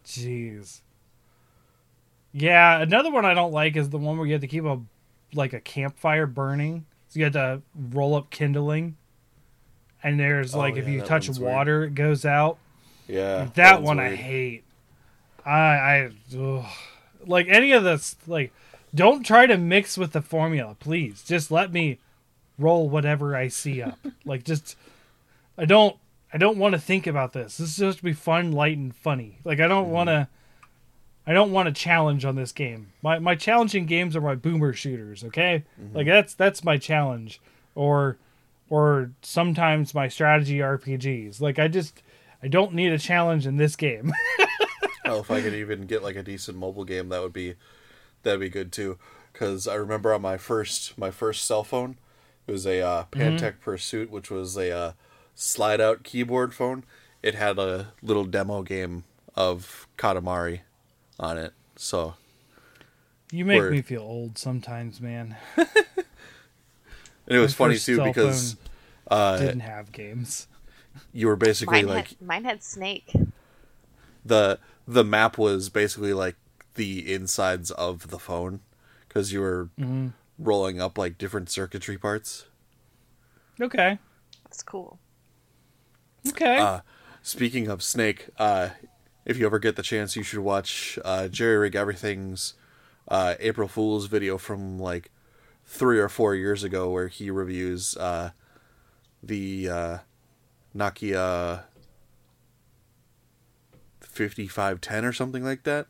Jeez. 0.05 0.81
Yeah, 2.31 2.81
another 2.81 3.11
one 3.11 3.26
I 3.26 3.34
don't 3.34 3.51
like 3.53 3.76
is 3.76 3.89
the 3.89 3.97
one 3.97 4.17
where 4.17 4.27
you 4.27 4.34
have 4.34 4.41
to 4.41 4.47
keep 4.47 4.65
a 4.65 4.80
like 5.34 5.53
a 5.53 5.59
campfire 5.59 6.26
burning. 6.27 6.85
So 7.07 7.19
you 7.19 7.26
have 7.26 7.34
to 7.34 7.61
roll 7.76 8.15
up 8.15 8.30
kindling, 8.30 8.97
and 10.03 10.19
there's 10.19 10.53
Oh, 10.53 10.59
like 10.59 10.76
if 10.76 10.88
you 10.88 11.01
touch 11.01 11.27
one's 11.27 11.39
weird. 11.39 11.53
water, 11.53 11.84
it 11.85 11.95
goes 11.95 12.26
out. 12.26 12.57
Yeah, 13.07 13.47
that 13.55 13.76
one's 13.77 13.85
one 13.88 13.99
I 13.99 14.15
hate. 14.15 14.63
I 15.45 15.51
I 15.51 16.09
ugh. 16.38 16.65
like 17.26 17.47
any 17.47 17.72
of 17.72 17.84
this. 17.84 18.15
Like, 18.27 18.51
don't 18.93 19.23
try 19.26 19.45
to 19.47 19.57
mix 19.57 19.97
with 19.97 20.11
the 20.11 20.22
formula, 20.22 20.76
please. 20.80 21.23
Just 21.23 21.51
let 21.51 21.72
me 21.72 21.99
roll 22.59 22.89
whatever 22.89 23.35
I 23.35 23.47
see 23.47 23.81
up. 23.81 23.97
like, 24.26 24.43
just 24.43 24.76
I 25.57 25.63
don't 25.65 25.95
I 26.34 26.38
don't 26.38 26.57
want 26.57 26.73
to 26.73 26.80
think 26.80 27.07
about 27.07 27.34
this. 27.34 27.57
This 27.57 27.69
is 27.69 27.76
supposed 27.76 27.99
to 27.99 28.03
be 28.03 28.14
fun, 28.14 28.52
light, 28.52 28.77
and 28.77 28.93
funny. 28.95 29.39
Like, 29.43 29.60
I 29.60 29.68
don't 29.68 29.89
want 29.91 30.07
to. 30.10 30.27
I 31.27 31.34
don't 31.34 31.52
want 31.52 31.68
a 31.68 31.72
challenge 31.72 32.23
on 32.23 32.35
this 32.35 32.52
game. 32.52 32.91
My 33.02 33.18
my 33.19 33.34
challenging 33.35 33.85
games 33.88 34.15
are 34.15 34.22
my 34.22 34.35
boomer 34.35 34.73
shooters. 34.73 35.23
Okay, 35.23 35.64
like 35.93 36.06
that's 36.06 36.35
that's 36.35 36.64
my 36.64 36.77
challenge, 36.77 37.41
or 37.73 38.18
or 38.69 39.11
sometimes 39.23 39.95
my 39.95 40.07
strategy 40.07 40.60
RPGs. 40.60 41.41
Like 41.41 41.57
I 41.57 41.68
just 41.68 42.03
I 42.43 42.47
don't 42.47 42.73
need 42.73 42.91
a 42.91 42.99
challenge 42.99 43.47
in 43.47 43.57
this 43.57 43.76
game. 43.76 44.14
Oh, 45.07 45.19
if 45.19 45.30
I 45.30 45.39
could 45.39 45.53
even 45.53 45.85
get 45.85 46.02
like 46.02 46.15
a 46.15 46.23
decent 46.23 46.57
mobile 46.57 46.84
game, 46.84 47.10
that 47.10 47.22
would 47.22 47.31
be 47.31 47.53
that'd 48.23 48.39
be 48.39 48.49
good 48.49 48.72
too. 48.72 48.97
Because 49.31 49.68
I 49.68 49.76
remember 49.76 50.11
on 50.11 50.23
my 50.23 50.35
first 50.38 50.97
my 50.97 51.11
first 51.11 51.45
cell 51.45 51.64
phone, 51.64 51.97
it 52.47 52.52
was 52.52 52.65
a 52.65 52.81
uh, 52.81 53.03
Mm-hmm. 53.11 53.22
Pantech 53.22 53.60
Pursuit, 53.61 54.10
which 54.10 54.31
was 54.31 54.57
a 54.57 54.72
uh, 54.76 54.91
slide 55.35 55.79
out 55.81 56.03
keyboard 56.03 56.53
phone, 56.53 56.83
it 57.21 57.35
had 57.35 57.59
a 57.59 57.93
little 58.01 58.25
demo 58.25 58.63
game 58.63 59.03
of 59.35 59.87
Katamari 59.97 60.61
on 61.19 61.37
it. 61.37 61.53
So 61.75 62.15
You 63.31 63.45
make 63.45 63.69
me 63.69 63.81
feel 63.81 64.01
old 64.01 64.37
sometimes, 64.37 64.99
man. 65.01 65.35
and 65.57 65.67
it 67.27 67.39
was 67.39 67.51
My 67.59 67.65
funny 67.65 67.77
too 67.77 68.01
because 68.03 68.53
phone 69.09 69.17
uh, 69.19 69.37
didn't 69.37 69.59
have 69.61 69.91
games. 69.91 70.47
you 71.13 71.27
were 71.27 71.35
basically 71.35 71.83
Mine 71.83 71.87
like 71.87 72.07
had 72.09 72.21
mine 72.21 72.43
had 72.45 72.63
Snake. 72.63 73.11
the 74.23 74.59
the 74.87 75.03
map 75.03 75.37
was 75.37 75.69
basically 75.69 76.13
like 76.13 76.35
the 76.75 77.13
insides 77.13 77.71
of 77.71 78.09
the 78.09 78.19
phone 78.19 78.61
because 79.07 79.31
you 79.33 79.41
were 79.41 79.69
Mm-hmm. 79.79 80.07
rolling 80.37 80.81
up 80.81 80.97
like 80.97 81.17
different 81.17 81.49
circuitry 81.49 81.97
parts. 81.97 82.45
Okay. 83.61 83.97
That's 84.45 84.61
cool. 84.63 84.99
Okay. 86.30 86.57
Uh, 86.57 86.80
speaking 87.22 87.68
of 87.68 87.84
Snake, 87.84 88.30
uh, 88.38 88.69
if 89.26 89.38
you 89.38 89.45
ever 89.45 89.60
get 89.60 89.76
the 89.76 89.84
chance, 89.84 90.15
you 90.15 90.23
should 90.23 90.39
watch 90.39 90.99
uh, 91.03 91.27
JerryRigEverything's 91.31 92.53
uh, 93.07 93.35
April 93.39 93.68
Fool's 93.68 94.07
video 94.07 94.38
from 94.38 94.80
like 94.80 95.11
three 95.65 95.99
or 95.99 96.10
four 96.10 96.35
years 96.35 96.64
ago, 96.64 96.89
where 96.89 97.07
he 97.07 97.30
reviews 97.30 97.95
uh, 97.97 98.31
the 99.22 99.69
uh, 99.69 99.97
Nokia 100.76 101.64
fifty-five 103.99 104.81
ten 104.81 105.03
or 105.06 105.11
something 105.11 105.43
like 105.43 105.64
that. 105.64 105.88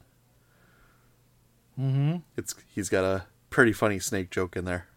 mm-hmm. 1.80 2.18
It's 2.38 2.56
he's 2.74 2.90
got 2.90 3.04
a 3.04 3.26
pretty 3.50 3.74
funny 3.74 4.00
snake 4.00 4.32
joke 4.32 4.56
in 4.58 4.66
there. 4.66 4.88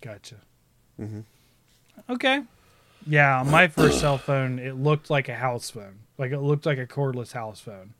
Gotcha. 0.00 0.36
Mhm. 1.00 1.24
Okay. 2.08 2.42
Yeah, 3.08 3.40
on 3.40 3.50
my 3.50 3.68
first 3.68 4.00
cell 4.00 4.18
phone, 4.18 4.58
it 4.58 4.76
looked 4.76 5.08
like 5.08 5.30
a 5.30 5.34
house 5.34 5.70
phone. 5.70 6.00
Like 6.18 6.30
it 6.30 6.40
looked 6.40 6.66
like 6.66 6.76
a 6.76 6.86
cordless 6.86 7.32
house 7.32 7.58
phone, 7.58 7.94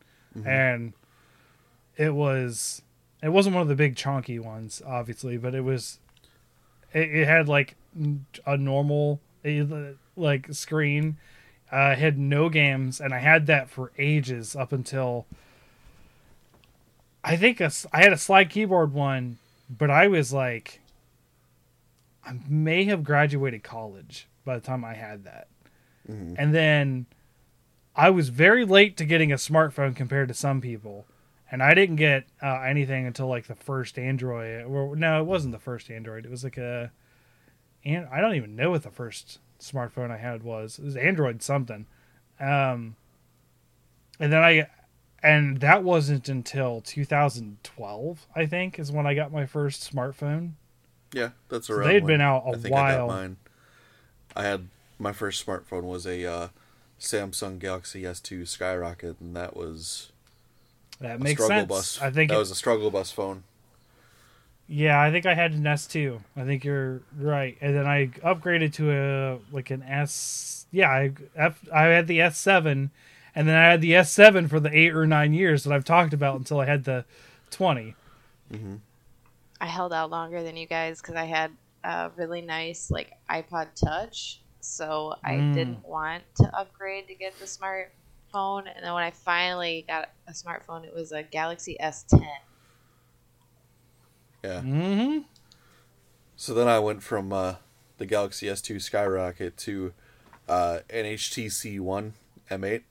and 0.45 0.93
it 1.97 2.13
was. 2.13 2.83
It 3.21 3.29
wasn't 3.29 3.55
one 3.55 3.63
of 3.63 3.67
the 3.67 3.75
big 3.75 3.95
chunky 3.95 4.39
ones, 4.39 4.81
obviously, 4.85 5.37
but 5.37 5.55
it 5.55 5.61
was. 5.61 5.99
It, 6.93 7.09
it 7.09 7.27
had 7.27 7.49
like 7.49 7.75
a 8.45 8.55
normal 8.55 9.19
like 10.15 10.53
screen. 10.53 11.17
Uh, 11.71 11.95
had 11.95 12.17
no 12.17 12.49
games, 12.49 13.01
and 13.01 13.13
I 13.13 13.19
had 13.19 13.47
that 13.47 13.69
for 13.69 13.91
ages 13.97 14.55
up 14.55 14.71
until. 14.71 15.25
I 17.23 17.35
think 17.35 17.59
a 17.59 17.71
I 17.91 18.03
had 18.03 18.13
a 18.13 18.17
slide 18.17 18.51
keyboard 18.51 18.93
one, 18.93 19.39
but 19.69 19.89
I 19.89 20.07
was 20.07 20.31
like 20.31 20.81
I 22.23 22.35
may 22.47 22.83
have 22.85 23.03
graduated 23.03 23.63
college 23.63 24.27
by 24.49 24.55
the 24.55 24.65
time 24.65 24.83
I 24.83 24.95
had 24.95 25.25
that. 25.25 25.47
And 26.39 26.55
then 26.55 27.05
I 27.95 28.09
was 28.09 28.29
very 28.29 28.65
late 28.65 28.97
to 28.97 29.05
getting 29.05 29.31
a 29.31 29.35
smartphone 29.35 29.95
compared 29.95 30.27
to 30.29 30.33
some 30.33 30.59
people. 30.59 31.05
And 31.51 31.61
I 31.61 31.75
didn't 31.75 31.97
get 31.97 32.23
uh, 32.41 32.61
anything 32.61 33.05
until 33.05 33.27
like 33.27 33.45
the 33.45 33.53
first 33.53 33.99
Android. 33.99 34.65
Or, 34.65 34.95
no, 34.95 35.21
it 35.21 35.25
wasn't 35.25 35.51
the 35.51 35.59
first 35.59 35.91
Android. 35.91 36.25
It 36.25 36.31
was 36.31 36.43
like 36.43 36.57
a. 36.57 36.91
And 37.85 38.07
I 38.11 38.21
don't 38.21 38.33
even 38.33 38.55
know 38.55 38.71
what 38.71 38.81
the 38.81 38.89
first 38.89 39.37
smartphone 39.59 40.09
I 40.09 40.17
had 40.17 40.41
was. 40.41 40.79
It 40.79 40.85
was 40.85 40.95
Android 40.95 41.43
something. 41.43 41.85
Um, 42.39 42.95
and 44.19 44.33
then 44.33 44.41
I. 44.41 44.67
And 45.21 45.59
that 45.59 45.83
wasn't 45.83 46.27
until 46.27 46.81
2012, 46.81 48.25
I 48.35 48.45
think, 48.47 48.79
is 48.79 48.91
when 48.91 49.05
I 49.05 49.13
got 49.13 49.31
my 49.31 49.45
first 49.45 49.93
smartphone. 49.93 50.53
Yeah, 51.13 51.31
that's 51.49 51.67
So 51.67 51.75
around. 51.75 51.87
they'd 51.89 52.03
when 52.03 52.13
been 52.13 52.21
out 52.21 52.43
a 52.47 52.49
I 52.49 52.53
think 52.53 52.73
I 52.75 52.95
got 52.95 53.07
while. 53.07 53.35
Mine. 54.39 54.45
I 54.45 54.49
had 54.49 54.67
my 54.97 55.11
first 55.13 55.45
smartphone 55.45 55.83
was 55.83 56.05
a 56.05 56.25
uh, 56.25 56.47
Samsung 56.99 57.59
Galaxy 57.59 58.03
S2 58.03 58.47
Skyrocket, 58.47 59.19
and 59.19 59.35
that 59.35 59.55
was 59.55 60.11
That 60.99 61.15
a 61.17 61.19
makes 61.23 61.43
struggle 61.43 61.57
sense. 61.77 61.97
bus. 61.97 62.01
I 62.01 62.11
think 62.11 62.29
that 62.29 62.35
it- 62.35 62.39
was 62.39 62.51
a 62.51 62.55
struggle 62.55 62.91
bus 62.91 63.11
phone. 63.11 63.43
Yeah, 64.71 65.01
I 65.01 65.09
think 65.09 65.25
I 65.25 65.33
had 65.33 65.53
an 65.53 65.65
S 65.65 65.87
two. 65.87 66.21
I 66.37 66.43
think 66.43 66.63
you're 66.63 67.01
right, 67.17 67.57
and 67.59 67.75
then 67.75 67.87
I 67.87 68.07
upgraded 68.23 68.71
to 68.73 68.91
a 68.91 69.39
like 69.51 69.71
an 69.71 69.81
S. 69.81 70.67
Yeah, 70.71 70.89
I 70.91 71.11
F, 71.35 71.59
I 71.73 71.85
had 71.85 72.05
the 72.05 72.21
S 72.21 72.37
seven, 72.37 72.91
and 73.33 73.47
then 73.47 73.55
I 73.55 73.63
had 73.71 73.81
the 73.81 73.95
S 73.95 74.11
seven 74.11 74.47
for 74.47 74.59
the 74.59 74.69
eight 74.77 74.93
or 74.93 75.07
nine 75.07 75.33
years 75.33 75.63
that 75.63 75.73
I've 75.73 75.85
talked 75.85 76.13
about 76.13 76.35
until 76.37 76.59
I 76.59 76.65
had 76.65 76.83
the 76.83 77.05
twenty. 77.49 77.95
I 79.61 79.65
held 79.65 79.91
out 79.91 80.11
longer 80.11 80.43
than 80.43 80.55
you 80.55 80.67
guys 80.67 81.01
because 81.01 81.15
I 81.15 81.25
had 81.25 81.51
a 81.83 82.11
really 82.15 82.41
nice 82.41 82.91
like 82.91 83.13
iPod 83.29 83.69
Touch, 83.75 84.41
so 84.59 85.15
I 85.23 85.33
Mm. 85.33 85.53
didn't 85.53 85.85
want 85.87 86.23
to 86.35 86.55
upgrade 86.57 87.07
to 87.07 87.15
get 87.15 87.37
the 87.39 87.45
smartphone. 87.45 88.67
And 88.73 88.83
then 88.83 88.93
when 88.93 89.03
I 89.03 89.11
finally 89.11 89.85
got 89.87 90.09
a 90.27 90.31
smartphone, 90.31 90.85
it 90.85 90.93
was 90.93 91.11
a 91.11 91.23
Galaxy 91.23 91.77
S10. 91.79 92.25
Yeah. 94.43 94.61
Mm-hmm. 94.61 95.19
So 96.35 96.53
then 96.53 96.67
I 96.67 96.79
went 96.79 97.03
from 97.03 97.33
uh, 97.33 97.55
the 97.97 98.05
Galaxy 98.05 98.47
S2 98.47 98.81
Skyrocket 98.81 99.57
to 99.57 99.93
uh, 100.47 100.79
an 100.89 101.05
HTC 101.05 101.79
One 101.79 102.13
M8, 102.49 102.83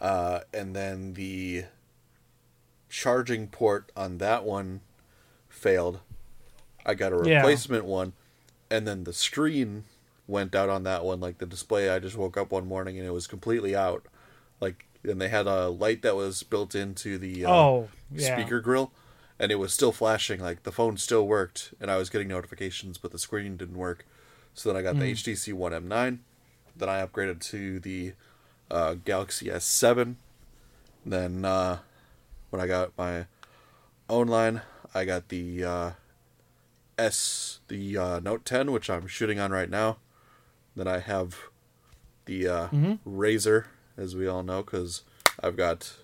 uh, 0.00 0.40
and 0.52 0.76
then 0.76 1.14
the 1.14 1.64
charging 2.90 3.48
port 3.48 3.90
on 3.96 4.18
that 4.18 4.44
one 4.44 4.82
failed. 5.48 6.00
I 6.84 6.94
got 6.94 7.12
a 7.12 7.16
Yeah. 7.18 7.42
replacement 7.42 7.84
one, 7.84 8.12
and 8.70 8.86
then 8.86 9.04
the 9.04 9.12
screen 9.12 9.84
went 10.26 10.54
out 10.54 10.68
on 10.68 10.82
that 10.84 11.04
one. 11.04 11.20
Like 11.20 11.38
the 11.38 11.46
display, 11.46 11.90
I 11.90 11.98
just 11.98 12.16
woke 12.16 12.36
up 12.36 12.50
one 12.52 12.66
morning 12.66 12.98
and 12.98 13.06
it 13.06 13.12
was 13.12 13.26
completely 13.26 13.74
out. 13.76 14.06
Like, 14.60 14.86
and 15.04 15.20
they 15.20 15.28
had 15.28 15.46
a 15.46 15.68
light 15.68 16.02
that 16.02 16.16
was 16.16 16.42
built 16.42 16.74
into 16.74 17.18
the 17.18 17.44
uh, 17.46 17.50
Oh, 17.50 17.88
yeah. 18.14 18.28
speaker 18.32 18.60
grill 18.60 18.92
and 19.38 19.50
it 19.50 19.56
was 19.56 19.72
still 19.72 19.92
flashing 19.92 20.40
like 20.40 20.62
the 20.62 20.70
phone 20.72 20.96
still 20.96 21.26
worked 21.26 21.74
and 21.80 21.90
i 21.90 21.96
was 21.96 22.10
getting 22.10 22.28
notifications 22.28 22.98
but 22.98 23.10
the 23.10 23.18
screen 23.18 23.56
didn't 23.56 23.76
work 23.78 24.04
so 24.54 24.68
then 24.68 24.76
i 24.76 24.82
got 24.82 24.98
the 24.98 25.04
htc 25.12 25.52
one 25.52 25.72
m9 25.72 26.18
then 26.76 26.88
i 26.88 27.04
upgraded 27.04 27.40
to 27.40 27.80
the 27.80 28.12
uh, 28.70 28.94
galaxy 29.04 29.50
s7 29.50 30.16
then 31.04 31.44
uh, 31.44 31.78
when 32.50 32.60
i 32.62 32.66
got 32.66 32.96
my 32.96 33.26
own 34.08 34.28
line 34.28 34.62
i 34.94 35.04
got 35.04 35.28
the 35.28 35.64
uh, 35.64 35.90
s 36.98 37.60
the 37.68 37.96
uh, 37.96 38.20
note 38.20 38.44
10 38.44 38.70
which 38.72 38.88
i'm 38.90 39.06
shooting 39.06 39.38
on 39.40 39.50
right 39.50 39.70
now 39.70 39.96
then 40.76 40.86
i 40.86 40.98
have 40.98 41.36
the 42.26 42.46
uh, 42.46 42.68
Razr 43.06 43.64
as 43.96 44.14
we 44.14 44.26
all 44.28 44.42
know 44.42 44.62
because 44.62 45.02
i've 45.42 45.56
got 45.56 45.94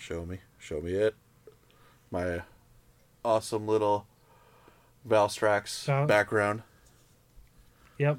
Show 0.00 0.24
me. 0.24 0.38
Show 0.58 0.80
me 0.80 0.92
it. 0.92 1.16
My 2.10 2.42
awesome 3.24 3.66
little 3.66 4.06
Valstrax 5.06 5.68
So- 5.68 6.06
background. 6.06 6.62
Yep. 7.98 8.18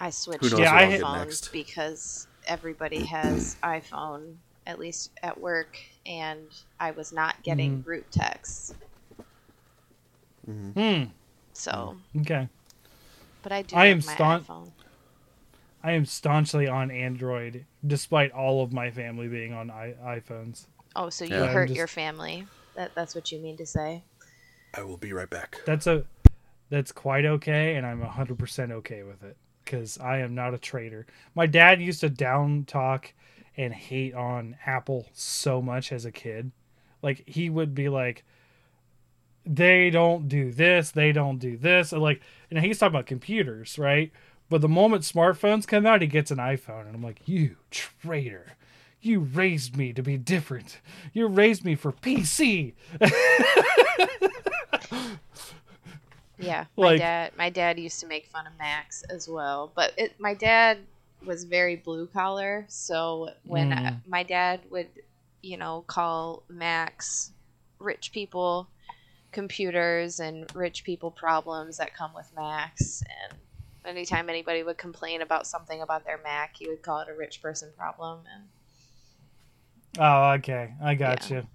I 0.00 0.10
switched 0.10 0.42
Who 0.42 0.50
knows 0.50 0.58
Yeah, 0.58 0.72
I 0.74 0.82
I'll 0.82 0.90
hit- 0.90 1.00
get 1.00 1.06
phones 1.06 1.18
next. 1.26 1.52
because 1.52 2.26
everybody 2.46 3.04
has 3.04 3.56
iPhone, 3.62 4.34
at 4.66 4.80
least 4.80 5.12
at 5.22 5.40
work, 5.40 5.78
and 6.04 6.48
I 6.80 6.90
was 6.90 7.12
not 7.12 7.40
getting 7.44 7.74
Mm-hmm. 7.74 7.80
group 7.82 8.06
texts. 8.10 8.74
Hmm. 10.44 11.04
So, 11.52 11.96
Okay. 12.20 12.48
but 13.42 13.52
I 13.52 13.62
do 13.62 13.76
I 13.76 13.86
am 13.86 13.98
my 13.98 14.14
staun- 14.14 14.44
iPhone. 14.44 14.70
I 15.84 15.92
am 15.92 16.04
staunchly 16.06 16.68
on 16.68 16.90
Android, 16.90 17.64
despite 17.86 18.30
all 18.32 18.62
of 18.62 18.72
my 18.72 18.90
family 18.90 19.28
being 19.28 19.52
on 19.52 19.70
I- 19.70 19.94
iPhones. 20.04 20.66
Oh, 20.96 21.10
so 21.10 21.24
you 21.24 21.34
Yeah. 21.36 21.46
Hurt 21.52 21.66
just- 21.68 21.76
your 21.76 21.86
family? 21.86 22.46
That 22.74 22.94
that's 22.94 23.14
what 23.14 23.30
you 23.32 23.38
mean 23.40 23.56
to 23.58 23.66
say? 23.66 24.02
I 24.74 24.82
will 24.82 24.96
be 24.96 25.12
right 25.12 25.28
back. 25.28 25.58
That's 25.66 25.86
a 25.86 26.04
that's 26.70 26.90
quite 26.92 27.26
okay, 27.26 27.74
and 27.76 27.84
I'm 27.86 28.00
hundred 28.00 28.38
percent 28.38 28.72
okay 28.72 29.02
with 29.02 29.22
it 29.22 29.36
because 29.64 29.98
I 29.98 30.18
am 30.18 30.34
not 30.34 30.54
a 30.54 30.58
traitor. 30.58 31.06
My 31.34 31.46
dad 31.46 31.82
used 31.82 32.00
to 32.00 32.08
down 32.08 32.64
talk 32.64 33.12
and 33.56 33.74
hate 33.74 34.14
on 34.14 34.56
Apple 34.64 35.06
so 35.12 35.60
much 35.60 35.92
as 35.92 36.06
a 36.06 36.10
kid. 36.12 36.50
Like 37.02 37.28
he 37.28 37.50
would 37.50 37.74
be 37.74 37.90
like, 37.90 38.24
"They 39.44 39.90
don't 39.90 40.28
do 40.28 40.52
this, 40.52 40.90
they 40.90 41.12
don't 41.12 41.38
do 41.38 41.56
this," 41.56 41.92
and 41.92 42.00
like, 42.02 42.20
and 42.50 42.58
he's 42.64 42.78
talking 42.78 42.94
about 42.94 43.06
computers, 43.06 43.78
right? 43.78 44.10
But 44.48 44.60
the 44.60 44.68
moment 44.68 45.02
smartphones 45.04 45.66
come 45.66 45.86
out, 45.86 46.02
he 46.02 46.06
gets 46.08 46.30
an 46.30 46.38
iPhone, 46.38 46.86
and 46.86 46.94
I'm 46.94 47.02
like, 47.02 47.20
"You 47.26 47.56
traitor." 47.70 48.56
You 49.00 49.18
raised 49.18 49.76
me 49.76 49.92
to 49.94 50.02
be 50.02 50.16
different. 50.16 50.80
You 51.12 51.26
raised 51.26 51.64
me 51.64 51.74
for 51.74 51.90
PC. 51.90 52.74
Yeah, 56.38 56.64
my 56.76 56.84
Like- 56.86 56.98
dad. 56.98 57.32
My 57.36 57.50
dad 57.50 57.78
used 57.78 58.00
to 58.00 58.06
make 58.06 58.26
fun 58.26 58.46
of 58.46 58.52
Macs 58.58 59.02
as 59.04 59.28
well, 59.28 59.70
but 59.74 59.92
it, 59.96 60.18
my 60.18 60.34
dad 60.34 60.78
was 61.24 61.44
very 61.44 61.76
blue 61.76 62.06
collar. 62.08 62.64
So 62.68 63.30
when 63.44 63.72
I- 63.72 63.90
Mm. 63.92 64.00
my 64.08 64.22
dad 64.24 64.60
would, 64.70 64.88
you 65.42 65.56
know, 65.56 65.82
call 65.86 66.42
Macs 66.48 67.32
rich 67.78 68.10
people 68.12 68.68
computers 69.32 70.20
and 70.20 70.54
rich 70.54 70.84
people 70.84 71.10
problems 71.10 71.78
that 71.78 71.94
come 71.94 72.12
with 72.14 72.30
Macs. 72.36 73.02
and 73.02 73.38
anytime 73.84 74.28
anybody 74.28 74.62
would 74.62 74.78
complain 74.78 75.22
about 75.22 75.46
something 75.46 75.82
about 75.82 76.04
their 76.04 76.20
Mac, 76.22 76.56
he 76.56 76.68
would 76.68 76.82
call 76.82 77.00
it 77.00 77.08
a 77.08 77.14
rich 77.14 77.42
person 77.42 77.70
problem. 77.76 78.20
And 78.32 78.44
Oh, 79.98 80.32
okay. 80.32 80.74
I 80.82 80.94
got 80.94 81.28
you. 81.30 81.46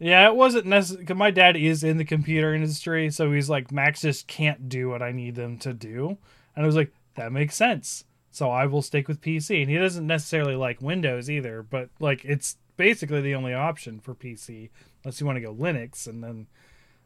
Yeah, 0.00 0.26
it 0.28 0.34
wasn't 0.34 0.66
necessary 0.66 1.02
because 1.02 1.16
my 1.16 1.30
dad 1.30 1.56
is 1.56 1.84
in 1.84 1.96
the 1.98 2.04
computer 2.04 2.52
industry, 2.52 3.10
so 3.10 3.30
he's 3.30 3.48
like, 3.48 3.70
Macs 3.70 4.00
just 4.00 4.26
can't 4.26 4.68
do 4.68 4.88
what 4.88 5.02
I 5.02 5.12
need 5.12 5.36
them 5.36 5.58
to 5.58 5.72
do. 5.72 6.18
And 6.56 6.64
I 6.64 6.66
was 6.66 6.76
like, 6.76 6.92
that 7.14 7.32
makes 7.32 7.54
sense. 7.54 8.04
So 8.30 8.50
I 8.50 8.66
will 8.66 8.82
stick 8.82 9.06
with 9.06 9.20
PC. 9.20 9.60
And 9.62 9.70
he 9.70 9.78
doesn't 9.78 10.06
necessarily 10.06 10.56
like 10.56 10.82
Windows 10.82 11.30
either, 11.30 11.62
but 11.62 11.90
like 12.00 12.24
it's 12.24 12.56
basically 12.76 13.20
the 13.20 13.36
only 13.36 13.54
option 13.54 14.00
for 14.00 14.14
PC, 14.14 14.70
unless 15.04 15.20
you 15.20 15.26
want 15.26 15.36
to 15.36 15.40
go 15.40 15.54
Linux, 15.54 16.08
and 16.08 16.24
then 16.24 16.48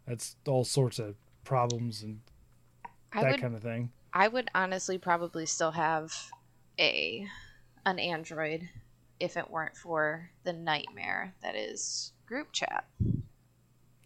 that's 0.09 0.37
all 0.47 0.65
sorts 0.65 0.99
of 0.99 1.15
problems 1.45 2.03
and 2.03 2.21
I 3.13 3.23
that 3.23 3.31
would, 3.33 3.41
kind 3.41 3.55
of 3.55 3.63
thing. 3.63 3.91
I 4.13 4.29
would 4.29 4.51
honestly 4.55 4.99
probably 4.99 5.47
still 5.47 5.73
have 5.73 6.13
a 6.79 7.27
an 7.87 7.99
Android 7.99 8.69
if 9.21 9.37
it 9.37 9.51
weren't 9.51 9.77
for 9.77 10.31
the 10.45 10.53
nightmare 10.53 11.35
that 11.43 11.55
is 11.55 12.13
group 12.27 12.53
chat. 12.53 12.85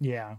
Yeah. 0.00 0.36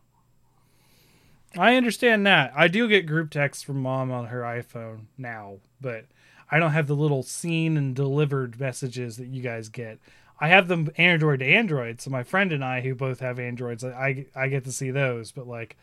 I 1.57 1.76
understand 1.76 2.26
that. 2.26 2.52
I 2.56 2.68
do 2.68 2.88
get 2.88 3.06
group 3.06 3.30
texts 3.30 3.64
from 3.64 3.81
mom 3.81 4.11
on 4.11 4.26
her 4.26 4.41
iPhone 4.41 5.06
now, 5.18 5.57
but 5.80 6.06
I 6.49 6.57
don't 6.60 6.72
have 6.72 6.88
the 6.88 6.95
little 6.95 7.22
seen 7.22 7.77
and 7.77 7.95
delivered 7.95 8.60
messages 8.60 9.18
that 9.18 9.27
you 9.27 9.41
guys 9.41 9.69
get. 9.69 9.99
I 10.40 10.50
have 10.50 10.68
them 10.68 10.92
Android 10.98 11.40
to 11.40 11.46
Android, 11.46 12.02
so 12.02 12.10
my 12.10 12.24
friend 12.24 12.52
and 12.52 12.64
I, 12.64 12.82
who 12.82 12.96
both 12.96 13.20
have 13.20 13.40
Androids, 13.40 13.84
I 13.84 14.26
I 14.36 14.48
get 14.48 14.66
to 14.66 14.72
see 14.72 14.92
those. 14.92 15.32
But 15.32 15.48
like, 15.48 15.78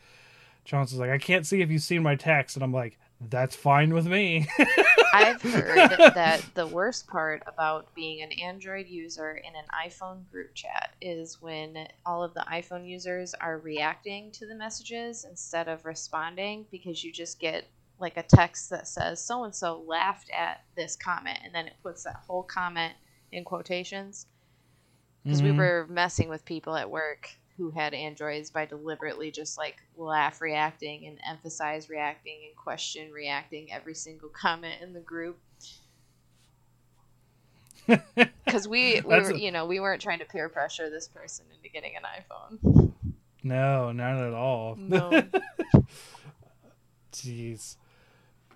Johnson's 0.65 0.99
like, 0.99 1.09
I 1.09 1.17
can't 1.17 1.45
see 1.45 1.61
if 1.61 1.71
you've 1.71 1.81
seen 1.81 2.03
my 2.03 2.15
text, 2.15 2.55
and 2.55 2.63
I'm 2.63 2.73
like, 2.73 2.99
that's 3.29 3.55
fine 3.55 3.93
with 3.93 4.07
me. 4.07 4.47
I've 5.13 5.41
heard 5.41 5.91
that 6.15 6.43
the 6.53 6.67
worst 6.67 7.07
part 7.07 7.43
about 7.45 7.93
being 7.93 8.21
an 8.21 8.31
Android 8.31 8.87
user 8.87 9.35
in 9.35 9.53
an 9.55 9.65
iPhone 9.87 10.29
group 10.31 10.53
chat 10.55 10.91
is 11.01 11.41
when 11.41 11.87
all 12.05 12.23
of 12.23 12.33
the 12.33 12.45
iPhone 12.51 12.87
users 12.87 13.33
are 13.35 13.59
reacting 13.59 14.31
to 14.31 14.47
the 14.47 14.55
messages 14.55 15.25
instead 15.29 15.67
of 15.67 15.85
responding 15.85 16.65
because 16.71 17.03
you 17.03 17.11
just 17.11 17.39
get 17.39 17.67
like 17.99 18.17
a 18.17 18.23
text 18.23 18.69
that 18.71 18.87
says 18.87 19.23
so 19.23 19.43
and 19.43 19.53
so 19.55 19.83
laughed 19.85 20.31
at 20.31 20.63
this 20.75 20.95
comment 20.95 21.37
and 21.43 21.53
then 21.53 21.67
it 21.67 21.73
puts 21.83 22.03
that 22.03 22.23
whole 22.25 22.43
comment 22.43 22.93
in 23.31 23.43
quotations. 23.43 24.27
Because 25.23 25.41
we 25.43 25.49
Mhm. 25.49 25.57
were 25.57 25.87
messing 25.89 26.29
with 26.29 26.43
people 26.45 26.75
at 26.75 26.89
work 26.89 27.29
who 27.57 27.69
had 27.69 27.93
Androids 27.93 28.49
by 28.49 28.65
deliberately 28.65 29.29
just 29.29 29.57
like 29.57 29.77
laugh 29.95 30.41
reacting 30.41 31.05
and 31.05 31.19
emphasize 31.29 31.89
reacting 31.89 32.39
and 32.47 32.55
question 32.55 33.11
reacting 33.11 33.71
every 33.71 33.93
single 33.93 34.29
comment 34.29 34.81
in 34.81 34.93
the 34.93 34.99
group. 35.01 35.37
Because 38.45 38.67
we, 38.67 38.95
we 39.01 39.01
were, 39.01 39.29
a- 39.31 39.37
you 39.37 39.51
know, 39.51 39.65
we 39.65 39.79
weren't 39.79 40.01
trying 40.01 40.19
to 40.19 40.25
peer 40.25 40.49
pressure 40.49 40.89
this 40.89 41.07
person 41.07 41.45
into 41.55 41.69
getting 41.69 41.93
an 41.95 42.03
iPhone. 42.03 42.91
no, 43.43 43.91
not 43.91 44.17
at 44.17 44.33
all. 44.33 44.75
No. 44.77 45.23
Jeez. 47.13 47.75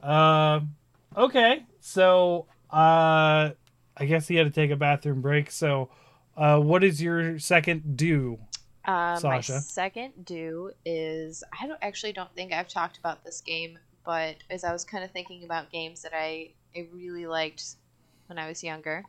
Um. 0.04 0.76
okay, 1.16 1.66
so 1.80 2.46
uh, 2.72 3.52
I 3.98 4.06
guess 4.06 4.28
he 4.28 4.36
had 4.36 4.46
to 4.46 4.52
take 4.52 4.72
a 4.72 4.76
bathroom 4.76 5.22
break. 5.22 5.50
So, 5.52 5.90
uh, 6.38 6.60
what 6.60 6.84
is 6.84 7.02
your 7.02 7.40
second 7.40 7.96
do? 7.98 8.38
Uh, 8.86 9.20
my 9.24 9.42
Sasha. 9.42 9.62
second 9.62 10.14
do 10.26 10.72
is 10.86 11.44
I 11.60 11.66
don't 11.68 11.80
actually 11.82 12.14
don't 12.14 12.34
think 12.36 12.54
I've 12.54 12.68
talked 12.68 12.98
about 12.98 13.24
this 13.24 13.42
game, 13.42 13.80
but 14.06 14.36
as 14.50 14.64
I 14.64 14.72
was 14.72 14.84
kind 14.84 15.04
of 15.04 15.12
thinking 15.12 15.44
about 15.44 15.72
games 15.72 16.02
that 16.04 16.12
I, 16.14 16.52
I 16.76 16.88
really 16.94 17.26
liked 17.26 17.64
when 18.28 18.38
I 18.38 18.48
was 18.48 18.64
younger, 18.64 19.04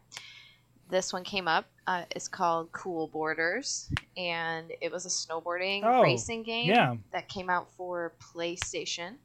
this 0.89 1.13
one 1.13 1.25
came 1.25 1.47
up. 1.47 1.67
Uh, 1.87 2.05
it's 2.11 2.27
called 2.29 2.73
Cool 2.73 3.09
Borders, 3.09 3.91
and 4.17 4.73
it 4.81 4.91
was 4.91 5.05
a 5.05 5.09
snowboarding 5.11 5.83
Oh, 5.85 6.03
racing 6.03 6.43
game 6.43 6.69
yeah. 6.69 6.97
that 7.13 7.29
came 7.29 7.51
out 7.51 7.69
for 7.77 8.15
PlayStation, 8.35 9.17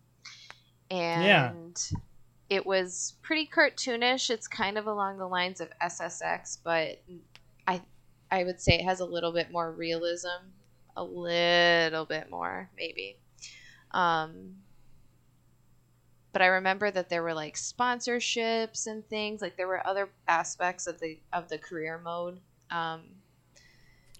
and 0.90 1.80
it 2.50 2.66
was 2.66 3.16
pretty 3.22 3.48
cartoonish. 3.48 4.30
It's 4.30 4.48
kind 4.48 4.78
of 4.78 4.88
along 4.88 5.18
the 5.18 5.28
lines 5.28 5.62
of 5.62 5.70
SSX, 5.82 6.58
but 6.64 7.02
I 8.32 8.44
would 8.44 8.62
say 8.62 8.76
it 8.76 8.86
has 8.86 9.00
a 9.02 9.06
little 9.06 9.32
bit 9.34 9.52
more 9.52 9.72
realism, 9.72 10.28
a 10.96 11.04
little 11.04 12.06
bit 12.06 12.30
more 12.30 12.70
maybe. 12.78 13.18
Um, 13.92 14.56
but 16.34 16.42
I 16.42 16.46
remember 16.48 16.90
that 16.92 17.10
there 17.10 17.24
were 17.24 17.34
like 17.34 17.56
sponsorships 17.56 18.88
and 18.88 19.06
things. 19.06 19.42
Like 19.42 19.58
there 19.58 19.68
were 19.68 19.86
other 19.86 20.10
aspects 20.28 20.88
of 20.88 21.00
the 21.00 21.20
of 21.34 21.50
the 21.50 21.58
career 21.58 22.00
mode. 22.04 22.40
Um, 22.70 23.02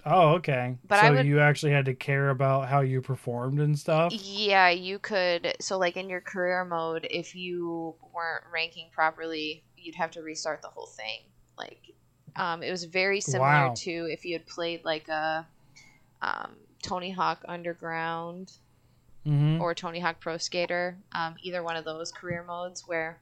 Oh, 0.04 0.30
okay. 0.34 0.78
But 0.88 1.00
so 1.00 1.06
I 1.06 1.12
would- 1.12 1.26
you 1.28 1.40
actually 1.40 1.74
had 1.74 1.86
to 1.86 1.94
care 1.94 2.30
about 2.30 2.68
how 2.68 2.82
you 2.82 3.02
performed 3.02 3.60
and 3.60 3.78
stuff. 3.78 4.12
Yeah, 4.14 4.70
you 4.70 4.98
could. 4.98 5.56
So, 5.62 5.78
like 5.78 5.96
in 5.96 6.10
your 6.10 6.22
career 6.22 6.66
mode, 6.66 7.06
if 7.12 7.36
you 7.36 7.96
weren't 8.14 8.44
ranking 8.52 8.90
properly, 8.92 9.64
you'd 9.78 9.96
have 9.96 10.10
to 10.12 10.24
restart 10.24 10.64
the 10.64 10.70
whole 10.70 10.88
thing. 10.88 11.20
Like, 11.56 11.94
um, 12.36 12.64
it 12.64 12.72
was 12.72 12.84
very 12.86 13.22
similar 13.22 13.68
Wow. 13.68 13.74
to 13.78 13.92
if 14.12 14.26
you 14.26 14.34
had 14.34 14.46
played 14.48 14.84
like 14.86 15.08
a 15.08 15.48
um, 16.22 16.52
Tony 16.84 17.12
Hawk 17.12 17.44
Underground 17.48 18.52
Mm-hmm. 19.24 19.62
or 19.62 19.76
Tony 19.76 20.00
Hawk 20.00 20.20
Pro 20.20 20.38
Skater. 20.38 20.98
Um, 21.12 21.36
either 21.44 21.62
one 21.62 21.76
of 21.76 21.86
those 21.86 22.12
career 22.12 22.44
modes 22.44 22.88
where, 22.88 23.20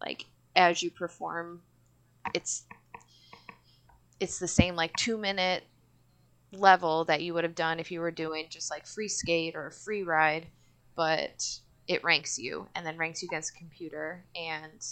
like, 0.00 0.26
as 0.54 0.84
you 0.84 0.90
perform, 0.92 1.62
it's 2.32 2.64
it's 4.20 4.38
the 4.38 4.46
same 4.46 4.76
like 4.76 4.94
two 4.96 5.18
minute 5.18 5.64
level 6.52 7.04
that 7.06 7.22
you 7.22 7.34
would 7.34 7.42
have 7.42 7.56
done 7.56 7.80
if 7.80 7.90
you 7.90 7.98
were 8.00 8.12
doing 8.12 8.46
just 8.50 8.70
like 8.70 8.86
free 8.86 9.08
skate 9.08 9.56
or 9.56 9.70
free 9.72 10.04
ride, 10.04 10.46
but 10.94 11.44
it 11.88 12.04
ranks 12.04 12.38
you 12.38 12.68
and 12.76 12.86
then 12.86 12.96
ranks 12.96 13.20
you 13.20 13.28
against 13.28 13.50
a 13.50 13.58
computer 13.58 14.24
and 14.36 14.86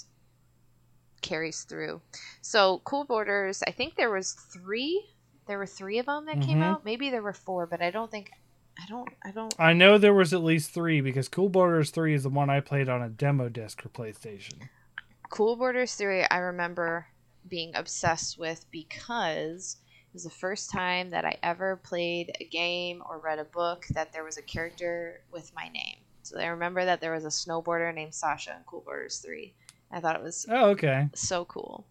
carries 1.20 1.62
through. 1.62 2.00
So 2.42 2.80
Cool 2.84 3.04
Borders, 3.04 3.62
I 3.66 3.70
think 3.70 3.94
there 3.96 4.10
was 4.10 4.32
three. 4.32 5.04
There 5.46 5.58
were 5.58 5.66
three 5.66 5.98
of 5.98 6.06
them 6.06 6.26
that 6.26 6.40
came 6.40 6.58
Mhm. 6.58 6.62
out. 6.64 6.84
Maybe 6.84 7.10
there 7.10 7.22
were 7.22 7.32
four, 7.32 7.66
but 7.66 7.82
I 7.82 7.90
don't 7.90 8.10
think. 8.10 8.30
I 8.78 8.86
don't. 8.88 9.08
I 9.24 9.30
don't. 9.30 9.54
I 9.58 9.72
know 9.72 9.98
there 9.98 10.14
was 10.14 10.32
at 10.32 10.42
least 10.42 10.70
three 10.72 11.00
because 11.00 11.28
Cool 11.28 11.48
Borders 11.48 11.90
Three 11.90 12.14
is 12.14 12.22
the 12.22 12.28
one 12.30 12.48
I 12.48 12.60
played 12.60 12.88
on 12.88 13.02
a 13.02 13.08
demo 13.08 13.48
disc 13.48 13.82
for 13.82 13.88
PlayStation. 13.88 14.68
Cool 15.28 15.54
Borders 15.56 15.94
3, 15.94 16.24
I 16.24 16.38
remember 16.38 17.06
being 17.48 17.72
obsessed 17.76 18.36
with 18.36 18.66
because 18.72 19.76
it 19.86 20.12
was 20.12 20.24
the 20.24 20.30
first 20.30 20.70
time 20.70 21.10
that 21.10 21.24
I 21.24 21.36
ever 21.42 21.76
played 21.76 22.32
a 22.40 22.44
game 22.44 23.00
or 23.08 23.18
read 23.18 23.38
a 23.38 23.44
book 23.44 23.86
that 23.90 24.12
there 24.12 24.24
was 24.24 24.38
a 24.38 24.42
character 24.42 25.20
with 25.30 25.54
my 25.54 25.68
name. 25.68 25.98
So 26.22 26.38
I 26.38 26.46
remember 26.46 26.84
that 26.84 27.00
there 27.00 27.12
was 27.12 27.24
a 27.24 27.28
snowboarder 27.28 27.94
named 27.94 28.12
Sasha 28.14 28.50
in 28.56 28.64
Cool 28.66 28.80
Borders 28.80 29.18
3. 29.18 29.54
I 29.90 30.00
thought 30.00 30.16
it 30.16 30.22
was 30.22 30.46
Oh, 30.48 30.70
okay. 30.70 31.08
so 31.14 31.44
cool. 31.44 31.84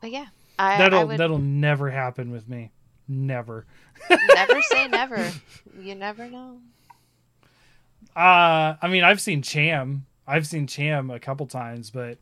But 0.00 0.10
yeah, 0.10 0.26
I, 0.58 0.78
that'll 0.78 1.00
I 1.00 1.04
would 1.04 1.18
that'll 1.18 1.38
never 1.38 1.90
happen 1.90 2.30
with 2.32 2.48
me. 2.48 2.70
Never. 3.08 3.66
never 4.34 4.62
say 4.62 4.88
never. 4.88 5.30
You 5.80 5.94
never 5.94 6.28
know. 6.28 6.58
Uh 8.14 8.74
I 8.82 8.88
mean 8.88 9.04
I've 9.04 9.20
seen 9.20 9.42
Cham. 9.42 10.06
I've 10.26 10.46
seen 10.46 10.66
Cham 10.66 11.10
a 11.10 11.18
couple 11.20 11.46
times, 11.46 11.90
but 11.90 12.18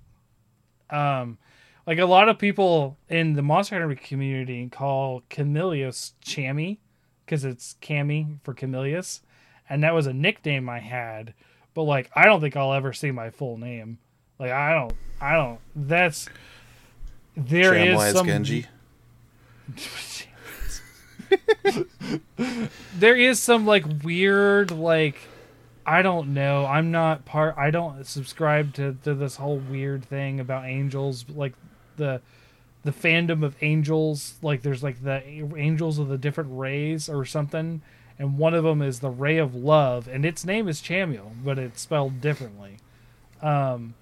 um 0.90 1.38
like 1.86 1.98
a 1.98 2.04
lot 2.06 2.28
of 2.28 2.38
people 2.38 2.96
in 3.08 3.32
the 3.34 3.42
Monster 3.42 3.80
Hunter 3.80 3.94
community 3.96 4.68
call 4.68 5.22
Chameleos 5.30 6.12
Chammy 6.24 6.78
because 7.24 7.44
it's 7.44 7.76
Cammy 7.82 8.38
for 8.44 8.54
Chameleos, 8.54 9.20
and 9.68 9.82
that 9.82 9.94
was 9.94 10.06
a 10.06 10.12
nickname 10.12 10.68
I 10.68 10.78
had. 10.80 11.32
But 11.74 11.82
like 11.84 12.10
I 12.14 12.24
don't 12.24 12.40
think 12.40 12.56
I'll 12.56 12.72
ever 12.72 12.92
see 12.92 13.10
my 13.10 13.30
full 13.30 13.56
name. 13.56 13.98
Like 14.38 14.50
I 14.50 14.72
don't 14.74 14.92
I 15.20 15.34
don't 15.34 15.60
that's 15.74 16.28
there 17.36 17.74
is 17.74 17.98
Samwise 17.98 18.12
some 18.12 18.26
Genji. 18.26 18.66
there 22.96 23.16
is 23.16 23.40
some 23.40 23.66
like 23.66 23.84
weird 24.02 24.70
like 24.70 25.16
I 25.86 26.02
don't 26.02 26.34
know. 26.34 26.66
I'm 26.66 26.90
not 26.90 27.24
part. 27.24 27.56
I 27.56 27.70
don't 27.70 28.06
subscribe 28.06 28.74
to, 28.74 28.96
to 29.02 29.14
this 29.14 29.36
whole 29.36 29.58
weird 29.58 30.04
thing 30.04 30.38
about 30.38 30.66
angels, 30.66 31.24
like 31.28 31.54
the 31.96 32.20
the 32.84 32.92
fandom 32.92 33.44
of 33.44 33.56
angels. 33.60 34.34
Like 34.42 34.62
there's 34.62 34.82
like 34.82 35.02
the 35.02 35.20
angels 35.56 35.98
of 35.98 36.08
the 36.08 36.18
different 36.18 36.50
rays 36.52 37.08
or 37.08 37.24
something, 37.24 37.82
and 38.20 38.36
one 38.36 38.52
of 38.52 38.64
them 38.64 38.82
is 38.82 39.00
the 39.00 39.08
ray 39.08 39.38
of 39.38 39.54
love, 39.54 40.06
and 40.06 40.26
its 40.26 40.44
name 40.44 40.68
is 40.68 40.82
Chamuel, 40.82 41.32
but 41.42 41.58
it's 41.58 41.80
spelled 41.80 42.20
differently. 42.20 42.76
Um. 43.42 43.94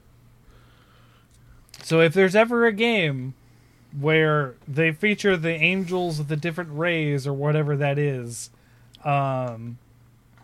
So 1.85 2.01
if 2.01 2.12
there's 2.12 2.35
ever 2.35 2.66
a 2.66 2.73
game 2.73 3.35
where 3.99 4.57
they 4.66 4.90
feature 4.90 5.36
the 5.36 5.53
angels 5.53 6.19
of 6.19 6.27
the 6.27 6.36
different 6.36 6.70
rays 6.77 7.27
or 7.27 7.32
whatever 7.32 7.77
that 7.77 7.97
is, 7.97 8.51
um, 9.05 9.78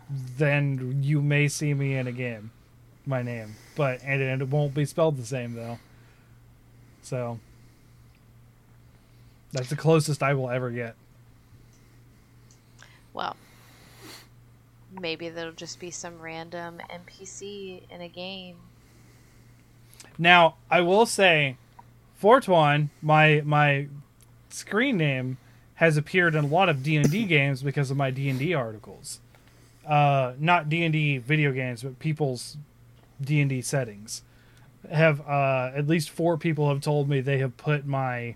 then 0.09 1.01
you 1.03 1.21
may 1.21 1.49
see 1.49 1.73
me 1.73 1.95
in 1.95 2.07
a 2.07 2.13
game. 2.13 2.51
my 3.05 3.21
name, 3.21 3.55
but 3.75 4.01
and 4.03 4.41
it 4.41 4.47
won't 4.47 4.73
be 4.73 4.85
spelled 4.85 5.17
the 5.17 5.25
same 5.25 5.53
though. 5.53 5.79
So 7.01 7.39
that's 9.51 9.69
the 9.69 9.75
closest 9.75 10.23
I 10.23 10.33
will 10.33 10.49
ever 10.49 10.71
get. 10.71 10.95
Well, 13.13 13.35
maybe 14.99 15.29
there'll 15.29 15.53
just 15.53 15.79
be 15.79 15.91
some 15.91 16.19
random 16.19 16.79
NPC 16.89 17.83
in 17.89 18.01
a 18.01 18.07
game. 18.07 18.57
Now, 20.17 20.55
I 20.69 20.81
will 20.81 21.05
say, 21.05 21.57
Fortuan, 22.15 22.89
my 23.01 23.41
my 23.45 23.87
screen 24.49 24.97
name, 24.97 25.37
has 25.75 25.97
appeared 25.97 26.35
in 26.35 26.45
a 26.45 26.47
lot 26.47 26.69
of 26.69 26.83
D 26.83 26.95
and 26.95 27.09
D 27.11 27.23
games 27.25 27.63
because 27.63 27.91
of 27.91 27.97
my 27.97 28.11
D 28.11 28.29
and 28.29 28.39
D 28.39 28.53
articles. 28.53 29.19
Uh, 29.85 30.33
not 30.39 30.69
D 30.69 30.83
and 30.83 30.93
D 30.93 31.17
video 31.17 31.51
games, 31.51 31.83
but 31.83 31.99
people's 31.99 32.57
D 33.21 33.41
and 33.41 33.49
D 33.49 33.61
settings. 33.61 34.23
Have 34.91 35.21
uh, 35.21 35.71
at 35.75 35.87
least 35.87 36.09
four 36.09 36.37
people 36.37 36.69
have 36.69 36.81
told 36.81 37.09
me 37.09 37.19
they 37.19 37.39
have 37.39 37.57
put 37.57 37.85
my 37.85 38.35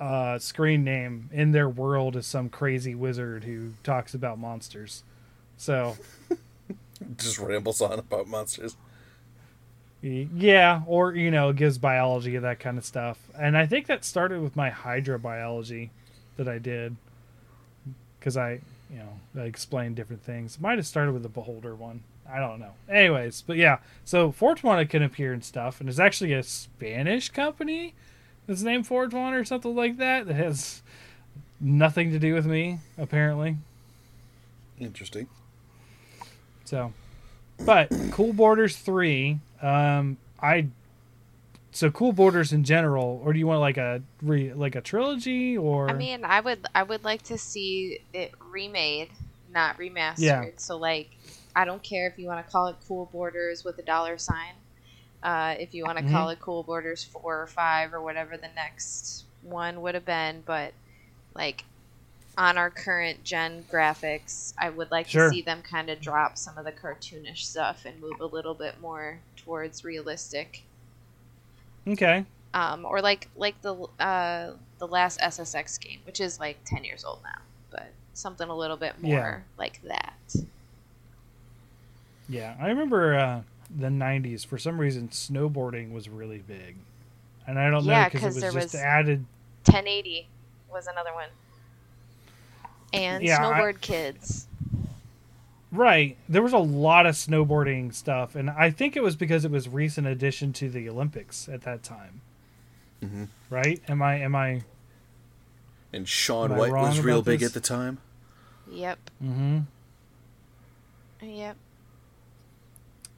uh, 0.00 0.38
screen 0.38 0.84
name 0.84 1.28
in 1.32 1.52
their 1.52 1.68
world 1.68 2.16
as 2.16 2.26
some 2.26 2.48
crazy 2.48 2.94
wizard 2.94 3.44
who 3.44 3.72
talks 3.82 4.14
about 4.14 4.38
monsters. 4.38 5.02
So 5.56 5.96
Just 7.16 7.38
rambles 7.38 7.80
on 7.80 7.98
about 7.98 8.26
monsters. 8.26 8.76
Yeah, 10.02 10.82
or 10.86 11.14
you 11.14 11.30
know, 11.30 11.52
gives 11.54 11.78
biology 11.78 12.34
of 12.34 12.42
that 12.42 12.60
kind 12.60 12.76
of 12.76 12.84
stuff. 12.84 13.18
And 13.38 13.56
I 13.56 13.64
think 13.66 13.86
that 13.86 14.04
started 14.04 14.42
with 14.42 14.54
my 14.54 14.70
hydrobiology 14.70 15.90
that 16.36 16.46
I 16.46 16.58
did 16.58 16.96
because 18.18 18.36
I, 18.36 18.60
you 18.90 18.98
know, 18.98 19.40
I 19.40 19.44
explained 19.44 19.96
different 19.96 20.22
things. 20.22 20.60
Might 20.60 20.76
have 20.76 20.86
started 20.86 21.12
with 21.12 21.22
the 21.22 21.30
beholder 21.30 21.74
one. 21.74 22.02
I 22.30 22.38
don't 22.38 22.60
know. 22.60 22.72
Anyways, 22.88 23.42
but 23.46 23.56
yeah, 23.56 23.78
so 24.04 24.30
Fortuana 24.30 24.88
can 24.88 25.02
appear 25.02 25.32
in 25.32 25.40
stuff, 25.40 25.80
and 25.80 25.88
it's 25.88 25.98
actually 25.98 26.32
a 26.34 26.42
Spanish 26.42 27.30
company 27.30 27.94
that's 28.46 28.62
named 28.62 28.86
Fortuana 28.86 29.40
or 29.40 29.44
something 29.44 29.74
like 29.74 29.96
that 29.96 30.26
that 30.26 30.34
has 30.34 30.82
nothing 31.60 32.10
to 32.12 32.18
do 32.18 32.34
with 32.34 32.44
me 32.44 32.80
apparently. 32.98 33.56
Interesting. 34.78 35.28
So, 36.64 36.92
but 37.64 37.90
Cool 38.10 38.32
Borders 38.32 38.76
three, 38.76 39.38
um, 39.62 40.16
I 40.40 40.68
so 41.70 41.90
Cool 41.90 42.12
Borders 42.12 42.52
in 42.52 42.64
general, 42.64 43.20
or 43.24 43.32
do 43.32 43.38
you 43.38 43.46
want 43.46 43.60
like 43.60 43.76
a 43.76 44.02
re, 44.22 44.52
like 44.52 44.76
a 44.76 44.80
trilogy 44.80 45.56
or? 45.58 45.88
I 45.88 45.92
mean, 45.92 46.24
I 46.24 46.40
would 46.40 46.66
I 46.74 46.82
would 46.82 47.04
like 47.04 47.22
to 47.24 47.38
see 47.38 48.00
it 48.12 48.32
remade, 48.40 49.10
not 49.52 49.76
remastered. 49.78 50.18
Yeah. 50.18 50.44
So 50.56 50.76
like, 50.76 51.10
I 51.56 51.64
don't 51.64 51.82
care 51.82 52.06
if 52.06 52.18
you 52.18 52.26
want 52.26 52.44
to 52.44 52.50
call 52.50 52.68
it 52.68 52.76
Cool 52.86 53.08
Borders 53.12 53.64
with 53.64 53.78
a 53.78 53.82
dollar 53.82 54.18
sign. 54.18 54.54
Uh, 55.22 55.54
if 55.58 55.74
you 55.74 55.84
want 55.84 55.98
to 55.98 56.04
Mhm. 56.04 56.12
call 56.12 56.28
it 56.28 56.38
Cool 56.38 56.62
Borders 56.62 57.02
four 57.02 57.42
or 57.42 57.46
five 57.46 57.92
or 57.94 58.02
whatever 58.02 58.36
the 58.36 58.50
next 58.54 59.24
one 59.42 59.80
would 59.82 59.94
have 59.94 60.04
been, 60.04 60.42
but 60.46 60.74
like 61.34 61.64
on 62.36 62.58
our 62.58 62.70
current 62.70 63.22
gen 63.24 63.64
graphics, 63.70 64.52
I 64.58 64.70
would 64.70 64.90
like 64.90 65.06
Sure. 65.08 65.28
to 65.28 65.34
see 65.34 65.42
them 65.42 65.62
kind 65.62 65.88
of 65.90 66.00
drop 66.00 66.36
some 66.36 66.58
of 66.58 66.64
the 66.64 66.72
cartoonish 66.72 67.38
stuff 67.44 67.84
and 67.84 68.00
move 68.00 68.20
a 68.20 68.26
little 68.26 68.54
bit 68.54 68.80
more 68.80 69.18
towards 69.36 69.84
realistic. 69.84 70.62
okay, 71.86 72.24
um, 72.54 72.84
or 72.86 73.00
like 73.02 73.28
like 73.36 73.60
the 73.62 73.74
uh, 74.00 74.52
the 74.78 74.86
last 74.86 75.20
SSX 75.20 75.78
game, 75.80 76.00
which 76.06 76.20
is 76.20 76.40
like 76.40 76.56
ten 76.64 76.84
years 76.84 77.04
old 77.04 77.20
now, 77.22 77.40
but 77.70 77.88
something 78.14 78.48
a 78.48 78.56
little 78.56 78.76
bit 78.76 79.00
more 79.02 79.12
Yeah. 79.12 79.40
like 79.58 79.80
that. 79.82 80.14
yeah, 82.28 82.54
I 82.60 82.68
remember 82.68 83.14
uh, 83.14 83.42
the 83.74 83.88
'90s. 83.88 84.46
For 84.46 84.56
some 84.58 84.80
reason, 84.80 85.08
snowboarding 85.08 85.92
was 85.92 86.08
really 86.08 86.38
big, 86.38 86.76
and 87.46 87.58
I 87.58 87.70
don't 87.70 87.84
know 87.84 87.92
Yeah, 87.92 88.04
because 88.08 88.22
'cause 88.22 88.36
it 88.38 88.40
there 88.40 88.52
was 88.52 88.64
just 88.64 88.74
was- 88.74 88.82
added. 88.82 89.24
1080 89.66 90.28
was 90.70 90.86
another 90.86 91.12
one, 91.14 91.28
and 92.94 93.22
Yeah, 93.24 93.46
I- 93.46 93.52
Snowboard 93.60 93.80
Kids. 93.80 94.46
Right, 95.72 96.16
there 96.28 96.40
was 96.42 96.52
a 96.52 96.58
lot 96.58 97.04
of 97.04 97.16
snowboarding 97.16 97.92
stuff, 97.92 98.36
and 98.36 98.48
I 98.48 98.70
think 98.70 98.94
it 98.96 99.02
was 99.02 99.16
because 99.16 99.44
it 99.44 99.50
was 99.50 99.68
recent 99.68 100.06
addition 100.06 100.52
to 100.54 100.70
the 100.70 100.88
Olympics 100.88 101.48
at 101.48 101.62
that 101.62 101.82
time. 101.82 102.20
Mhm. 103.02 103.28
Right? 103.50 103.80
Am 103.88 104.00
I 104.00 104.16
am 104.20 104.36
I? 104.36 104.62
And 105.92 106.08
Shaun 106.08 106.52
Am 106.52 106.58
White 106.58 106.70
was 106.72 107.00
real 107.00 107.22
big 107.22 107.40
this? 107.40 107.48
at 107.48 107.54
the 107.54 107.60
time. 107.60 107.98
Yep, 108.70 108.98
Mm-hmm. 109.22 109.58
yep. 111.22 111.56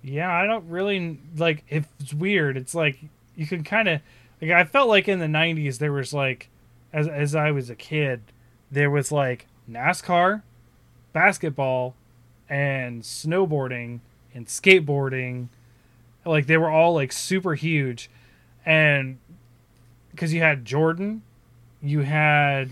Yeah, 0.03 0.33
I 0.33 0.47
don't 0.47 0.69
really 0.69 1.19
like. 1.37 1.65
It's 1.69 2.15
weird. 2.15 2.57
It's 2.57 2.75
like 2.75 2.99
you 3.37 3.47
can 3.47 3.65
kind 3.65 3.89
of 3.89 4.01
like. 4.41 4.51
I 4.53 4.65
felt 4.65 4.89
like 4.89 5.09
in 5.09 5.19
the 5.19 5.27
'90s 5.27 5.79
there 5.79 5.93
was 5.93 6.13
like, 6.15 6.49
as 6.93 7.09
as 7.09 7.35
I 7.35 7.51
was 7.51 7.69
a 7.71 7.75
kid, 7.75 8.23
there 8.71 8.91
was 8.91 9.11
like 9.13 9.47
NASCAR, 9.71 10.43
basketball, 11.13 11.95
and 12.49 13.03
snowboarding 13.03 14.01
and 14.35 14.47
skateboarding. 14.47 15.49
Like 16.25 16.47
they 16.47 16.57
were 16.57 16.71
all 16.71 16.95
like 16.95 17.13
super 17.13 17.55
huge, 17.55 18.11
and 18.65 19.19
because 20.11 20.33
you 20.35 20.41
had 20.41 20.65
Jordan, 20.65 21.23
you 21.83 22.01
had 22.01 22.71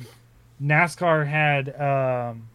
NASCAR 0.63 1.27
had 1.27 1.69
um, 1.81 2.49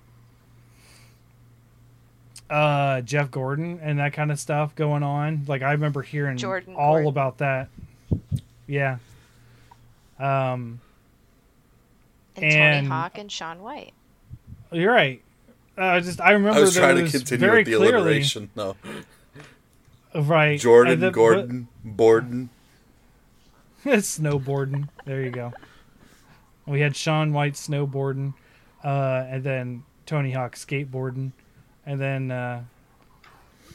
uh 2.49 3.02
Jeff 3.02 3.30
Gordon 3.32 3.80
and 3.82 3.99
that 3.99 4.14
kind 4.14 4.32
of 4.32 4.40
stuff 4.40 4.76
going 4.76 5.03
on. 5.03 5.44
Like 5.48 5.61
I 5.61 5.72
remember 5.74 6.02
hearing 6.02 6.38
Jordan 6.38 6.76
all 6.76 6.94
Gordon. 6.94 7.07
about 7.10 7.38
that. 7.40 7.70
Yeah. 8.68 8.98
Um 10.20 10.82
And, 12.36 12.45
And- 12.45 12.88
Tony 12.88 12.88
Hawk 12.88 13.18
and 13.18 13.32
Shaun 13.32 13.61
White. 13.61 13.94
You're 14.71 14.93
right. 14.93 15.21
Uh, 15.77 15.99
just 16.01 16.19
I 16.21 16.31
remember 16.31 16.59
I 16.59 16.61
was 16.61 16.75
trying 16.75 16.97
it 16.97 17.05
to 17.09 17.17
continue 17.17 17.45
very 17.47 17.59
with 17.59 17.67
the 17.67 17.75
clearly 17.77 17.95
alliteration. 17.95 18.49
No, 18.55 18.75
right. 20.13 20.59
Jordan, 20.59 20.93
And 20.93 21.03
the- 21.03 21.11
Gordon, 21.11 21.67
Borden. 21.83 22.49
snowboarding. 23.85 24.89
There 25.05 25.21
you 25.23 25.31
go. 25.31 25.53
We 26.65 26.81
had 26.81 26.95
Shaun 26.95 27.31
White 27.33 27.53
snowboarding, 27.53 28.33
uh, 28.83 29.25
and 29.29 29.43
then 29.43 29.83
Tony 30.05 30.31
Hawk 30.31 30.55
skateboarding, 30.55 31.31
and 31.85 31.99
then 31.99 32.29
uh, 32.29 32.61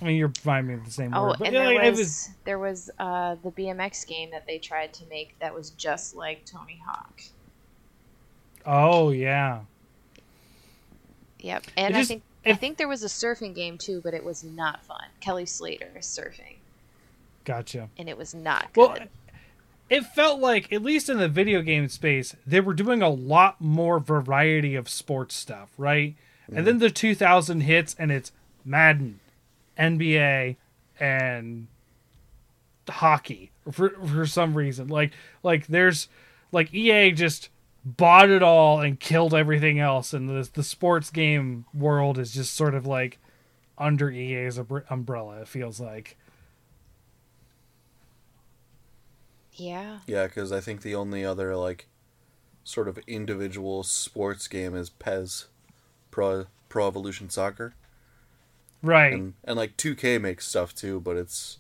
I 0.01 0.05
mean 0.05 0.17
you're 0.17 0.31
reminding 0.45 0.69
me 0.77 0.81
of 0.81 0.85
the 0.85 0.91
same 0.93 1.15
Oh, 1.15 1.29
word, 1.29 1.37
but 1.39 1.47
and 1.49 1.55
yeah, 1.55 1.65
there 1.65 1.75
like, 1.77 1.85
it 1.87 1.97
was, 1.97 2.31
there 2.45 2.59
was 2.59 2.91
uh, 2.99 3.37
the 3.43 3.51
BMX 3.51 4.07
game 4.07 4.31
that 4.31 4.47
they 4.47 4.59
tried 4.59 4.93
to 4.95 5.07
make 5.07 5.37
that 5.41 5.55
was 5.55 5.71
just 5.71 6.15
like 6.15 6.45
Tony 6.45 6.81
Hawk. 6.87 7.23
Oh 8.67 9.11
yeah, 9.11 9.61
Yep, 11.45 11.65
and 11.77 11.95
It 11.95 11.97
I 11.97 12.01
just- 12.01 12.09
think 12.09 12.23
I 12.47 12.55
think 12.55 12.79
there 12.79 12.89
was 12.89 13.03
a 13.03 13.07
surfing 13.07 13.55
game 13.55 13.79
too, 13.79 14.01
but 14.03 14.15
it 14.15 14.25
was 14.25 14.43
not 14.45 14.83
fun. 14.85 15.05
Kelly 15.21 15.47
Slater 15.47 15.91
is 15.97 16.07
surfing, 16.07 16.57
gotcha. 17.45 17.89
and 17.99 18.09
it 18.09 18.17
was 18.19 18.35
not 18.35 18.73
good. 18.73 18.81
Well, 18.81 18.99
it 19.91 20.03
felt 20.03 20.41
like 20.41 20.73
at 20.73 20.83
least 20.83 21.09
in 21.11 21.19
the 21.19 21.29
video 21.29 21.61
game 21.61 21.89
space 21.89 22.35
they 22.47 22.61
were 22.61 22.73
doing 22.73 23.03
a 23.03 23.11
lot 23.11 23.61
more 23.61 23.99
variety 23.99 24.75
of 24.75 24.89
sports 24.89 25.35
stuff, 25.35 25.71
right? 25.77 26.17
And 26.49 26.67
then 26.67 26.75
mm-hmm. 26.75 26.85
the 26.85 26.91
2000 26.91 27.61
hits 27.61 27.95
and 27.99 28.11
it's 28.11 28.33
Madden, 28.65 29.21
NBA, 29.79 30.57
and 30.99 31.67
hockey 32.89 33.51
for 33.71 33.91
for 33.91 34.27
some 34.27 34.55
reason. 34.55 34.89
Like 34.89 35.13
like 35.43 35.67
there's 35.67 36.09
like 36.53 36.73
EA 36.73 37.13
just 37.13 37.51
bought 37.85 38.31
it 38.31 38.43
all 38.43 38.81
and 38.81 38.99
killed 38.99 39.35
everything 39.35 39.79
else, 39.79 40.13
and 40.13 40.29
the 40.29 40.49
the 40.53 40.63
sports 40.63 41.11
game 41.11 41.67
world 41.75 42.19
is 42.19 42.33
just 42.33 42.55
sort 42.55 42.75
of 42.75 42.87
like 42.87 43.19
under 43.79 44.11
EA's 44.11 44.59
umbrella. 44.89 45.41
It 45.41 45.49
feels 45.49 45.81
like. 45.81 46.17
yeah, 49.53 49.99
Yeah, 50.07 50.27
because 50.27 50.51
I 50.51 50.61
think 50.61 50.83
the 50.83 50.95
only 50.95 51.25
other 51.25 51.55
like 51.57 51.87
sort 52.65 52.89
of 52.89 52.99
individual 53.07 53.83
sports 53.83 54.49
game 54.49 54.75
is 54.75 54.91
PES, 54.91 55.47
Pro 56.11 56.47
Pro 56.69 56.89
Evolution 56.89 57.31
Soccer, 57.31 57.75
Right. 58.83 59.13
and 59.13 59.35
and 59.45 59.57
like 59.57 59.77
2K 59.77 60.21
makes 60.21 60.49
stuff 60.49 60.75
too, 60.75 61.01
but 61.01 61.17
it's 61.17 61.59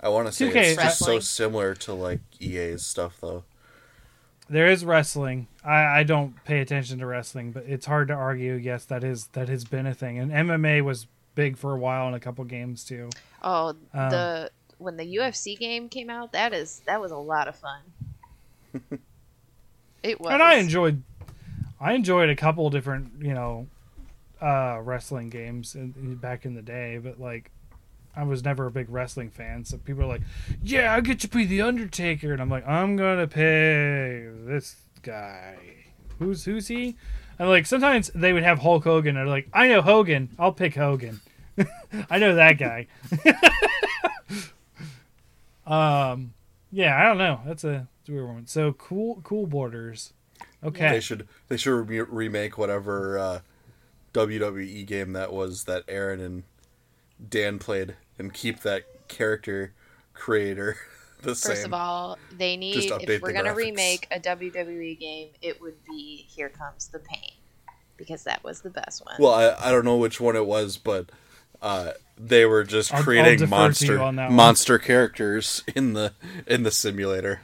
I 0.00 0.08
want 0.10 0.28
to 0.28 0.32
say 0.32 0.50
2K 0.50 0.56
it's 0.56 0.82
just 0.82 0.98
so 0.98 1.18
similar 1.18 1.74
to 1.76 1.92
like 1.92 2.20
EA's 2.40 2.86
stuff 2.86 3.18
though. 3.20 3.44
There 4.50 4.66
is 4.66 4.84
wrestling. 4.84 5.46
I, 5.64 6.00
I 6.00 6.02
don't 6.02 6.34
pay 6.44 6.58
attention 6.58 6.98
to 6.98 7.06
wrestling, 7.06 7.52
but 7.52 7.64
it's 7.66 7.86
hard 7.86 8.08
to 8.08 8.14
argue. 8.14 8.54
Yes, 8.54 8.84
that 8.86 9.04
is 9.04 9.28
that 9.28 9.48
has 9.48 9.64
been 9.64 9.86
a 9.86 9.94
thing, 9.94 10.18
and 10.18 10.32
MMA 10.32 10.82
was 10.82 11.06
big 11.36 11.56
for 11.56 11.72
a 11.72 11.78
while 11.78 12.08
in 12.08 12.14
a 12.14 12.20
couple 12.20 12.44
games 12.44 12.84
too. 12.84 13.10
Oh, 13.42 13.68
Um, 13.94 14.10
the 14.10 14.50
when 14.78 14.96
the 14.96 15.16
UFC 15.16 15.56
game 15.56 15.88
came 15.88 16.10
out, 16.10 16.32
that 16.32 16.52
is 16.52 16.82
that 16.86 17.00
was 17.00 17.12
a 17.12 17.16
lot 17.16 17.46
of 17.46 17.54
fun. 17.54 17.80
it 20.02 20.20
was. 20.20 20.32
And 20.32 20.42
I 20.42 20.54
enjoyed, 20.54 21.02
I 21.80 21.92
enjoyed 21.92 22.28
a 22.28 22.36
couple 22.36 22.68
different 22.70 23.12
you 23.22 23.34
know, 23.34 23.68
uh, 24.40 24.80
wrestling 24.82 25.30
games 25.30 25.76
in, 25.76 25.94
in- 25.96 26.16
back 26.16 26.44
in 26.44 26.54
the 26.54 26.62
day. 26.62 26.98
But 26.98 27.20
like, 27.20 27.52
I 28.16 28.24
was 28.24 28.44
never 28.44 28.66
a 28.66 28.70
big 28.70 28.90
wrestling 28.90 29.30
fan, 29.30 29.64
so 29.64 29.78
people 29.78 30.02
are 30.02 30.06
like, 30.06 30.22
"Yeah, 30.62 30.94
I 30.94 31.00
get 31.00 31.20
to 31.20 31.28
be 31.28 31.44
the 31.44 31.62
Undertaker," 31.62 32.32
and 32.32 32.42
I'm 32.42 32.50
like, 32.50 32.66
"I'm 32.66 32.96
gonna 32.96 33.26
pay 33.26 34.28
this 34.44 34.76
guy. 35.02 35.56
Who's 36.18 36.44
who's 36.44 36.68
he?" 36.68 36.96
And 37.38 37.48
like 37.48 37.66
sometimes 37.66 38.10
they 38.14 38.32
would 38.32 38.42
have 38.42 38.58
Hulk 38.58 38.84
Hogan, 38.84 39.16
and 39.16 39.18
they're 39.18 39.26
like, 39.32 39.48
"I 39.52 39.68
know 39.68 39.80
Hogan. 39.80 40.30
I'll 40.38 40.52
pick 40.52 40.74
Hogan. 40.74 41.20
I 42.10 42.18
know 42.18 42.34
that 42.34 42.58
guy." 42.58 42.86
um, 45.66 46.34
yeah, 46.72 46.98
I 47.00 47.04
don't 47.04 47.18
know. 47.18 47.40
That's 47.46 47.64
a, 47.64 47.88
that's 47.98 48.08
a 48.08 48.12
weird 48.12 48.26
one. 48.26 48.46
So 48.46 48.72
cool, 48.72 49.20
cool 49.22 49.46
borders. 49.46 50.12
Okay, 50.62 50.90
They 50.90 51.00
should 51.00 51.26
they 51.48 51.56
should 51.56 51.88
re- 51.88 52.00
remake 52.02 52.58
whatever 52.58 53.18
uh, 53.18 53.40
WWE 54.12 54.84
game 54.86 55.12
that 55.14 55.32
was 55.32 55.64
that 55.64 55.84
Aaron 55.88 56.20
and 56.20 56.42
Dan 57.28 57.58
played 57.58 57.96
and 58.18 58.32
keep 58.32 58.60
that 58.60 58.84
character 59.08 59.72
creator 60.14 60.76
the 61.22 61.34
same. 61.34 61.52
First 61.52 61.66
of 61.66 61.74
all, 61.74 62.18
they 62.36 62.56
need 62.56 62.90
if 62.90 63.22
we're 63.22 63.32
gonna 63.32 63.50
graphics. 63.50 63.56
remake 63.56 64.06
a 64.10 64.20
WWE 64.20 64.98
game, 64.98 65.28
it 65.42 65.60
would 65.60 65.84
be 65.84 66.26
Here 66.28 66.48
Comes 66.48 66.88
the 66.88 66.98
Pain 66.98 67.32
because 67.96 68.24
that 68.24 68.42
was 68.42 68.60
the 68.62 68.70
best 68.70 69.04
one. 69.04 69.16
Well, 69.18 69.32
I, 69.34 69.68
I 69.68 69.70
don't 69.70 69.84
know 69.84 69.96
which 69.98 70.20
one 70.20 70.36
it 70.36 70.46
was, 70.46 70.78
but 70.78 71.10
uh, 71.60 71.92
they 72.16 72.46
were 72.46 72.64
just 72.64 72.92
I'll- 72.92 72.98
I'll 72.98 73.04
creating 73.04 73.48
monster 73.48 74.00
on 74.00 74.16
that 74.16 74.28
one. 74.28 74.36
monster 74.36 74.78
characters 74.78 75.62
in 75.74 75.92
the 75.92 76.12
in 76.46 76.62
the 76.62 76.70
simulator. 76.70 77.42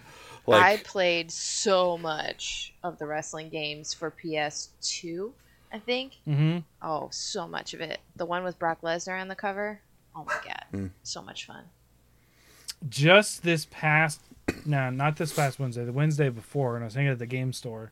I 0.48 0.76
played 0.84 1.32
so 1.32 1.98
much 1.98 2.72
of 2.84 2.98
the 3.00 3.06
wrestling 3.06 3.48
games 3.48 3.92
for 3.92 4.12
PS2, 4.12 5.32
I 5.72 5.78
think. 5.78 6.14
hmm 6.24 6.58
Oh, 6.82 7.08
so 7.10 7.46
much 7.48 7.74
of 7.74 7.80
it. 7.80 8.00
The 8.16 8.26
one 8.26 8.44
with 8.44 8.58
Brock 8.58 8.80
Lesnar 8.82 9.20
on 9.20 9.28
the 9.28 9.34
cover. 9.34 9.80
Oh 10.14 10.24
my 10.24 10.36
god, 10.44 10.64
Hmm. 10.70 10.86
so 11.02 11.20
much 11.22 11.44
fun. 11.46 11.64
just 12.88 13.42
this 13.42 13.66
past 13.70 14.20
no 14.66 14.90
not 14.90 15.16
this 15.16 15.32
past 15.32 15.58
wednesday 15.58 15.84
the 15.84 15.92
wednesday 15.92 16.28
before 16.28 16.74
when 16.74 16.82
i 16.82 16.84
was 16.84 16.94
hanging 16.94 17.10
at 17.10 17.18
the 17.18 17.26
game 17.26 17.52
store 17.52 17.90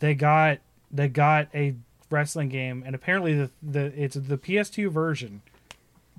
they 0.00 0.14
got 0.14 0.58
they 0.90 1.08
got 1.08 1.48
a 1.54 1.74
wrestling 2.10 2.48
game 2.48 2.82
and 2.86 2.94
apparently 2.94 3.34
the, 3.34 3.50
the 3.62 3.86
it's 4.02 4.14
the 4.16 4.36
ps2 4.38 4.90
version 4.90 5.40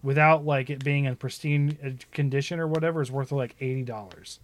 without 0.03 0.43
like 0.45 0.69
it 0.69 0.83
being 0.83 1.05
in 1.05 1.15
pristine 1.15 1.77
uh, 1.85 1.89
condition 2.11 2.59
or 2.59 2.67
whatever 2.67 3.01
is 3.01 3.11
worth 3.11 3.31
like 3.31 3.57
$80 3.59 4.39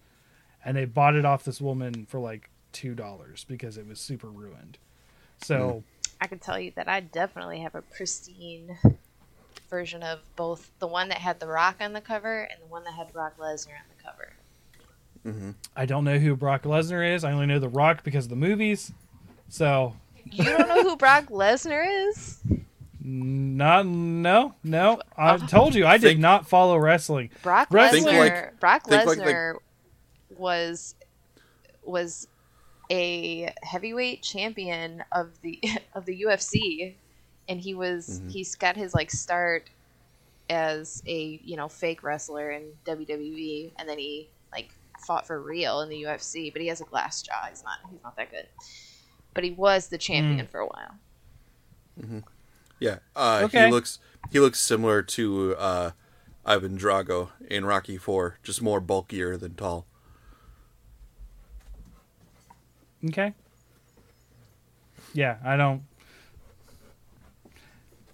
and 0.64 0.76
they 0.76 0.84
bought 0.84 1.16
it 1.16 1.24
off 1.24 1.44
this 1.44 1.60
woman 1.60 2.06
for 2.08 2.20
like 2.20 2.48
$2 2.72 3.46
because 3.48 3.76
it 3.76 3.86
was 3.86 3.98
super 3.98 4.28
ruined 4.28 4.78
so 5.42 5.82
I 6.20 6.26
can 6.26 6.38
tell 6.38 6.58
you 6.58 6.72
that 6.76 6.88
I 6.88 7.00
definitely 7.00 7.60
have 7.60 7.74
a 7.74 7.82
pristine 7.82 8.76
version 9.70 10.02
of 10.02 10.20
both 10.36 10.70
the 10.78 10.86
one 10.86 11.08
that 11.08 11.18
had 11.18 11.40
The 11.40 11.46
Rock 11.46 11.76
on 11.80 11.92
the 11.92 12.00
cover 12.00 12.42
and 12.42 12.60
the 12.62 12.66
one 12.66 12.84
that 12.84 12.94
had 12.94 13.12
Brock 13.12 13.34
Lesnar 13.38 13.68
on 13.72 13.86
the 13.96 14.02
cover. 14.02 14.32
Mm-hmm. 15.26 15.50
i 15.76 15.84
don't 15.84 16.04
know 16.04 16.16
who 16.18 16.36
brock 16.36 16.62
lesnar 16.62 17.06
is 17.14 17.24
i 17.24 17.32
only 17.32 17.44
know 17.46 17.58
the 17.58 17.68
rock 17.68 18.04
because 18.04 18.26
of 18.26 18.30
the 18.30 18.36
movies 18.36 18.92
so 19.48 19.94
You 20.30 20.44
don't 20.44 20.68
know 20.68 20.82
who 20.84 20.96
Brock 20.96 21.26
Lesnar 21.26 22.08
is? 22.08 22.38
Not 23.02 23.84
no 23.86 24.54
no. 24.62 25.00
I 25.16 25.30
uh, 25.30 25.38
told 25.38 25.74
you 25.74 25.86
I 25.86 25.98
did 25.98 26.08
Think- 26.08 26.20
not 26.20 26.48
follow 26.48 26.78
wrestling. 26.78 27.30
Brock 27.42 27.68
Lesnar. 27.70 27.90
Think 27.90 28.06
like- 28.06 28.60
Brock 28.60 28.84
think 28.86 29.06
like 29.06 29.18
the- 29.18 29.24
Lesnar 29.24 29.54
was 30.36 30.94
was 31.82 32.28
a 32.90 33.52
heavyweight 33.62 34.22
champion 34.22 35.04
of 35.12 35.40
the 35.42 35.60
of 35.94 36.04
the 36.06 36.22
UFC, 36.22 36.94
and 37.48 37.60
he 37.60 37.74
was 37.74 38.20
he's 38.28 38.54
got 38.54 38.76
his 38.76 38.94
like 38.94 39.10
start 39.10 39.68
as 40.50 41.02
a 41.06 41.40
you 41.44 41.56
know 41.56 41.68
fake 41.68 42.02
wrestler 42.02 42.50
in 42.50 42.62
WWE, 42.86 43.72
and 43.78 43.88
then 43.88 43.98
he 43.98 44.28
like 44.52 44.70
fought 45.06 45.26
for 45.26 45.40
real 45.40 45.80
in 45.82 45.88
the 45.88 46.02
UFC. 46.02 46.52
But 46.52 46.62
he 46.62 46.68
has 46.68 46.80
a 46.80 46.84
glass 46.84 47.22
jaw. 47.22 47.46
He's 47.48 47.62
not 47.64 47.78
he's 47.90 48.02
not 48.02 48.16
that 48.16 48.30
good. 48.30 48.46
But 49.34 49.44
he 49.44 49.50
was 49.52 49.88
the 49.88 49.98
champion 49.98 50.46
for 50.46 50.60
a 50.60 50.66
while. 50.66 50.94
yeah, 52.80 52.98
uh, 53.14 53.42
Okay. 53.44 53.66
he 53.66 53.70
looks 53.70 53.98
he 54.32 54.40
looks 54.40 54.60
similar 54.60 55.02
to 55.02 55.54
uh, 55.56 55.90
Ivan 56.44 56.78
Drago 56.78 57.30
in 57.48 57.64
Rocky 57.64 57.98
Four, 57.98 58.38
just 58.42 58.62
more 58.62 58.80
bulkier 58.80 59.36
than 59.36 59.54
tall. 59.54 59.86
Okay. 63.06 63.32
Yeah, 65.14 65.36
I 65.44 65.56
don't. 65.56 65.82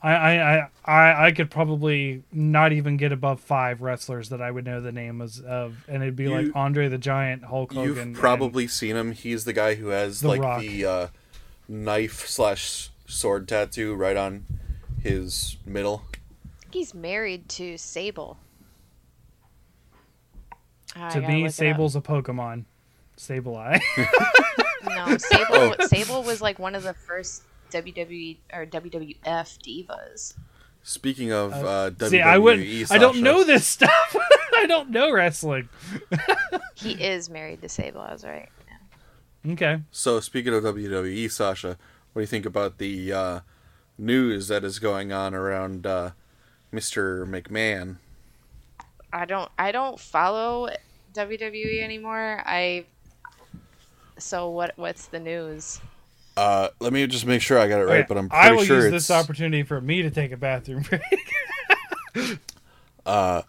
I, 0.02 0.12
I, 0.12 0.56
I, 0.58 0.68
I 0.84 1.26
I 1.26 1.32
could 1.32 1.50
probably 1.50 2.22
not 2.30 2.72
even 2.72 2.98
get 2.98 3.10
above 3.10 3.40
five 3.40 3.80
wrestlers 3.80 4.28
that 4.28 4.42
I 4.42 4.50
would 4.50 4.66
know 4.66 4.82
the 4.82 4.92
name 4.92 5.22
as, 5.22 5.40
of, 5.40 5.76
and 5.88 6.02
it'd 6.02 6.14
be 6.16 6.24
You- 6.24 6.30
like 6.42 6.46
Andre 6.54 6.88
the 6.88 6.98
Giant, 6.98 7.44
Hulk 7.44 7.72
Hogan. 7.72 8.10
You've 8.10 8.18
probably 8.18 8.66
seen 8.68 8.96
him. 8.96 9.12
He's 9.12 9.44
the 9.46 9.54
guy 9.54 9.76
who 9.76 9.88
has 9.88 10.20
The 10.20 10.28
like 10.28 10.42
Rock. 10.42 10.60
the 10.60 10.84
uh, 10.84 11.06
knife 11.68 12.26
slash 12.28 12.90
sword 13.06 13.48
tattoo 13.48 13.94
right 13.94 14.16
on 14.16 14.44
his 15.02 15.56
middle. 15.64 16.02
He's 16.70 16.92
married 16.92 17.48
to 17.50 17.78
Sable. 17.78 18.36
I 20.94 21.10
to 21.10 21.20
me, 21.22 21.26
look 21.26 21.44
it 21.44 21.46
up. 21.46 21.52
Sable's 21.54 21.96
a 21.96 22.00
Pokemon. 22.02 22.64
Sableye. 23.16 23.80
No, 24.86 25.16
Sable. 25.16 25.46
Oh. 25.50 25.86
Sable 25.86 26.22
was 26.22 26.42
like 26.42 26.58
one 26.58 26.74
of 26.74 26.82
the 26.82 26.92
first 26.92 27.42
WWE 27.70 28.36
or 28.52 28.66
WWF 28.66 29.16
divas. 29.24 30.34
Speaking 30.82 31.32
of 31.32 31.54
uh, 31.54 31.90
WWE, 31.92 32.10
See, 32.10 32.20
I 32.20 32.36
wouldn't. 32.36 32.92
I 32.92 32.98
don't 32.98 33.22
know 33.22 33.44
this 33.44 33.66
stuff. 33.66 34.14
I 34.56 34.66
don't 34.66 34.90
know 34.90 35.10
wrestling. 35.12 35.68
He 36.74 36.92
is 36.92 37.30
married 37.30 37.62
to 37.62 37.68
Sable. 37.68 38.02
I 38.02 38.12
was 38.12 38.24
right. 38.24 38.48
Yeah. 39.46 39.52
Okay. 39.52 39.80
So 39.90 40.20
speaking 40.20 40.52
of 40.52 40.62
WWE, 40.64 41.30
Sasha, 41.30 41.78
what 42.12 42.20
do 42.20 42.20
you 42.20 42.26
think 42.26 42.44
about 42.44 42.76
the 42.76 43.10
uh, 43.10 43.40
news 43.96 44.48
that 44.48 44.64
is 44.64 44.78
going 44.78 45.10
on 45.12 45.34
around 45.34 45.86
uh, 45.86 46.10
Mr. 46.74 47.26
McMahon? 47.26 47.96
I 49.14 49.24
don't. 49.24 49.50
I 49.58 49.72
don't 49.72 49.98
follow 49.98 50.68
WWE 51.14 51.82
anymore. 51.82 52.42
I. 52.44 52.84
So 54.18 54.50
what? 54.50 54.72
What's 54.76 55.06
the 55.06 55.20
news? 55.20 55.80
Uh, 56.36 56.68
let 56.80 56.92
me 56.92 57.06
just 57.06 57.26
make 57.26 57.42
sure 57.42 57.58
I 57.58 57.68
got 57.68 57.80
it 57.80 57.84
right, 57.84 57.98
Okay, 57.98 58.06
but 58.08 58.18
I'm 58.18 58.28
I 58.30 58.48
pretty 58.48 58.56
will 58.56 58.64
sure 58.64 58.76
use 58.76 58.84
it's 58.86 59.08
this 59.08 59.10
opportunity 59.10 59.62
for 59.62 59.80
me 59.80 60.02
to 60.02 60.10
take 60.10 60.32
a 60.32 60.36
bathroom 60.36 60.82
break. 60.82 62.38
uh, 63.06 63.42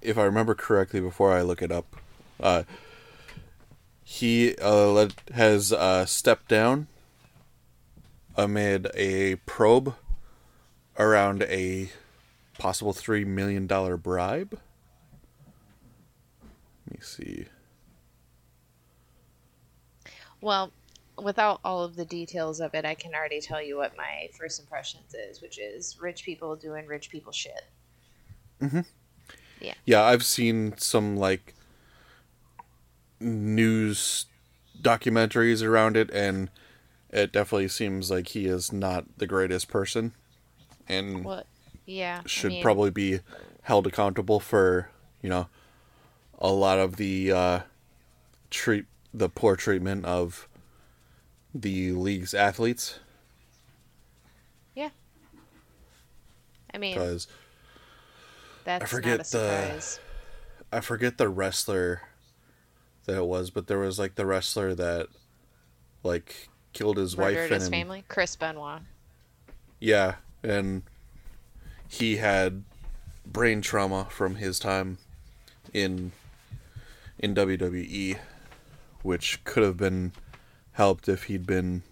if 0.00 0.16
I 0.18 0.24
remember 0.24 0.54
correctly 0.54 1.00
before 1.00 1.32
I 1.32 1.42
look 1.42 1.62
it 1.62 1.72
up. 1.72 1.96
Uh, 2.38 2.62
he 4.04 4.54
uh, 4.56 4.88
let, 4.88 5.14
has 5.32 5.72
uh, 5.72 6.04
stepped 6.04 6.48
down 6.48 6.86
amid 8.36 8.88
a 8.94 9.36
probe 9.46 9.94
around 10.98 11.42
a 11.44 11.90
possible 12.58 12.92
three 12.92 13.24
million 13.24 13.66
dollar 13.66 13.96
bribe. 13.96 14.58
Let 16.86 16.92
me 16.92 16.98
see. 17.00 17.46
Well, 20.44 20.72
without 21.16 21.58
all 21.64 21.82
of 21.82 21.96
the 21.96 22.04
details 22.04 22.60
of 22.60 22.74
it, 22.74 22.84
I 22.84 22.94
can 22.94 23.14
already 23.14 23.40
tell 23.40 23.62
you 23.62 23.78
what 23.78 23.96
my 23.96 24.28
first 24.38 24.60
impressions 24.60 25.14
is, 25.14 25.40
which 25.40 25.58
is 25.58 25.96
rich 25.98 26.22
people 26.22 26.54
doing 26.54 26.86
rich 26.86 27.08
people 27.08 27.32
shit. 27.32 27.62
Yeah, 29.58 29.72
Yeah, 29.86 30.02
I've 30.02 30.22
seen 30.22 30.76
some 30.76 31.16
like 31.16 31.54
news 33.18 34.26
documentaries 34.82 35.66
around 35.66 35.96
it, 35.96 36.10
and 36.10 36.50
it 37.08 37.32
definitely 37.32 37.68
seems 37.68 38.10
like 38.10 38.28
he 38.28 38.44
is 38.44 38.70
not 38.70 39.06
the 39.16 39.26
greatest 39.26 39.68
person, 39.68 40.12
and 40.86 41.24
What? 41.24 41.46
Yeah. 41.86 42.20
I 42.22 42.28
should 42.28 42.50
mean, 42.50 42.62
probably 42.62 42.90
be 42.90 43.20
held 43.62 43.86
accountable 43.86 44.40
for 44.40 44.90
you 45.22 45.30
know 45.30 45.46
a 46.38 46.52
lot 46.52 46.78
of 46.78 46.96
the 46.96 47.32
uh, 47.32 47.60
treat 48.50 48.84
the 49.16 49.28
poor 49.28 49.54
treatment 49.56 50.04
of 50.04 50.48
the 51.54 51.92
league's 51.92 52.34
athletes 52.34 52.98
Yeah. 54.74 54.90
I 56.74 56.78
mean, 56.78 56.94
because 56.94 57.28
that's 58.64 58.90
forget 58.90 59.24
the- 59.26 59.98
I 60.72 60.80
forget 60.80 61.16
the 61.18 61.28
wrestler 61.28 62.02
that 63.04 63.16
it 63.16 63.24
was, 63.26 63.50
but 63.50 63.68
there 63.68 63.78
was 63.78 63.98
like 64.00 64.16
the 64.16 64.26
wrestler 64.26 64.74
that 64.74 65.06
like 66.02 66.48
killed 66.72 66.96
his 66.96 67.16
wife 67.16 67.36
and 67.38 67.52
his 67.52 67.68
family. 67.68 68.04
Chris 68.08 68.34
Benoit. 68.34 68.80
yeah, 69.78 70.16
and 70.42 70.82
he 71.86 72.16
had 72.16 72.64
brain 73.24 73.60
trauma 73.60 74.06
from 74.10 74.34
his 74.36 74.58
time 74.58 74.98
in 75.72 76.10
in 77.20 77.34
WWE, 77.36 78.18
which 79.04 79.44
could 79.44 79.62
have 79.62 79.76
been 79.76 80.10
helped 80.72 81.08
if 81.08 81.24
he'd 81.24 81.46
been 81.46 81.82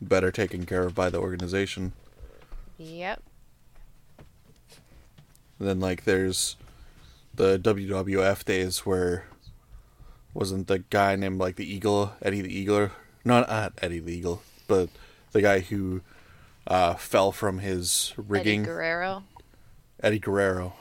better 0.00 0.30
taken 0.30 0.64
care 0.64 0.84
of 0.84 0.94
by 0.94 1.10
the 1.10 1.18
organization. 1.18 1.92
Yep. 2.78 3.22
And 5.58 5.68
then 5.68 5.80
like 5.80 6.04
there's 6.04 6.56
the 7.34 7.58
WWF 7.58 8.44
days 8.44 8.86
where 8.86 9.26
wasn't 10.32 10.68
the 10.68 10.78
guy 10.78 11.16
named 11.16 11.38
like 11.38 11.56
the 11.56 11.70
Eagle, 11.70 12.12
Eddie 12.22 12.42
the 12.42 12.54
Eagle, 12.56 12.90
not 13.24 13.48
not 13.48 13.72
Eddie 13.82 14.00
the 14.00 14.12
Eagle, 14.12 14.42
but 14.68 14.88
the 15.32 15.42
guy 15.42 15.60
who 15.60 16.02
uh, 16.66 16.94
fell 16.94 17.32
from 17.32 17.58
his 17.58 18.12
rigging, 18.16 18.60
Eddie 18.60 18.66
Guerrero. 18.66 19.24
Eddie 20.02 20.18
Guerrero, 20.18 20.74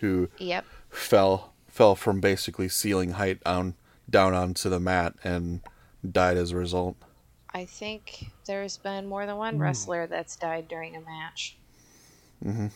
who 0.00 0.28
Yep. 0.38 0.64
fell 0.90 1.52
fell 1.68 1.94
from 1.96 2.20
basically 2.20 2.68
ceiling 2.68 3.12
height 3.12 3.42
down 3.44 3.74
down 4.08 4.34
onto 4.34 4.68
the 4.68 4.80
mat 4.80 5.14
and 5.24 5.60
died 6.10 6.36
as 6.36 6.52
a 6.52 6.56
result. 6.56 6.96
I 7.52 7.64
think 7.64 8.30
there's 8.46 8.78
been 8.78 9.06
more 9.06 9.26
than 9.26 9.36
one 9.36 9.58
wrestler 9.58 10.06
that's 10.06 10.36
died 10.36 10.68
during 10.68 10.96
a 10.96 11.00
match. 11.00 11.56
Mm-hmm. 12.44 12.66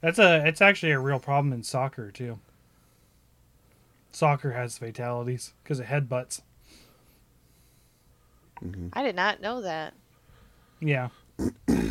That's 0.00 0.18
a 0.18 0.46
it's 0.46 0.62
actually 0.62 0.92
a 0.92 0.98
real 0.98 1.18
problem 1.18 1.52
in 1.52 1.62
soccer 1.62 2.10
too. 2.10 2.38
Soccer 4.12 4.52
has 4.52 4.78
fatalities 4.78 5.52
because 5.62 5.80
of 5.80 5.86
headbutts. 5.86 6.40
I 8.92 9.02
did 9.02 9.14
not 9.14 9.40
know 9.40 9.62
that. 9.62 9.94
Yeah. 10.80 11.08
yeah, 11.68 11.88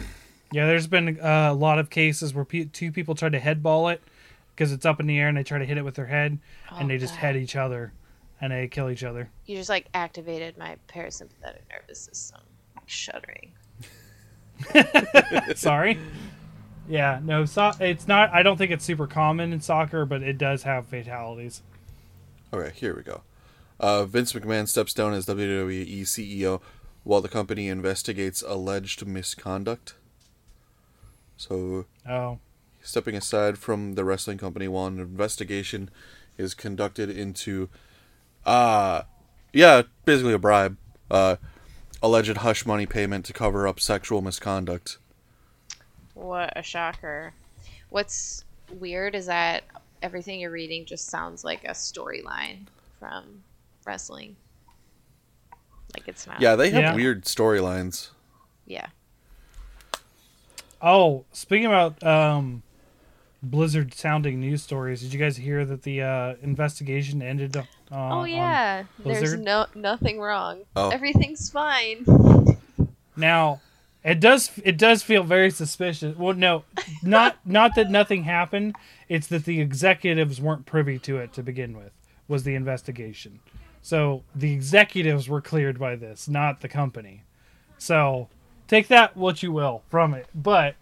there's 0.52 0.88
been 0.88 1.20
uh, 1.20 1.50
a 1.52 1.54
lot 1.54 1.80
of 1.80 1.90
cases 1.90 2.34
where 2.34 2.46
pe- 2.46 2.66
two 2.66 2.92
people 2.92 3.16
tried 3.16 3.32
to 3.32 3.40
headball 3.40 3.90
it 3.90 4.02
because 4.60 4.74
it's 4.74 4.86
up 4.86 5.00
in 5.00 5.08
the 5.08 5.18
air 5.18 5.30
and 5.30 5.38
they 5.38 5.44
try 5.44 5.58
to 5.58 5.66
hit 5.66 5.78
it 5.78 5.86
with 5.86 5.96
their 5.96 6.06
head 6.08 6.38
and 6.78 6.84
Oh, 6.84 6.88
they 6.90 6.98
just 6.98 7.14
God. 7.14 7.20
head 7.22 7.38
each 7.38 7.56
other 7.56 7.94
and 8.42 8.52
they 8.52 8.68
kill 8.68 8.90
each 8.90 9.06
other. 9.06 9.30
You 9.46 9.56
just 9.56 9.70
like 9.70 9.88
activated 9.94 10.58
my 10.58 10.76
parasympathetic 10.90 11.62
nervous 11.72 12.00
system. 12.02 12.42
Shuddering. 12.86 13.54
Sorry. 15.56 15.98
Yeah, 16.90 17.22
no, 17.24 17.46
so- 17.46 17.72
it's 17.80 18.06
not. 18.06 18.34
I 18.34 18.44
don't 18.44 18.58
think 18.58 18.72
it's 18.72 18.84
super 18.84 19.08
common 19.08 19.54
in 19.54 19.62
soccer, 19.62 20.06
but 20.06 20.24
it 20.24 20.38
does 20.38 20.64
have 20.64 20.88
fatalities. 20.88 21.62
Okay, 22.52 22.74
here 22.76 22.94
we 22.96 23.04
go. 23.04 23.22
Uh, 23.80 24.04
Vince 24.06 24.34
McMahon 24.34 24.68
steps 24.68 24.94
down 24.94 25.14
as 25.14 25.26
WWE 25.26 26.02
CEO 26.02 26.62
while 27.06 27.22
the 27.22 27.30
company 27.30 27.70
investigates 27.70 28.42
alleged 28.46 29.06
misconduct. 29.08 29.94
So, 31.38 31.86
Oh, 32.10 32.40
stepping 32.82 33.16
aside 33.16 33.58
from 33.58 33.94
the 33.94 34.04
wrestling 34.04 34.38
company 34.38 34.68
while 34.68 34.88
an 34.88 35.00
investigation 35.00 35.90
is 36.38 36.54
conducted 36.54 37.10
into, 37.10 37.70
uh, 38.46 39.02
yeah, 39.54 39.84
basically 40.06 40.34
a 40.34 40.40
bribe, 40.40 40.78
uh, 41.12 41.36
alleged 42.02 42.38
hush 42.38 42.66
money 42.66 42.86
payment 42.86 43.26
to 43.26 43.34
cover 43.34 43.68
up 43.68 43.80
sexual 43.80 44.22
misconduct. 44.22 44.98
What 46.14 46.54
a 46.56 46.62
shocker. 46.64 47.34
What's 47.90 48.46
weird 48.80 49.16
is 49.16 49.26
that 49.26 49.64
everything 50.02 50.40
you're 50.40 50.52
reading 50.52 50.86
just 50.86 51.08
sounds 51.08 51.44
like 51.44 51.64
a 51.66 51.72
storyline 51.72 52.68
from 53.00 53.44
wrestling. 53.86 54.36
Like 55.96 56.08
it's 56.08 56.28
not. 56.28 56.40
Yeah, 56.40 56.56
they 56.56 56.70
have 56.70 56.82
Yeah. 56.82 56.96
weird 56.96 57.26
storylines. 57.26 58.10
Yeah. 58.66 58.88
oh. 60.82 61.26
Speaking 61.32 61.66
about 61.66 62.02
um, 62.04 62.62
Blizzard 63.42 63.94
sounding 63.94 64.40
news 64.40 64.64
stories, 64.64 65.02
did 65.02 65.14
you 65.14 65.20
guys 65.20 65.38
hear 65.38 65.64
that 65.66 65.84
the 65.84 66.02
uh, 66.02 66.36
investigation 66.42 67.22
ended? 67.22 67.56
Uh, 67.56 67.64
oh 67.92 67.96
on- 67.98 68.30
yeah. 68.30 68.84
There's 69.00 69.36
no 69.36 69.66
nothing 69.76 70.20
wrong. 70.20 70.64
Oh. 70.76 70.90
Everything's 70.90 71.50
fine. 71.50 72.06
Now, 73.16 73.62
it 74.04 74.20
does 74.20 74.52
it 74.64 74.78
does 74.78 75.04
feel 75.04 75.24
very 75.24 75.52
suspicious. 75.52 76.18
Well, 76.18 76.34
no, 76.34 76.64
not 77.04 77.38
not 77.46 77.76
that 77.76 77.90
nothing 77.90 78.24
happened. 78.24 78.76
It's 79.08 79.28
that 79.28 79.46
the 79.46 79.60
executives 79.62 80.40
weren't 80.40 80.66
privy 80.66 81.00
to 81.00 81.18
it 81.18 81.34
to 81.34 81.44
begin 81.44 81.78
with. 81.78 81.92
Was 82.28 82.44
the 82.44 82.56
investigation. 82.56 83.40
So 83.82 84.24
the 84.36 84.54
executives 84.54 85.28
were 85.30 85.42
cleared 85.42 85.80
by 85.80 85.96
this, 85.96 86.28
not 86.28 86.62
the 86.62 86.68
company. 86.68 87.24
So 87.78 88.28
take 88.68 88.88
that 88.90 89.16
what 89.18 89.42
you 89.42 89.52
will 89.52 89.84
from 89.90 90.14
it. 90.14 90.28
But 90.36 90.76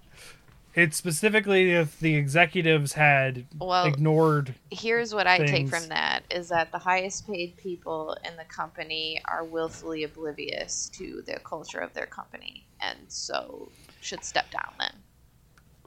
it's 0.77 0.95
specifically 0.95 1.71
if 1.71 1.99
the 1.99 2.15
executives 2.15 2.93
had 2.93 3.45
Well- 3.59 3.85
ignored 3.85 4.53
Here's 4.71 5.13
what 5.13 5.25
I 5.25 5.39
take 5.39 5.67
from 5.67 5.87
that 5.89 6.23
is 6.29 6.49
that 6.49 6.71
the 6.71 6.77
highest 6.77 7.27
paid 7.27 7.57
people 7.57 8.15
in 8.23 8.37
the 8.37 8.45
company 8.45 9.19
are 9.25 9.43
willfully 9.43 10.03
oblivious 10.03 10.89
to 10.93 11.23
the 11.25 11.39
culture 11.39 11.79
of 11.79 11.93
their 11.93 12.05
company 12.05 12.63
and 12.79 12.99
so 13.07 13.69
should 14.01 14.23
step 14.23 14.51
down 14.51 14.71
then. 14.79 14.93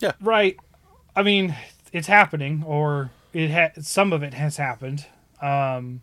Yeah. 0.01 0.13
Right. 0.21 0.57
I 1.15 1.23
mean, 1.23 1.55
it's 1.93 2.09
happening, 2.09 2.65
or 2.67 3.11
it 3.33 3.51
ha- 3.51 3.81
some 3.81 4.13
of 4.13 4.23
it 4.25 4.35
has 4.35 4.57
happened. 4.57 5.07
Um, 5.41 6.03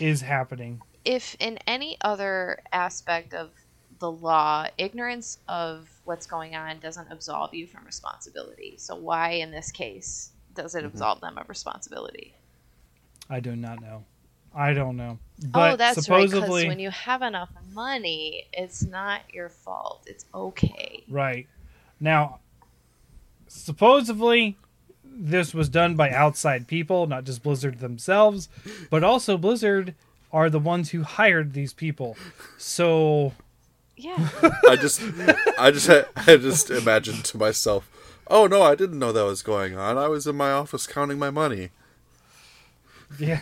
is 0.00 0.20
happening. 0.20 0.80
if 1.04 1.34
in 1.40 1.58
any 1.66 1.96
other 2.02 2.60
aspect 2.72 3.32
of 3.32 3.50
the 3.98 4.10
law, 4.10 4.66
ignorance 4.78 5.38
of 5.48 5.88
what's 6.04 6.26
going 6.26 6.54
on 6.54 6.78
doesn't 6.78 7.10
absolve 7.10 7.54
you 7.54 7.66
from 7.66 7.84
responsibility. 7.84 8.76
So 8.78 8.94
why 8.96 9.30
in 9.30 9.50
this 9.50 9.70
case 9.70 10.32
does 10.54 10.74
it 10.74 10.78
mm-hmm. 10.78 10.88
absolve 10.88 11.20
them 11.20 11.38
of 11.38 11.48
responsibility? 11.48 12.34
I 13.30 13.40
do 13.40 13.56
not 13.56 13.80
know. 13.80 14.04
I 14.54 14.72
don't 14.72 14.96
know. 14.96 15.18
Oh, 15.44 15.48
but 15.52 15.72
oh, 15.72 15.76
that's 15.76 15.96
right. 16.08 16.28
supposedly, 16.28 16.62
Because 16.62 16.68
when 16.68 16.78
you 16.78 16.90
have 16.90 17.22
enough 17.22 17.50
money, 17.72 18.48
it's 18.52 18.82
not 18.82 19.22
your 19.32 19.48
fault. 19.48 20.04
It's 20.06 20.24
okay. 20.34 21.04
right 21.08 21.46
now, 22.00 22.40
supposedly, 23.46 24.56
this 25.04 25.52
was 25.52 25.68
done 25.68 25.96
by 25.96 26.10
outside 26.10 26.66
people, 26.66 27.06
not 27.06 27.24
just 27.24 27.42
Blizzard 27.42 27.80
themselves, 27.80 28.48
but 28.90 29.02
also 29.02 29.36
Blizzard 29.36 29.94
are 30.32 30.48
the 30.50 30.58
ones 30.58 30.90
who 30.90 31.02
hired 31.02 31.52
these 31.52 31.72
people. 31.72 32.16
So 32.56 33.32
Yeah. 33.98 34.28
I 34.68 34.76
just, 34.76 35.02
I 35.58 35.70
just, 35.72 35.90
I 35.90 36.36
just 36.36 36.70
imagined 36.70 37.24
to 37.26 37.36
myself, 37.36 37.90
oh 38.28 38.46
no, 38.46 38.62
I 38.62 38.74
didn't 38.76 38.98
know 38.98 39.10
that 39.12 39.24
was 39.24 39.42
going 39.42 39.76
on. 39.76 39.98
I 39.98 40.06
was 40.06 40.26
in 40.26 40.36
my 40.36 40.52
office 40.52 40.86
counting 40.86 41.18
my 41.18 41.30
money. 41.30 41.70
Yeah. 43.18 43.40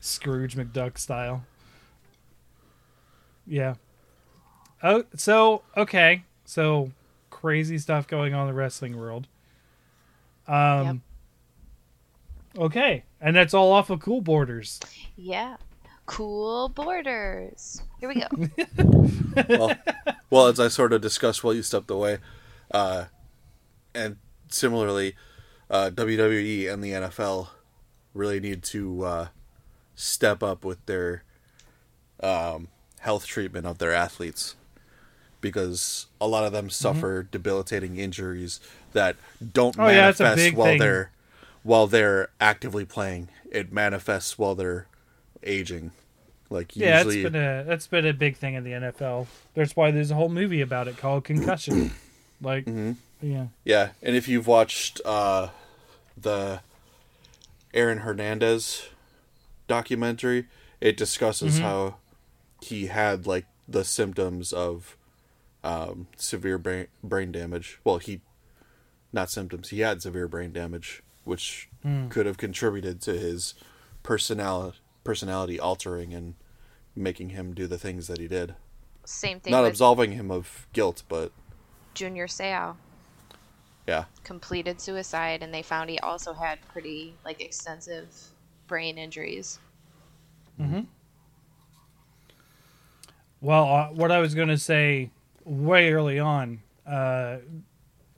Scrooge 0.00 0.54
McDuck 0.56 0.96
style. 0.96 1.44
Yeah. 3.46 3.74
Oh, 4.82 5.04
so 5.16 5.62
okay. 5.76 6.22
So 6.44 6.92
crazy 7.30 7.78
stuff 7.78 8.06
going 8.06 8.34
on 8.34 8.42
in 8.42 8.54
the 8.54 8.54
wrestling 8.54 8.96
world. 8.96 9.26
Um 10.46 11.02
Okay. 12.56 13.04
And 13.20 13.34
that's 13.34 13.54
all 13.54 13.72
off 13.72 13.90
of 13.90 14.00
Cool 14.00 14.20
Borders. 14.20 14.78
yeah. 15.16 15.56
Cool 16.06 16.68
borders. 16.70 17.82
Here 18.00 18.08
we 18.08 18.16
go. 18.16 19.46
well, 19.48 19.76
well, 20.30 20.46
as 20.48 20.58
I 20.60 20.68
sort 20.68 20.92
of 20.92 21.00
discussed 21.00 21.42
while 21.44 21.54
you 21.54 21.62
stepped 21.62 21.90
away, 21.90 22.18
uh, 22.72 23.04
and 23.94 24.16
similarly, 24.48 25.14
uh, 25.70 25.90
WWE 25.94 26.72
and 26.72 26.82
the 26.82 26.90
NFL 26.90 27.48
really 28.14 28.40
need 28.40 28.62
to 28.64 29.04
uh, 29.04 29.26
step 29.94 30.42
up 30.42 30.64
with 30.64 30.84
their 30.86 31.22
um, 32.22 32.68
health 33.00 33.26
treatment 33.26 33.66
of 33.66 33.78
their 33.78 33.92
athletes 33.92 34.56
because 35.40 36.06
a 36.20 36.26
lot 36.26 36.44
of 36.44 36.52
them 36.52 36.70
suffer 36.70 37.22
debilitating 37.22 37.96
injuries 37.96 38.60
that 38.92 39.16
don't 39.52 39.78
Oh, 39.78 39.88
yeah, 39.88 40.06
that's 40.06 40.20
a 40.20 40.24
manifest 40.24 40.46
big 40.50 40.56
while 40.56 40.66
thing. 40.66 40.78
they're 40.78 41.10
while 41.62 41.86
they're 41.86 42.28
actively 42.40 42.84
playing. 42.84 43.28
It 43.50 43.72
manifests 43.72 44.38
while 44.38 44.54
they're 44.54 44.86
aging. 45.44 45.92
Like 46.50 46.76
Yeah, 46.76 46.98
usually, 46.98 47.22
that's 47.22 47.32
been 47.32 47.42
a 47.42 47.64
that's 47.64 47.86
been 47.86 48.06
a 48.06 48.12
big 48.12 48.36
thing 48.36 48.54
in 48.54 48.64
the 48.64 48.72
NFL. 48.72 49.26
That's 49.54 49.74
why 49.74 49.90
there's 49.90 50.10
a 50.10 50.14
whole 50.14 50.28
movie 50.28 50.60
about 50.60 50.86
it 50.86 50.98
called 50.98 51.24
Concussion. 51.24 51.92
like 52.42 52.66
yeah. 53.20 53.46
Yeah, 53.64 53.90
and 54.02 54.14
if 54.16 54.28
you've 54.28 54.46
watched 54.46 55.00
uh, 55.04 55.48
the 56.20 56.60
Aaron 57.72 57.98
Hernandez 57.98 58.88
documentary, 59.66 60.46
it 60.80 60.96
discusses 60.96 61.58
how 61.58 61.96
he 62.60 62.86
had 62.86 63.26
like 63.26 63.46
the 63.66 63.84
symptoms 63.84 64.52
of 64.52 64.96
um, 65.64 66.08
severe 66.16 66.58
brain 66.58 66.88
brain 67.02 67.32
damage. 67.32 67.78
Well, 67.82 67.98
he 67.98 68.20
not 69.12 69.30
symptoms. 69.30 69.70
He 69.70 69.80
had 69.80 70.02
severe 70.02 70.28
brain 70.28 70.52
damage, 70.52 71.02
which 71.24 71.68
could 72.10 72.26
have 72.26 72.36
contributed 72.36 73.00
to 73.02 73.12
his 73.12 73.54
personality 74.02 74.78
personality 75.04 75.58
altering 75.58 76.12
and 76.14 76.34
making 76.94 77.30
him 77.30 77.54
do 77.54 77.66
the 77.66 77.78
things 77.78 78.06
that 78.06 78.18
he 78.18 78.28
did. 78.28 78.54
Same 79.04 79.40
thing 79.40 79.50
Not 79.50 79.64
absolving 79.64 80.12
him 80.12 80.30
of 80.30 80.66
guilt, 80.72 81.02
but 81.08 81.32
Junior 81.94 82.26
Seau. 82.26 82.76
yeah. 83.86 84.04
Completed 84.24 84.80
suicide, 84.80 85.42
and 85.42 85.52
they 85.52 85.62
found 85.62 85.90
he 85.90 85.98
also 85.98 86.32
had 86.32 86.58
pretty 86.68 87.14
like 87.24 87.40
extensive 87.40 88.08
brain 88.68 88.98
injuries. 88.98 89.58
Mm-hmm. 90.60 90.82
Well, 93.40 93.64
uh, 93.64 93.88
what 93.88 94.12
I 94.12 94.18
was 94.20 94.34
going 94.34 94.48
to 94.48 94.58
say 94.58 95.10
way 95.44 95.92
early 95.92 96.20
on 96.20 96.62
uh, 96.86 97.38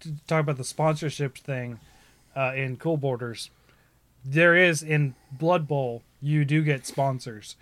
to 0.01 0.13
talk 0.27 0.41
about 0.41 0.59
the 0.59 0.65
sponsorship 0.65 1.39
thing 1.39 1.81
uh, 2.37 2.53
in 2.55 2.77
Cool 2.77 2.99
Borders, 2.99 3.49
there 4.23 4.55
is 4.55 4.83
in 4.83 5.15
Blood 5.33 5.67
Bowl 5.67 6.03
you 6.25 6.45
do 6.45 6.63
get 6.63 6.87
sponsors, 6.87 7.57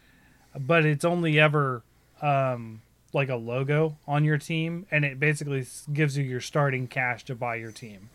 but 0.58 0.86
it's 0.86 1.04
only 1.04 1.38
ever 1.38 1.82
um, 2.22 2.80
like 3.12 3.28
a 3.28 3.36
logo 3.36 3.96
on 4.06 4.24
your 4.24 4.38
team, 4.38 4.86
and 4.90 5.04
it 5.04 5.18
basically 5.20 5.66
gives 5.92 6.16
you 6.16 6.24
your 6.24 6.40
starting 6.40 6.86
cash 6.86 7.24
to 7.24 7.34
buy 7.34 7.56
your 7.56 7.72
team. 7.72 8.08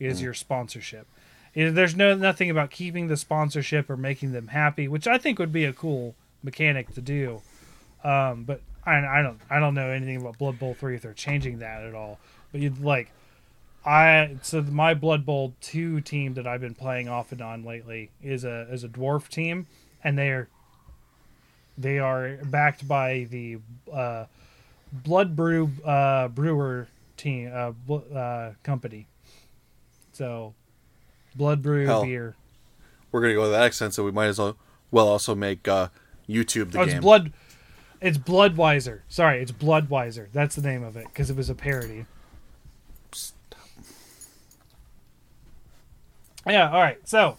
Is 0.00 0.20
your 0.20 0.34
sponsorship. 0.34 1.06
There's 1.54 1.96
no 1.96 2.14
nothing 2.14 2.50
about 2.50 2.70
keeping 2.70 3.06
the 3.06 3.16
sponsorship 3.16 3.88
or 3.88 3.96
making 3.96 4.32
them 4.32 4.48
happy, 4.48 4.86
which 4.86 5.06
I 5.06 5.18
think 5.18 5.38
would 5.38 5.52
be 5.52 5.64
a 5.64 5.72
cool 5.72 6.14
mechanic 6.42 6.92
to 6.94 7.00
do. 7.00 7.40
Um, 8.02 8.44
but 8.44 8.60
I, 8.84 8.98
I 8.98 9.22
don't 9.22 9.40
I 9.48 9.60
don't 9.60 9.74
know 9.74 9.88
anything 9.88 10.16
about 10.16 10.36
Blood 10.36 10.58
Bowl 10.58 10.74
three 10.74 10.96
if 10.96 11.02
they're 11.02 11.14
changing 11.14 11.60
that 11.60 11.84
at 11.84 11.94
all. 11.94 12.18
But 12.52 12.60
you'd 12.60 12.80
like 12.80 13.12
I 13.86 14.36
so 14.42 14.62
my 14.62 14.94
Blood 14.94 15.24
Bowl 15.24 15.54
two 15.60 16.00
team 16.00 16.34
that 16.34 16.46
I've 16.46 16.60
been 16.60 16.74
playing 16.74 17.08
off 17.08 17.32
and 17.32 17.40
on 17.40 17.64
lately 17.64 18.10
is 18.22 18.44
a 18.44 18.66
is 18.70 18.84
a 18.84 18.88
dwarf 18.88 19.28
team, 19.28 19.66
and 20.04 20.16
they're 20.18 20.48
they 21.76 21.98
are 21.98 22.36
backed 22.44 22.86
by 22.86 23.26
the 23.30 23.58
uh, 23.92 24.26
Blood 24.92 25.34
Brew 25.34 25.70
uh, 25.84 26.28
Brewer 26.28 26.86
team 27.16 27.50
uh, 27.52 27.72
uh, 27.94 28.52
company. 28.62 29.06
So 30.12 30.54
Blood 31.34 31.62
Brew 31.62 31.86
Hell. 31.86 32.04
beer. 32.04 32.36
We're 33.10 33.20
gonna 33.22 33.34
go 33.34 33.44
to 33.44 33.50
that 33.50 33.66
extent, 33.66 33.94
so 33.94 34.04
we 34.04 34.12
might 34.12 34.26
as 34.26 34.38
well 34.38 34.56
well 34.90 35.08
also 35.08 35.34
make 35.34 35.66
uh, 35.66 35.88
YouTube 36.28 36.70
the 36.72 36.80
Oh, 36.80 36.84
game. 36.86 36.96
it's 36.96 37.02
Blood. 37.02 37.32
It's 38.00 38.18
Bloodweiser. 38.18 39.00
Sorry, 39.08 39.40
it's 39.40 39.50
Bloodweiser. 39.52 40.26
That's 40.32 40.56
the 40.56 40.62
name 40.62 40.82
of 40.84 40.96
it 40.96 41.06
because 41.06 41.30
it 41.30 41.36
was 41.36 41.48
a 41.48 41.54
parody. 41.54 42.04
Yeah. 46.46 46.70
All 46.70 46.80
right. 46.80 46.98
So, 47.08 47.36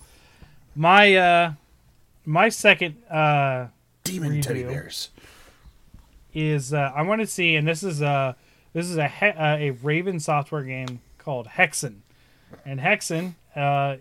my 0.75 1.15
uh, 1.15 1.53
my 2.25 2.49
second 2.49 2.95
uh 3.09 3.67
Demon 4.03 4.41
teddy 4.41 4.63
bears. 4.63 5.09
is 6.33 6.73
uh, 6.73 6.91
I 6.95 7.01
want 7.03 7.21
to 7.21 7.27
see, 7.27 7.55
and 7.55 7.67
this 7.67 7.81
is 7.83 8.01
a 8.01 8.35
this 8.73 8.87
is 8.89 8.97
a 8.97 9.07
he- 9.07 9.25
uh, 9.27 9.57
a 9.57 9.71
Raven 9.71 10.19
software 10.19 10.63
game 10.63 10.99
called 11.17 11.47
Hexen, 11.47 11.97
and 12.65 12.79
Hexen, 12.79 13.33
uh, 13.55 13.97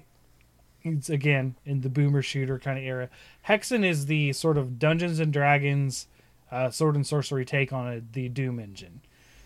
it's 0.82 1.08
again 1.08 1.54
in 1.64 1.80
the 1.80 1.88
boomer 1.88 2.20
shooter 2.22 2.58
kind 2.58 2.78
of 2.78 2.84
era. 2.84 3.08
Hexen 3.48 3.84
is 3.84 4.06
the 4.06 4.32
sort 4.34 4.58
of 4.58 4.78
Dungeons 4.78 5.20
and 5.20 5.32
Dragons, 5.32 6.06
uh, 6.52 6.70
sword 6.70 6.96
and 6.96 7.06
sorcery 7.06 7.44
take 7.46 7.72
on 7.72 7.90
a, 7.90 8.02
the 8.12 8.28
Doom 8.28 8.58
engine. 8.58 9.00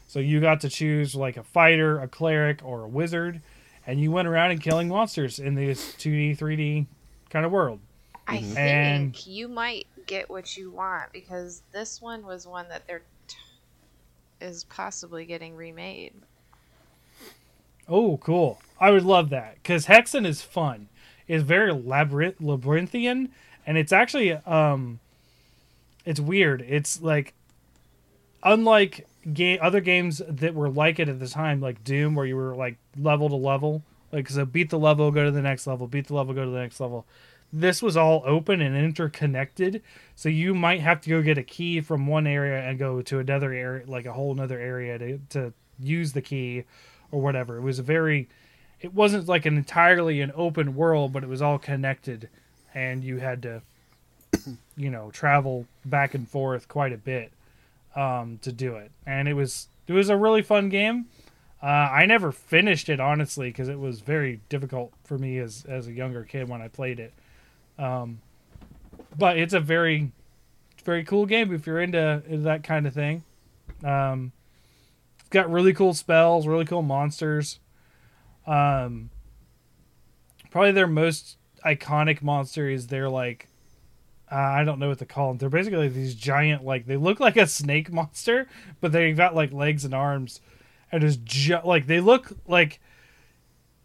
So 0.08 0.18
you 0.18 0.40
got 0.40 0.60
to 0.62 0.68
choose 0.68 1.14
like 1.14 1.36
a 1.36 1.42
fighter, 1.44 2.00
a 2.00 2.08
cleric, 2.08 2.64
or 2.64 2.82
a 2.82 2.88
wizard, 2.88 3.42
and 3.86 4.00
you 4.00 4.10
went 4.10 4.26
around 4.26 4.50
and 4.50 4.60
killing 4.60 4.88
monsters 4.88 5.38
in 5.38 5.54
this 5.54 5.92
2D, 5.98 6.36
3D 6.38 6.86
kind 7.30 7.44
of 7.46 7.52
world. 7.52 7.78
I 8.28 8.42
think 8.42 8.58
And- 8.58 9.26
you 9.26 9.48
might 9.48 9.86
get 10.06 10.28
what 10.30 10.56
you 10.56 10.70
want 10.70 11.12
because 11.12 11.62
this 11.72 12.00
one 12.00 12.24
was 12.26 12.46
one 12.46 12.68
that 12.68 12.86
they're 12.86 13.02
t- 13.26 13.36
is 14.40 14.64
possibly 14.64 15.24
getting 15.24 15.56
remade. 15.56 16.12
Oh, 17.88 18.18
cool. 18.18 18.60
I 18.78 18.90
would 18.90 19.04
love 19.04 19.30
that 19.30 19.54
because 19.54 19.86
Hexen 19.86 20.26
is 20.26 20.42
fun. 20.42 20.88
It's 21.26 21.42
very 21.42 21.72
labyrinth 21.72 22.40
labyrinthian, 22.40 23.30
and 23.66 23.78
it's 23.78 23.92
actually 23.92 24.32
um, 24.32 25.00
it's 26.04 26.20
weird. 26.20 26.62
It's 26.62 27.00
like 27.02 27.34
unlike 28.42 29.06
game 29.32 29.58
other 29.62 29.80
games 29.80 30.22
that 30.28 30.54
were 30.54 30.68
like 30.70 30.98
it 30.98 31.08
at 31.08 31.18
the 31.18 31.28
time, 31.28 31.60
like 31.60 31.82
Doom, 31.82 32.14
where 32.14 32.26
you 32.26 32.36
were 32.36 32.54
like 32.54 32.76
level 32.98 33.28
to 33.30 33.36
level, 33.36 33.82
like 34.12 34.28
so 34.28 34.44
beat 34.44 34.70
the 34.70 34.78
level, 34.78 35.10
go 35.10 35.24
to 35.24 35.30
the 35.30 35.42
next 35.42 35.66
level, 35.66 35.86
beat 35.86 36.06
the 36.08 36.14
level, 36.14 36.34
go 36.34 36.44
to 36.44 36.50
the 36.50 36.58
next 36.60 36.80
level. 36.80 37.06
This 37.52 37.82
was 37.82 37.96
all 37.96 38.22
open 38.26 38.60
and 38.60 38.76
interconnected, 38.76 39.82
so 40.14 40.28
you 40.28 40.54
might 40.54 40.80
have 40.80 41.00
to 41.02 41.10
go 41.10 41.22
get 41.22 41.38
a 41.38 41.42
key 41.42 41.80
from 41.80 42.06
one 42.06 42.26
area 42.26 42.60
and 42.60 42.78
go 42.78 43.00
to 43.00 43.18
another 43.20 43.52
area, 43.52 43.84
like 43.86 44.04
a 44.04 44.12
whole 44.12 44.32
another 44.32 44.58
area 44.58 44.98
to 44.98 45.18
to 45.30 45.52
use 45.80 46.12
the 46.12 46.20
key 46.20 46.64
or 47.10 47.20
whatever. 47.20 47.56
It 47.56 47.62
was 47.62 47.78
a 47.78 47.82
very 47.82 48.28
it 48.80 48.92
wasn't 48.92 49.28
like 49.28 49.46
an 49.46 49.56
entirely 49.56 50.20
an 50.20 50.32
open 50.34 50.74
world, 50.74 51.12
but 51.12 51.24
it 51.24 51.28
was 51.28 51.42
all 51.42 51.58
connected 51.58 52.28
and 52.74 53.02
you 53.02 53.18
had 53.18 53.42
to 53.42 53.62
you 54.76 54.90
know, 54.90 55.10
travel 55.10 55.66
back 55.84 56.14
and 56.14 56.28
forth 56.28 56.68
quite 56.68 56.92
a 56.92 56.98
bit 56.98 57.32
um 57.96 58.38
to 58.42 58.52
do 58.52 58.76
it. 58.76 58.90
And 59.06 59.26
it 59.26 59.34
was 59.34 59.68
it 59.86 59.94
was 59.94 60.10
a 60.10 60.16
really 60.16 60.42
fun 60.42 60.68
game. 60.68 61.06
Uh, 61.60 61.66
I 61.66 62.06
never 62.06 62.30
finished 62.30 62.88
it 62.88 63.00
honestly 63.00 63.48
because 63.48 63.68
it 63.68 63.80
was 63.80 64.00
very 64.00 64.40
difficult 64.48 64.92
for 65.04 65.18
me 65.18 65.38
as 65.38 65.64
as 65.66 65.88
a 65.88 65.92
younger 65.92 66.24
kid 66.24 66.48
when 66.48 66.60
I 66.60 66.68
played 66.68 67.00
it. 67.00 67.14
Um, 67.78 68.20
but 69.16 69.38
it's 69.38 69.54
a 69.54 69.60
very 69.60 70.12
very 70.84 71.04
cool 71.04 71.26
game 71.26 71.52
if 71.52 71.66
you're 71.66 71.80
into, 71.80 72.22
that 72.26 72.64
kind 72.64 72.86
of 72.86 72.94
thing. 72.94 73.22
Um, 73.84 74.32
it's 75.20 75.28
got 75.28 75.50
really 75.50 75.74
cool 75.74 75.92
spells, 75.92 76.46
really 76.46 76.64
cool 76.64 76.80
monsters. 76.80 77.60
Um, 78.46 79.10
probably 80.50 80.72
their 80.72 80.86
most 80.86 81.36
iconic 81.62 82.22
monster 82.22 82.70
is 82.70 82.86
their 82.86 83.10
like 83.10 83.48
uh, 84.32 84.36
I 84.36 84.64
don't 84.64 84.78
know 84.78 84.88
what 84.88 84.98
to 85.00 85.06
call 85.06 85.28
them. 85.28 85.38
They're 85.38 85.50
basically 85.50 85.88
these 85.88 86.14
giant 86.14 86.64
like 86.64 86.86
they 86.86 86.96
look 86.96 87.20
like 87.20 87.36
a 87.36 87.46
snake 87.46 87.92
monster, 87.92 88.48
but 88.80 88.92
they've 88.92 89.16
got 89.16 89.34
like 89.34 89.52
legs 89.52 89.84
and 89.84 89.94
arms, 89.94 90.40
and 90.90 91.02
just 91.02 91.22
ju- 91.24 91.60
like 91.64 91.86
they 91.86 92.00
look 92.00 92.32
like 92.46 92.80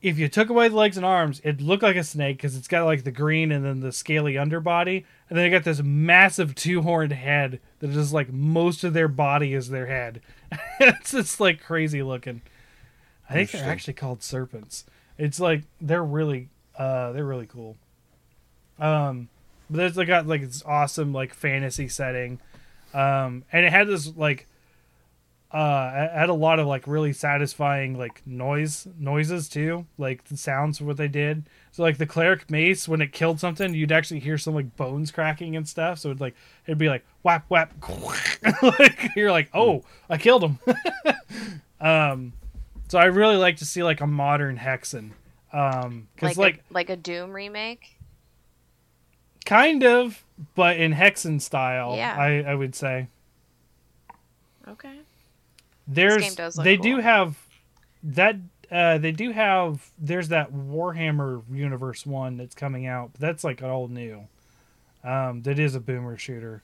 if 0.04 0.20
you 0.20 0.28
took 0.28 0.50
away 0.50 0.68
the 0.68 0.76
legs 0.76 0.98
and 0.98 1.06
arms, 1.06 1.40
it 1.46 1.62
looked 1.62 1.82
like 1.82 1.96
a 1.96 2.04
snake 2.04 2.36
because 2.36 2.58
it's 2.58 2.68
got 2.68 2.84
like 2.84 3.06
the 3.06 3.12
green 3.12 3.54
and 3.54 3.64
then 3.64 3.80
the 3.80 3.94
scaly 3.94 4.38
underbody, 4.38 5.06
and 5.30 5.38
then 5.38 5.46
it 5.46 5.50
got 5.50 5.64
this 5.64 5.82
massive 5.82 6.54
two 6.56 6.82
horned 6.82 7.14
head 7.14 7.62
that 7.80 7.90
is 7.90 8.12
like 8.12 8.32
most 8.32 8.84
of 8.84 8.94
their 8.94 9.08
body 9.08 9.54
is 9.54 9.70
their 9.70 9.88
head. 9.88 10.22
it's 10.82 11.12
just 11.12 11.40
like 11.40 11.64
crazy 11.64 12.04
looking. 12.04 12.42
I 13.30 13.34
think 13.34 13.52
they're 13.52 13.64
actually 13.64 13.94
called 13.94 14.22
serpents. 14.22 14.86
It's 15.18 15.40
like 15.40 15.64
they're 15.80 16.04
really 16.04 16.50
uh 16.78 17.14
they're 17.14 17.26
really 17.26 17.48
cool. 17.48 17.78
Um 18.80 19.30
but 19.70 19.78
there's 19.78 19.96
like 19.96 20.08
got 20.08 20.28
like 20.28 20.42
this 20.42 20.64
awesome 20.66 21.14
like 21.14 21.34
fantasy 21.34 21.88
setting. 21.88 22.42
Um 22.94 23.46
and 23.54 23.66
it 23.66 23.72
had 23.72 23.88
this 23.88 24.14
like 24.18 24.48
uh 25.54 25.92
had 25.92 26.30
a 26.30 26.34
lot 26.34 26.58
of 26.60 26.66
like 26.66 26.88
really 26.88 27.14
satisfying 27.14 27.96
like 27.98 28.26
noise 28.26 28.88
noises 29.00 29.48
too, 29.48 29.86
like 30.00 30.24
the 30.26 30.36
sounds 30.36 30.82
of 30.82 30.88
what 30.88 30.98
they 30.98 31.08
did. 31.08 31.44
So 31.72 31.84
like 31.84 31.98
the 32.00 32.08
cleric 32.08 32.50
mace 32.50 32.88
when 32.88 33.02
it 33.02 33.12
killed 33.12 33.40
something, 33.40 33.74
you'd 33.74 33.92
actually 33.92 34.20
hear 34.20 34.38
some 34.40 34.56
like 34.56 34.76
bones 34.76 35.12
cracking 35.12 35.56
and 35.56 35.68
stuff. 35.68 36.00
So 36.00 36.10
it'd 36.10 36.20
like 36.22 36.36
it'd 36.66 36.80
be 36.80 36.90
like 36.90 37.06
whap 37.22 37.46
whap 37.50 37.72
like 38.64 39.10
you're 39.16 39.32
like, 39.32 39.50
"Oh, 39.54 39.84
I 40.10 40.18
killed 40.18 40.44
him." 40.44 40.60
um 41.80 42.34
so 42.88 42.98
I 43.00 43.06
really 43.06 43.38
like 43.38 43.58
to 43.58 43.66
see 43.66 43.84
like 43.84 44.02
a 44.02 44.08
modern 44.08 44.58
Hexen. 44.58 45.12
Um 45.52 46.08
cuz 46.18 46.36
Like 46.36 46.38
like 46.38 46.56
a, 46.58 46.74
like 46.74 46.90
a 46.90 46.98
Doom 46.98 47.32
remake. 47.32 47.98
kind 49.46 49.84
of 49.84 50.24
but 50.56 50.78
in 50.78 50.94
Hexen 50.94 51.40
style, 51.40 51.96
Yeah. 51.96 52.16
I 52.18 52.42
I 52.42 52.56
would 52.56 52.74
say. 52.74 53.08
Okay. 54.68 54.98
There's 55.88 56.24
game 56.24 56.34
does 56.36 56.58
look 56.58 56.64
they 56.64 56.78
do 56.78 56.98
have 56.98 57.38
that 58.04 58.38
uh 58.72 58.98
they 58.98 59.12
do 59.12 59.32
have 59.32 59.92
there's 59.98 60.30
that 60.30 60.54
Warhammer 60.54 61.44
Universe 61.52 62.06
one 62.06 62.38
that's 62.38 62.56
coming 62.56 62.86
out. 62.86 63.12
But 63.14 63.22
that's 63.22 63.44
like 63.44 63.62
all 63.62 63.88
new. 63.88 64.28
Um 65.04 65.42
that 65.44 65.60
is 65.60 65.76
a 65.76 65.80
boomer 65.80 66.18
shooter. 66.18 66.64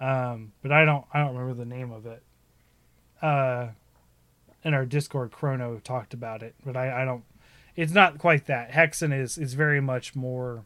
Um 0.00 0.52
but 0.62 0.72
I 0.72 0.84
don't 0.84 1.04
I 1.12 1.20
don't 1.20 1.34
remember 1.34 1.54
the 1.54 1.68
name 1.68 1.92
of 1.92 2.06
it. 2.06 2.22
Uh 3.22 3.68
in 4.62 4.74
our 4.74 4.86
Discord 4.86 5.30
Chrono 5.30 5.78
talked 5.82 6.14
about 6.14 6.42
it, 6.42 6.54
but 6.64 6.76
I 6.76 7.02
I 7.02 7.04
don't 7.04 7.24
it's 7.76 7.92
not 7.92 8.18
quite 8.18 8.46
that. 8.46 8.70
Hexen 8.70 9.18
is 9.18 9.38
is 9.38 9.54
very 9.54 9.80
much 9.80 10.14
more 10.14 10.64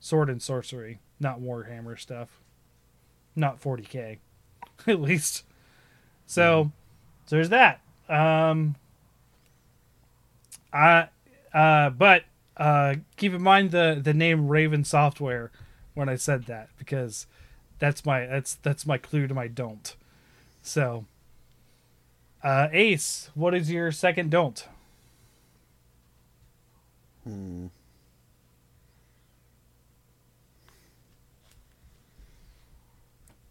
sword 0.00 0.30
and 0.30 0.40
sorcery, 0.42 1.00
not 1.18 1.40
Warhammer 1.40 1.98
stuff. 1.98 2.40
Not 3.36 3.60
40k. 3.60 4.18
At 4.86 5.00
least. 5.00 5.44
So, 6.26 6.72
so 7.26 7.36
there's 7.36 7.50
that. 7.50 7.80
Um, 8.08 8.76
I, 10.72 11.08
uh, 11.52 11.90
but 11.90 12.24
uh, 12.56 12.96
keep 13.16 13.32
in 13.32 13.42
mind 13.42 13.70
the 13.70 14.00
the 14.02 14.14
name 14.14 14.48
Raven 14.48 14.84
Software 14.84 15.50
when 15.94 16.08
I 16.08 16.16
said 16.16 16.44
that 16.46 16.68
because 16.78 17.26
that's 17.78 18.04
my 18.04 18.26
that's 18.26 18.54
that's 18.56 18.86
my 18.86 18.98
clue 18.98 19.26
to 19.26 19.34
my 19.34 19.48
don't. 19.48 19.94
So, 20.62 21.04
uh, 22.42 22.68
Ace, 22.72 23.30
what 23.34 23.54
is 23.54 23.70
your 23.70 23.92
second 23.92 24.30
don't? 24.30 24.66
Hmm. 27.24 27.66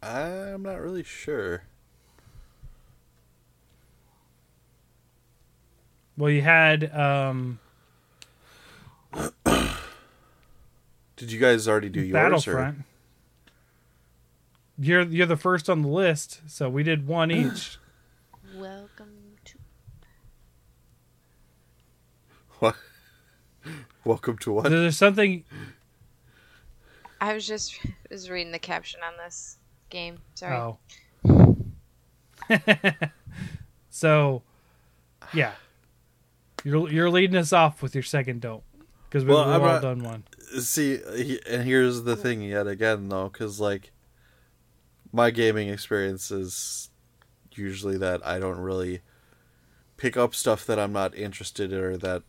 I'm 0.02 0.64
not 0.64 0.82
really 0.82 1.04
sure. 1.04 1.64
Well, 6.18 6.30
you 6.30 6.42
had 6.42 6.94
um, 6.96 7.60
Did 11.16 11.32
you 11.32 11.40
guys 11.40 11.68
already 11.68 11.90
do 11.90 12.02
yours? 12.02 12.14
Battlefront. 12.14 12.80
Or? 12.80 12.86
You're 14.78 15.04
you're 15.04 15.26
the 15.26 15.38
first 15.38 15.70
on 15.70 15.82
the 15.82 15.88
list, 15.88 16.42
so 16.48 16.70
we 16.70 16.84
did 16.84 17.08
one 17.08 17.32
each. 17.32 17.78
Welcome 18.56 19.38
to. 19.46 19.58
What? 22.60 22.76
Welcome 24.04 24.38
to 24.40 24.52
what? 24.52 24.70
There's 24.70 24.98
something. 24.98 25.44
I 27.22 27.34
was 27.34 27.48
just 27.48 27.80
was 28.12 28.30
reading 28.30 28.52
the 28.52 28.60
caption 28.60 29.00
on 29.06 29.14
this 29.24 29.58
game. 29.90 30.20
Sorry. 30.36 30.58
Oh. 30.58 30.78
so, 33.90 34.42
yeah, 35.34 35.54
you're 36.64 36.90
you're 36.92 37.10
leading 37.10 37.36
us 37.36 37.54
off 37.54 37.82
with 37.82 37.94
your 37.96 38.04
second 38.04 38.42
don't 38.42 38.64
because 39.10 39.24
we've 39.24 39.34
Well, 39.36 39.44
I'm 39.44 39.62
all 39.62 39.68
not- 39.68 39.82
done 39.82 40.04
one. 40.04 40.24
See, 40.60 40.98
he, 41.16 41.40
and 41.48 41.64
here's 41.64 42.04
the 42.04 42.16
thing 42.16 42.42
yet 42.44 42.68
again 42.68 43.10
though, 43.10 43.30
because 43.30 43.60
like 43.60 43.92
my 45.12 45.32
gaming 45.32 45.70
experience 45.70 46.30
is 46.32 46.90
usually 47.56 47.98
that 47.98 48.26
I 48.26 48.40
don't 48.40 48.60
really 48.60 49.02
pick 49.98 50.18
up 50.18 50.34
stuff 50.36 50.66
that 50.66 50.80
I'm 50.80 50.92
not 50.94 51.16
interested 51.16 51.72
in 51.72 51.80
or 51.80 51.98
that 51.98 52.24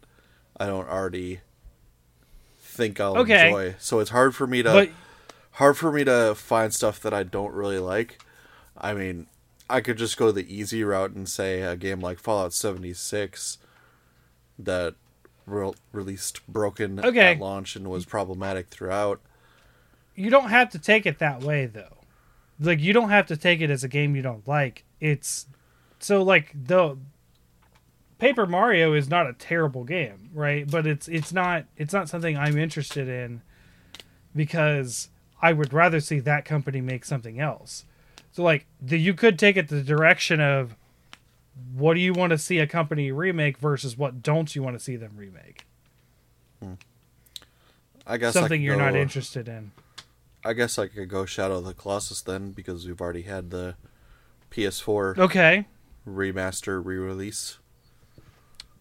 I 0.58 0.66
don't 0.66 0.88
already 0.88 1.40
think 2.60 3.00
I'll 3.00 3.18
Okay. 3.18 3.46
enjoy. 3.48 3.74
So 3.78 4.00
it's 4.00 4.10
hard 4.10 4.34
for 4.34 4.46
me 4.46 4.62
to 4.62 4.70
But 4.72 4.90
hard 5.52 5.76
for 5.76 5.92
me 5.92 6.04
to 6.04 6.34
find 6.34 6.72
stuff 6.74 7.00
that 7.00 7.14
I 7.14 7.22
don't 7.22 7.52
really 7.52 7.78
like. 7.78 8.22
I 8.76 8.92
mean, 8.94 9.26
I 9.70 9.80
could 9.80 9.96
just 9.96 10.16
go 10.16 10.30
the 10.30 10.52
easy 10.54 10.84
route 10.84 11.12
and 11.12 11.28
say 11.28 11.62
a 11.62 11.76
game 11.76 12.00
like 12.00 12.18
Fallout 12.18 12.52
76 12.52 13.58
that 14.58 14.94
re- 15.46 15.72
released 15.92 16.46
broken 16.46 16.98
Okay. 17.04 17.32
at 17.32 17.38
launch 17.38 17.76
and 17.76 17.88
was 17.88 18.04
problematic 18.04 18.68
throughout. 18.68 19.20
you 20.16 20.30
don't 20.30 20.50
have 20.50 20.70
to 20.70 20.78
take 20.78 21.06
it 21.06 21.18
that 21.18 21.42
way 21.42 21.66
though. 21.66 21.98
Like 22.60 22.78
you 22.80 22.92
don't 22.92 23.10
have 23.10 23.26
to 23.26 23.36
take 23.36 23.60
it 23.60 23.68
as 23.70 23.82
a 23.82 23.88
game 23.88 24.14
you 24.14 24.22
don't 24.22 24.46
like. 24.46 24.84
It's 25.00 25.46
so 25.98 26.22
like 26.22 26.52
the 26.54 26.96
Paper 28.20 28.46
Mario 28.46 28.92
is 28.94 29.08
not 29.10 29.26
a 29.28 29.32
terrible 29.32 29.82
game, 29.84 30.30
right? 30.32 30.70
But 30.70 30.86
it's 30.86 31.08
it's 31.08 31.32
not 31.32 31.64
it's 31.76 31.92
not 31.92 32.08
something 32.08 32.36
I'm 32.38 32.56
interested 32.56 33.08
in 33.08 33.42
because 34.36 35.08
I 35.42 35.52
would 35.52 35.72
rather 35.72 36.00
see 36.00 36.20
that 36.20 36.44
company 36.44 36.80
make 36.80 37.04
something 37.04 37.40
else. 37.40 37.84
So 38.32 38.42
like 38.42 38.66
the, 38.80 38.98
you 38.98 39.14
could 39.14 39.38
take 39.38 39.56
it 39.56 39.68
the 39.68 39.82
direction 39.82 40.40
of 40.40 40.76
what 41.74 41.94
do 41.94 42.00
you 42.00 42.12
want 42.12 42.30
to 42.30 42.38
see 42.38 42.58
a 42.58 42.66
company 42.66 43.12
remake 43.12 43.58
versus 43.58 43.96
what 43.96 44.22
don't 44.22 44.54
you 44.54 44.62
want 44.62 44.76
to 44.78 44.82
see 44.82 44.96
them 44.96 45.12
remake? 45.16 45.64
Hmm. 46.62 46.74
I 48.06 48.16
guess 48.18 48.34
Something 48.34 48.60
could 48.60 48.64
you're 48.64 48.76
go- 48.76 48.84
not 48.84 48.96
interested 48.96 49.48
in. 49.48 49.72
I 50.44 50.52
guess 50.52 50.78
I 50.78 50.88
could 50.88 51.08
go 51.08 51.24
Shadow 51.24 51.58
of 51.58 51.64
the 51.64 51.72
Colossus 51.72 52.20
then 52.20 52.52
because 52.52 52.86
we've 52.86 53.00
already 53.00 53.22
had 53.22 53.50
the 53.50 53.76
PS4 54.50 55.16
Okay. 55.18 55.66
remaster 56.06 56.84
re-release. 56.84 57.58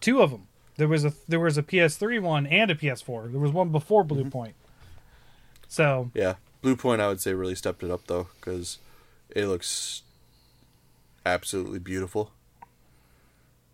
two 0.01 0.21
of 0.21 0.31
them. 0.31 0.47
There 0.75 0.87
was 0.89 1.05
a 1.05 1.13
there 1.27 1.39
was 1.39 1.57
a 1.57 1.63
PS3 1.63 2.19
one 2.21 2.47
and 2.47 2.69
a 2.71 2.75
PS4. 2.75 3.31
There 3.31 3.39
was 3.39 3.51
one 3.51 3.69
before 3.69 4.03
Blue 4.03 4.21
mm-hmm. 4.21 4.29
Point. 4.29 4.55
So 5.69 6.11
Yeah, 6.13 6.35
Bluepoint 6.61 6.99
I 6.99 7.07
would 7.07 7.21
say 7.21 7.33
really 7.33 7.55
stepped 7.55 7.83
it 7.83 7.91
up 7.91 8.07
though 8.07 8.27
because 8.39 8.79
it 9.29 9.45
looks 9.45 10.01
absolutely 11.25 11.79
beautiful, 11.79 12.31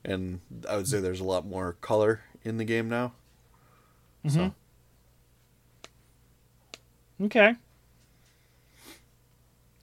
and 0.03 0.39
I 0.67 0.75
would 0.75 0.87
say 0.87 0.99
there's 0.99 1.19
a 1.19 1.25
lot 1.25 1.45
more 1.45 1.73
color 1.81 2.21
in 2.43 2.57
the 2.57 2.65
game 2.65 2.89
now. 2.89 3.13
Mm-hmm. 4.25 4.35
So 4.37 4.53
okay, 7.25 7.55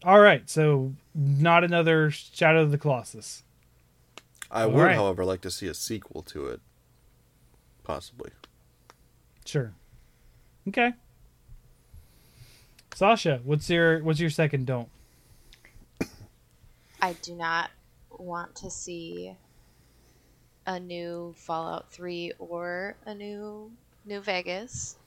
all 0.06 0.20
right. 0.20 0.48
So 0.48 0.94
not 1.14 1.64
another 1.64 2.10
Shadow 2.12 2.62
of 2.62 2.70
the 2.70 2.78
Colossus. 2.78 3.42
I 4.50 4.62
All 4.62 4.70
would, 4.70 4.82
right. 4.82 4.94
however, 4.94 5.24
like 5.24 5.40
to 5.40 5.50
see 5.50 5.66
a 5.66 5.74
sequel 5.74 6.22
to 6.22 6.46
it, 6.46 6.60
possibly. 7.82 8.30
Sure. 9.44 9.74
Okay. 10.68 10.92
Sasha, 12.94 13.40
what's 13.42 13.68
your 13.68 14.02
what's 14.04 14.20
your 14.20 14.30
second 14.30 14.66
don't? 14.66 14.88
I 17.02 17.14
do 17.14 17.34
not 17.34 17.70
want 18.10 18.54
to 18.56 18.70
see 18.70 19.34
a 20.66 20.80
new 20.80 21.34
Fallout 21.36 21.90
3 21.92 22.32
or 22.38 22.98
a 23.06 23.14
new 23.14 23.76
New 24.04 24.20
Vegas. 24.20 24.98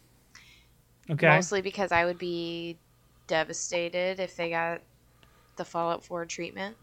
Okay. 1.10 1.42
Mostly 1.42 1.62
because 1.62 1.92
I 1.92 2.06
would 2.06 2.18
be 2.18 2.82
devastated 3.28 4.20
if 4.20 4.36
they 4.36 4.50
got 4.50 4.84
the 5.58 5.66
Fallout 5.66 6.04
4 6.06 6.26
treatment. 6.26 6.78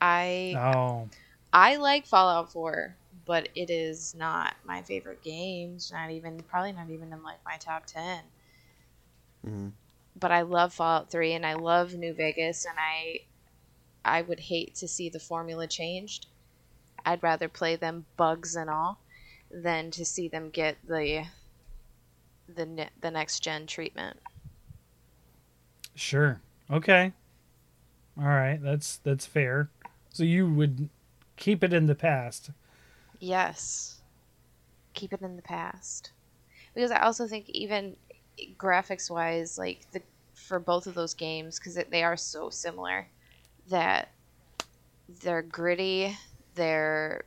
I 0.00 0.62
Oh. 0.62 1.08
I 1.52 1.76
like 1.76 2.06
Fallout 2.06 2.52
4, 2.52 2.98
but 3.24 3.48
it 3.54 3.70
is 3.70 4.14
not 4.14 4.56
my 4.64 4.82
favorite 4.82 5.22
game. 5.22 5.76
It's 5.76 5.92
not 5.92 6.10
even 6.10 6.42
probably 6.44 6.72
not 6.72 6.90
even 6.90 7.12
in 7.12 7.22
like 7.22 7.44
my 7.44 7.56
top 7.58 7.86
10. 7.86 8.24
hmm 9.44 9.68
But 10.16 10.32
I 10.32 10.40
love 10.40 10.72
Fallout 10.72 11.10
3 11.10 11.34
and 11.34 11.44
I 11.44 11.52
love 11.52 11.92
New 11.94 12.14
Vegas 12.14 12.64
and 12.64 12.78
I 12.78 13.26
I 14.04 14.22
would 14.22 14.40
hate 14.40 14.74
to 14.76 14.88
see 14.88 15.08
the 15.10 15.20
formula 15.20 15.68
changed. 15.68 16.28
I'd 17.04 17.22
rather 17.22 17.48
play 17.48 17.76
them 17.76 18.06
bugs 18.16 18.56
and 18.56 18.70
all 18.70 18.98
than 19.50 19.90
to 19.92 20.04
see 20.04 20.28
them 20.28 20.50
get 20.50 20.76
the 20.86 21.24
the 22.48 22.88
the 23.00 23.10
next 23.10 23.40
gen 23.40 23.66
treatment. 23.66 24.18
Sure. 25.94 26.40
Okay. 26.70 27.12
All 28.18 28.24
right. 28.24 28.58
That's 28.62 28.98
that's 28.98 29.26
fair. 29.26 29.68
So 30.10 30.22
you 30.22 30.50
would 30.50 30.88
keep 31.36 31.64
it 31.64 31.72
in 31.72 31.86
the 31.86 31.94
past. 31.94 32.50
Yes. 33.18 34.00
Keep 34.94 35.14
it 35.14 35.22
in 35.22 35.36
the 35.36 35.42
past. 35.42 36.12
Because 36.74 36.90
I 36.90 37.00
also 37.00 37.26
think 37.26 37.48
even 37.50 37.96
graphics 38.56 39.10
wise 39.10 39.58
like 39.58 39.86
the 39.92 40.02
for 40.34 40.58
both 40.58 40.86
of 40.86 40.94
those 40.94 41.14
games 41.14 41.58
cuz 41.58 41.78
they 41.90 42.02
are 42.02 42.16
so 42.16 42.48
similar 42.50 43.06
that 43.68 44.08
they're 45.20 45.42
gritty, 45.42 46.16
they're 46.54 47.24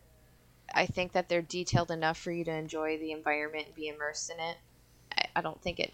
I 0.73 0.85
think 0.85 1.13
that 1.13 1.29
they're 1.29 1.41
detailed 1.41 1.91
enough 1.91 2.17
for 2.17 2.31
you 2.31 2.43
to 2.45 2.51
enjoy 2.51 2.97
the 2.97 3.11
environment 3.11 3.67
and 3.67 3.75
be 3.75 3.87
immersed 3.87 4.29
in 4.31 4.39
it. 4.39 4.57
I, 5.17 5.25
I 5.37 5.41
don't 5.41 5.61
think 5.61 5.79
it 5.79 5.93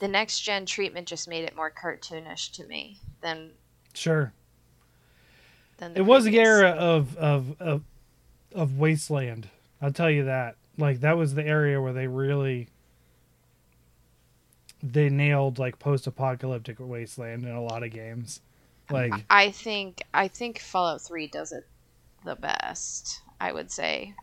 the 0.00 0.08
next 0.08 0.40
gen 0.40 0.64
treatment 0.64 1.08
just 1.08 1.28
made 1.28 1.44
it 1.44 1.56
more 1.56 1.70
cartoonish 1.72 2.52
to 2.52 2.64
me 2.66 3.00
than 3.20 3.50
Sure. 3.94 4.32
than 5.78 5.92
the 5.92 6.00
It 6.00 6.02
was 6.02 6.24
the 6.24 6.38
era 6.38 6.70
of 6.70 7.16
of 7.16 7.60
of 7.60 7.82
of 8.54 8.78
wasteland. 8.78 9.48
I'll 9.82 9.92
tell 9.92 10.10
you 10.10 10.24
that. 10.24 10.56
Like 10.76 11.00
that 11.00 11.16
was 11.16 11.34
the 11.34 11.44
area 11.44 11.80
where 11.80 11.92
they 11.92 12.06
really 12.06 12.68
they 14.82 15.08
nailed 15.08 15.58
like 15.58 15.78
post-apocalyptic 15.78 16.76
wasteland 16.78 17.44
in 17.44 17.50
a 17.50 17.62
lot 17.62 17.82
of 17.82 17.90
games. 17.90 18.40
Like 18.90 19.12
I 19.28 19.50
think 19.50 20.02
I 20.14 20.28
think 20.28 20.60
Fallout 20.60 21.02
3 21.02 21.26
does 21.26 21.52
it 21.52 21.66
the 22.24 22.36
best, 22.36 23.20
I 23.40 23.52
would 23.52 23.70
say. 23.70 24.14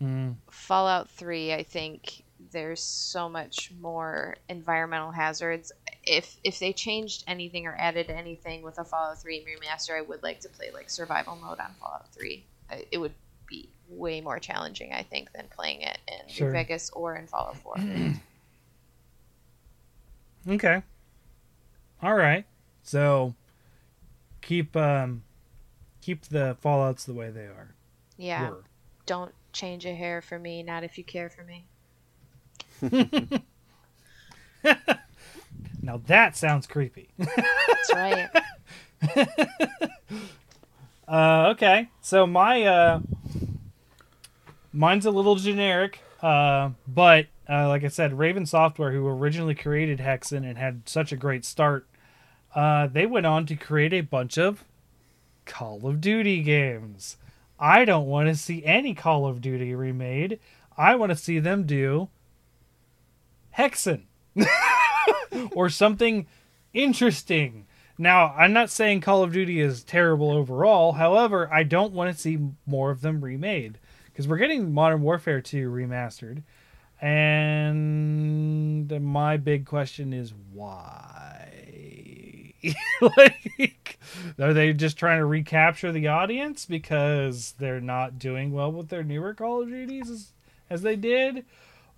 mm, 0.00 0.36
Fallout 0.50 1.10
3, 1.10 1.52
I 1.52 1.62
think 1.62 2.24
there's 2.52 2.82
so 2.82 3.28
much 3.28 3.72
more 3.80 4.36
environmental 4.48 5.10
hazards. 5.12 5.72
If 6.04 6.36
if 6.44 6.58
they 6.58 6.72
changed 6.72 7.24
anything 7.26 7.66
or 7.66 7.74
added 7.78 8.10
anything 8.10 8.62
with 8.62 8.78
a 8.78 8.84
Fallout 8.84 9.20
3 9.20 9.44
remaster, 9.44 9.96
I 9.96 10.02
would 10.02 10.22
like 10.22 10.40
to 10.40 10.48
play 10.48 10.70
like 10.72 10.90
survival 10.90 11.36
mode 11.36 11.60
on 11.60 11.74
Fallout 11.80 12.12
3. 12.14 12.44
It 12.92 12.98
would 12.98 13.14
be 13.48 13.70
way 13.88 14.20
more 14.20 14.38
challenging, 14.38 14.92
I 14.92 15.02
think, 15.02 15.32
than 15.32 15.46
playing 15.50 15.82
it 15.82 15.98
in 16.08 16.28
Sure. 16.28 16.50
Vegas 16.52 16.90
or 16.90 17.16
in 17.16 17.26
Fallout 17.26 17.56
4. 17.58 17.78
okay. 20.48 20.82
All 22.02 22.14
right. 22.14 22.44
So 22.82 23.34
keep 24.42 24.76
um 24.76 25.23
keep 26.04 26.26
the 26.26 26.56
fallouts 26.62 27.06
the 27.06 27.14
way 27.14 27.30
they 27.30 27.46
are. 27.46 27.74
yeah, 28.18 28.50
Were. 28.50 28.64
don't 29.06 29.32
change 29.52 29.86
a 29.86 29.94
hair 29.94 30.20
for 30.20 30.38
me, 30.38 30.62
not 30.62 30.84
if 30.84 30.98
you 30.98 31.04
care 31.04 31.30
for 31.30 31.44
me. 31.44 31.64
Now 35.82 36.00
that 36.06 36.34
sounds 36.34 36.66
creepy. 36.66 37.10
That's 37.18 37.92
right. 37.92 38.28
Uh, 41.06 41.50
okay, 41.54 41.90
so 42.00 42.26
my 42.26 42.62
uh, 42.62 42.98
mine's 44.72 45.04
a 45.04 45.10
little 45.10 45.36
generic, 45.36 46.00
uh, 46.22 46.70
but 46.88 47.26
uh, 47.46 47.68
like 47.68 47.84
I 47.84 47.88
said, 47.88 48.18
Raven 48.18 48.46
Software, 48.46 48.90
who 48.90 49.06
originally 49.06 49.54
created 49.54 49.98
Hexen 49.98 50.48
and 50.48 50.56
had 50.56 50.88
such 50.88 51.12
a 51.12 51.16
great 51.16 51.44
start, 51.44 51.86
uh, 52.54 52.86
they 52.86 53.04
went 53.04 53.26
on 53.26 53.44
to 53.44 53.54
create 53.54 53.92
a 53.92 54.00
bunch 54.00 54.38
of 54.38 54.64
Call 55.44 55.86
of 55.86 56.00
Duty 56.00 56.42
games. 56.42 57.16
I 57.58 57.84
don't 57.84 58.06
want 58.06 58.28
to 58.28 58.34
see 58.34 58.64
any 58.64 58.94
Call 58.94 59.26
of 59.26 59.40
Duty 59.40 59.74
remade. 59.74 60.38
I 60.76 60.96
want 60.96 61.10
to 61.10 61.16
see 61.16 61.38
them 61.38 61.64
do 61.64 62.08
Hexen 63.56 64.02
or 65.52 65.68
something 65.68 66.26
interesting. 66.72 67.66
Now, 67.96 68.34
I'm 68.36 68.52
not 68.52 68.70
saying 68.70 69.02
Call 69.02 69.22
of 69.22 69.32
Duty 69.32 69.60
is 69.60 69.84
terrible 69.84 70.30
overall. 70.32 70.92
However, 70.92 71.48
I 71.52 71.62
don't 71.62 71.92
want 71.92 72.14
to 72.14 72.20
see 72.20 72.38
more 72.66 72.90
of 72.90 73.02
them 73.02 73.24
remade 73.24 73.78
because 74.06 74.26
we're 74.26 74.38
getting 74.38 74.72
Modern 74.72 75.02
Warfare 75.02 75.40
2 75.40 75.70
remastered. 75.70 76.42
And 77.00 78.90
my 79.00 79.36
big 79.36 79.66
question 79.66 80.12
is 80.12 80.32
why? 80.52 81.43
like, 83.16 83.98
are 84.38 84.52
they 84.52 84.72
just 84.72 84.96
trying 84.96 85.18
to 85.18 85.26
recapture 85.26 85.92
the 85.92 86.08
audience 86.08 86.64
because 86.66 87.54
they're 87.58 87.80
not 87.80 88.18
doing 88.18 88.52
well 88.52 88.72
with 88.72 88.88
their 88.88 89.02
newer 89.02 89.34
Call 89.34 89.62
of 89.62 89.68
Duties 89.68 90.10
as, 90.10 90.32
as 90.70 90.82
they 90.82 90.96
did? 90.96 91.44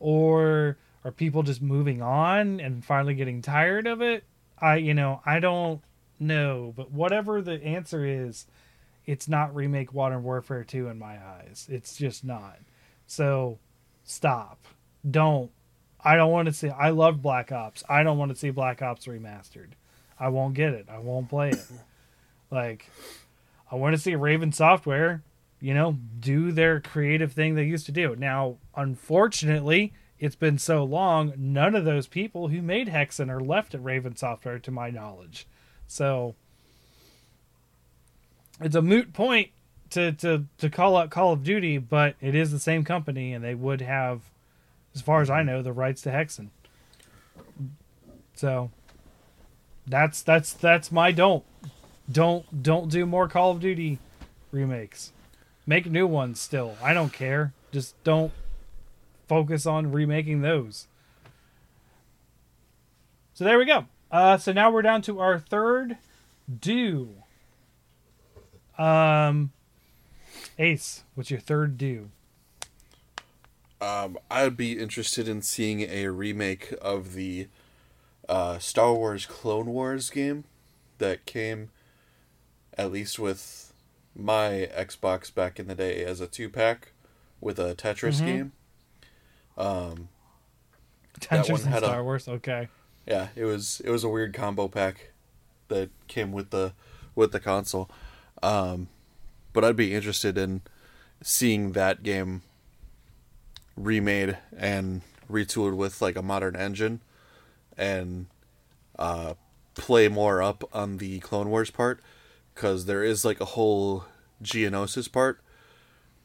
Or 0.00 0.76
are 1.04 1.12
people 1.12 1.42
just 1.42 1.62
moving 1.62 2.02
on 2.02 2.60
and 2.60 2.84
finally 2.84 3.14
getting 3.14 3.42
tired 3.42 3.86
of 3.86 4.02
it? 4.02 4.24
I, 4.58 4.76
you 4.76 4.94
know, 4.94 5.20
I 5.24 5.40
don't 5.40 5.80
know, 6.18 6.72
but 6.76 6.90
whatever 6.90 7.40
the 7.42 7.62
answer 7.62 8.04
is, 8.04 8.46
it's 9.04 9.28
not 9.28 9.54
remake 9.54 9.94
Modern 9.94 10.22
Warfare 10.24 10.64
2 10.64 10.88
in 10.88 10.98
my 10.98 11.18
eyes. 11.22 11.68
It's 11.70 11.96
just 11.96 12.24
not. 12.24 12.58
So 13.06 13.58
stop. 14.04 14.58
Don't. 15.08 15.50
I 16.02 16.16
don't 16.16 16.32
want 16.32 16.46
to 16.46 16.52
see. 16.52 16.70
I 16.70 16.90
love 16.90 17.22
Black 17.22 17.52
Ops. 17.52 17.82
I 17.88 18.02
don't 18.02 18.18
want 18.18 18.30
to 18.32 18.36
see 18.36 18.50
Black 18.50 18.82
Ops 18.82 19.06
remastered. 19.06 19.70
I 20.18 20.28
won't 20.28 20.54
get 20.54 20.72
it. 20.72 20.86
I 20.90 20.98
won't 20.98 21.28
play 21.28 21.50
it. 21.50 21.64
like, 22.50 22.90
I 23.70 23.76
want 23.76 23.94
to 23.94 24.00
see 24.00 24.14
Raven 24.14 24.52
Software, 24.52 25.22
you 25.60 25.74
know, 25.74 25.98
do 26.20 26.52
their 26.52 26.80
creative 26.80 27.32
thing 27.32 27.54
they 27.54 27.64
used 27.64 27.86
to 27.86 27.92
do. 27.92 28.16
Now, 28.16 28.56
unfortunately, 28.74 29.92
it's 30.18 30.36
been 30.36 30.58
so 30.58 30.84
long, 30.84 31.34
none 31.36 31.74
of 31.74 31.84
those 31.84 32.06
people 32.06 32.48
who 32.48 32.62
made 32.62 32.88
Hexen 32.88 33.28
are 33.28 33.40
left 33.40 33.74
at 33.74 33.84
Raven 33.84 34.16
Software, 34.16 34.58
to 34.58 34.70
my 34.70 34.90
knowledge. 34.90 35.46
So, 35.86 36.34
it's 38.60 38.74
a 38.74 38.82
moot 38.82 39.12
point 39.12 39.50
to, 39.90 40.12
to, 40.12 40.44
to 40.58 40.70
call 40.70 40.96
out 40.96 41.10
Call 41.10 41.32
of 41.32 41.44
Duty, 41.44 41.78
but 41.78 42.16
it 42.20 42.34
is 42.34 42.50
the 42.50 42.58
same 42.58 42.84
company, 42.84 43.32
and 43.32 43.44
they 43.44 43.54
would 43.54 43.82
have, 43.82 44.22
as 44.94 45.02
far 45.02 45.20
as 45.20 45.28
I 45.28 45.40
mm-hmm. 45.40 45.48
know, 45.48 45.62
the 45.62 45.72
rights 45.72 46.02
to 46.02 46.10
Hexen. 46.10 46.48
So, 48.34 48.70
that's 49.86 50.22
that's 50.22 50.52
that's 50.52 50.90
my 50.90 51.12
don't 51.12 51.44
don't 52.10 52.62
don't 52.62 52.90
do 52.90 53.06
more 53.06 53.28
Call 53.28 53.50
of 53.50 53.60
Duty 53.60 53.98
remakes. 54.50 55.12
Make 55.66 55.86
new 55.86 56.06
ones 56.06 56.40
still. 56.40 56.76
I 56.82 56.94
don't 56.94 57.12
care. 57.12 57.52
Just 57.72 58.02
don't 58.04 58.32
focus 59.28 59.66
on 59.66 59.90
remaking 59.92 60.42
those. 60.42 60.86
So 63.34 63.44
there 63.44 63.58
we 63.58 63.64
go. 63.64 63.86
Uh, 64.10 64.38
so 64.38 64.52
now 64.52 64.70
we're 64.70 64.82
down 64.82 65.02
to 65.02 65.20
our 65.20 65.38
third 65.38 65.98
do. 66.60 67.10
Um, 68.78 69.52
Ace, 70.58 71.02
what's 71.14 71.30
your 71.30 71.40
third 71.40 71.76
do? 71.76 72.10
Um, 73.80 74.16
I'd 74.30 74.56
be 74.56 74.78
interested 74.78 75.28
in 75.28 75.42
seeing 75.42 75.82
a 75.82 76.06
remake 76.06 76.72
of 76.80 77.12
the 77.12 77.48
uh, 78.28 78.58
Star 78.58 78.94
Wars 78.94 79.26
Clone 79.26 79.66
Wars 79.66 80.10
game 80.10 80.44
that 80.98 81.24
came, 81.26 81.70
at 82.76 82.90
least 82.92 83.18
with 83.18 83.72
my 84.14 84.68
Xbox 84.76 85.32
back 85.32 85.58
in 85.60 85.68
the 85.68 85.74
day, 85.74 86.04
as 86.04 86.20
a 86.20 86.26
two 86.26 86.48
pack 86.48 86.92
with 87.40 87.58
a 87.58 87.74
Tetris 87.74 88.20
Mhm. 88.20 88.26
game. 88.26 88.52
Um, 89.56 90.08
Tetris 91.20 91.50
one 91.50 91.60
and 91.62 91.70
had 91.70 91.82
a- 91.82 91.86
Star 91.86 92.02
Wars. 92.04 92.28
Okay. 92.28 92.68
yeah, 93.06 93.28
it 93.36 93.44
was 93.44 93.80
it 93.84 93.90
was 93.90 94.04
a 94.04 94.08
weird 94.08 94.34
combo 94.34 94.68
pack 94.68 95.12
that 95.68 95.90
came 96.08 96.32
with 96.32 96.50
the 96.50 96.72
with 97.14 97.32
the 97.32 97.40
console. 97.40 97.88
Um, 98.42 98.88
but 99.52 99.64
I'd 99.64 99.76
be 99.76 99.94
interested 99.94 100.36
in 100.36 100.60
seeing 101.22 101.72
that 101.72 102.02
game 102.02 102.42
remade 103.76 104.36
and 104.56 105.02
retooled 105.30 105.76
with 105.76 106.00
like 106.02 106.16
a 106.16 106.22
modern 106.22 106.56
engine 106.56 107.00
and 107.76 108.26
uh, 108.98 109.34
play 109.74 110.08
more 110.08 110.42
up 110.42 110.64
on 110.72 110.96
the 110.98 111.18
Clone 111.20 111.50
Wars 111.50 111.70
part 111.70 112.00
because 112.54 112.86
there 112.86 113.02
is 113.04 113.24
like 113.24 113.40
a 113.40 113.44
whole 113.44 114.04
Geonosis 114.42 115.10
part 115.10 115.40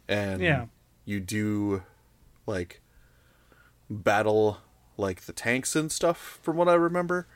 and 0.08 0.42
Yeah. 0.42 0.66
you 1.06 1.20
do 1.20 1.84
like 2.46 2.82
battle 3.90 4.58
like 4.98 5.22
the 5.22 5.34
tanks 5.34 5.76
and 5.76 5.92
stuff 5.92 6.40
from 6.42 6.56
what 6.58 6.70
I 6.70 6.74
remember. 6.76 7.28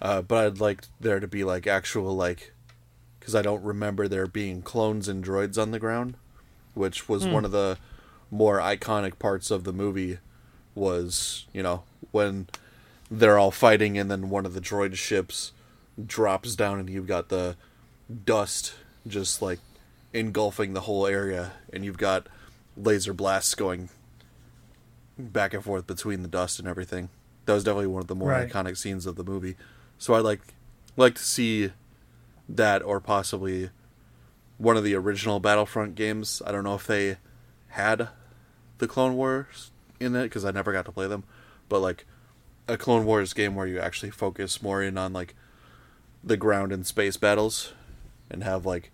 Uh, 0.00 0.22
but 0.22 0.44
I'd 0.46 0.60
like 0.60 0.82
there 1.00 1.20
to 1.20 1.26
be 1.28 1.44
like 1.44 1.66
actual 1.66 2.14
like 2.14 2.52
because 3.18 3.34
I 3.34 3.42
don't 3.42 3.62
remember 3.62 4.08
there 4.08 4.26
being 4.26 4.62
clones 4.62 5.08
and 5.08 5.24
droids 5.24 5.60
on 5.60 5.70
the 5.70 5.78
ground, 5.78 6.16
which 6.74 7.08
was 7.08 7.26
one 7.26 7.44
of 7.44 7.50
the 7.50 7.78
more 8.30 8.58
iconic 8.58 9.18
parts 9.18 9.50
of 9.50 9.64
the 9.64 9.72
movie. 9.72 10.18
Was 10.74 11.46
you 11.54 11.62
know 11.62 11.84
when 12.10 12.48
they're 13.10 13.38
all 13.38 13.50
fighting 13.50 13.96
and 13.98 14.10
then 14.10 14.30
one 14.30 14.44
of 14.46 14.54
the 14.54 14.60
droid 14.60 14.94
ships 14.94 15.52
drops 16.04 16.56
down 16.56 16.78
and 16.78 16.90
you've 16.90 17.06
got 17.06 17.28
the 17.28 17.56
dust 18.24 18.74
just 19.06 19.40
like 19.40 19.58
engulfing 20.12 20.72
the 20.74 20.82
whole 20.82 21.06
area 21.06 21.52
and 21.72 21.84
you've 21.84 21.98
got 21.98 22.26
laser 22.76 23.12
blasts 23.12 23.54
going 23.54 23.88
back 25.18 25.54
and 25.54 25.64
forth 25.64 25.86
between 25.86 26.22
the 26.22 26.28
dust 26.28 26.58
and 26.58 26.68
everything. 26.68 27.08
That 27.46 27.54
was 27.54 27.64
definitely 27.64 27.86
one 27.88 28.02
of 28.02 28.08
the 28.08 28.14
more 28.14 28.30
Right. 28.30 28.50
iconic 28.50 28.76
scenes 28.76 29.06
of 29.06 29.16
the 29.16 29.24
movie. 29.24 29.56
So 29.98 30.14
I'd 30.14 30.20
like 30.24 30.40
like 30.96 31.14
to 31.14 31.22
see 31.24 31.72
that 32.48 32.82
or 32.82 33.00
possibly 33.00 33.70
one 34.58 34.76
of 34.76 34.84
the 34.84 34.94
original 34.94 35.40
Battlefront 35.40 35.94
games. 35.94 36.42
I 36.46 36.52
don't 36.52 36.64
know 36.64 36.74
if 36.74 36.86
they 36.86 37.18
had 37.68 38.08
the 38.78 38.88
Clone 38.88 39.14
Wars 39.16 39.70
in 40.00 40.14
it 40.16 40.24
because 40.24 40.44
I 40.44 40.50
never 40.50 40.72
got 40.72 40.84
to 40.86 40.92
play 40.92 41.06
them, 41.06 41.24
but 41.68 41.80
like 41.80 42.06
a 42.68 42.76
Clone 42.76 43.04
Wars 43.04 43.32
game 43.32 43.54
where 43.54 43.66
you 43.66 43.78
actually 43.78 44.10
focus 44.10 44.60
more 44.62 44.82
in 44.82 44.98
on 44.98 45.12
like 45.12 45.34
the 46.24 46.36
ground 46.36 46.72
and 46.72 46.86
space 46.86 47.16
battles 47.16 47.72
and 48.30 48.42
have 48.42 48.66
like 48.66 48.90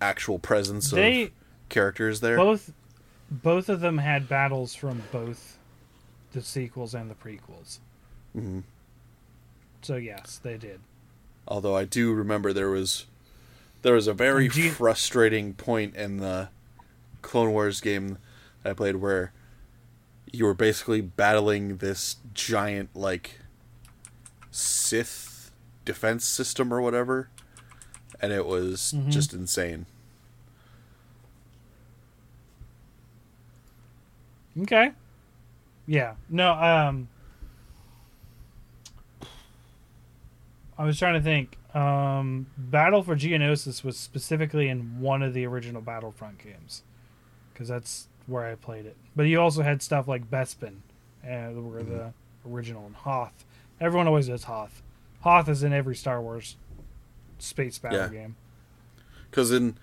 actual 0.00 0.38
presence 0.38 0.90
They- 0.90 1.22
of 1.24 1.30
characters 1.68 2.20
there. 2.20 2.36
Both 2.36 2.72
both 3.30 3.68
of 3.68 3.80
them 3.80 3.98
had 3.98 4.28
battles 4.28 4.74
from 4.76 5.02
both 5.10 5.58
the 6.32 6.42
sequels 6.42 6.94
and 6.94 7.10
the 7.10 7.14
prequels. 7.14 7.78
Mhm. 8.36 8.62
So 9.82 9.96
yes, 9.96 10.38
they 10.42 10.56
did. 10.56 10.80
Although 11.48 11.74
I 11.76 11.84
do 11.84 12.12
remember 12.12 12.52
there 12.52 12.70
was 12.70 13.06
there 13.82 13.94
was 13.94 14.06
a 14.06 14.12
very 14.14 14.44
you- 14.52 14.70
frustrating 14.70 15.54
point 15.54 15.96
in 15.96 16.18
the 16.18 16.48
Clone 17.22 17.52
Wars 17.52 17.80
game 17.80 18.18
I 18.64 18.72
played 18.74 18.96
where 18.96 19.32
you 20.32 20.44
were 20.44 20.54
basically 20.54 21.00
battling 21.00 21.76
this 21.78 22.16
giant 22.34 22.94
like 22.94 23.40
Sith 24.50 25.50
defense 25.84 26.24
system 26.24 26.72
or 26.72 26.80
whatever, 26.80 27.28
and 28.20 28.32
it 28.32 28.44
was 28.46 28.92
Mhm. 28.96 29.10
just 29.10 29.32
insane. 29.32 29.86
Okay. 34.62 34.92
Yeah. 35.86 36.14
No, 36.28 36.52
um 36.52 37.08
I 40.78 40.84
was 40.84 40.98
trying 40.98 41.14
to 41.14 41.20
think. 41.20 41.58
Um 41.74 42.46
Battle 42.56 43.02
for 43.02 43.14
Geonosis 43.16 43.84
was 43.84 43.96
specifically 43.98 44.68
in 44.68 45.00
one 45.00 45.22
of 45.22 45.34
the 45.34 45.44
original 45.46 45.82
Battlefront 45.82 46.38
games. 46.38 46.82
Cuz 47.54 47.68
that's 47.68 48.08
where 48.26 48.44
I 48.44 48.54
played 48.54 48.86
it. 48.86 48.96
But 49.14 49.24
you 49.24 49.40
also 49.40 49.62
had 49.62 49.82
stuff 49.82 50.08
like 50.08 50.30
Bespin, 50.30 50.76
uh, 51.24 51.52
were 51.60 51.82
the 51.82 52.12
original 52.48 52.86
and 52.86 52.94
Hoth. 52.96 53.44
Everyone 53.80 54.06
always 54.06 54.28
does 54.28 54.44
Hoth. 54.44 54.82
Hoth 55.20 55.48
is 55.48 55.62
in 55.62 55.72
every 55.72 55.96
Star 55.96 56.20
Wars 56.20 56.56
space 57.38 57.78
battle 57.78 57.98
Yeah. 57.98 58.08
game. 58.08 58.36
Because 59.30 59.50
in 59.52 59.76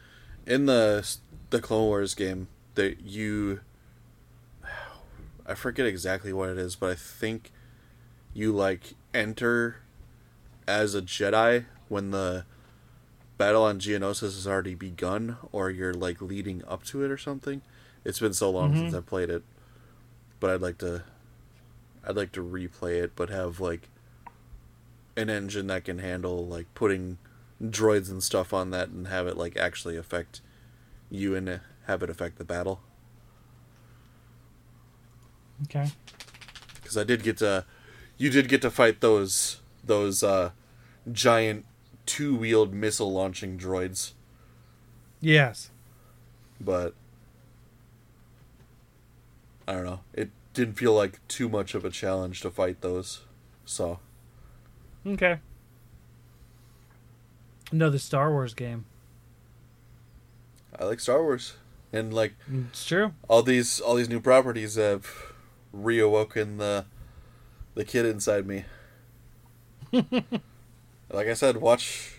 in 0.45 0.65
the 0.65 1.07
the 1.51 1.61
Clone 1.61 1.85
Wars 1.85 2.15
game, 2.15 2.47
that 2.75 3.01
you, 3.01 3.59
I 5.45 5.53
forget 5.53 5.85
exactly 5.85 6.33
what 6.33 6.49
it 6.49 6.57
is, 6.57 6.75
but 6.75 6.89
I 6.91 6.95
think 6.95 7.51
you 8.33 8.51
like 8.51 8.93
enter 9.13 9.77
as 10.67 10.95
a 10.95 11.01
Jedi 11.01 11.65
when 11.89 12.11
the 12.11 12.45
battle 13.37 13.63
on 13.63 13.79
Geonosis 13.79 14.21
has 14.21 14.47
already 14.47 14.75
begun, 14.75 15.37
or 15.51 15.69
you're 15.69 15.93
like 15.93 16.21
leading 16.21 16.63
up 16.67 16.83
to 16.85 17.03
it 17.03 17.11
or 17.11 17.17
something. 17.17 17.61
It's 18.05 18.19
been 18.19 18.33
so 18.33 18.49
long 18.51 18.75
since 18.75 18.93
Mhm. 18.93 18.97
I 18.97 19.01
played 19.01 19.29
it, 19.29 19.43
but 20.39 20.49
I'd 20.49 20.61
like 20.61 20.77
to, 20.79 21.03
I'd 22.05 22.15
like 22.17 22.31
to 22.33 22.43
replay 22.43 23.01
it, 23.01 23.15
but 23.15 23.29
have 23.29 23.59
like 23.59 23.89
an 25.15 25.29
engine 25.29 25.67
that 25.67 25.85
can 25.85 25.99
handle 25.99 26.45
like 26.45 26.73
putting 26.73 27.17
droids 27.61 28.09
and 28.09 28.21
stuff 28.21 28.53
on 28.53 28.71
that 28.71 28.89
and 28.89 29.07
have 29.07 29.27
it 29.27 29.37
like 29.37 29.55
actually 29.55 29.95
affect 29.95 30.41
you 31.09 31.35
and 31.35 31.61
have 31.85 32.03
it 32.03 32.09
affect 32.09 32.37
the 32.37 32.43
battle. 32.43 32.81
Okay. 35.63 35.89
Because 36.75 36.97
I 36.97 37.03
did 37.03 37.23
get 37.23 37.37
to, 37.37 37.65
you 38.17 38.29
did 38.29 38.49
get 38.49 38.61
to 38.63 38.71
fight 38.71 38.99
those 39.01 39.59
those 39.85 40.23
uh, 40.23 40.51
giant 41.11 41.65
two 42.05 42.35
wheeled 42.35 42.73
missile 42.73 43.11
launching 43.11 43.57
droids, 43.57 44.11
Yes. 45.21 45.69
but 46.59 46.93
I 49.67 49.73
don't 49.73 49.85
know. 49.85 50.01
It 50.13 50.29
didn't 50.53 50.75
feel 50.75 50.93
like 50.93 51.25
too 51.27 51.49
much 51.49 51.73
of 51.75 51.83
a 51.85 51.89
challenge 51.89 52.41
to 52.41 52.51
fight 52.51 52.81
those. 52.81 53.21
So 53.65 53.99
Okay. 55.05 55.39
Another 57.71 57.97
Star 57.97 58.31
Wars 58.31 58.53
game. 58.53 58.85
I 60.79 60.85
like 60.85 60.99
Star 60.99 61.21
Wars, 61.23 61.53
and 61.91 62.13
like 62.13 62.33
It's 62.69 62.85
true. 62.85 63.13
all 63.27 63.41
these 63.43 63.79
all 63.79 63.95
these 63.95 64.09
new 64.09 64.19
properties 64.19 64.75
have 64.75 65.07
reawoken 65.75 66.57
the 66.57 66.85
the 67.75 67.83
kid 67.85 68.05
inside 68.05 68.45
me. 68.45 68.65
like 69.91 71.27
I 71.27 71.33
said, 71.33 71.57
watch 71.57 72.15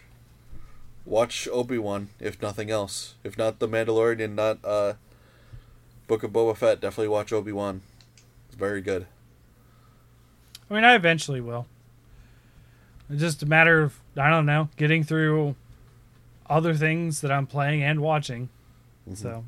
watch 1.04 1.48
Obi 1.52 1.78
Wan 1.78 2.08
if 2.20 2.40
nothing 2.42 2.70
else. 2.70 3.14
If 3.24 3.36
not 3.38 3.58
the 3.58 3.68
Mandalorian, 3.68 4.34
not 4.34 4.58
uh, 4.64 4.94
Book 6.06 6.22
of 6.22 6.32
Boba 6.32 6.56
Fett, 6.56 6.80
definitely 6.80 7.08
watch 7.08 7.32
Obi 7.32 7.52
Wan. 7.52 7.82
It's 8.48 8.56
very 8.56 8.80
good. 8.80 9.06
I 10.70 10.74
mean, 10.74 10.84
I 10.84 10.94
eventually 10.94 11.40
will. 11.40 11.66
It's 13.10 13.20
just 13.20 13.42
a 13.42 13.46
matter 13.46 13.82
of 13.82 14.00
I 14.16 14.30
don't 14.30 14.46
know, 14.46 14.68
getting 14.76 15.02
through 15.02 15.56
other 16.48 16.74
things 16.74 17.20
that 17.22 17.32
I'm 17.32 17.46
playing 17.46 17.82
and 17.82 18.00
watching. 18.00 18.48
Mm-hmm. 19.08 19.14
So, 19.14 19.44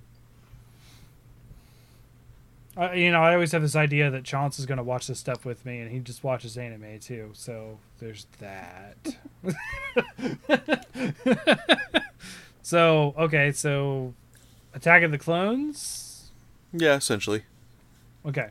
I, 2.77 2.95
you 2.95 3.11
know, 3.11 3.23
I 3.23 3.35
always 3.35 3.53
have 3.53 3.63
this 3.63 3.77
idea 3.77 4.11
that 4.11 4.25
Chance 4.25 4.59
is 4.59 4.67
going 4.67 4.79
to 4.79 4.85
watch 4.85 5.07
this 5.07 5.19
stuff 5.19 5.45
with 5.45 5.65
me, 5.65 5.81
and 5.81 5.91
he 5.91 6.01
just 6.01 6.25
watches 6.25 6.59
anime 6.59 6.99
too. 7.01 7.31
So 7.33 7.79
there's 7.99 8.27
that. 8.41 9.17
so 12.63 13.15
okay, 13.17 13.53
so 13.53 14.15
Attack 14.75 15.05
of 15.05 15.11
the 15.11 15.19
Clones. 15.19 16.03
Yeah, 16.79 16.97
essentially. 16.97 17.43
Okay. 18.25 18.49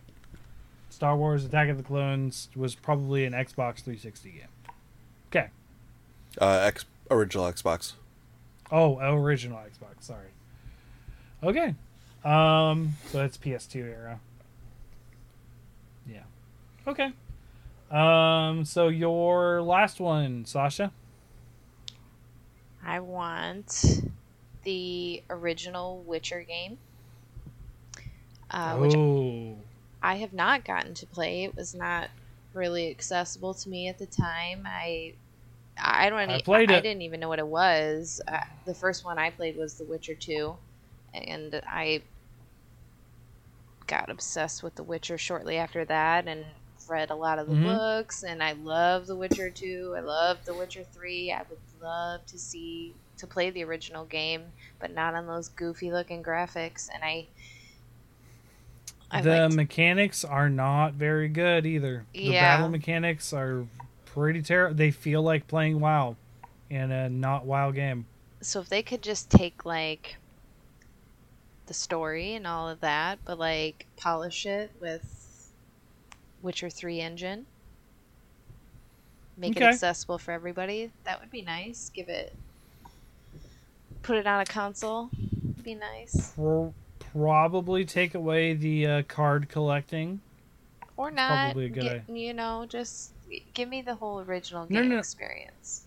Star 0.90 1.18
Wars 1.18 1.44
Attack 1.44 1.70
of 1.70 1.78
the 1.78 1.84
Clones 1.84 2.50
was 2.56 2.76
probably 2.76 3.26
an 3.26 3.34
Xbox 3.34 3.82
360 3.84 4.32
game. 4.32 4.42
Okay. 5.30 5.50
Uh, 6.40 6.60
X 6.64 6.86
original 7.12 7.46
Xbox. 7.46 7.94
Oh, 8.72 8.98
original 9.00 9.58
Xbox. 9.58 10.04
Sorry. 10.04 10.30
Okay. 11.44 11.76
Um. 12.24 12.94
So 13.12 13.20
that's 13.20 13.38
PS2 13.38 13.76
era. 13.84 14.20
Yeah. 16.10 16.24
Okay. 16.88 17.12
Um. 17.92 18.66
So 18.66 18.88
your 18.88 19.62
last 19.62 20.00
one, 20.00 20.46
Sasha. 20.46 20.92
I 22.84 23.00
want 23.00 24.04
the 24.64 25.24
original 25.30 26.04
Witcher 26.06 26.44
game. 26.44 26.78
Uh, 28.56 28.78
which 28.78 28.96
oh. 28.96 29.58
I 30.02 30.16
have 30.16 30.34
not 30.34 30.64
gotten 30.66 30.94
to 30.96 31.08
play. 31.08 31.44
It 31.44 31.56
was 31.56 31.76
not 31.76 32.10
really 32.54 32.90
accessible 32.90 33.54
to 33.54 33.70
me 33.70 33.88
at 33.90 33.98
the 34.00 34.08
time. 34.08 34.64
I 34.66 35.16
I 35.78 36.10
don't. 36.10 36.30
I 36.30 36.36
I, 36.36 36.42
played 36.42 36.72
I 36.72 36.76
it. 36.78 36.84
didn't 36.84 37.02
even 37.02 37.20
know 37.20 37.28
what 37.30 37.40
it 37.40 37.48
was. 37.48 38.22
Uh, 38.28 38.40
the 38.66 38.74
first 38.74 39.04
one 39.04 39.20
I 39.20 39.30
played 39.32 39.58
was 39.58 39.78
The 39.78 39.86
Witcher 39.86 40.16
Two, 40.16 40.58
and 41.14 41.62
I 41.68 42.04
got 43.88 44.10
obsessed 44.10 44.64
with 44.64 44.76
The 44.76 44.84
Witcher 44.84 45.18
shortly 45.18 45.58
after 45.58 45.86
that, 45.86 46.28
and 46.28 46.46
read 46.88 47.10
a 47.10 47.16
lot 47.16 47.40
of 47.40 47.48
the 47.48 47.56
Mhm. 47.56 47.64
books. 47.64 48.24
And 48.24 48.44
I 48.44 48.54
love 48.54 49.08
The 49.08 49.16
Witcher 49.16 49.50
Two. 49.50 49.96
I 49.98 50.02
love 50.02 50.46
The 50.46 50.56
Witcher 50.56 50.84
Three. 50.84 51.32
I 51.32 51.44
would 51.50 51.60
love 51.82 52.26
to 52.28 52.40
see 52.40 52.96
to 53.18 53.28
play 53.28 53.50
the 53.50 53.64
original 53.64 54.06
game, 54.06 54.54
but 54.80 54.92
not 54.92 55.16
on 55.16 55.28
those 55.28 55.50
goofy 55.50 55.92
looking 55.92 56.24
graphics. 56.24 56.90
And 56.94 57.04
I. 57.04 57.30
I 59.12 59.22
the 59.22 59.42
liked- 59.44 59.56
mechanics 59.56 60.24
are 60.26 60.50
not 60.50 60.94
very 60.94 61.28
good 61.28 61.66
either. 61.66 62.06
The 62.14 62.32
battle 62.32 62.70
mechanics 62.70 63.32
are 63.34 63.66
pretty 64.06 64.42
terrible. 64.42 64.76
They 64.76 64.92
feel 64.92 65.22
like 65.22 65.48
playing 65.48 65.80
WoW 65.80 66.16
in 66.70 66.92
a 66.92 67.10
not 67.10 67.46
WoW 67.46 67.72
game. 67.72 68.06
so 68.42 68.60
if 68.60 68.70
they 68.70 68.82
could 68.84 69.02
just 69.02 69.30
take 69.30 69.66
like 69.66 70.18
the 71.68 71.74
story 71.74 72.34
and 72.36 72.46
all 72.46 72.70
of 72.70 72.80
that 72.82 73.18
but 73.26 73.40
like 73.40 73.86
polish 73.98 74.46
it 74.46 74.70
with 74.80 75.52
witcher 76.44 76.70
3 76.70 77.02
engine 77.02 77.46
make 79.38 79.56
Okay. 79.58 79.66
it 79.66 79.70
accessible 79.70 80.18
for 80.20 80.32
everybody 80.32 80.92
that 81.06 81.20
would 81.20 81.32
be 81.32 81.42
nice 81.42 81.90
give 81.94 82.08
it 82.08 82.36
put 84.04 84.16
it 84.18 84.28
on 84.28 84.42
a 84.42 84.46
console 84.46 85.10
be 85.64 85.74
nice 85.76 86.32
Pro- 86.36 86.74
probably 87.16 87.86
take 87.86 88.14
away 88.16 88.54
the 88.54 88.86
uh, 88.88 89.02
card 89.08 89.48
collecting. 89.50 90.20
or 90.98 91.12
not 91.12 91.52
probably 91.54 91.66
a 91.66 91.70
good 91.70 92.04
get- 92.08 92.16
you 92.16 92.34
know 92.34 92.66
just 92.68 93.12
give 93.54 93.68
me 93.70 93.82
the 93.82 93.96
whole 93.96 94.20
original 94.22 94.66
game 94.66 94.90
no. 94.90 94.98
experience 95.00 95.84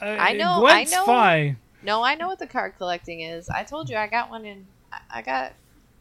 Uh, 0.00 0.04
I 0.18 0.32
know- 0.34 0.60
Gwent's 0.60 0.92
I 0.92 0.96
know. 0.96 1.04
fine. 1.06 1.56
No, 1.82 2.02
I 2.04 2.14
know 2.16 2.26
what 2.28 2.38
the 2.38 2.46
card 2.46 2.74
collecting 2.78 3.20
is. 3.20 3.48
I 3.48 3.62
told 3.64 3.88
you 3.90 3.96
I 3.96 4.06
got 4.08 4.30
one 4.30 4.44
in. 4.44 4.66
I- 4.92 5.00
I 5.18 5.22
got. 5.22 5.52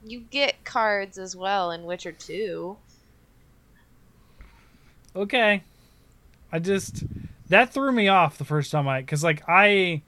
You 0.06 0.22
get 0.32 0.64
cards 0.64 1.18
as 1.18 1.36
well 1.36 1.72
in 1.72 1.84
Witcher 1.84 2.12
2. 2.12 2.78
okay 5.16 5.64
i 6.52 6.60
just 6.60 7.04
that 7.50 7.74
threw 7.74 7.92
me 7.92 8.08
off 8.08 8.38
the 8.38 8.46
first 8.46 8.72
time 8.72 8.88
i 8.88 9.02
because 9.02 9.24
like 9.24 9.42
i 9.48 10.02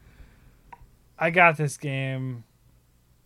i 1.18 1.30
got 1.32 1.58
this 1.58 1.78
game 1.78 2.44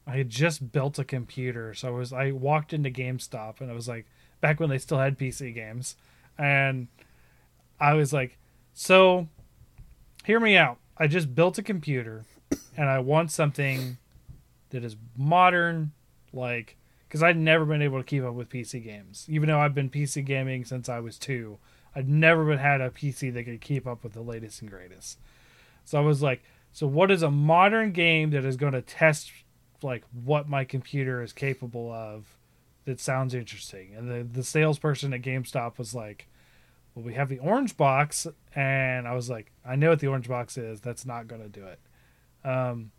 i 0.07 0.17
had 0.17 0.29
just 0.29 0.71
built 0.71 0.99
a 0.99 1.03
computer 1.03 1.73
so 1.73 1.87
i 1.87 1.91
was 1.91 2.13
i 2.13 2.31
walked 2.31 2.73
into 2.73 2.89
gamestop 2.89 3.61
and 3.61 3.69
i 3.69 3.73
was 3.73 3.87
like 3.87 4.05
back 4.41 4.59
when 4.59 4.69
they 4.69 4.77
still 4.77 4.99
had 4.99 5.17
pc 5.17 5.53
games 5.53 5.95
and 6.37 6.87
i 7.79 7.93
was 7.93 8.11
like 8.13 8.37
so 8.73 9.27
hear 10.25 10.39
me 10.39 10.57
out 10.57 10.77
i 10.97 11.07
just 11.07 11.33
built 11.33 11.57
a 11.57 11.63
computer 11.63 12.25
and 12.77 12.89
i 12.89 12.99
want 12.99 13.31
something 13.31 13.97
that 14.69 14.83
is 14.83 14.95
modern 15.17 15.91
like 16.31 16.75
because 17.07 17.23
i'd 17.23 17.37
never 17.37 17.65
been 17.65 17.81
able 17.81 17.97
to 17.97 18.03
keep 18.03 18.23
up 18.23 18.33
with 18.33 18.49
pc 18.49 18.83
games 18.83 19.25
even 19.29 19.47
though 19.47 19.59
i've 19.59 19.75
been 19.75 19.89
pc 19.89 20.23
gaming 20.25 20.65
since 20.65 20.89
i 20.89 20.99
was 20.99 21.17
two 21.17 21.57
I'd 21.95 22.09
never 22.09 22.45
been 22.45 22.59
had 22.59 22.81
a 22.81 22.89
PC 22.89 23.33
that 23.33 23.43
could 23.43 23.61
keep 23.61 23.85
up 23.85 24.03
with 24.03 24.13
the 24.13 24.21
latest 24.21 24.61
and 24.61 24.69
greatest. 24.69 25.19
So 25.85 25.97
I 25.97 26.01
was 26.01 26.21
like, 26.21 26.43
so 26.71 26.87
what 26.87 27.11
is 27.11 27.21
a 27.21 27.29
modern 27.29 27.91
game 27.91 28.31
that 28.31 28.45
is 28.45 28.57
going 28.57 28.73
to 28.73 28.81
test 28.81 29.31
like 29.83 30.03
what 30.23 30.47
my 30.47 30.63
computer 30.63 31.21
is 31.21 31.33
capable 31.33 31.91
of 31.91 32.25
that 32.85 32.99
sounds 32.99 33.33
interesting? 33.33 33.93
And 33.95 34.09
the 34.09 34.23
the 34.23 34.43
salesperson 34.43 35.13
at 35.13 35.21
GameStop 35.21 35.77
was 35.77 35.93
like, 35.93 36.27
well, 36.95 37.05
we 37.05 37.13
have 37.13 37.29
the 37.29 37.39
orange 37.39 37.77
box, 37.77 38.27
and 38.55 39.07
I 39.07 39.13
was 39.13 39.29
like, 39.29 39.51
I 39.65 39.75
know 39.75 39.89
what 39.89 39.99
the 39.99 40.07
orange 40.07 40.27
box 40.27 40.57
is. 40.57 40.81
That's 40.81 41.05
not 41.05 41.27
going 41.27 41.41
to 41.41 41.49
do 41.49 41.65
it. 41.65 41.79
Um, 42.43 42.91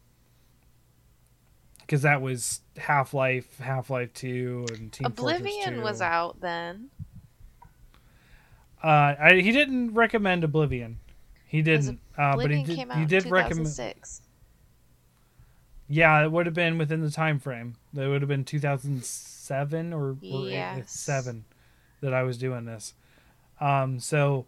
because 1.80 2.02
that 2.02 2.22
was 2.22 2.62
Half 2.78 3.12
Life, 3.12 3.58
Half 3.58 3.90
Life 3.90 4.12
Two, 4.14 4.66
and 4.72 4.90
Team 4.90 5.06
Oblivion 5.06 5.74
2. 5.76 5.80
was 5.82 6.00
out 6.00 6.40
then. 6.40 6.88
Uh, 8.82 9.14
I, 9.18 9.40
he 9.42 9.52
didn't 9.52 9.94
recommend 9.94 10.44
Oblivion. 10.44 10.98
He 11.46 11.62
didn't. 11.62 12.00
Uh, 12.18 12.36
but 12.36 12.50
he 12.50 12.62
Oblivion 12.62 12.66
did. 12.66 12.76
came 12.76 12.90
out 12.90 12.98
He 12.98 13.06
did 13.06 13.26
recommend. 13.26 13.66
2006. 15.88 15.96
Yeah, 15.96 16.24
it 16.24 16.30
would 16.32 16.46
have 16.46 16.54
been 16.54 16.78
within 16.78 17.00
the 17.02 17.10
time 17.10 17.38
frame. 17.38 17.76
It 17.96 18.06
would 18.06 18.22
have 18.22 18.28
been 18.28 18.44
2007 18.44 19.92
or, 19.92 20.10
or 20.10 20.16
eight- 20.78 20.88
seven 20.88 21.44
that 22.00 22.14
I 22.14 22.22
was 22.22 22.38
doing 22.38 22.64
this. 22.64 22.94
Um, 23.60 24.00
so 24.00 24.46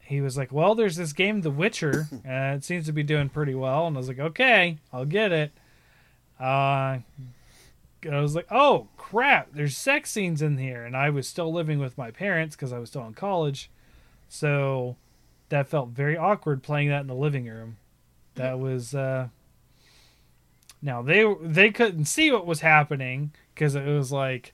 he 0.00 0.20
was 0.20 0.36
like, 0.36 0.52
"Well, 0.52 0.74
there's 0.74 0.96
this 0.96 1.12
game, 1.12 1.42
The 1.42 1.50
Witcher, 1.50 2.08
and 2.24 2.56
it 2.56 2.64
seems 2.64 2.86
to 2.86 2.92
be 2.92 3.02
doing 3.02 3.28
pretty 3.28 3.54
well." 3.54 3.86
And 3.86 3.96
I 3.96 3.98
was 3.98 4.08
like, 4.08 4.18
"Okay, 4.18 4.78
I'll 4.92 5.04
get 5.04 5.32
it." 5.32 5.52
Uh, 6.40 6.98
I 8.10 8.20
was 8.20 8.34
like, 8.34 8.46
"Oh 8.50 8.88
crap! 8.96 9.48
There's 9.52 9.76
sex 9.76 10.10
scenes 10.10 10.42
in 10.42 10.58
here," 10.58 10.84
and 10.84 10.96
I 10.96 11.10
was 11.10 11.28
still 11.28 11.52
living 11.52 11.78
with 11.78 11.96
my 11.98 12.10
parents 12.10 12.56
because 12.56 12.72
I 12.72 12.78
was 12.78 12.88
still 12.88 13.06
in 13.06 13.14
college, 13.14 13.70
so 14.28 14.96
that 15.50 15.68
felt 15.68 15.90
very 15.90 16.16
awkward 16.16 16.62
playing 16.62 16.88
that 16.88 17.02
in 17.02 17.06
the 17.06 17.14
living 17.14 17.46
room. 17.46 17.76
That 18.34 18.58
was 18.58 18.94
uh, 18.94 19.28
now 20.82 21.00
they 21.02 21.24
they 21.40 21.70
couldn't 21.70 22.06
see 22.06 22.30
what 22.32 22.44
was 22.46 22.60
happening 22.60 23.32
because 23.54 23.74
it 23.74 23.86
was 23.86 24.10
like 24.12 24.52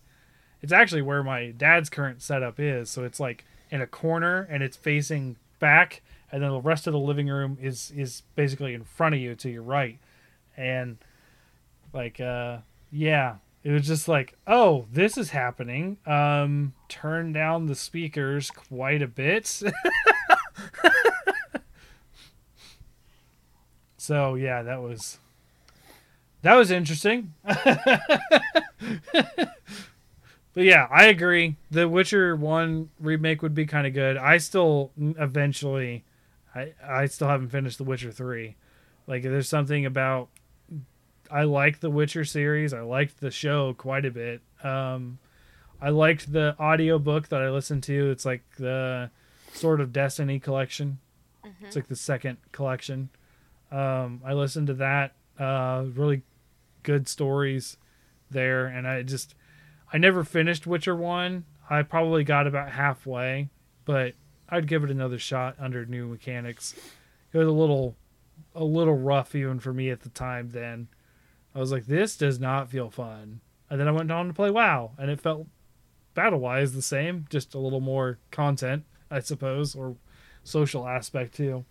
it's 0.60 0.72
actually 0.72 1.02
where 1.02 1.22
my 1.22 1.50
dad's 1.50 1.88
current 1.88 2.20
setup 2.22 2.60
is. 2.60 2.90
So 2.90 3.04
it's 3.04 3.18
like 3.20 3.44
in 3.70 3.80
a 3.80 3.86
corner 3.86 4.46
and 4.50 4.62
it's 4.62 4.76
facing 4.76 5.36
back, 5.58 6.02
and 6.30 6.42
then 6.42 6.50
the 6.50 6.60
rest 6.60 6.86
of 6.86 6.92
the 6.92 6.98
living 6.98 7.28
room 7.28 7.56
is 7.60 7.92
is 7.96 8.22
basically 8.36 8.74
in 8.74 8.84
front 8.84 9.14
of 9.14 9.20
you 9.20 9.34
to 9.36 9.48
your 9.50 9.62
right, 9.62 9.98
and 10.56 10.98
Like, 11.92 12.20
uh, 12.20 12.58
yeah, 12.90 13.36
it 13.64 13.72
was 13.72 13.86
just 13.86 14.08
like, 14.08 14.36
oh, 14.46 14.86
this 14.92 15.16
is 15.16 15.30
happening. 15.30 15.98
Um, 16.06 16.74
turn 16.88 17.32
down 17.32 17.66
the 17.66 17.74
speakers 17.74 18.50
quite 18.50 19.02
a 19.02 19.08
bit. 19.08 19.46
so 23.96 24.34
yeah, 24.34 24.62
that 24.62 24.82
was 24.82 25.18
that 26.42 26.54
was 26.54 26.70
interesting. 26.70 27.34
But 30.54 30.64
yeah, 30.64 30.88
I 30.90 31.06
agree. 31.06 31.56
The 31.70 31.88
Witcher 31.88 32.34
One 32.34 32.90
remake 32.98 33.42
would 33.42 33.54
be 33.54 33.64
kind 33.64 33.86
of 33.86 33.94
good. 33.94 34.16
I 34.16 34.38
still 34.38 34.90
eventually, 34.98 36.04
I 36.52 36.72
I 36.84 37.06
still 37.06 37.28
haven't 37.28 37.50
finished 37.50 37.78
The 37.78 37.84
Witcher 37.84 38.10
Three. 38.10 38.56
Like, 39.06 39.22
there's 39.22 39.48
something 39.48 39.86
about 39.86 40.28
I 41.30 41.44
like 41.44 41.78
the 41.78 41.90
Witcher 41.90 42.24
series. 42.24 42.72
I 42.72 42.80
liked 42.80 43.20
the 43.20 43.30
show 43.30 43.72
quite 43.74 44.04
a 44.04 44.10
bit. 44.10 44.40
Um, 44.64 45.18
I 45.80 45.90
liked 45.90 46.32
the 46.32 46.56
audio 46.58 46.98
book 46.98 47.28
that 47.28 47.40
I 47.40 47.50
listened 47.50 47.84
to. 47.84 48.10
It's 48.10 48.24
like 48.24 48.42
the 48.58 49.10
Sword 49.52 49.80
of 49.80 49.92
Destiny 49.92 50.40
collection. 50.40 50.98
It's 51.62 51.76
like 51.76 51.86
the 51.86 51.96
second 51.96 52.38
collection. 52.50 53.10
Um, 53.70 54.22
I 54.24 54.32
listened 54.32 54.66
to 54.68 54.74
that. 54.74 55.12
Uh, 55.38 55.84
really 55.94 56.22
good 56.88 57.06
stories 57.06 57.76
there, 58.30 58.64
and 58.66 58.88
I 58.88 59.02
just 59.02 59.34
I 59.92 59.98
never 59.98 60.24
finished 60.24 60.66
Witcher 60.66 60.96
One. 60.96 61.44
I 61.68 61.82
probably 61.82 62.24
got 62.24 62.46
about 62.46 62.70
halfway, 62.70 63.50
but 63.84 64.14
I'd 64.48 64.66
give 64.66 64.84
it 64.84 64.90
another 64.90 65.18
shot 65.18 65.54
under 65.58 65.84
new 65.84 66.06
mechanics. 66.08 66.74
It 67.30 67.36
was 67.36 67.46
a 67.46 67.52
little 67.52 67.94
a 68.54 68.64
little 68.64 68.96
rough 68.96 69.34
even 69.34 69.60
for 69.60 69.74
me 69.74 69.90
at 69.90 70.00
the 70.00 70.08
time 70.08 70.48
then. 70.48 70.88
I 71.54 71.58
was 71.58 71.70
like, 71.70 71.84
this 71.84 72.16
does 72.16 72.40
not 72.40 72.70
feel 72.70 72.88
fun. 72.88 73.42
And 73.68 73.78
then 73.78 73.86
I 73.86 73.92
went 73.92 74.10
on 74.10 74.28
to 74.28 74.32
play 74.32 74.50
WoW, 74.50 74.92
and 74.96 75.10
it 75.10 75.20
felt 75.20 75.46
battle 76.14 76.40
wise 76.40 76.72
the 76.72 76.80
same, 76.80 77.26
just 77.28 77.54
a 77.54 77.58
little 77.58 77.80
more 77.80 78.18
content, 78.30 78.84
I 79.10 79.20
suppose, 79.20 79.74
or 79.74 79.96
social 80.42 80.88
aspect 80.88 81.34
too. 81.34 81.66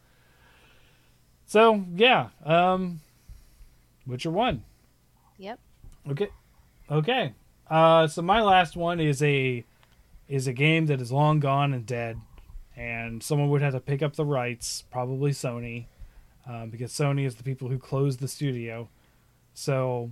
So 1.48 1.86
yeah, 1.96 2.30
um 2.46 3.02
Witcher 4.06 4.30
one. 4.30 4.64
Yep. 5.38 5.60
Okay. 6.12 6.30
Okay. 6.90 7.34
Uh 7.70 8.08
so 8.08 8.22
my 8.22 8.42
last 8.42 8.76
one 8.76 9.00
is 9.00 9.22
a 9.22 9.64
is 10.28 10.48
a 10.48 10.54
game 10.54 10.88
that 10.88 11.02
is 11.02 11.12
long 11.12 11.40
gone 11.40 11.74
and 11.74 11.86
dead. 11.86 12.20
And 12.76 13.24
someone 13.24 13.50
would 13.50 13.62
have 13.62 13.74
to 13.74 13.80
pick 13.80 14.04
up 14.04 14.16
the 14.16 14.26
rights, 14.26 14.84
probably 14.92 15.32
Sony, 15.32 15.86
um, 16.48 16.70
because 16.70 16.92
Sony 16.92 17.26
is 17.26 17.36
the 17.36 17.44
people 17.44 17.70
who 17.70 17.80
closed 17.80 18.20
the 18.20 18.28
studio. 18.28 18.88
So, 19.56 20.12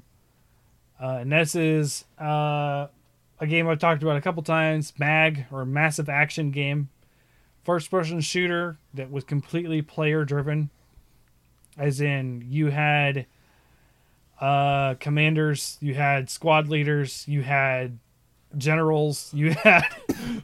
uh, 0.99 1.17
and 1.21 1.31
this 1.31 1.53
is 1.53 2.05
uh, 2.19 2.87
a 3.39 3.47
game 3.47 3.67
I've 3.67 3.77
talked 3.77 4.01
about 4.01 4.17
a 4.17 4.21
couple 4.21 4.41
times 4.41 4.93
MAG, 4.97 5.45
or 5.51 5.63
Massive 5.63 6.09
Action 6.09 6.49
Game. 6.49 6.89
First 7.63 7.91
person 7.91 8.19
shooter 8.19 8.77
that 8.95 9.11
was 9.11 9.23
completely 9.23 9.83
player 9.83 10.25
driven. 10.25 10.71
As 11.77 12.01
in, 12.01 12.43
you 12.47 12.67
had 12.67 13.27
uh, 14.39 14.95
commanders, 14.95 15.77
you 15.79 15.93
had 15.93 16.29
squad 16.29 16.67
leaders, 16.67 17.27
you 17.27 17.41
had 17.41 17.99
generals, 18.57 19.31
you 19.33 19.51
had 19.51 19.83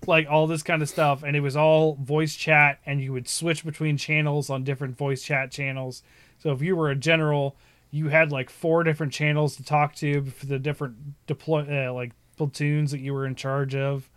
like 0.08 0.28
all 0.30 0.48
this 0.48 0.64
kind 0.64 0.82
of 0.82 0.90
stuff, 0.90 1.24
and 1.24 1.36
it 1.36 1.42
was 1.42 1.56
all 1.56 1.96
voice 1.96 2.36
chat, 2.36 2.80
and 2.86 3.02
you 3.02 3.14
would 3.14 3.28
switch 3.28 3.66
between 3.66 3.98
channels 3.98 4.50
on 4.50 4.64
different 4.64 4.98
voice 4.98 5.24
chat 5.24 5.52
channels. 5.52 6.04
So 6.40 6.52
if 6.52 6.62
you 6.62 6.76
were 6.76 6.90
a 6.90 6.96
general, 6.96 7.56
you 7.92 8.08
had 8.08 8.32
like 8.32 8.50
four 8.50 8.84
different 8.84 9.14
channels 9.14 9.56
to 9.58 9.64
talk 9.64 9.96
to 9.96 10.24
for 10.26 10.46
the 10.46 10.58
different 10.60 10.96
deploy 11.28 11.88
uh, 11.88 11.94
like 11.94 12.14
platoons 12.38 12.92
that 12.92 13.00
you 13.00 13.14
were 13.14 13.26
in 13.26 13.36
charge 13.36 13.76
of. 13.76 14.10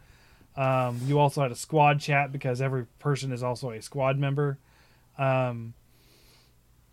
Um, 0.57 1.01
you 1.05 1.19
also 1.19 1.43
had 1.43 1.51
a 1.51 1.57
squad 1.57 2.01
chat 2.01 2.31
because 2.31 2.63
every 2.63 2.87
person 3.01 3.33
is 3.33 3.43
also 3.43 3.71
a 3.71 3.83
squad 3.83 4.19
member. 4.19 4.59
Um, 5.19 5.75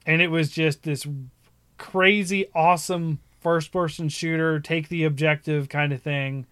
and 0.06 0.22
it 0.22 0.30
was 0.30 0.50
just 0.50 0.84
this 0.84 1.08
crazy, 1.82 2.46
awesome 2.54 3.20
first 3.40 3.72
person 3.72 4.08
shooter, 4.08 4.60
take 4.60 4.88
the 4.88 5.04
objective 5.04 5.68
kind 5.68 5.92
of 5.92 6.00
thing 6.00 6.46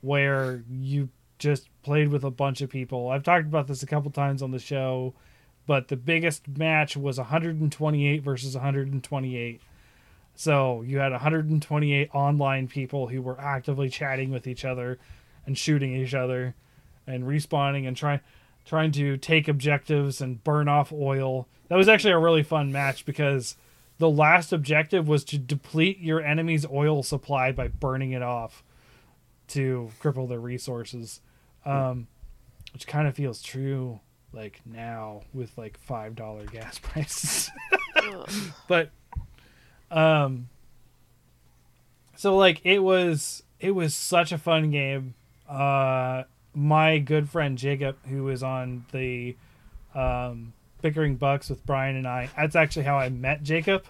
where 0.00 0.64
you 0.68 1.08
just 1.38 1.68
played 1.84 2.08
with 2.08 2.24
a 2.24 2.30
bunch 2.32 2.60
of 2.60 2.68
people. 2.68 3.08
I've 3.08 3.22
talked 3.22 3.46
about 3.46 3.68
this 3.68 3.84
a 3.84 3.86
couple 3.86 4.10
times 4.10 4.42
on 4.42 4.50
the 4.50 4.58
show, 4.58 5.14
but 5.68 5.86
the 5.86 5.96
biggest 5.96 6.48
match 6.48 6.96
was 6.96 7.16
128 7.16 8.22
versus 8.24 8.54
128. 8.54 9.60
So 10.34 10.82
you 10.82 10.98
had 10.98 11.12
128 11.12 12.10
online 12.12 12.66
people 12.66 13.06
who 13.06 13.22
were 13.22 13.40
actively 13.40 13.88
chatting 13.88 14.32
with 14.32 14.48
each 14.48 14.64
other 14.64 14.98
and 15.46 15.56
shooting 15.56 15.94
each 15.94 16.12
other 16.12 16.56
and 17.06 17.22
respawning 17.22 17.86
and 17.86 17.96
trying 17.96 18.20
trying 18.64 18.90
to 18.92 19.16
take 19.16 19.46
objectives 19.46 20.20
and 20.20 20.42
burn 20.42 20.66
off 20.66 20.92
oil. 20.92 21.46
That 21.68 21.76
was 21.76 21.88
actually 21.88 22.12
a 22.12 22.18
really 22.18 22.42
fun 22.42 22.72
match 22.72 23.04
because 23.04 23.56
the 24.02 24.10
last 24.10 24.52
objective 24.52 25.06
was 25.06 25.22
to 25.22 25.38
deplete 25.38 26.00
your 26.00 26.20
enemy's 26.20 26.66
oil 26.66 27.04
supply 27.04 27.52
by 27.52 27.68
burning 27.68 28.10
it 28.10 28.20
off 28.20 28.64
to 29.46 29.92
cripple 30.02 30.28
their 30.28 30.40
resources. 30.40 31.20
Um, 31.64 32.08
which 32.72 32.88
kind 32.88 33.06
of 33.06 33.14
feels 33.14 33.40
true 33.40 34.00
like 34.32 34.60
now 34.66 35.22
with 35.32 35.56
like 35.56 35.78
five 35.78 36.16
dollar 36.16 36.44
gas 36.46 36.78
prices. 36.82 37.48
But 38.66 38.90
um 39.88 40.48
so 42.16 42.36
like 42.36 42.60
it 42.64 42.80
was 42.80 43.44
it 43.60 43.70
was 43.70 43.94
such 43.94 44.32
a 44.32 44.38
fun 44.38 44.72
game 44.72 45.14
uh 45.48 46.24
my 46.54 46.98
good 46.98 47.28
friend 47.28 47.56
jacob 47.56 47.96
who 48.06 48.24
was 48.24 48.42
on 48.42 48.84
the 48.92 49.36
um 49.94 50.54
bickering 50.82 51.16
bucks 51.16 51.48
with 51.48 51.64
brian 51.64 51.96
and 51.96 52.06
i. 52.06 52.28
That's 52.36 52.56
actually 52.56 52.84
how 52.84 52.98
i 52.98 53.08
met 53.08 53.42
jacob. 53.42 53.84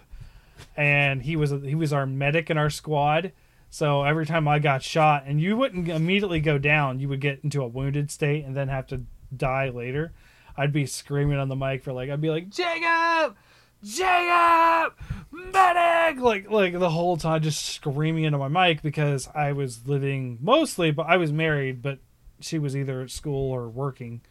And 0.77 1.21
he 1.21 1.35
was 1.35 1.51
he 1.51 1.75
was 1.75 1.91
our 1.91 2.05
medic 2.05 2.49
in 2.49 2.57
our 2.57 2.69
squad. 2.69 3.31
So 3.69 4.03
every 4.03 4.25
time 4.25 4.47
i 4.47 4.59
got 4.59 4.83
shot 4.83 5.23
and 5.25 5.41
you 5.41 5.57
wouldn't 5.57 5.89
immediately 5.89 6.39
go 6.39 6.57
down. 6.57 6.99
You 6.99 7.09
would 7.09 7.21
get 7.21 7.41
into 7.43 7.61
a 7.61 7.67
wounded 7.67 8.11
state 8.11 8.45
and 8.45 8.55
then 8.55 8.67
have 8.69 8.87
to 8.87 9.01
die 9.35 9.69
later. 9.69 10.13
I'd 10.55 10.71
be 10.71 10.85
screaming 10.85 11.39
on 11.39 11.49
the 11.49 11.55
mic 11.55 11.83
for 11.83 11.91
like 11.91 12.09
i'd 12.09 12.21
be 12.21 12.29
like 12.29 12.49
jacob! 12.49 13.35
Jacob, 13.83 14.93
medic! 15.29 16.21
Like 16.21 16.49
like 16.49 16.79
the 16.79 16.89
whole 16.89 17.17
time, 17.17 17.41
just 17.41 17.65
screaming 17.65 18.23
into 18.23 18.37
my 18.37 18.47
mic 18.47 18.81
because 18.81 19.27
I 19.35 19.51
was 19.51 19.85
living 19.85 20.37
mostly, 20.41 20.91
but 20.91 21.07
I 21.07 21.17
was 21.17 21.33
married, 21.33 21.81
but 21.81 21.99
she 22.39 22.59
was 22.59 22.77
either 22.77 23.01
at 23.01 23.11
school 23.11 23.51
or 23.51 23.67
working 23.67 24.21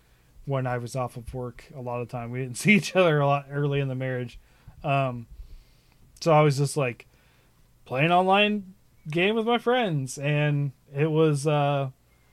when 0.44 0.66
I 0.66 0.78
was 0.78 0.96
off 0.96 1.16
of 1.16 1.32
work. 1.34 1.64
A 1.76 1.80
lot 1.80 2.00
of 2.00 2.08
time, 2.08 2.30
we 2.30 2.40
didn't 2.40 2.56
see 2.58 2.74
each 2.74 2.96
other 2.96 3.20
a 3.20 3.26
lot 3.26 3.46
early 3.50 3.80
in 3.80 3.88
the 3.88 3.94
marriage, 3.94 4.38
um, 4.84 5.26
so 6.20 6.32
I 6.32 6.42
was 6.42 6.58
just 6.58 6.76
like 6.76 7.06
playing 7.84 8.12
online 8.12 8.74
game 9.10 9.34
with 9.34 9.46
my 9.46 9.58
friends, 9.58 10.18
and 10.18 10.72
it 10.94 11.10
was 11.10 11.46
uh, 11.46 11.90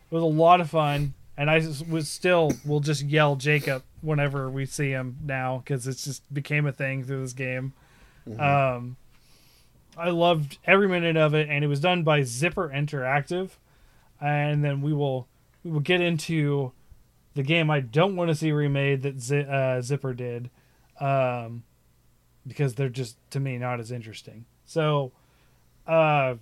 it 0.09 0.13
was 0.13 0.23
a 0.23 0.27
lot 0.27 0.61
of 0.61 0.69
fun. 0.69 1.13
And 1.37 1.49
I 1.49 1.61
just 1.61 1.87
was 1.87 2.09
still 2.09 2.51
will 2.65 2.81
just 2.81 3.01
yell 3.01 3.37
Jacob 3.37 3.83
whenever 4.01 4.49
we 4.49 4.65
see 4.65 4.89
him 4.89 5.17
now 5.23 5.59
because 5.63 5.87
it's 5.87 6.03
just 6.03 6.33
became 6.33 6.65
a 6.65 6.73
thing 6.73 7.05
through 7.05 7.21
this 7.21 7.31
game. 7.31 7.71
Um, 8.37 8.97
I 9.97 10.09
loved 10.09 10.57
every 10.65 10.87
minute 10.87 11.17
of 11.17 11.33
it, 11.33 11.49
and 11.49 11.63
it 11.63 11.67
was 11.67 11.79
done 11.79 12.03
by 12.03 12.23
Zipper 12.23 12.69
Interactive. 12.69 13.51
And 14.21 14.63
then 14.63 14.81
we 14.81 14.93
will 14.93 15.27
we 15.63 15.71
will 15.71 15.79
get 15.79 16.01
into 16.01 16.73
the 17.39 17.43
game 17.43 17.71
I 17.71 17.79
don't 17.79 18.17
want 18.17 18.27
to 18.27 18.35
see 18.35 18.51
remade 18.51 19.03
that 19.03 19.21
Z- 19.21 19.45
uh, 19.49 19.79
Zipper 19.79 20.13
did, 20.13 20.49
um, 20.99 21.63
because 22.45 22.75
they're 22.75 22.89
just 22.89 23.15
to 23.31 23.39
me 23.39 23.57
not 23.57 23.79
as 23.79 23.93
interesting. 23.93 24.43
So, 24.65 25.13
uh, 25.87 26.35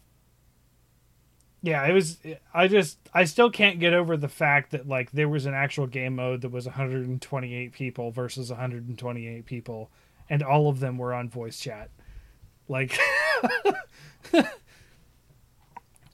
yeah, 1.62 1.86
it 1.86 1.94
was. 1.94 2.18
I 2.52 2.68
just 2.68 2.98
I 3.14 3.26
still 3.26 3.52
can't 3.52 3.80
get 3.80 3.94
over 3.94 4.18
the 4.18 4.28
fact 4.28 4.72
that 4.72 4.88
like 4.88 5.12
there 5.12 5.30
was 5.30 5.46
an 5.46 5.54
actual 5.54 5.86
game 5.86 6.16
mode 6.16 6.42
that 6.42 6.50
was 6.50 6.66
128 6.66 7.74
people 7.74 8.10
versus 8.10 8.50
128 8.50 9.46
people, 9.46 9.92
and 10.32 10.42
all 10.42 10.68
of 10.68 10.80
them 10.80 10.98
were 10.98 11.14
on 11.14 11.30
voice 11.30 11.60
chat, 11.60 11.92
like. 12.68 12.98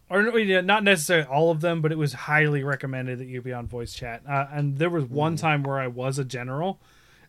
Or 0.10 0.38
yeah, 0.40 0.62
not 0.62 0.84
necessarily 0.84 1.28
all 1.28 1.50
of 1.50 1.62
them, 1.62 1.82
but 1.82 1.92
it 1.92 1.98
was 1.98 2.14
highly 2.14 2.64
recommended 2.64 3.20
that 3.20 3.28
you 3.28 3.42
be 3.42 3.54
on 3.54 3.68
voice 3.68 3.94
chat. 3.94 4.22
Uh, 4.28 4.48
and 4.52 4.78
there 4.78 4.90
was 4.90 5.06
one 5.06 5.38
time 5.38 5.64
where 5.64 5.80
I 5.80 5.88
was 5.88 6.20
a 6.20 6.24
general, 6.24 6.80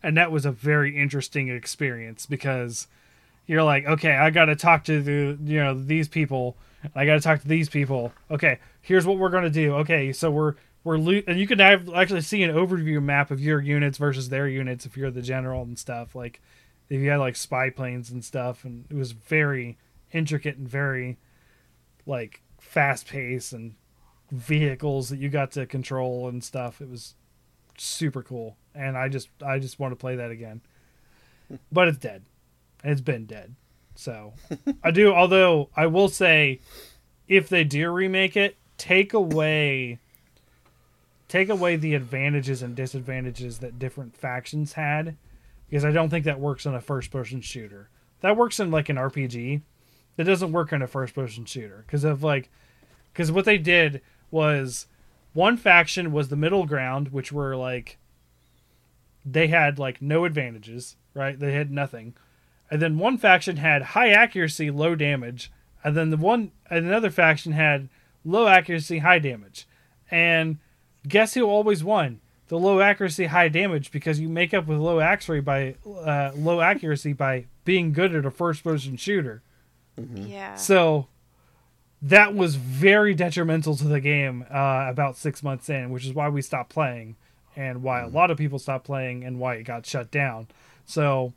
and 0.03 0.17
that 0.17 0.31
was 0.31 0.45
a 0.45 0.53
very 0.53 0.97
interesting 0.97 1.49
experience 1.49 2.27
because 2.27 2.87
you're 3.47 3.63
like, 3.63 3.87
okay, 3.87 4.13
I 4.13 4.31
got 4.31 4.47
to 4.47 4.57
talk 4.57 4.85
to 4.85 5.03
the 5.03 5.39
you 5.45 5.59
know 5.63 5.75
these 5.75 6.09
people, 6.09 6.57
and 6.83 6.93
I 6.95 7.07
got 7.07 7.15
to 7.15 7.21
talk 7.21 7.41
to 7.43 7.49
these 7.49 7.69
people. 7.69 8.13
Okay, 8.31 8.59
here's 8.83 9.07
what 9.07 9.19
we're 9.19 9.31
gonna 9.31 9.51
do. 9.51 9.77
Okay, 9.77 10.13
so 10.13 10.31
we're 10.31 10.55
we're 10.83 10.99
lo- 10.99 11.23
and 11.27 11.39
you 11.39 11.47
can 11.47 11.59
have, 11.61 11.89
actually 11.95 12.21
see 12.21 12.43
an 12.43 12.55
overview 12.55 13.03
map 13.03 13.31
of 13.31 13.41
your 13.41 13.61
units 13.61 13.97
versus 13.97 14.29
their 14.29 14.47
units 14.47 14.85
if 14.85 14.97
you're 14.97 15.11
the 15.11 15.23
general 15.23 15.63
and 15.63 15.79
stuff. 15.79 16.15
Like 16.15 16.43
if 16.91 17.01
you 17.01 17.11
had 17.11 17.17
like 17.17 17.37
spy 17.37 17.71
planes 17.71 18.11
and 18.11 18.25
stuff, 18.25 18.65
and 18.65 18.85
it 18.91 18.95
was 18.95 19.13
very 19.13 19.79
intricate 20.13 20.57
and 20.57 20.69
very 20.69 21.17
like 22.07 22.43
fast 22.75 23.07
pace 23.07 23.53
and 23.53 23.77
vehicles 24.33 25.09
that 25.09 25.19
you 25.21 25.29
got 25.29 25.53
to 25.53 25.65
control 25.65 26.29
and 26.29 26.43
stuff. 26.43 26.81
It 26.81 26.89
was 26.91 27.15
super 27.79 28.23
cool, 28.23 28.57
and 28.75 28.99
I 28.99 29.09
just 29.09 29.29
I 29.45 29.61
just 29.61 29.79
want 29.79 29.93
to 29.93 29.97
play 29.97 30.17
that 30.17 30.33
again. 30.33 30.61
But 31.71 31.87
it's 31.87 31.99
dead. 31.99 32.25
It's 32.83 33.01
been 33.01 33.27
dead. 33.27 33.55
So 33.95 34.33
I 34.83 34.91
do. 34.91 35.15
Although 35.15 35.71
I 35.77 35.87
will 35.87 36.09
say, 36.09 36.61
if 37.29 37.49
they 37.49 37.63
do 37.63 37.91
remake 37.91 38.37
it, 38.37 38.57
take 38.77 39.15
away 39.15 40.01
take 41.29 41.49
away 41.49 41.77
the 41.77 41.95
advantages 41.95 42.63
and 42.63 42.77
disadvantages 42.77 43.59
that 43.59 43.79
different 43.79 44.17
factions 44.17 44.75
had, 44.75 45.17
because 45.69 45.85
I 45.85 45.93
don't 45.93 46.09
think 46.09 46.25
that 46.25 46.41
works 46.41 46.67
in 46.67 46.75
a 46.75 46.81
first 46.81 47.11
person 47.11 47.41
shooter. 47.41 47.89
That 48.21 48.37
works 48.37 48.59
in 48.59 48.71
like 48.71 48.89
an 48.89 48.97
RPG. 48.97 49.63
That 50.17 50.25
doesn't 50.25 50.53
work 50.53 50.73
in 50.73 50.83
a 50.83 50.87
first 50.87 51.15
person 51.15 51.45
shooter 51.45 51.85
because 51.87 52.05
of 52.05 52.23
like 52.23 52.51
because 53.15 53.31
what 53.31 53.45
they 53.45 53.59
did 53.59 54.03
was 54.33 54.87
one 55.35 55.57
faction 55.57 56.13
was 56.13 56.29
the 56.29 56.37
middle 56.37 56.67
ground, 56.67 57.09
which 57.09 57.31
were 57.33 57.57
like 57.57 57.97
they 59.25 59.47
had 59.47 59.79
like 59.79 60.03
no 60.03 60.25
advantages, 60.25 60.97
right? 61.15 61.39
They 61.39 61.53
had 61.53 61.71
nothing. 61.71 62.15
And 62.71 62.83
then 62.83 62.99
one 62.99 63.17
faction 63.19 63.59
had 63.59 63.83
high 63.83 64.11
accuracy, 64.11 64.71
low 64.71 64.97
damage, 64.97 65.53
and 65.85 65.97
then 65.97 66.11
the 66.11 66.17
one 66.17 66.51
and 66.69 66.85
another 66.85 67.11
faction 67.11 67.53
had 67.53 67.89
low 68.25 68.49
accuracy, 68.49 68.99
high 68.99 69.21
damage. 69.21 69.69
And 70.11 70.59
guess 71.07 71.35
who 71.35 71.45
always 71.45 71.85
won? 71.85 72.21
The 72.49 72.59
low 72.59 72.81
accuracy, 72.81 73.27
high 73.27 73.49
damage 73.49 73.93
because 73.93 74.19
you 74.19 74.29
make 74.29 74.53
up 74.53 74.67
with 74.67 74.79
low 74.79 74.99
accuracy 74.99 75.41
by 75.41 75.77
uh, 75.87 76.33
low 76.35 76.61
accuracy 76.61 77.13
by 77.13 77.47
being 77.65 77.93
good 77.93 78.15
at 78.15 78.27
a 78.27 78.31
first 78.31 78.65
person 78.65 78.97
shooter. 78.97 79.43
Yeah. 79.97 80.57
So 80.57 81.07
that 82.05 82.35
was 82.35 82.57
very 82.57 83.15
detrimental 83.15 83.77
to 83.77 83.89
the 83.89 83.99
game 83.99 84.45
uh, 84.51 84.87
about 84.89 85.17
six 85.17 85.43
months 85.43 85.71
in, 85.71 85.89
which 85.89 86.05
is 86.05 86.13
why 86.13 86.29
we 86.29 86.43
stopped 86.43 86.69
playing 86.69 87.17
and 87.57 87.83
why 87.83 88.03
a 88.03 88.09
lot 88.09 88.31
of 88.31 88.37
people 88.37 88.59
stopped 88.59 88.85
playing 88.85 89.25
and 89.25 89.41
why 89.41 89.55
it 89.55 89.63
got 89.63 89.87
shut 89.87 90.11
down. 90.11 90.47
So, 90.85 91.33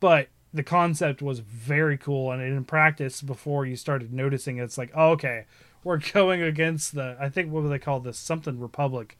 but 0.00 0.28
the 0.54 0.62
concept 0.62 1.20
was 1.20 1.40
very 1.40 1.98
cool, 1.98 2.32
and 2.32 2.40
in 2.40 2.64
practice, 2.64 3.20
before 3.20 3.66
you 3.66 3.76
started 3.76 4.10
noticing, 4.10 4.56
it's 4.56 4.78
like, 4.78 4.90
oh, 4.94 5.10
okay, 5.10 5.44
we're 5.84 5.98
going 6.12 6.40
against 6.40 6.94
the. 6.94 7.16
I 7.20 7.28
think 7.28 7.52
what 7.52 7.60
do 7.60 7.68
they 7.68 7.78
call 7.78 8.00
this? 8.00 8.18
Something 8.18 8.58
Republic, 8.58 9.18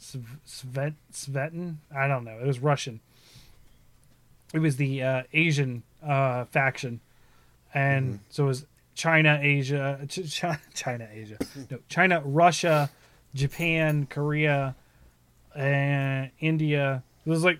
Svet 0.00 0.94
Svetin. 1.12 1.76
I 1.94 2.08
don't 2.08 2.24
know. 2.24 2.38
It 2.38 2.46
was 2.46 2.60
Russian. 2.60 3.00
It 4.54 4.60
was 4.60 4.76
the 4.76 5.02
uh, 5.02 5.22
Asian 5.34 5.82
uh, 6.02 6.46
faction, 6.46 7.00
and 7.74 8.20
so 8.30 8.44
it 8.44 8.48
was 8.48 8.66
China, 9.00 9.38
Asia, 9.40 9.98
Ch- 10.08 10.30
Ch- 10.30 10.44
China, 10.74 11.08
Asia, 11.10 11.38
no, 11.70 11.78
China, 11.88 12.20
Russia, 12.24 12.90
Japan, 13.34 14.06
Korea, 14.06 14.74
and 15.54 16.30
India. 16.40 17.02
It 17.24 17.30
was 17.30 17.42
like 17.44 17.58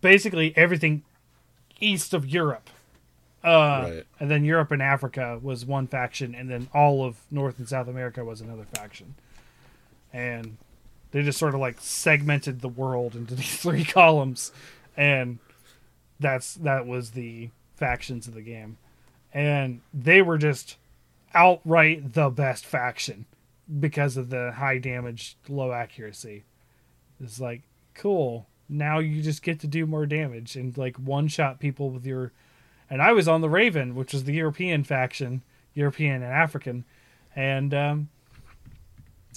basically 0.00 0.52
everything 0.56 1.02
east 1.80 2.12
of 2.14 2.26
Europe. 2.28 2.70
Uh, 3.44 3.48
Right. 3.88 4.06
And 4.18 4.28
then 4.30 4.44
Europe 4.44 4.72
and 4.72 4.82
Africa 4.82 5.38
was 5.40 5.64
one 5.64 5.86
faction, 5.86 6.34
and 6.34 6.50
then 6.50 6.68
all 6.74 7.04
of 7.04 7.20
North 7.30 7.58
and 7.58 7.68
South 7.68 7.86
America 7.88 8.24
was 8.24 8.40
another 8.40 8.64
faction. 8.74 9.14
And 10.12 10.56
they 11.12 11.22
just 11.22 11.38
sort 11.38 11.54
of 11.54 11.60
like 11.60 11.76
segmented 11.80 12.60
the 12.60 12.68
world 12.68 13.14
into 13.14 13.34
these 13.40 13.56
three 13.58 13.84
columns, 13.84 14.50
and 14.96 15.38
that's 16.18 16.54
that 16.54 16.84
was 16.86 17.12
the 17.12 17.50
factions 17.76 18.26
of 18.26 18.34
the 18.34 18.42
game, 18.42 18.76
and 19.32 19.80
they 19.92 20.22
were 20.22 20.38
just 20.38 20.76
outright 21.34 22.14
the 22.14 22.30
best 22.30 22.64
faction 22.64 23.26
because 23.80 24.16
of 24.16 24.30
the 24.30 24.52
high 24.52 24.78
damage, 24.78 25.36
low 25.48 25.72
accuracy. 25.72 26.44
It's 27.20 27.40
like 27.40 27.62
cool. 27.94 28.46
Now 28.68 28.98
you 28.98 29.22
just 29.22 29.42
get 29.42 29.60
to 29.60 29.66
do 29.66 29.86
more 29.86 30.06
damage 30.06 30.56
and 30.56 30.76
like 30.76 30.96
one 30.96 31.28
shot 31.28 31.60
people 31.60 31.90
with 31.90 32.06
your. 32.06 32.32
And 32.90 33.02
I 33.02 33.12
was 33.12 33.28
on 33.28 33.42
the 33.42 33.50
Raven, 33.50 33.94
which 33.94 34.14
was 34.14 34.24
the 34.24 34.34
European 34.34 34.82
faction, 34.82 35.42
European 35.74 36.22
and 36.22 36.32
African, 36.32 36.84
and 37.36 37.74
um, 37.74 38.08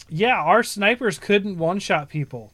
yeah, 0.07 0.37
our 0.37 0.63
snipers 0.63 1.19
couldn't 1.19 1.57
one 1.57 1.79
shot 1.79 2.07
people. 2.07 2.51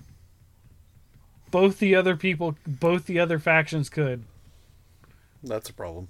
Both 1.51 1.79
the 1.79 1.95
other 1.95 2.15
people, 2.15 2.55
both 2.65 3.05
the 3.05 3.19
other 3.19 3.39
factions 3.39 3.89
could. 3.89 4.23
That's 5.43 5.69
a 5.69 5.73
problem. 5.73 6.09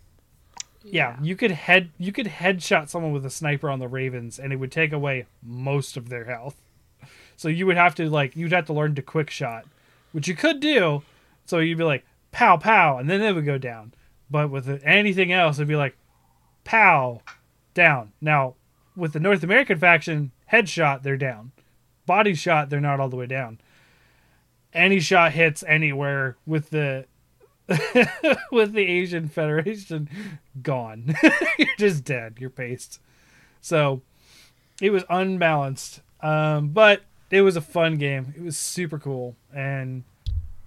Yeah, 0.91 1.17
you 1.21 1.35
could 1.35 1.51
head 1.51 1.89
you 1.97 2.11
could 2.11 2.27
headshot 2.27 2.89
someone 2.89 3.11
with 3.11 3.25
a 3.25 3.29
sniper 3.29 3.69
on 3.69 3.79
the 3.79 3.87
Ravens, 3.87 4.39
and 4.39 4.53
it 4.53 4.57
would 4.57 4.71
take 4.71 4.93
away 4.93 5.25
most 5.43 5.97
of 5.97 6.09
their 6.09 6.25
health. 6.25 6.55
So 7.35 7.49
you 7.49 7.65
would 7.65 7.77
have 7.77 7.95
to 7.95 8.09
like 8.09 8.35
you'd 8.35 8.51
have 8.51 8.65
to 8.67 8.73
learn 8.73 8.95
to 8.95 9.01
quick 9.01 9.29
shot, 9.29 9.65
which 10.11 10.27
you 10.27 10.35
could 10.35 10.59
do. 10.59 11.03
So 11.45 11.59
you'd 11.59 11.77
be 11.77 11.83
like 11.83 12.05
pow 12.31 12.57
pow, 12.57 12.97
and 12.97 13.09
then 13.09 13.21
it 13.21 13.33
would 13.33 13.45
go 13.45 13.57
down. 13.57 13.93
But 14.29 14.49
with 14.49 14.81
anything 14.83 15.31
else, 15.31 15.57
it'd 15.57 15.67
be 15.67 15.75
like 15.75 15.97
pow 16.63 17.21
down. 17.73 18.13
Now 18.21 18.55
with 18.95 19.13
the 19.13 19.19
North 19.19 19.43
American 19.43 19.77
faction, 19.77 20.31
headshot 20.51 21.03
they're 21.03 21.17
down, 21.17 21.51
body 22.05 22.33
shot 22.33 22.69
they're 22.69 22.81
not 22.81 22.99
all 22.99 23.09
the 23.09 23.15
way 23.15 23.27
down. 23.27 23.59
Any 24.73 24.99
shot 24.99 25.31
hits 25.31 25.63
anywhere 25.63 26.37
with 26.45 26.71
the 26.71 27.05
with 28.51 28.73
the 28.73 28.85
Asian 28.87 29.27
Federation 29.27 30.09
gone. 30.61 31.15
You're 31.57 31.67
just 31.77 32.03
dead. 32.03 32.35
You're 32.39 32.49
paced. 32.49 32.99
So 33.61 34.01
it 34.81 34.91
was 34.91 35.03
unbalanced. 35.09 36.01
Um, 36.21 36.69
but 36.69 37.01
it 37.29 37.41
was 37.41 37.55
a 37.55 37.61
fun 37.61 37.97
game. 37.97 38.33
It 38.35 38.41
was 38.41 38.57
super 38.57 38.97
cool. 38.97 39.35
And 39.53 40.03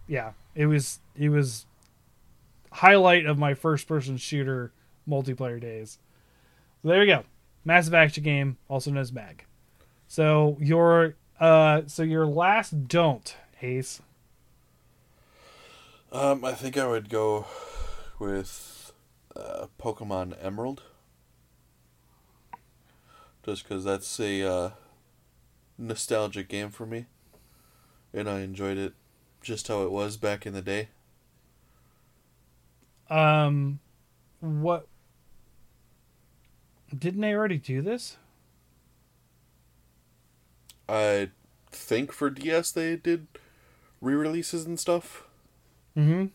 yeah, 0.07 0.33
it 0.55 0.67
was 0.67 1.01
it 1.17 1.31
was 1.31 1.67
highlight 2.73 3.27
of 3.27 3.39
my 3.39 3.55
first 3.55 3.89
person 3.89 4.17
shooter 4.17 4.73
multiplayer 5.09 5.61
days. 5.61 5.99
So 6.83 6.89
there 6.89 7.03
you 7.03 7.13
go. 7.13 7.25
Massive 7.65 7.95
action 7.95 8.25
game, 8.25 8.57
also 8.69 8.91
known 8.91 9.01
as 9.01 9.13
MAG. 9.13 9.45
So 10.09 10.57
your 10.61 11.15
uh 11.39 11.83
so 11.87 12.03
your 12.03 12.27
last 12.27 12.89
don't, 12.89 13.35
Ace. 13.63 14.01
Um, 16.13 16.45
I 16.45 16.53
think 16.53 16.77
I 16.77 16.89
would 16.89 17.09
go 17.09 17.47
with 18.19 18.93
uh, 19.37 19.67
Pokemon 19.79 20.37
Emerald. 20.43 20.83
Just 23.45 23.63
because 23.63 23.85
that's 23.85 24.19
a 24.19 24.43
uh, 24.43 24.71
nostalgic 25.79 26.49
game 26.49 26.71
for 26.71 26.85
me. 26.85 27.07
And 28.13 28.29
I 28.29 28.41
enjoyed 28.41 28.77
it 28.77 28.95
just 29.41 29.69
how 29.69 29.83
it 29.83 29.93
was 29.93 30.17
back 30.17 30.47
in 30.47 30.53
the 30.53 30.63
day. 30.63 30.89
Um, 33.09 33.79
what? 34.41 34.87
Didn't 36.97 37.21
they 37.21 37.35
already 37.35 37.59
do 37.59 37.83
this? 37.83 38.17
I 40.89 41.31
think 41.71 42.11
for 42.11 42.31
DS 42.31 42.73
they 42.73 42.97
did 42.97 43.29
re 44.01 44.15
releases 44.15 44.65
and 44.67 44.79
stuff. 44.79 45.25
Mm-hmm. 45.97 46.27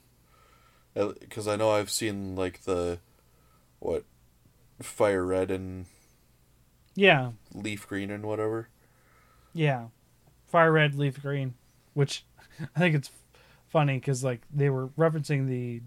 Because 1.19 1.47
I 1.47 1.55
know 1.55 1.71
I've 1.71 1.89
seen, 1.89 2.35
like, 2.35 2.63
the. 2.63 2.99
What? 3.79 4.03
Fire 4.81 5.25
Red 5.25 5.51
and 5.51 5.85
Yeah, 6.95 7.31
Leaf 7.53 7.87
Green 7.87 8.11
and 8.11 8.25
whatever. 8.25 8.67
yeah. 9.53 9.85
Fire 10.47 10.71
red, 10.71 10.95
leaf 10.95 11.21
green, 11.21 11.53
which 11.93 12.23
I 12.75 12.79
think 12.79 12.95
it's 12.95 13.09
funny 13.67 13.95
because 13.97 14.23
like 14.23 14.41
they 14.53 14.69
were 14.69 14.87
referencing 14.89 15.47
the 15.47 15.81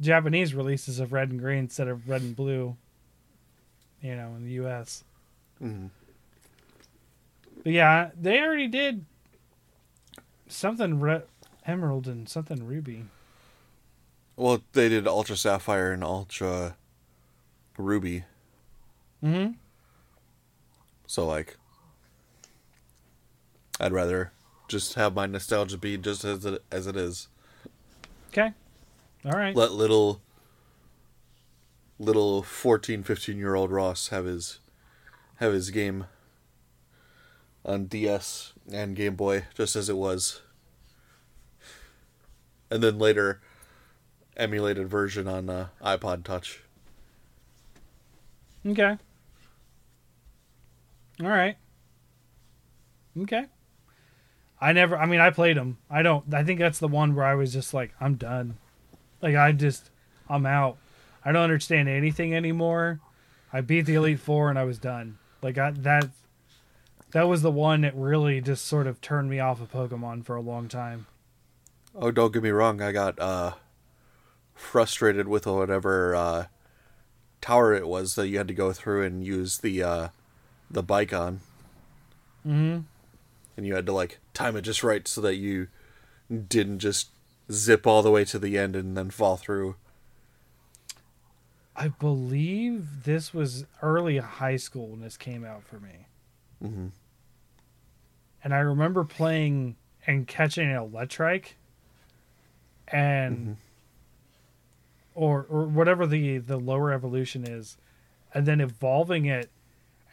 Japanese 0.00 0.54
releases 0.54 0.98
of 1.00 1.12
red 1.12 1.30
and 1.30 1.40
green 1.40 1.58
instead 1.60 1.88
of 1.88 2.08
red 2.08 2.22
and 2.22 2.34
blue. 2.36 2.76
You 4.00 4.16
know, 4.16 4.34
in 4.36 4.44
the 4.44 4.52
U.S. 4.52 5.04
Mm-hmm. 5.62 5.86
But 7.62 7.72
yeah, 7.72 8.10
they 8.18 8.40
already 8.40 8.68
did 8.68 9.04
something 10.48 11.00
red, 11.00 11.24
emerald 11.66 12.06
and 12.06 12.28
something 12.28 12.66
ruby. 12.66 13.04
Well, 14.36 14.62
they 14.72 14.88
did 14.88 15.06
Ultra 15.06 15.36
Sapphire 15.36 15.92
and 15.92 16.02
Ultra 16.02 16.76
Ruby. 17.78 18.24
Mm-hmm. 19.22 19.52
So 21.06 21.26
like, 21.26 21.56
I'd 23.80 23.92
rather 23.92 24.32
just 24.68 24.94
have 24.94 25.14
my 25.14 25.26
nostalgia 25.26 25.78
be 25.78 25.96
just 25.96 26.24
as 26.24 26.44
it 26.44 26.62
as 26.72 26.86
it 26.86 26.96
is. 26.96 27.28
Okay. 28.30 28.52
All 29.24 29.32
right. 29.32 29.54
Let 29.54 29.72
little 29.72 30.20
little 31.98 32.42
14, 32.42 33.02
15 33.02 33.38
year 33.38 33.54
old 33.54 33.70
Ross 33.70 34.08
have 34.08 34.24
his 34.24 34.58
have 35.36 35.52
his 35.52 35.70
game 35.70 36.06
on 37.64 37.86
DS 37.86 38.52
and 38.70 38.96
Game 38.96 39.14
Boy 39.14 39.44
just 39.54 39.76
as 39.76 39.88
it 39.88 39.96
was. 39.96 40.40
And 42.74 42.82
then 42.82 42.98
later 42.98 43.40
emulated 44.36 44.88
version 44.88 45.28
on 45.28 45.48
uh, 45.48 45.68
iPod 45.80 46.24
Touch. 46.24 46.60
Okay. 48.66 48.98
All 51.22 51.28
right. 51.28 51.56
Okay. 53.16 53.46
I 54.60 54.72
never. 54.72 54.96
I 54.96 55.06
mean, 55.06 55.20
I 55.20 55.30
played 55.30 55.56
them. 55.56 55.78
I 55.88 56.02
don't. 56.02 56.34
I 56.34 56.42
think 56.42 56.58
that's 56.58 56.80
the 56.80 56.88
one 56.88 57.14
where 57.14 57.24
I 57.24 57.36
was 57.36 57.52
just 57.52 57.74
like, 57.74 57.92
I'm 58.00 58.16
done. 58.16 58.56
Like 59.22 59.36
I 59.36 59.52
just, 59.52 59.90
I'm 60.28 60.44
out. 60.44 60.76
I 61.24 61.30
don't 61.30 61.44
understand 61.44 61.88
anything 61.88 62.34
anymore. 62.34 62.98
I 63.52 63.60
beat 63.60 63.82
the 63.82 63.94
Elite 63.94 64.18
Four 64.18 64.50
and 64.50 64.58
I 64.58 64.64
was 64.64 64.78
done. 64.78 65.18
Like 65.42 65.58
I, 65.58 65.70
that. 65.70 66.10
That 67.12 67.28
was 67.28 67.42
the 67.42 67.52
one 67.52 67.82
that 67.82 67.94
really 67.94 68.40
just 68.40 68.66
sort 68.66 68.88
of 68.88 69.00
turned 69.00 69.30
me 69.30 69.38
off 69.38 69.60
of 69.60 69.70
Pokemon 69.70 70.24
for 70.24 70.34
a 70.34 70.40
long 70.40 70.66
time. 70.66 71.06
Oh, 71.94 72.10
don't 72.10 72.32
get 72.32 72.42
me 72.42 72.50
wrong. 72.50 72.82
I 72.82 72.92
got 72.92 73.18
uh, 73.20 73.52
frustrated 74.54 75.28
with 75.28 75.46
whatever 75.46 76.14
uh, 76.14 76.46
tower 77.40 77.72
it 77.74 77.86
was 77.86 78.14
that 78.16 78.28
you 78.28 78.38
had 78.38 78.48
to 78.48 78.54
go 78.54 78.72
through 78.72 79.02
and 79.04 79.24
use 79.24 79.58
the 79.58 79.82
uh, 79.82 80.08
the 80.70 80.82
bike 80.82 81.12
on, 81.12 81.40
Mm-hmm. 82.46 82.80
and 83.56 83.66
you 83.66 83.74
had 83.74 83.86
to 83.86 83.92
like 83.92 84.18
time 84.34 84.56
it 84.56 84.62
just 84.62 84.82
right 84.82 85.06
so 85.06 85.20
that 85.20 85.36
you 85.36 85.68
didn't 86.48 86.80
just 86.80 87.08
zip 87.52 87.86
all 87.86 88.02
the 88.02 88.10
way 88.10 88.24
to 88.24 88.38
the 88.38 88.58
end 88.58 88.74
and 88.74 88.96
then 88.96 89.10
fall 89.10 89.36
through. 89.36 89.76
I 91.76 91.88
believe 91.88 93.04
this 93.04 93.32
was 93.34 93.66
early 93.82 94.18
high 94.18 94.56
school 94.56 94.88
when 94.88 95.00
this 95.00 95.16
came 95.16 95.44
out 95.44 95.64
for 95.64 95.78
me. 95.80 96.06
Mm-hmm. 96.62 96.86
and 98.42 98.54
I 98.54 98.58
remember 98.58 99.04
playing 99.04 99.76
and 100.06 100.26
catching 100.26 100.70
an 100.70 100.76
Electrike, 100.76 101.54
and 102.88 103.36
Mm-hmm. 103.36 103.52
or 105.14 105.46
or 105.48 105.64
whatever 105.64 106.06
the 106.06 106.38
the 106.38 106.56
lower 106.56 106.92
evolution 106.92 107.44
is, 107.44 107.76
and 108.32 108.46
then 108.46 108.60
evolving 108.60 109.26
it, 109.26 109.50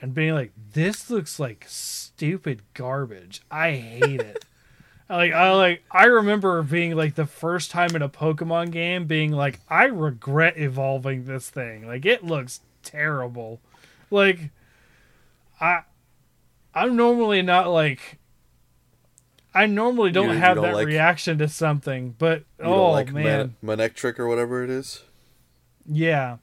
and 0.02 0.14
being 0.14 0.34
like, 0.34 0.52
"This 0.74 1.10
looks 1.10 1.40
like 1.40 1.66
stupid 1.68 2.62
garbage. 2.74 3.42
I 3.50 3.72
hate 3.74 4.22
it." 4.22 4.46
like 5.10 5.34
I 5.34 5.52
like 5.54 5.84
I 5.92 6.06
remember 6.06 6.62
being 6.64 6.96
like 6.96 7.16
the 7.16 7.26
first 7.26 7.72
time 7.72 7.96
in 7.96 8.02
a 8.02 8.10
Pokemon 8.10 8.72
game 8.72 9.06
being 9.06 9.32
like, 9.32 9.60
"I 9.70 9.86
regret 9.86 10.58
evolving 10.58 11.26
this 11.26 11.50
thing. 11.50 11.88
Like 11.88 12.06
it 12.06 12.24
looks 12.24 12.62
terrible." 12.84 13.60
Like 14.10 14.50
I 15.60 15.82
I'm 16.76 16.96
normally 16.96 17.42
not 17.42 17.70
like 17.70 18.18
I 19.54 19.66
normally 19.66 20.12
don't 20.12 20.28
You- 20.30 20.34
you 20.36 20.40
have 20.40 20.56
don't 20.56 20.64
that 20.66 20.76
like- 20.76 20.88
reaction 20.88 21.38
to 21.40 21.48
something, 21.48 22.16
but 22.18 22.40
You 22.60 22.66
oh 22.66 22.92
like 22.92 23.12
man, 23.12 23.56
Man- 23.62 23.78
Manectric 23.78 24.18
or 24.20 24.28
whatever 24.28 24.64
it 24.64 24.70
is. 24.70 25.04
yeah. 25.86 26.38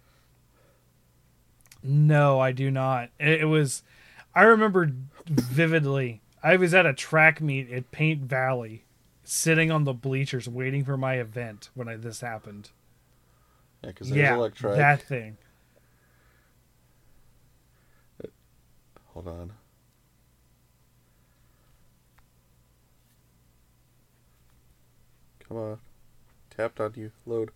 No, 1.82 2.40
I 2.40 2.50
do 2.52 2.70
not. 2.70 3.10
It, 3.20 3.42
it 3.42 3.44
was 3.44 3.82
I 4.34 4.42
remember 4.42 4.92
vividly. 5.26 6.20
I 6.42 6.56
was 6.56 6.74
at 6.74 6.86
a 6.86 6.92
track 6.92 7.40
meet 7.40 7.70
at 7.72 7.90
Paint 7.92 8.22
Valley, 8.22 8.84
sitting 9.24 9.70
on 9.70 9.84
the 9.84 9.92
bleachers 9.94 10.48
waiting 10.48 10.84
for 10.84 10.96
my 10.96 11.14
event 11.14 11.70
when 11.74 11.88
I, 11.88 11.96
this 11.96 12.20
happened. 12.20 12.70
Yeah, 13.82 13.90
because 13.90 14.10
yeah, 14.10 14.32
Electrike. 14.32 14.76
that 14.76 15.02
thing. 15.02 15.36
Hold 19.06 19.28
on. 19.28 19.52
Come 25.48 25.56
on. 25.56 25.78
Tapped 26.54 26.80
on 26.80 26.92
you. 26.96 27.12
Load. 27.26 27.50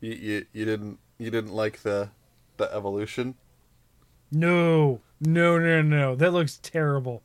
You, 0.00 0.12
you 0.12 0.46
you 0.52 0.64
didn't 0.64 0.98
you 1.18 1.30
didn't 1.30 1.54
like 1.54 1.82
the 1.82 2.10
the 2.56 2.72
evolution? 2.72 3.34
No, 4.30 5.00
no, 5.20 5.58
no, 5.58 5.82
no. 5.82 6.14
That 6.14 6.32
looks 6.32 6.58
terrible. 6.62 7.22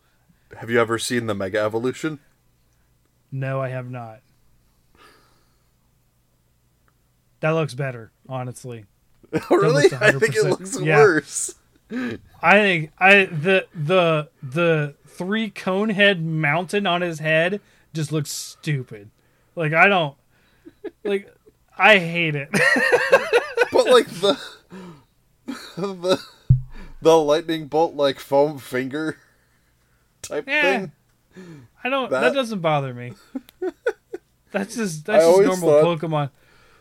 Have 0.58 0.70
you 0.70 0.80
ever 0.80 1.00
seen 1.00 1.28
the 1.28 1.34
Mega 1.34 1.60
Evolution? 1.60 2.20
No, 3.32 3.62
I 3.62 3.70
have 3.70 3.90
not. 3.90 4.20
That 7.40 7.52
looks 7.52 7.74
better, 7.74 8.12
honestly. 8.28 8.86
Oh, 9.50 9.56
really? 9.56 9.86
I 9.94 10.12
think 10.12 10.36
it 10.36 10.44
looks 10.44 10.78
yeah. 10.82 10.98
worse. 10.98 11.56
I 11.90 12.54
think 12.54 12.92
I 13.00 13.26
the 13.26 13.66
the 13.74 14.30
the 14.44 14.96
three 15.08 15.50
cone 15.50 15.90
head 15.90 16.22
mountain 16.22 16.86
on 16.86 17.00
his 17.00 17.20
head 17.20 17.62
just 17.94 18.12
looks 18.12 18.30
stupid. 18.30 19.10
Like 19.56 19.74
I 19.74 19.88
don't 19.88 20.16
like 21.04 21.34
I 21.78 21.98
hate 22.00 22.36
it. 22.36 22.50
But 23.72 23.86
like 23.90 24.08
the 24.10 24.38
the 25.78 26.22
the 27.02 27.18
lightning 27.18 27.68
bolt 27.68 27.96
like 27.96 28.20
foam 28.20 28.58
finger 28.60 29.18
type 30.22 30.46
Yeah. 30.48 30.88
thing. 31.36 31.68
I 31.84 31.90
don't 31.90 32.12
that, 32.12 32.20
That- 32.22 32.34
doesn't 32.34 32.60
bother 32.60 32.94
me. 32.94 33.14
That's 34.52 34.76
just 34.76 35.08
I 35.10 35.14
that's 35.14 35.26
just 35.26 35.62
normal 35.62 35.70
thought- 35.70 36.00
Pokemon. 36.00 36.30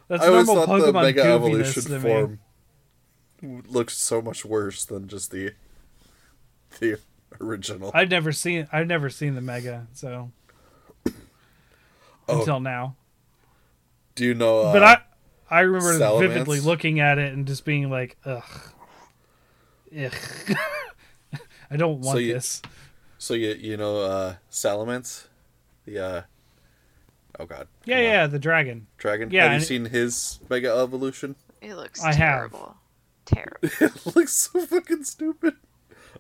That's 0.08 0.24
I 0.24 0.26
always 0.28 0.47
normal 0.49 0.66
thought 0.66 0.81
the 0.81 0.92
Pokemon 0.92 1.02
Mega 1.02 1.23
goofiness 1.23 1.34
Evolution 1.36 1.92
me. 1.92 2.00
form 2.00 2.39
looks 3.68 3.97
so 3.97 4.20
much 4.20 4.44
worse 4.44 4.84
than 4.84 5.07
just 5.07 5.31
the 5.31 5.52
the 6.81 6.99
original. 7.40 7.92
I've 7.94 8.10
never 8.10 8.32
seen 8.32 8.66
I've 8.73 8.89
never 8.89 9.08
seen 9.10 9.36
the 9.36 9.40
Mega, 9.40 9.86
so 9.92 10.32
Oh. 12.31 12.39
until 12.41 12.60
now. 12.60 12.97
Do 14.15 14.25
you 14.25 14.34
know? 14.34 14.60
Uh, 14.60 14.73
but 14.73 14.83
I 14.83 15.00
I 15.50 15.60
remember 15.60 15.99
Salamence? 15.99 16.20
vividly 16.20 16.60
looking 16.60 17.00
at 17.00 17.18
it 17.18 17.33
and 17.33 17.47
just 17.47 17.65
being 17.65 17.91
like, 17.91 18.17
ugh, 18.25 18.42
ugh. 19.99 20.12
I 21.70 21.76
don't 21.76 22.00
want 22.00 22.20
you- 22.20 22.34
this. 22.34 22.62
So 23.18 23.34
you 23.34 23.50
you 23.52 23.76
know 23.76 23.99
uh, 23.99 24.34
Salamence, 24.50 25.26
the 25.84 25.99
uh, 25.99 26.23
oh 27.39 27.44
god, 27.47 27.68
Yeah, 27.84 27.97
come 27.97 28.05
on, 28.07 28.10
yeah, 28.12 28.26
the 28.26 28.39
dragon. 28.39 28.86
dragon. 28.97 29.31
Yeah, 29.31 29.42
have 29.44 29.52
you 29.52 29.57
and- 29.57 29.65
seen 29.65 29.84
his 29.86 30.41
Mega 30.49 30.70
Evolution? 30.75 31.36
It 31.60 31.75
looks 31.75 32.02
I 32.02 32.09
have. 32.15 32.17
terrible. 32.17 32.76
Terrible. 33.26 33.59
it 33.81 34.17
looks 34.17 34.33
so 34.33 34.65
fucking 34.65 35.05
stupid. 35.05 35.55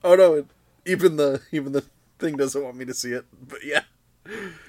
Oh 0.04 0.14
no, 0.14 0.34
it, 0.34 0.46
even 0.84 1.16
the 1.16 1.40
even 1.52 1.72
the 1.72 1.84
thing 2.18 2.36
doesn't 2.36 2.62
want 2.62 2.76
me 2.76 2.84
to 2.84 2.94
see 2.94 3.12
it. 3.12 3.24
But 3.48 3.64
yeah, 3.64 3.82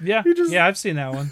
Yeah, 0.02 0.22
just- 0.34 0.52
yeah, 0.52 0.66
I've 0.66 0.78
seen 0.78 0.96
that 0.96 1.12
one. 1.12 1.30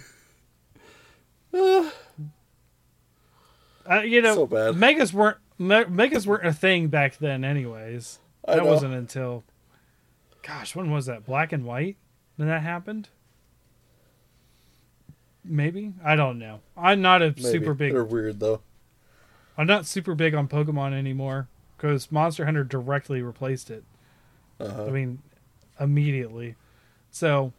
Uh, 3.91 4.00
you 4.02 4.23
know, 4.23 4.34
So 4.34 4.47
bad. 4.47 4.76
megas 4.76 5.12
weren't 5.12 5.39
me- 5.59 5.84
megas 5.86 6.26
weren't 6.26 6.47
a 6.47 6.52
thing 6.52 6.89
back 6.89 7.17
then, 7.18 7.44
anyways. 7.44 8.18
I 8.47 8.55
That 8.57 8.65
know. 8.65 8.70
wasn't 8.70 8.94
until, 8.94 9.44
gosh, 10.42 10.75
when 10.76 10.91
was 10.91 11.07
that? 11.07 11.25
Black 11.25 11.52
and 11.52 11.65
white 11.65 11.97
when 12.36 12.49
that 12.49 12.62
happened? 12.62 13.09
Maybe 15.44 15.94
I 16.05 16.17
don't 16.17 16.39
know. 16.39 16.60
I'm 16.76 17.00
not 17.00 17.23
a 17.23 17.26
maybe. 17.31 17.42
super 17.42 17.75
big. 17.75 17.92
They're 17.92 18.05
weird 18.05 18.41
though. 18.41 18.60
I'm 19.57 19.67
not 19.67 19.86
super 19.86 20.15
big 20.15 20.34
on 20.34 20.47
Pokemon 20.49 20.92
anymore 20.92 21.49
because 21.76 22.12
Monster 22.12 22.44
Hunter 22.44 22.62
directly 22.65 23.23
replaced 23.23 23.70
it. 23.70 23.84
Uh-huh. 24.60 24.86
I 24.86 24.91
mean, 24.91 25.23
immediately. 25.78 26.55
So, 27.10 27.52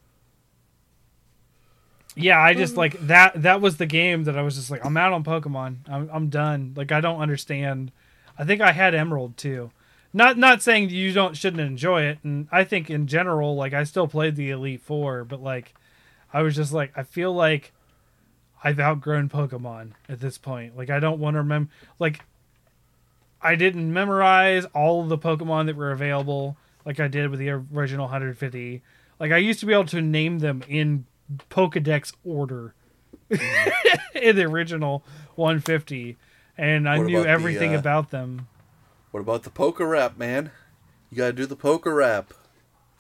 yeah, 2.16 2.40
I 2.40 2.54
just 2.54 2.74
um, 2.74 2.78
like 2.78 3.08
that. 3.08 3.42
That 3.42 3.62
was 3.62 3.78
the 3.78 3.86
game 3.86 4.26
that 4.26 4.38
I 4.38 4.42
was 4.42 4.56
just 4.56 4.70
like, 4.70 4.86
I'm 4.86 4.98
out 4.98 5.14
on 5.14 5.24
Pokemon. 5.24 5.78
I'm 5.90 6.10
I'm 6.12 6.30
done. 6.30 6.74
Like 6.76 6.92
I 6.92 7.02
don't 7.02 7.20
understand. 7.20 7.92
I 8.38 8.44
think 8.44 8.62
I 8.62 8.72
had 8.72 8.96
Emerald 8.96 9.38
too. 9.38 9.72
Not 10.14 10.38
not 10.38 10.62
saying 10.62 10.90
you 10.90 11.14
don't 11.14 11.38
shouldn't 11.38 11.62
enjoy 11.62 12.04
it, 12.04 12.20
and 12.24 12.48
I 12.52 12.64
think 12.64 12.90
in 12.90 13.08
general, 13.08 13.56
like 13.56 13.74
I 13.74 13.84
still 13.86 14.08
played 14.08 14.36
the 14.36 14.50
Elite 14.50 14.82
Four, 14.82 15.24
but 15.24 15.42
like 15.42 15.74
I 16.34 16.42
was 16.42 16.56
just 16.56 16.74
like 16.74 16.92
I 16.96 17.04
feel 17.04 17.34
like 17.34 17.72
I've 18.64 18.80
outgrown 18.80 19.30
Pokemon 19.30 19.92
at 20.10 20.20
this 20.20 20.38
point. 20.38 20.76
Like 20.76 20.90
I 20.90 21.00
don't 21.00 21.20
want 21.20 21.36
to 21.36 21.40
remember. 21.40 21.72
Like 21.98 22.22
I 23.42 23.56
didn't 23.56 23.92
memorize 23.92 24.66
all 24.74 25.02
of 25.02 25.10
the 25.10 25.18
Pokemon 25.18 25.68
that 25.68 25.76
were 25.76 25.92
available 25.92 26.58
like 26.86 27.00
I 27.00 27.08
did 27.08 27.30
with 27.30 27.40
the 27.40 27.50
original 27.50 28.06
150. 28.06 28.82
Like 29.20 29.32
I 29.32 29.38
used 29.38 29.60
to 29.60 29.66
be 29.66 29.74
able 29.74 29.86
to 29.86 30.02
name 30.02 30.40
them 30.40 30.64
in 30.68 31.06
Pokedex 31.50 32.14
order 32.24 32.74
in 33.30 34.36
the 34.36 34.44
original 34.44 35.04
150, 35.36 36.18
and 36.58 36.88
I 36.88 36.98
What 36.98 37.08
knew 37.08 37.18
about 37.18 37.24
the, 37.24 37.30
everything 37.30 37.76
uh, 37.76 37.80
about 37.80 38.12
them. 38.12 38.48
What 39.12 39.22
about 39.22 39.44
the 39.44 39.50
Poke 39.50 39.80
Rap, 39.80 40.18
man? 40.18 40.52
You 41.10 41.18
gotta 41.18 41.34
do 41.34 41.46
the 41.46 41.56
Poke 41.56 41.86
Rap. 41.86 42.34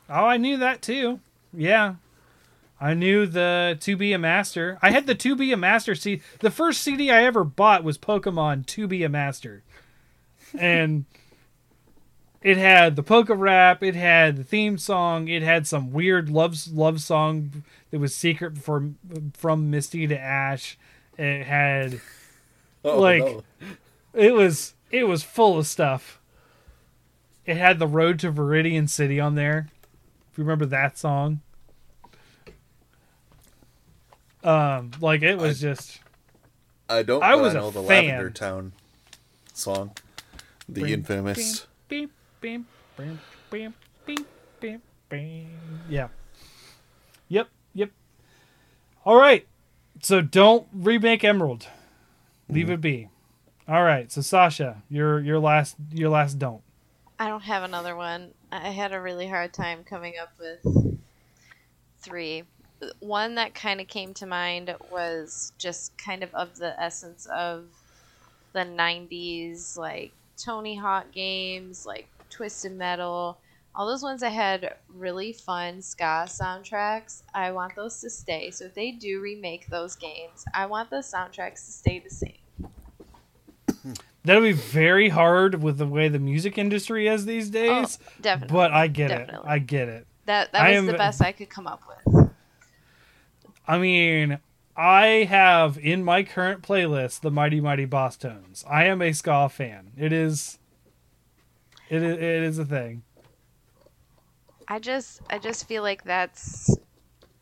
Oh, 0.09 0.25
I 0.25 0.37
knew 0.37 0.57
that 0.57 0.81
too. 0.81 1.19
Yeah. 1.53 1.95
I 2.79 2.95
knew 2.95 3.27
the 3.27 3.77
To 3.79 3.95
Be 3.95 4.11
a 4.11 4.17
Master. 4.17 4.79
I 4.81 4.89
had 4.91 5.05
the 5.05 5.15
To 5.15 5.35
Be 5.35 5.51
a 5.51 5.57
Master 5.57 5.93
CD. 5.93 6.21
The 6.39 6.49
first 6.49 6.81
CD 6.81 7.11
I 7.11 7.23
ever 7.23 7.43
bought 7.43 7.83
was 7.83 7.97
Pokemon 7.97 8.65
To 8.65 8.87
Be 8.87 9.03
a 9.03 9.09
Master. 9.09 9.63
And 10.57 11.05
it 12.41 12.57
had 12.57 12.95
the 12.95 13.03
Poke 13.03 13.29
Rap, 13.29 13.83
it 13.83 13.93
had 13.93 14.35
the 14.35 14.43
theme 14.43 14.79
song, 14.79 15.27
it 15.27 15.43
had 15.43 15.67
some 15.67 15.91
weird 15.91 16.29
love 16.29 16.57
love 16.73 17.01
song 17.01 17.63
that 17.91 17.99
was 17.99 18.15
secret 18.15 18.57
from 18.57 18.97
from 19.35 19.69
Misty 19.69 20.07
to 20.07 20.17
Ash. 20.19 20.77
It 21.17 21.43
had 21.45 22.01
Oh, 22.83 22.99
Like- 22.99 23.21
no. 23.23 23.43
it 24.13 24.33
was 24.33 24.73
it 24.89 25.03
was 25.07 25.23
full 25.23 25.57
of 25.59 25.67
stuff. 25.67 26.19
it 27.45 27.57
had 27.57 27.79
the 27.79 27.87
Road 27.87 28.19
to 28.19 28.31
Viridian 28.31 28.87
City 28.89 29.19
on 29.19 29.35
there. 29.35 29.67
If 30.31 30.37
you 30.37 30.43
remember 30.43 30.65
that 30.67 30.97
song. 30.97 31.41
Um, 34.43 34.91
like 34.99 35.21
it 35.21 35.37
was 35.37 35.59
just 35.61 35.99
I 36.89 37.03
don't. 37.03 37.21
I 37.23 37.35
was 37.35 37.53
I 37.55 37.59
a 37.59 37.61
know 37.61 37.71
the 37.71 37.83
fan. 37.83 38.05
Lavender 38.07 38.29
Town 38.31 38.71
song, 39.53 39.91
the 40.67 40.81
Bing, 40.81 40.93
infamous. 40.93 41.67
Beep, 41.87 42.11
beep, 42.41 42.63
beep, 42.97 43.17
beep, 43.51 43.73
beep, 44.05 44.25
beep, 44.59 44.81
beep. 45.09 45.47
Yeah. 45.89 46.07
Yep, 49.05 49.05
yep. 49.05 49.13
All 49.13 49.15
right. 49.17 49.47
So 50.01 50.21
don't 50.21 50.67
remake 50.73 51.23
Emerald. 51.23 51.67
Leave 52.49 52.65
mm-hmm. 52.65 52.73
it 52.73 52.81
be. 52.81 53.09
All 53.67 53.83
right. 53.83 54.11
So 54.11 54.21
Sasha, 54.21 54.83
your 54.89 55.19
your 55.19 55.39
last 55.39 55.75
your 55.91 56.09
last 56.09 56.39
don't. 56.39 56.61
I 57.19 57.27
don't 57.27 57.43
have 57.43 57.63
another 57.63 57.95
one. 57.95 58.31
I 58.51 58.69
had 58.69 58.93
a 58.93 58.99
really 58.99 59.27
hard 59.27 59.53
time 59.53 59.83
coming 59.83 60.15
up 60.21 60.31
with 60.39 60.99
three. 62.01 62.43
One 62.99 63.35
that 63.35 63.53
kind 63.53 63.79
of 63.79 63.87
came 63.87 64.13
to 64.15 64.25
mind 64.25 64.75
was 64.91 65.53
just 65.59 65.95
kind 65.99 66.23
of 66.23 66.33
of 66.33 66.57
the 66.57 66.79
essence 66.81 67.27
of 67.27 67.65
the 68.53 68.61
90s, 68.61 69.77
like 69.77 70.11
Tony 70.35 70.75
Hawk 70.75 71.11
games, 71.11 71.85
like 71.85 72.07
Twisted 72.31 72.75
Metal. 72.75 73.37
All 73.73 73.87
those 73.87 74.03
ones 74.03 74.21
that 74.21 74.31
had 74.31 74.75
really 74.89 75.31
fun 75.31 75.81
ska 75.81 76.25
soundtracks, 76.27 77.23
I 77.33 77.51
want 77.51 77.75
those 77.75 78.01
to 78.01 78.09
stay. 78.09 78.51
So 78.51 78.65
if 78.65 78.73
they 78.73 78.91
do 78.91 79.21
remake 79.21 79.67
those 79.67 79.95
games, 79.95 80.43
I 80.53 80.65
want 80.65 80.89
the 80.89 80.97
soundtracks 80.97 81.65
to 81.65 81.71
stay 81.71 81.99
the 81.99 82.09
same. 82.09 82.33
Hmm. 83.81 83.93
That'll 84.23 84.43
be 84.43 84.51
very 84.51 85.09
hard 85.09 85.63
with 85.63 85.77
the 85.77 85.87
way 85.87 86.07
the 86.09 86.19
music 86.19 86.57
industry 86.57 87.07
is 87.07 87.25
these 87.25 87.49
oh, 87.49 87.53
days. 87.53 87.97
Oh, 88.01 88.11
definitely. 88.21 88.53
but 88.53 88.71
I 88.71 88.87
get 88.87 89.07
definitely. 89.07 89.49
it. 89.49 89.51
I 89.51 89.59
get 89.59 89.89
it. 89.89 90.07
That 90.25 90.51
that 90.51 90.69
was 90.69 90.77
am- 90.77 90.85
the 90.85 90.93
best 90.93 91.21
I 91.21 91.31
could 91.31 91.49
come 91.49 91.65
up 91.65 91.81
with. 91.87 92.29
I 93.67 93.77
mean, 93.77 94.39
I 94.75 95.05
have 95.29 95.77
in 95.77 96.03
my 96.03 96.23
current 96.23 96.61
playlist 96.61 97.21
the 97.21 97.31
Mighty 97.31 97.61
Mighty 97.61 97.87
Bosstones. 97.87 98.63
I 98.69 98.85
am 98.85 99.01
a 99.01 99.13
ska 99.13 99.49
fan. 99.49 99.91
It 99.97 100.11
is. 100.11 100.59
It 101.89 102.03
is, 102.03 102.17
it 102.17 102.21
is 102.21 102.57
a 102.57 102.65
thing. 102.65 103.03
I 104.71 104.79
just 104.79 105.19
I 105.29 105.37
just 105.37 105.67
feel 105.67 105.83
like 105.83 106.05
that's 106.05 106.73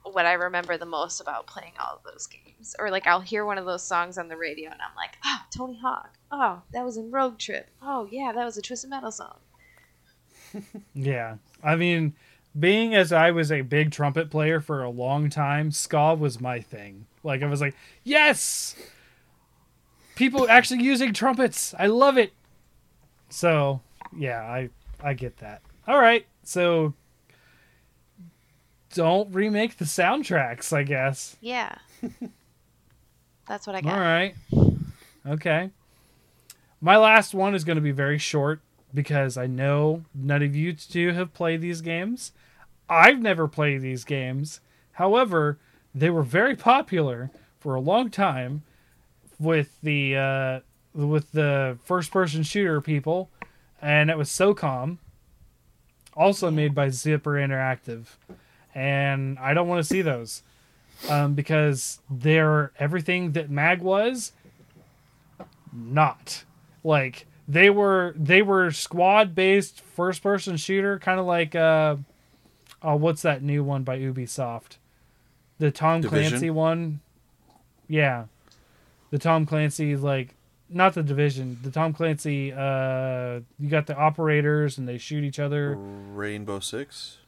what 0.01 0.25
I 0.25 0.33
remember 0.33 0.79
the 0.79 0.87
most 0.87 1.21
about 1.21 1.45
playing 1.45 1.73
all 1.79 1.97
of 1.97 2.03
those 2.03 2.25
games. 2.25 2.75
Or 2.79 2.89
like 2.89 3.05
I'll 3.05 3.19
hear 3.19 3.45
one 3.45 3.59
of 3.59 3.67
those 3.67 3.83
songs 3.83 4.17
on 4.17 4.29
the 4.29 4.35
radio 4.35 4.71
and 4.71 4.81
I'm 4.81 4.95
like, 4.95 5.15
oh, 5.23 5.37
Tony 5.55 5.77
Hawk. 5.79 6.17
Oh, 6.31 6.63
that 6.73 6.83
was 6.83 6.97
in 6.97 7.11
Rogue 7.11 7.37
Trip. 7.37 7.69
Oh 7.83 8.07
yeah, 8.09 8.31
that 8.33 8.43
was 8.43 8.57
a 8.57 8.63
Twisted 8.63 8.89
Metal 8.89 9.11
song. 9.11 9.35
Yeah. 10.95 11.35
I 11.63 11.75
mean, 11.75 12.15
being 12.59 12.95
as 12.95 13.13
I 13.13 13.29
was 13.29 13.51
a 13.51 13.61
big 13.61 13.91
trumpet 13.91 14.31
player 14.31 14.59
for 14.59 14.81
a 14.81 14.89
long 14.89 15.29
time, 15.29 15.69
ska 15.69 16.15
was 16.15 16.41
my 16.41 16.59
thing. 16.59 17.05
Like 17.23 17.43
I 17.43 17.45
was 17.45 17.61
like, 17.61 17.75
yes, 18.03 18.75
people 20.15 20.49
actually 20.49 20.81
using 20.81 21.13
trumpets. 21.13 21.75
I 21.77 21.85
love 21.85 22.17
it. 22.17 22.33
So 23.29 23.81
yeah, 24.17 24.41
I 24.41 24.69
I 25.03 25.13
get 25.13 25.37
that. 25.37 25.61
All 25.87 25.99
right, 25.99 26.25
so 26.43 26.95
don't 28.93 29.33
remake 29.33 29.77
the 29.77 29.85
soundtracks. 29.85 30.73
I 30.73 30.83
guess. 30.83 31.37
Yeah. 31.41 31.75
that's 33.47 33.67
what 33.67 33.75
I 33.75 33.81
got. 33.81 33.93
All 33.93 33.99
right. 33.99 34.35
Okay. 35.27 35.71
My 36.81 36.97
last 36.97 37.33
one 37.33 37.55
is 37.55 37.63
going 37.63 37.75
to 37.75 37.81
be 37.81 37.91
very 37.91 38.17
short 38.17 38.61
because 38.93 39.37
I 39.37 39.47
know 39.47 40.03
none 40.15 40.41
of 40.41 40.55
you 40.55 40.73
two 40.73 41.11
have 41.11 41.33
played 41.33 41.61
these 41.61 41.81
games. 41.81 42.31
I've 42.89 43.19
never 43.19 43.47
played 43.47 43.81
these 43.81 44.03
games. 44.03 44.61
However, 44.93 45.59
they 45.93 46.09
were 46.09 46.23
very 46.23 46.55
popular 46.55 47.31
for 47.59 47.75
a 47.75 47.81
long 47.81 48.09
time 48.09 48.63
with 49.39 49.79
the 49.81 50.15
uh, 50.15 50.59
with 50.93 51.31
the 51.31 51.77
first 51.83 52.11
person 52.11 52.43
shooter 52.43 52.81
people, 52.81 53.29
and 53.81 54.09
it 54.09 54.17
was 54.17 54.29
SOCOM, 54.29 54.97
also 56.15 56.49
made 56.49 56.73
by 56.73 56.89
Zipper 56.89 57.33
Interactive, 57.33 58.07
and 58.79 59.37
I 59.39 59.53
don't 59.53 59.67
want 59.67 59.79
to 59.79 59.83
see 59.83 60.01
those. 60.01 60.41
Um, 61.09 61.33
because 61.33 61.99
they're 62.09 62.71
everything 62.77 63.31
that 63.33 63.49
Mag 63.49 63.81
was 63.81 64.33
not. 65.73 66.43
Like 66.83 67.25
they 67.47 67.69
were 67.69 68.13
they 68.17 68.41
were 68.41 68.71
squad 68.71 69.33
based 69.33 69.81
first 69.81 70.21
person 70.21 70.57
shooter 70.57 70.99
kind 70.99 71.19
of 71.19 71.25
like 71.25 71.55
uh 71.55 71.95
oh 72.83 72.95
what's 72.95 73.21
that 73.21 73.41
new 73.41 73.63
one 73.63 73.83
by 73.83 73.97
Ubisoft? 73.97 74.77
The 75.57 75.71
Tom 75.71 76.01
Division? 76.01 76.31
Clancy 76.31 76.49
one? 76.49 76.99
Yeah. 77.87 78.25
The 79.11 79.19
Tom 79.19 79.45
Clancy 79.45 79.95
like 79.95 80.35
not 80.69 80.93
the 80.95 81.03
division 81.03 81.59
the 81.63 81.71
Tom 81.71 81.93
Clancy 81.93 82.51
uh 82.51 83.39
you 83.57 83.69
got 83.69 83.87
the 83.87 83.95
operators 83.95 84.77
and 84.77 84.87
they 84.87 84.97
shoot 84.97 85.23
each 85.23 85.39
other. 85.39 85.75
Rainbow 85.77 86.59
Six. 86.59 87.18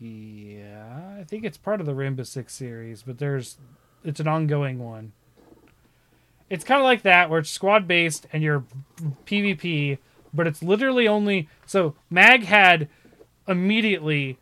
Yeah 0.00 1.16
I 1.18 1.24
think 1.24 1.44
it's 1.44 1.58
part 1.58 1.80
of 1.80 1.86
the 1.86 1.94
Rainbow 1.94 2.22
Six 2.22 2.54
series 2.54 3.02
but 3.02 3.18
there's 3.18 3.58
it's 4.04 4.20
an 4.20 4.28
ongoing 4.28 4.78
one 4.78 5.12
it's 6.50 6.64
kind 6.64 6.80
of 6.80 6.84
like 6.84 7.02
that 7.02 7.28
where 7.30 7.40
it's 7.40 7.50
squad 7.50 7.86
based 7.86 8.26
and 8.32 8.42
you're 8.42 8.64
PvP, 9.26 9.98
but 10.32 10.46
it's 10.46 10.62
literally 10.62 11.06
only 11.06 11.48
so 11.66 11.94
Mag 12.10 12.44
had 12.44 12.88
immediately 13.46 14.38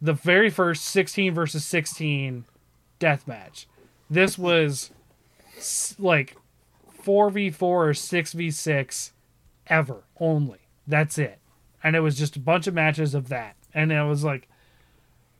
the 0.00 0.12
very 0.12 0.50
first 0.50 0.84
16 0.84 1.34
versus 1.34 1.64
16 1.64 2.44
death 2.98 3.28
match. 3.28 3.66
This 4.08 4.38
was 4.38 4.90
like 5.98 6.36
4v4 7.04 7.62
or 7.62 7.90
6v6 7.90 9.12
ever 9.66 10.04
only. 10.18 10.58
That's 10.86 11.18
it. 11.18 11.38
And 11.82 11.94
it 11.94 12.00
was 12.00 12.16
just 12.16 12.36
a 12.36 12.40
bunch 12.40 12.66
of 12.66 12.74
matches 12.74 13.14
of 13.14 13.28
that. 13.28 13.56
And 13.74 13.92
it 13.92 14.02
was 14.02 14.24
like 14.24 14.48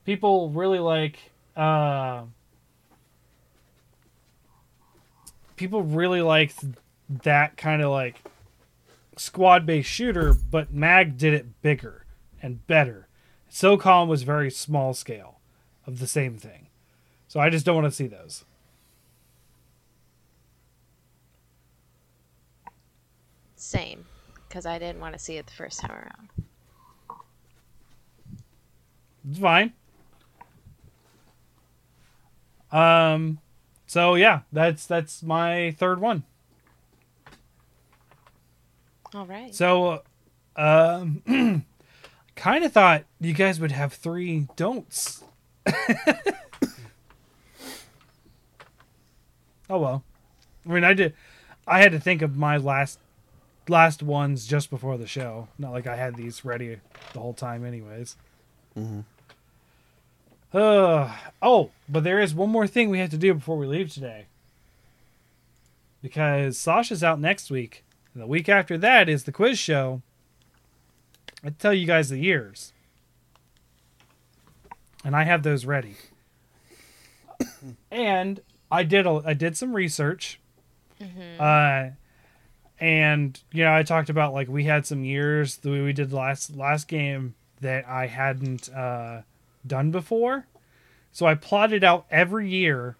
people 0.05 0.51
really 0.51 0.79
like 0.79 1.19
uh 1.57 2.23
people 5.57 5.83
really 5.83 6.23
liked 6.23 6.65
that 7.23 7.57
kind 7.57 7.83
of 7.83 7.91
like 7.91 8.23
squad 9.17 9.67
based 9.67 9.91
shooter, 9.91 10.33
but 10.33 10.73
Mag 10.73 11.19
did 11.19 11.35
it 11.35 11.61
bigger 11.61 12.07
and 12.43 12.67
better. 12.67 13.09
SOCOM 13.51 14.09
was 14.09 14.23
very 14.23 14.51
small 14.51 14.95
scale 14.95 15.41
of 15.87 15.99
the 15.99 16.07
same 16.07 16.39
thing. 16.39 16.69
So 17.29 17.41
I 17.41 17.51
just 17.51 17.67
don't 17.67 17.75
want 17.75 17.87
to 17.87 17.91
see 17.91 18.07
those. 18.07 18.45
Same. 23.57 24.07
Because 24.49 24.65
I 24.67 24.79
didn't 24.79 25.01
want 25.01 25.13
to 25.13 25.19
see 25.19 25.37
it 25.37 25.47
the 25.47 25.53
first 25.53 25.81
time 25.81 25.93
around. 25.93 26.29
It's 29.29 29.39
fine. 29.39 29.75
Um 32.73 33.39
so 33.87 34.15
yeah, 34.15 34.41
that's 34.53 34.87
that's 34.87 35.23
my 35.23 35.73
third 35.79 36.01
one. 36.01 36.25
All 39.15 39.27
right. 39.27 39.55
So 39.55 40.03
um 40.57 41.23
kind 42.37 42.65
of 42.65 42.73
thought 42.73 43.05
you 43.21 43.35
guys 43.35 43.61
would 43.61 43.73
have 43.73 43.93
three 43.93 44.47
don'ts. 44.57 45.25
oh 49.69 49.79
well. 49.79 50.05
I 50.67 50.69
mean, 50.69 50.85
I 50.85 50.95
did 50.95 51.15
I 51.67 51.81
had 51.81 51.93
to 51.93 52.01
think 52.01 52.23
of 52.23 52.37
my 52.37 52.57
last 52.57 52.99
last 53.69 54.03
ones 54.03 54.47
just 54.47 54.71
before 54.71 54.97
the 54.99 55.07
show. 55.07 55.49
Not 55.59 55.73
like 55.73 55.87
I 55.87 55.97
had 55.97 56.17
these 56.17 56.45
ready 56.45 56.79
the 57.13 57.21
whole 57.21 57.35
time 57.35 57.65
anyways. 57.65 58.17
Uh, 60.53 61.15
oh, 61.41 61.71
but 61.89 62.03
there 62.05 62.21
is 62.21 62.35
one 62.35 62.51
more 62.51 62.67
thing 62.67 62.91
we 62.91 62.99
have 62.99 63.11
to 63.11 63.17
do 63.19 63.35
before 63.35 63.57
we 63.57 63.67
leave 63.67 63.93
today. 63.93 64.27
Because 66.03 66.59
Sasha's 66.59 67.05
out 67.05 67.21
next 67.21 67.51
week. 67.51 67.85
And 68.15 68.23
the 68.23 68.27
week 68.27 68.49
after 68.49 68.77
that 68.79 69.09
is 69.09 69.25
the 69.25 69.33
quiz 69.33 69.59
show. 69.59 70.03
I 71.45 71.51
tell 71.51 71.73
you 71.73 71.87
guys 71.87 72.09
the 72.09 72.19
years. 72.19 72.73
And 75.05 75.15
I 75.15 75.25
have 75.25 75.43
those 75.43 75.65
ready. 75.65 75.97
and 77.91 78.41
I 78.71 78.83
did 78.83 79.07
a, 79.07 79.23
I 79.25 79.35
did 79.35 79.57
some 79.57 79.75
research. 79.75 80.39
Uh 81.39 81.91
and 82.79 83.39
you 83.53 83.65
know, 83.65 83.75
I 83.75 83.83
talked 83.83 84.11
about 84.11 84.33
like 84.35 84.49
we 84.49 84.65
had 84.65 84.87
some 84.87 85.05
years 85.05 85.57
that 85.59 85.71
we 85.71 85.93
did 85.93 86.13
last 86.13 86.57
last 86.57 86.89
game 86.89 87.35
that 87.61 87.87
I 87.89 88.07
hadn't 88.07 88.69
uh 88.71 89.23
done 89.67 89.91
before. 89.91 90.47
So 91.13 91.27
I 91.27 91.35
plotted 91.35 91.83
out 91.85 92.07
every 92.11 92.49
year 92.49 92.97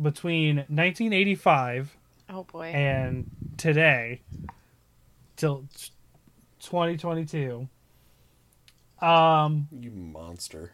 between 0.00 0.56
1985 0.56 1.96
oh 2.28 2.44
boy. 2.44 2.66
and 2.66 3.30
today 3.56 4.20
till 5.36 5.64
2022. 6.60 7.68
Um, 9.00 9.68
You 9.72 9.90
monster. 9.90 10.72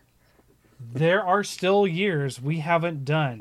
there 0.80 1.22
are 1.24 1.42
still 1.44 1.86
years 1.86 2.40
we 2.40 2.58
haven't 2.58 3.04
done 3.04 3.40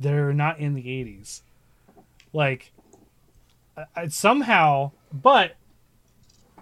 that 0.00 0.12
are 0.12 0.34
not 0.34 0.58
in 0.58 0.74
the 0.74 0.82
80s. 0.82 1.40
Like, 2.32 2.72
I, 3.76 3.84
I- 3.96 4.08
somehow, 4.08 4.92
but 5.12 5.56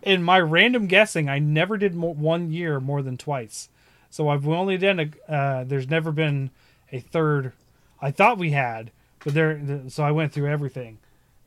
in 0.05 0.23
my 0.23 0.41
random 0.41 0.87
guessing, 0.87 1.29
I 1.29 1.39
never 1.39 1.77
did 1.77 1.95
mo- 1.95 2.15
one 2.15 2.51
year 2.51 2.81
more 2.81 3.03
than 3.03 3.17
twice. 3.17 3.69
So 4.11 4.29
I've 4.29 4.47
only 4.47 4.79
done 4.79 5.01
a. 5.01 5.33
Uh, 5.33 5.65
there's 5.65 5.89
never 5.89 6.13
been 6.13 6.51
a 6.93 7.01
third. 7.01 7.53
I 8.01 8.11
thought 8.11 8.39
we 8.39 8.51
had, 8.51 8.93
but 9.25 9.35
there. 9.35 9.83
So 9.89 10.05
I 10.05 10.13
went 10.13 10.33
through 10.33 10.49
everything 10.49 10.99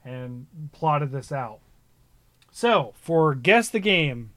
and 0.04 0.48
plotted 0.74 1.12
this 1.12 1.32
out. 1.32 1.60
So 2.52 2.94
for 2.98 3.36
guess 3.36 3.70
the 3.70 3.80
game, 3.80 4.32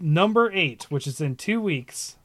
number 0.00 0.50
eight, 0.52 0.90
which 0.90 1.06
is 1.06 1.20
in 1.20 1.36
two 1.36 1.60
weeks. 1.60 2.16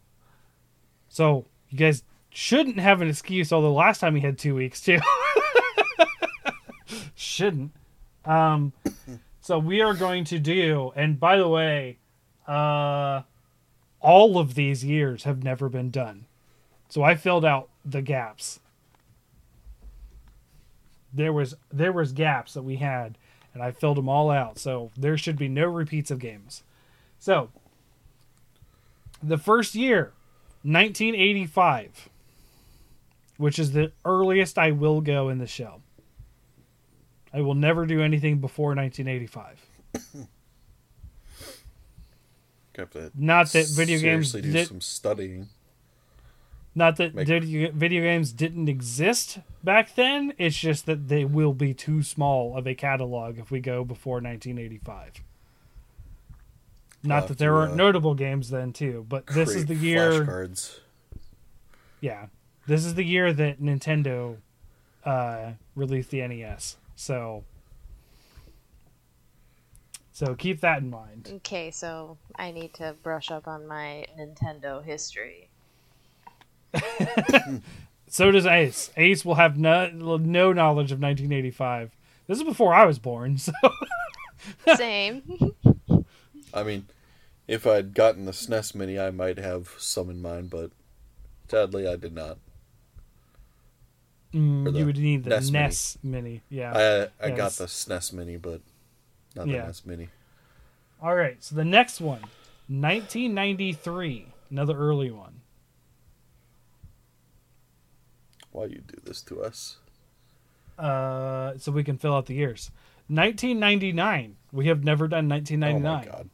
So 1.09 1.45
you 1.69 1.77
guys 1.77 2.03
shouldn't 2.29 2.79
have 2.79 3.01
an 3.01 3.09
excuse. 3.09 3.51
Although 3.51 3.73
last 3.73 3.99
time 3.99 4.13
we 4.13 4.21
had 4.21 4.37
two 4.37 4.55
weeks 4.55 4.81
too. 4.81 4.99
shouldn't. 7.15 7.71
Um, 8.25 8.73
so 9.47 9.57
we 9.57 9.79
are 9.79 9.93
going 9.93 10.25
to 10.25 10.39
do. 10.39 10.91
And 10.93 11.17
by 11.17 11.37
the 11.37 11.47
way, 11.47 11.99
uh, 12.49 13.21
all 14.01 14.37
of 14.37 14.55
these 14.55 14.83
years 14.83 15.23
have 15.23 15.41
never 15.41 15.69
been 15.69 15.89
done. 15.89 16.25
So 16.89 17.01
I 17.01 17.15
filled 17.15 17.45
out 17.45 17.69
the 17.85 18.01
gaps. 18.01 18.59
There 21.13 21.31
was 21.31 21.55
there 21.71 21.93
was 21.93 22.11
gaps 22.11 22.55
that 22.55 22.63
we 22.63 22.75
had, 22.75 23.17
and 23.53 23.63
I 23.63 23.71
filled 23.71 23.95
them 23.95 24.09
all 24.09 24.29
out. 24.29 24.59
So 24.59 24.91
there 24.97 25.17
should 25.17 25.37
be 25.37 25.47
no 25.47 25.67
repeats 25.67 26.11
of 26.11 26.19
games. 26.19 26.63
So 27.17 27.49
the 29.23 29.37
first 29.37 29.75
year, 29.75 30.11
1985, 30.63 32.09
which 33.37 33.57
is 33.57 33.71
the 33.71 33.93
earliest 34.03 34.57
I 34.57 34.71
will 34.71 34.99
go 34.99 35.29
in 35.29 35.37
the 35.37 35.47
show. 35.47 35.79
I 37.33 37.41
will 37.41 37.55
never 37.55 37.85
do 37.85 38.01
anything 38.01 38.39
before 38.39 38.73
1985. 38.75 40.27
Not 43.15 43.51
that 43.53 43.67
video 43.69 43.99
games 43.99 44.31
do 44.31 44.41
did, 44.41 44.67
some 44.67 44.81
studying. 44.81 45.47
not 46.75 46.97
that 46.97 47.15
make- 47.15 47.27
video, 47.27 47.71
video 47.71 48.03
games 48.03 48.31
didn't 48.31 48.69
exist 48.69 49.39
back 49.63 49.95
then. 49.95 50.33
It's 50.37 50.57
just 50.57 50.85
that 50.85 51.07
they 51.07 51.25
will 51.25 51.53
be 51.53 51.73
too 51.73 52.03
small 52.03 52.55
of 52.55 52.67
a 52.67 52.75
catalog 52.75 53.39
if 53.39 53.49
we 53.49 53.59
go 53.61 53.83
before 53.83 54.15
1985. 54.15 55.23
Not 57.03 57.27
that 57.27 57.37
there 57.37 57.49
to, 57.49 57.55
weren't 57.55 57.71
uh, 57.73 57.75
notable 57.75 58.13
games 58.13 58.49
then 58.49 58.73
too, 58.73 59.05
but 59.09 59.25
this 59.27 59.55
is 59.55 59.65
the 59.65 59.75
year. 59.75 60.11
Flashcards. 60.11 60.79
Yeah, 61.99 62.27
this 62.67 62.85
is 62.85 62.93
the 62.95 63.03
year 63.03 63.33
that 63.33 63.59
Nintendo 63.59 64.37
uh, 65.03 65.51
released 65.75 66.11
the 66.11 66.27
NES. 66.27 66.77
So, 66.97 67.45
so 70.11 70.35
keep 70.35 70.59
that 70.59 70.81
in 70.81 70.89
mind. 70.89 71.31
Okay, 71.35 71.71
so 71.71 72.17
I 72.35 72.51
need 72.51 72.73
to 72.75 72.95
brush 73.03 73.31
up 73.31 73.47
on 73.47 73.65
my 73.65 74.05
Nintendo 74.19 74.83
history. 74.83 75.49
So 78.07 78.31
does 78.31 78.45
Ace. 78.45 78.89
Ace 78.95 79.25
will 79.25 79.35
have 79.35 79.57
no 79.57 79.89
no 79.89 80.53
knowledge 80.53 80.91
of 80.91 80.99
1985. 80.99 81.91
This 82.27 82.37
is 82.37 82.43
before 82.43 82.73
I 82.73 82.85
was 82.85 82.99
born, 82.99 83.37
so 83.37 83.51
Same. 84.75 85.23
I 86.53 86.63
mean, 86.63 86.87
if 87.47 87.67
I'd 87.67 87.93
gotten 87.93 88.25
the 88.25 88.31
SNES 88.31 88.75
Mini, 88.75 88.99
I 88.99 89.11
might 89.11 89.37
have 89.37 89.75
some 89.77 90.09
in 90.09 90.21
mind, 90.21 90.49
but 90.49 90.71
sadly, 91.49 91.87
I 91.87 91.95
did 91.95 92.13
not. 92.13 92.37
Mm, 94.37 94.63
the 94.71 94.79
you 94.79 94.85
would 94.85 94.97
need 94.97 95.23
the 95.23 95.29
NES 95.31 95.51
NES, 95.51 95.97
Mini. 96.03 96.21
Mini. 96.21 96.41
Yeah. 96.49 97.09
I 97.21 97.27
I 97.27 97.29
got 97.31 97.51
the 97.53 97.65
SNES 97.65 98.13
Mini, 98.13 98.37
but 98.37 98.61
not 99.35 99.47
the 99.47 99.53
Yeah. 99.53 99.65
NES 99.67 99.85
Mini. 99.85 100.09
All 101.01 101.15
right. 101.15 101.43
So 101.43 101.55
the 101.55 101.65
next 101.65 101.99
one, 102.01 102.21
1993, 102.67 104.27
another 104.49 104.77
early 104.77 105.11
one. 105.11 105.41
Why 108.51 108.65
you 108.65 108.81
do 108.87 108.95
this 109.03 109.21
to 109.23 109.41
us? 109.43 109.77
Uh, 110.79 111.53
so 111.57 111.71
we 111.71 111.83
can 111.83 111.97
fill 111.97 112.13
out 112.15 112.25
the 112.27 112.33
years. 112.35 112.71
1999. 113.07 114.35
We 114.51 114.67
have 114.67 114.83
never 114.83 115.07
done 115.07 115.25
Oh 115.31 115.35
1999. 115.35 115.83
my 115.83 116.05
god! 116.05 116.29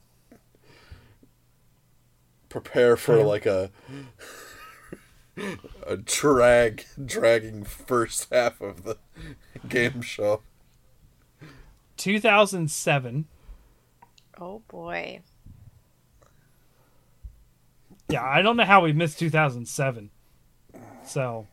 Prepare 2.49 2.95
for 2.95 3.23
like 3.23 3.45
a 3.45 3.71
a 5.87 5.97
drag 5.97 6.85
dragging 7.03 7.63
first 7.63 8.27
half 8.31 8.61
of 8.61 8.83
the 8.83 8.97
game 9.67 10.01
show. 10.01 10.41
2007. 11.97 13.25
oh 14.39 14.61
boy. 14.67 15.21
Yeah, 18.09 18.23
I 18.23 18.41
don't 18.41 18.57
know 18.57 18.65
how 18.65 18.81
we 18.81 18.93
missed 18.93 19.17
2007. 19.19 20.11
So, 21.05 21.47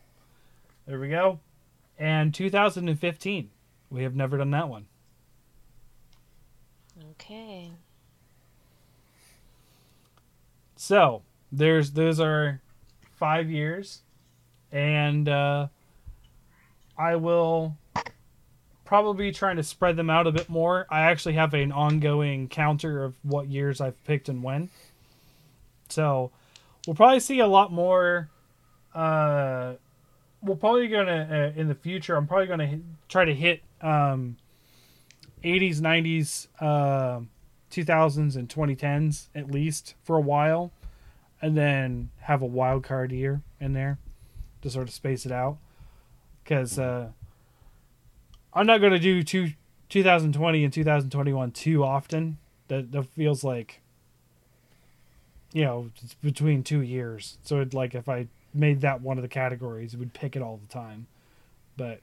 there 0.86 0.98
we 0.98 1.08
go. 1.08 1.40
And 1.98 2.34
2015. 2.34 3.50
We 3.90 4.02
have 4.02 4.14
never 4.14 4.38
done 4.38 4.50
that 4.50 4.68
one. 4.68 4.86
Okay. 7.12 7.70
So, 10.76 11.22
there's 11.52 11.92
those 11.92 12.20
are 12.20 12.60
5 13.20 13.50
years 13.50 14.00
and 14.72 15.28
uh 15.28 15.68
I 16.98 17.16
will 17.16 17.76
probably 18.84 19.28
be 19.28 19.32
trying 19.32 19.56
to 19.56 19.62
spread 19.62 19.96
them 19.96 20.10
out 20.10 20.26
a 20.26 20.32
bit 20.32 20.48
more. 20.48 20.86
I 20.90 21.02
actually 21.02 21.34
have 21.34 21.54
an 21.54 21.70
ongoing 21.70 22.48
counter 22.48 23.04
of 23.04 23.14
what 23.22 23.46
years 23.48 23.80
I've 23.80 24.02
picked 24.04 24.28
and 24.28 24.42
when. 24.42 24.68
So, 25.88 26.32
we'll 26.86 26.96
probably 26.96 27.20
see 27.20 27.40
a 27.40 27.46
lot 27.46 27.72
more 27.72 28.28
uh 28.94 29.74
we're 30.42 30.56
probably 30.56 30.88
gonna 30.88 31.52
uh, 31.54 31.60
in 31.60 31.68
the 31.68 31.74
future 31.74 32.16
i'm 32.16 32.26
probably 32.26 32.46
gonna 32.46 32.80
try 33.08 33.24
to 33.24 33.34
hit 33.34 33.62
um 33.82 34.36
80s 35.44 35.76
90s 35.80 36.48
uh 36.60 37.20
2000s 37.70 38.36
and 38.36 38.48
2010s 38.48 39.28
at 39.34 39.50
least 39.50 39.94
for 40.02 40.16
a 40.16 40.20
while 40.20 40.72
and 41.42 41.56
then 41.56 42.10
have 42.22 42.42
a 42.42 42.46
wild 42.46 42.84
card 42.84 43.12
year 43.12 43.42
in 43.58 43.72
there 43.72 43.98
to 44.62 44.70
sort 44.70 44.88
of 44.88 44.94
space 44.94 45.24
it 45.24 45.32
out. 45.32 45.58
Because 46.42 46.78
uh 46.78 47.08
i'm 48.52 48.66
not 48.66 48.80
going 48.80 48.92
to 48.92 48.98
do 48.98 49.22
two 49.22 49.52
2020 49.88 50.64
and 50.64 50.72
2021 50.72 51.50
too 51.52 51.84
often. 51.84 52.38
That, 52.68 52.92
that 52.92 53.04
feels 53.04 53.42
like 53.42 53.80
you 55.52 55.64
know 55.64 55.90
it's 56.02 56.14
between 56.14 56.62
two 56.62 56.80
years. 56.80 57.38
So 57.42 57.60
it 57.60 57.74
like 57.74 57.94
if 57.94 58.08
i 58.08 58.28
made 58.52 58.80
that 58.80 59.00
one 59.00 59.16
of 59.16 59.22
the 59.22 59.28
categories 59.28 59.94
it 59.94 59.98
would 59.98 60.12
pick 60.12 60.36
it 60.36 60.42
all 60.42 60.56
the 60.56 60.72
time. 60.72 61.06
But 61.76 62.00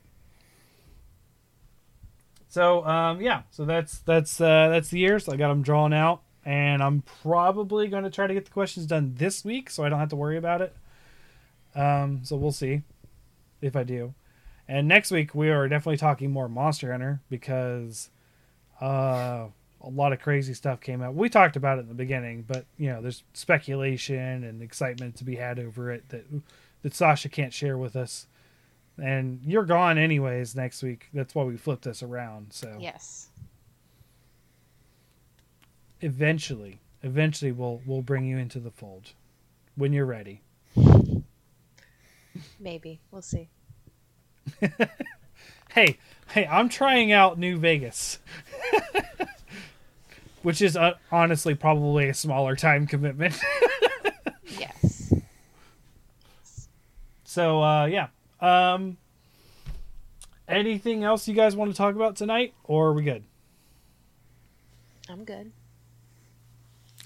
so 2.49 2.85
um 2.85 3.21
yeah. 3.21 3.43
So 3.51 3.65
that's 3.65 3.99
that's 3.99 4.39
uh 4.39 4.69
that's 4.69 4.89
the 4.89 4.99
years 4.99 5.27
i 5.27 5.35
got 5.35 5.49
them 5.49 5.61
drawn 5.61 5.93
out 5.93 6.21
and 6.47 6.81
i'm 6.81 7.03
probably 7.21 7.87
going 7.87 8.03
to 8.03 8.09
try 8.09 8.25
to 8.25 8.33
get 8.33 8.45
the 8.45 8.51
questions 8.51 8.85
done 8.85 9.13
this 9.17 9.43
week 9.43 9.69
so 9.69 9.83
i 9.83 9.89
don't 9.89 9.99
have 9.99 10.09
to 10.09 10.15
worry 10.15 10.37
about 10.37 10.61
it 10.61 10.75
um 11.75 12.21
so 12.23 12.35
we'll 12.35 12.51
see 12.51 12.81
if 13.61 13.75
i 13.75 13.83
do 13.83 14.13
and 14.67 14.87
next 14.87 15.11
week 15.11 15.35
we 15.35 15.49
are 15.49 15.67
definitely 15.67 15.97
talking 15.97 16.31
more 16.31 16.47
monster 16.47 16.91
hunter 16.91 17.19
because 17.29 18.09
uh 18.81 19.47
a 19.81 19.89
lot 19.89 20.11
of 20.11 20.19
crazy 20.19 20.53
stuff 20.53 20.81
came 20.81 21.01
out. 21.01 21.13
We 21.13 21.29
talked 21.29 21.55
about 21.55 21.77
it 21.77 21.81
in 21.81 21.87
the 21.87 21.93
beginning, 21.93 22.43
but 22.47 22.65
you 22.77 22.89
know, 22.89 23.01
there's 23.01 23.23
speculation 23.33 24.43
and 24.43 24.61
excitement 24.61 25.15
to 25.17 25.23
be 25.23 25.35
had 25.35 25.59
over 25.59 25.91
it 25.91 26.09
that 26.09 26.25
that 26.81 26.93
Sasha 26.93 27.29
can't 27.29 27.53
share 27.53 27.77
with 27.77 27.95
us. 27.95 28.27
And 29.01 29.41
you're 29.45 29.65
gone 29.65 29.97
anyways 29.97 30.55
next 30.55 30.81
week. 30.81 31.07
That's 31.13 31.35
why 31.35 31.43
we 31.43 31.55
flipped 31.57 31.83
this 31.83 32.01
around. 32.01 32.47
So 32.51 32.75
Yes. 32.79 33.26
Eventually, 36.01 36.79
eventually 37.03 37.51
we'll 37.51 37.81
we'll 37.85 38.01
bring 38.01 38.25
you 38.25 38.37
into 38.37 38.59
the 38.59 38.71
fold 38.71 39.13
when 39.75 39.93
you're 39.93 40.05
ready. 40.05 40.41
Maybe. 42.59 42.99
We'll 43.11 43.21
see. 43.21 43.49
Hey, 45.77 45.99
hey, 46.29 46.47
I'm 46.47 46.69
trying 46.69 47.11
out 47.11 47.37
New 47.37 47.57
Vegas. 47.57 48.17
Which 50.41 50.59
is 50.59 50.75
uh, 50.75 50.93
honestly 51.11 51.53
probably 51.53 52.09
a 52.09 52.15
smaller 52.15 52.55
time 52.55 52.87
commitment. 52.87 53.39
Yes. 54.59 55.13
So 57.25 57.61
uh, 57.61 57.85
yeah. 57.85 58.07
Um, 58.39 58.97
anything 60.47 61.03
else 61.03 61.27
you 61.27 61.35
guys 61.35 61.55
want 61.55 61.69
to 61.69 61.77
talk 61.77 61.93
about 61.93 62.15
tonight, 62.15 62.55
or 62.63 62.87
are 62.87 62.93
we 62.93 63.03
good? 63.03 63.23
I'm 65.09 65.25
good. 65.25 65.51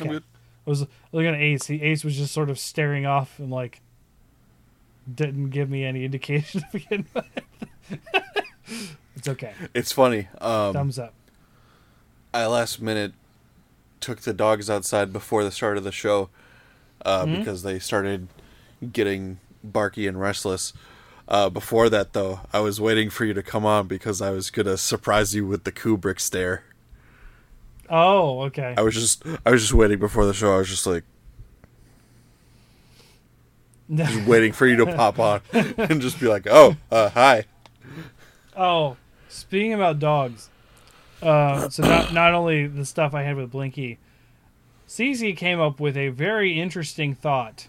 Okay. 0.02 0.16
I 0.18 0.70
was 0.70 0.86
looking 1.12 1.30
at 1.34 1.42
Ace. 1.42 1.68
He, 1.68 1.82
Ace 1.82 2.04
was 2.04 2.16
just 2.16 2.34
sort 2.34 2.50
of 2.50 2.60
staring 2.60 3.06
off 3.06 3.40
and 3.40 3.50
like 3.50 3.82
didn't 5.14 5.50
give 5.50 5.70
me 5.70 5.84
any 5.86 6.06
indication 6.06 6.62
to 6.62 6.68
begin 6.72 7.06
with. 7.14 7.26
it's 9.16 9.28
okay. 9.28 9.54
It's 9.74 9.92
funny. 9.92 10.28
Um, 10.40 10.74
Thumbs 10.74 11.00
up. 11.00 11.14
I 12.34 12.46
last 12.46 12.82
minute 12.82 13.14
took 14.00 14.22
the 14.22 14.34
dogs 14.34 14.70
outside 14.70 15.12
before 15.12 15.44
the 15.44 15.52
start 15.52 15.78
of 15.78 15.84
the 15.84 15.92
show 15.92 16.30
uh, 17.06 17.26
Mm-hmm. 17.26 17.40
because 17.40 17.64
they 17.64 17.78
started 17.80 18.28
getting 18.94 19.40
barky 19.64 20.08
and 20.08 20.20
restless. 20.20 20.74
Uh, 21.28 21.50
before 21.50 21.90
that, 21.90 22.14
though, 22.14 22.42
I 22.52 22.60
was 22.60 22.82
waiting 22.82 23.10
for 23.10 23.26
you 23.26 23.34
to 23.34 23.44
come 23.44 23.66
on 23.66 23.88
because 23.88 24.22
I 24.22 24.32
was 24.32 24.50
gonna 24.50 24.78
surprise 24.78 25.34
you 25.36 25.46
with 25.46 25.64
the 25.66 25.72
Kubrick 25.72 26.20
stare. 26.20 26.64
Oh, 27.92 28.44
okay. 28.44 28.74
I 28.78 28.82
was 28.82 28.96
just, 28.96 29.24
I 29.46 29.52
was 29.52 29.62
just 29.62 29.74
waiting 29.74 30.00
before 30.00 30.26
the 30.26 30.34
show. 30.34 30.56
I 30.56 30.58
was 30.60 30.70
just 30.70 30.88
like, 30.88 31.04
just 33.94 34.26
waiting 34.26 34.54
for 34.54 34.66
you 34.66 34.78
to 34.78 34.86
pop 34.96 35.20
on 35.20 35.42
and 35.54 36.02
just 36.02 36.18
be 36.18 36.28
like, 36.28 36.48
"Oh, 36.50 36.78
uh, 36.90 37.10
hi." 37.10 37.44
Oh, 38.56 38.96
speaking 39.28 39.74
about 39.74 40.00
dogs, 40.00 40.50
uh, 41.22 41.68
so 41.68 41.84
not 41.84 42.14
not 42.14 42.34
only 42.34 42.68
the 42.68 42.86
stuff 42.86 43.14
I 43.14 43.24
had 43.24 43.36
with 43.36 43.52
Blinky, 43.52 44.00
Cece 44.88 45.36
came 45.36 45.60
up 45.60 45.82
with 45.82 45.98
a 45.98 46.08
very 46.08 46.58
interesting 46.58 47.14
thought, 47.14 47.68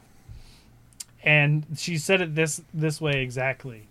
and 1.25 1.67
she 1.77 1.99
said 1.99 2.21
it 2.21 2.37
this 2.37 2.63
this 2.73 3.01
way 3.01 3.21
exactly. 3.21 3.89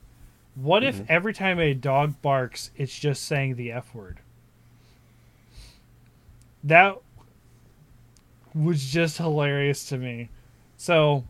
What 0.55 0.83
if 0.83 1.01
every 1.09 1.33
time 1.33 1.59
a 1.59 1.73
dog 1.73 2.21
barks, 2.21 2.71
it's 2.77 2.97
just 2.97 3.25
saying 3.25 3.55
the 3.55 3.73
f 3.73 3.93
word? 3.93 4.19
That 6.63 6.97
was 8.53 8.83
just 8.83 9.17
hilarious 9.17 9.87
to 9.89 9.97
me. 9.97 10.29
So 10.77 11.23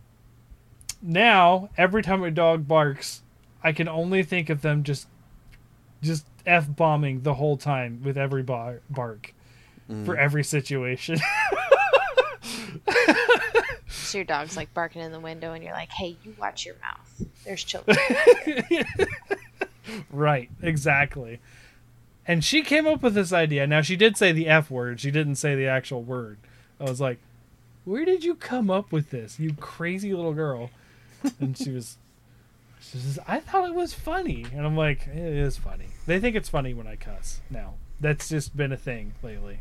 now, 1.01 1.69
every 1.77 2.03
time 2.03 2.23
a 2.23 2.31
dog 2.31 2.67
barks, 2.67 3.21
I 3.63 3.71
can 3.71 3.87
only 3.87 4.23
think 4.23 4.49
of 4.49 4.61
them 4.61 4.83
just 4.83 5.07
just 6.01 6.25
f 6.45 6.67
bombing 6.75 7.21
the 7.21 7.35
whole 7.35 7.57
time 7.57 8.01
with 8.03 8.17
every 8.17 8.43
bar- 8.43 8.81
bark 8.89 9.33
mm. 9.89 10.05
for 10.05 10.17
every 10.17 10.43
situation. 10.43 11.19
So 14.11 14.17
your 14.17 14.25
dog's 14.25 14.57
like 14.57 14.73
barking 14.73 15.01
in 15.01 15.13
the 15.13 15.21
window, 15.21 15.53
and 15.53 15.63
you're 15.63 15.71
like, 15.71 15.89
"Hey, 15.89 16.17
you 16.21 16.35
watch 16.37 16.65
your 16.65 16.75
mouth. 16.81 17.29
There's 17.45 17.63
children." 17.63 17.97
right, 20.11 20.49
exactly. 20.61 21.39
And 22.27 22.43
she 22.43 22.61
came 22.61 22.85
up 22.87 23.01
with 23.01 23.13
this 23.15 23.33
idea. 23.33 23.65
Now 23.67 23.81
she 23.81 23.95
did 23.95 24.15
say 24.17 24.31
the 24.31 24.47
f 24.47 24.69
word. 24.69 24.99
She 24.99 25.11
didn't 25.11 25.35
say 25.35 25.55
the 25.55 25.67
actual 25.67 26.03
word. 26.03 26.37
I 26.79 26.83
was 26.85 27.01
like, 27.01 27.19
"Where 27.85 28.05
did 28.05 28.23
you 28.23 28.35
come 28.35 28.69
up 28.69 28.91
with 28.91 29.09
this, 29.09 29.39
you 29.39 29.53
crazy 29.53 30.13
little 30.13 30.33
girl?" 30.33 30.69
And 31.39 31.57
she 31.57 31.71
was 31.71 31.97
she 32.79 32.97
says, 32.97 33.19
"I 33.27 33.39
thought 33.39 33.67
it 33.69 33.75
was 33.75 33.93
funny." 33.93 34.45
And 34.53 34.65
I'm 34.65 34.75
like, 34.77 35.07
"It 35.07 35.17
is 35.17 35.57
funny." 35.57 35.87
They 36.05 36.19
think 36.19 36.35
it's 36.35 36.49
funny 36.49 36.73
when 36.73 36.87
I 36.87 36.95
cuss. 36.95 37.41
Now, 37.49 37.75
that's 37.99 38.29
just 38.29 38.55
been 38.57 38.71
a 38.71 38.77
thing 38.77 39.13
lately. 39.23 39.59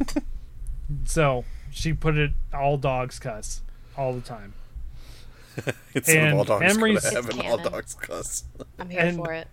so, 1.04 1.44
she 1.70 1.92
put 1.92 2.16
it 2.16 2.32
all 2.52 2.76
dogs 2.76 3.18
cuss 3.18 3.62
all 3.96 4.12
the 4.12 4.20
time. 4.20 4.54
Instead 5.94 6.16
And 6.18 6.32
of 6.32 6.38
all 6.38 6.44
dogs 6.44 6.74
Emery's- 6.76 7.02
go 7.04 7.10
to 7.10 7.18
It's 7.18 7.26
heaven, 7.36 7.46
all 7.46 7.58
dogs 7.58 7.94
cuss. 7.94 8.44
I'm 8.78 8.90
here 8.90 9.00
And- 9.00 9.16
for 9.16 9.32
it. 9.32 9.48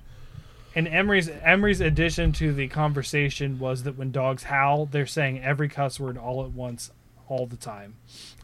And 0.75 0.87
Emery's 0.89 1.29
Emery's 1.29 1.79
addition 1.79 2.33
to 2.33 2.53
the 2.53 2.67
conversation 2.67 3.59
was 3.59 3.83
that 3.83 3.97
when 3.97 4.11
dogs 4.11 4.43
howl, 4.43 4.85
they're 4.85 5.05
saying 5.05 5.41
every 5.41 5.69
cuss 5.69 5.99
word 5.99 6.17
all 6.17 6.43
at 6.43 6.51
once, 6.51 6.91
all 7.29 7.45
the 7.45 7.55
time. 7.55 7.95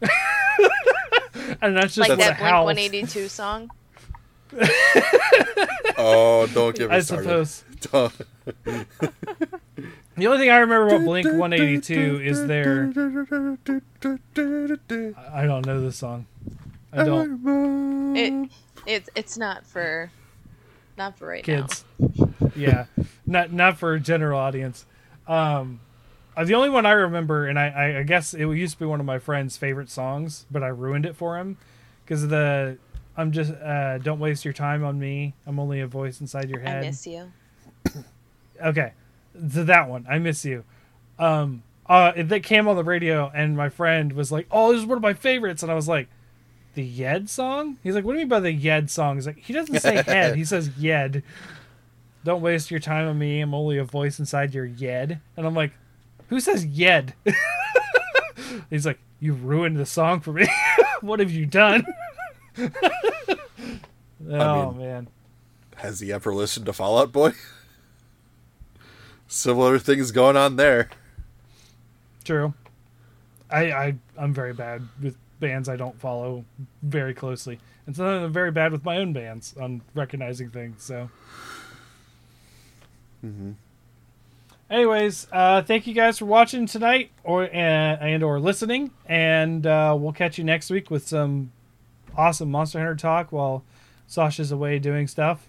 and 1.60 1.76
that's 1.76 1.94
just 1.94 2.08
Like 2.08 2.18
that 2.18 2.38
Blink 2.38 2.64
182 2.64 3.28
song. 3.28 3.70
Oh, 5.98 6.46
don't 6.48 6.74
get 6.74 6.88
me 6.90 6.96
I 6.96 7.00
started. 7.00 7.46
suppose. 7.80 8.12
The 10.14 10.26
only 10.26 10.38
thing 10.38 10.50
I 10.50 10.58
remember 10.58 10.88
about 10.88 11.04
Blink 11.06 11.26
182 11.26 12.20
is 12.22 12.46
their. 12.46 12.92
I 15.32 15.46
don't 15.46 15.64
know 15.64 15.80
this 15.80 15.96
song. 15.96 16.26
I 16.92 17.04
don't. 17.04 18.14
It 18.16 18.50
it's 18.84 19.08
it's 19.14 19.38
not 19.38 19.66
for 19.66 20.10
not 20.96 21.18
for 21.18 21.28
right 21.28 21.44
kids. 21.44 21.84
yeah, 22.56 22.86
not 23.26 23.52
not 23.52 23.78
for 23.78 23.94
a 23.94 24.00
general 24.00 24.38
audience. 24.38 24.86
Um, 25.26 25.80
uh, 26.36 26.44
the 26.44 26.54
only 26.54 26.70
one 26.70 26.86
I 26.86 26.92
remember, 26.92 27.46
and 27.46 27.58
I, 27.58 27.98
I, 27.98 28.02
guess 28.02 28.34
it 28.34 28.40
used 28.40 28.74
to 28.74 28.78
be 28.80 28.86
one 28.86 29.00
of 29.00 29.06
my 29.06 29.18
friend's 29.18 29.56
favorite 29.56 29.90
songs, 29.90 30.46
but 30.50 30.62
I 30.62 30.68
ruined 30.68 31.06
it 31.06 31.14
for 31.14 31.38
him 31.38 31.58
because 32.04 32.26
the 32.28 32.78
I'm 33.16 33.32
just 33.32 33.52
uh, 33.52 33.98
don't 33.98 34.18
waste 34.18 34.44
your 34.44 34.54
time 34.54 34.84
on 34.84 34.98
me. 34.98 35.34
I'm 35.46 35.58
only 35.58 35.80
a 35.80 35.86
voice 35.86 36.20
inside 36.20 36.48
your 36.48 36.60
now. 36.60 36.70
I 36.70 36.74
head. 36.74 36.84
miss 36.86 37.06
you. 37.06 37.32
Okay, 38.62 38.92
so 39.50 39.64
that 39.64 39.88
one, 39.88 40.06
I 40.08 40.20
miss 40.20 40.44
you. 40.44 40.62
Um, 41.18 41.64
uh, 41.86 42.12
it- 42.14 42.28
that 42.28 42.44
came 42.44 42.68
on 42.68 42.76
the 42.76 42.84
radio, 42.84 43.28
and 43.34 43.56
my 43.56 43.70
friend 43.70 44.12
was 44.12 44.30
like, 44.30 44.46
"Oh, 44.52 44.70
this 44.70 44.82
is 44.82 44.86
one 44.86 44.98
of 44.98 45.02
my 45.02 45.14
favorites," 45.14 45.64
and 45.64 45.72
I 45.72 45.74
was 45.74 45.88
like, 45.88 46.08
"The 46.74 46.84
Yed 46.84 47.28
song?" 47.30 47.78
He's 47.82 47.94
like, 47.94 48.04
"What 48.04 48.12
do 48.12 48.18
you 48.18 48.24
mean 48.24 48.28
by 48.28 48.40
the 48.40 48.52
Yed 48.52 48.90
song?" 48.90 49.16
He's 49.16 49.26
like, 49.26 49.38
"He 49.38 49.52
doesn't 49.52 49.80
say 49.80 50.02
head, 50.06 50.36
he 50.36 50.44
says 50.44 50.70
Yed." 50.78 51.22
Don't 52.24 52.40
waste 52.42 52.70
your 52.70 52.78
time 52.78 53.08
on 53.08 53.18
me. 53.18 53.40
I'm 53.40 53.52
only 53.52 53.78
a 53.78 53.84
voice 53.84 54.20
inside 54.20 54.54
your 54.54 54.64
Yed, 54.64 55.20
and 55.36 55.46
I'm 55.46 55.54
like, 55.54 55.72
"Who 56.28 56.40
says 56.40 56.64
Yed?" 56.64 57.14
He's 58.70 58.86
like, 58.86 58.98
"You 59.18 59.34
ruined 59.34 59.76
the 59.76 59.86
song 59.86 60.20
for 60.20 60.32
me. 60.32 60.46
what 61.00 61.20
have 61.20 61.30
you 61.30 61.46
done?" 61.46 61.84
oh 64.30 64.72
mean- 64.72 64.78
man. 64.78 65.08
Has 65.76 65.98
he 65.98 66.12
ever 66.12 66.32
listened 66.32 66.66
to 66.66 66.72
Fall 66.72 66.96
Out 66.98 67.10
Boy? 67.10 67.32
Similar 69.26 69.80
things 69.80 70.12
going 70.12 70.36
on 70.36 70.54
there. 70.54 70.90
True. 72.22 72.54
I, 73.50 73.72
I 73.72 73.94
I'm 74.16 74.32
very 74.32 74.52
bad 74.52 74.86
with 75.02 75.16
bands 75.42 75.68
I 75.68 75.76
don't 75.76 76.00
follow 76.00 76.46
very 76.82 77.12
closely, 77.12 77.58
and 77.86 77.94
sometimes 77.94 78.24
I'm 78.24 78.32
very 78.32 78.50
bad 78.50 78.72
with 78.72 78.84
my 78.84 78.96
own 78.96 79.12
bands 79.12 79.54
on 79.60 79.82
recognizing 79.94 80.48
things. 80.48 80.82
So, 80.82 81.10
mm-hmm. 83.22 83.50
anyways, 84.70 85.26
uh, 85.32 85.60
thank 85.62 85.86
you 85.86 85.92
guys 85.92 86.18
for 86.18 86.24
watching 86.24 86.66
tonight, 86.66 87.10
or 87.24 87.44
and, 87.52 88.00
and 88.00 88.22
or 88.22 88.40
listening, 88.40 88.92
and 89.04 89.66
uh, 89.66 89.94
we'll 89.98 90.12
catch 90.12 90.38
you 90.38 90.44
next 90.44 90.70
week 90.70 90.90
with 90.90 91.06
some 91.06 91.52
awesome 92.16 92.50
Monster 92.50 92.78
Hunter 92.78 92.94
talk 92.94 93.32
while 93.32 93.64
Sasha's 94.06 94.52
away 94.52 94.78
doing 94.78 95.06
stuff. 95.08 95.48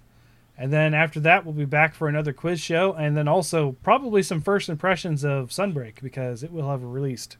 And 0.57 0.71
then 0.71 0.93
after 0.93 1.19
that, 1.21 1.45
we'll 1.45 1.53
be 1.53 1.65
back 1.65 1.95
for 1.95 2.07
another 2.07 2.33
quiz 2.33 2.59
show, 2.59 2.93
and 2.93 3.15
then 3.15 3.27
also 3.27 3.75
probably 3.83 4.21
some 4.21 4.41
first 4.41 4.69
impressions 4.69 5.23
of 5.23 5.49
Sunbreak 5.49 6.01
because 6.01 6.43
it 6.43 6.51
will 6.51 6.69
have 6.69 6.83
released 6.83 7.37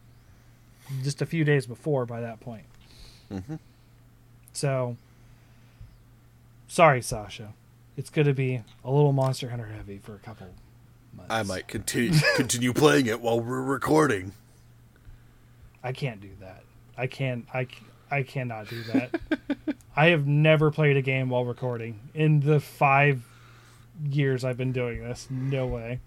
just 1.03 1.21
a 1.21 1.25
few 1.25 1.43
days 1.43 1.65
before 1.65 2.05
by 2.05 2.21
that 2.21 2.39
point. 2.39 2.65
Mhm. 3.31 3.59
So, 4.53 4.97
sorry, 6.67 7.01
Sasha. 7.01 7.53
It's 7.97 8.09
going 8.09 8.27
to 8.27 8.33
be 8.33 8.61
a 8.83 8.91
little 8.91 9.13
Monster 9.13 9.49
Hunter 9.49 9.67
heavy 9.67 9.97
for 9.99 10.15
a 10.15 10.19
couple 10.19 10.47
months. 11.15 11.31
I 11.31 11.43
might 11.43 11.67
continue 11.67 12.17
continue 12.35 12.73
playing 12.73 13.05
it 13.07 13.21
while 13.21 13.39
we're 13.39 13.61
recording. 13.61 14.31
I 15.83 15.91
can't 15.91 16.21
do 16.21 16.29
that. 16.39 16.63
I 16.97 17.07
can't. 17.07 17.45
I 17.53 17.67
I 18.09 18.23
cannot 18.23 18.67
do 18.69 18.81
that. 18.83 19.19
I 19.95 20.07
have 20.07 20.25
never 20.25 20.71
played 20.71 20.97
a 20.97 21.01
game 21.01 21.29
while 21.29 21.45
recording 21.45 21.99
in 22.15 22.39
the 22.41 22.59
five 22.59 23.23
years 24.09 24.43
I've 24.43 24.57
been 24.57 24.71
doing 24.71 25.01
this. 25.03 25.27
No 25.29 25.67
way. 25.67 25.99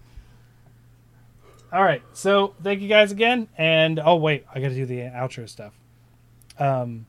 All 1.71 1.83
right. 1.83 2.01
So 2.13 2.53
thank 2.63 2.81
you 2.81 2.87
guys 2.87 3.11
again. 3.11 3.47
And 3.57 3.99
oh 3.99 4.15
wait, 4.15 4.45
I 4.53 4.59
got 4.59 4.69
to 4.69 4.75
do 4.75 4.85
the 4.85 4.99
outro 5.01 5.47
stuff. 5.49 5.73
Um, 6.59 7.05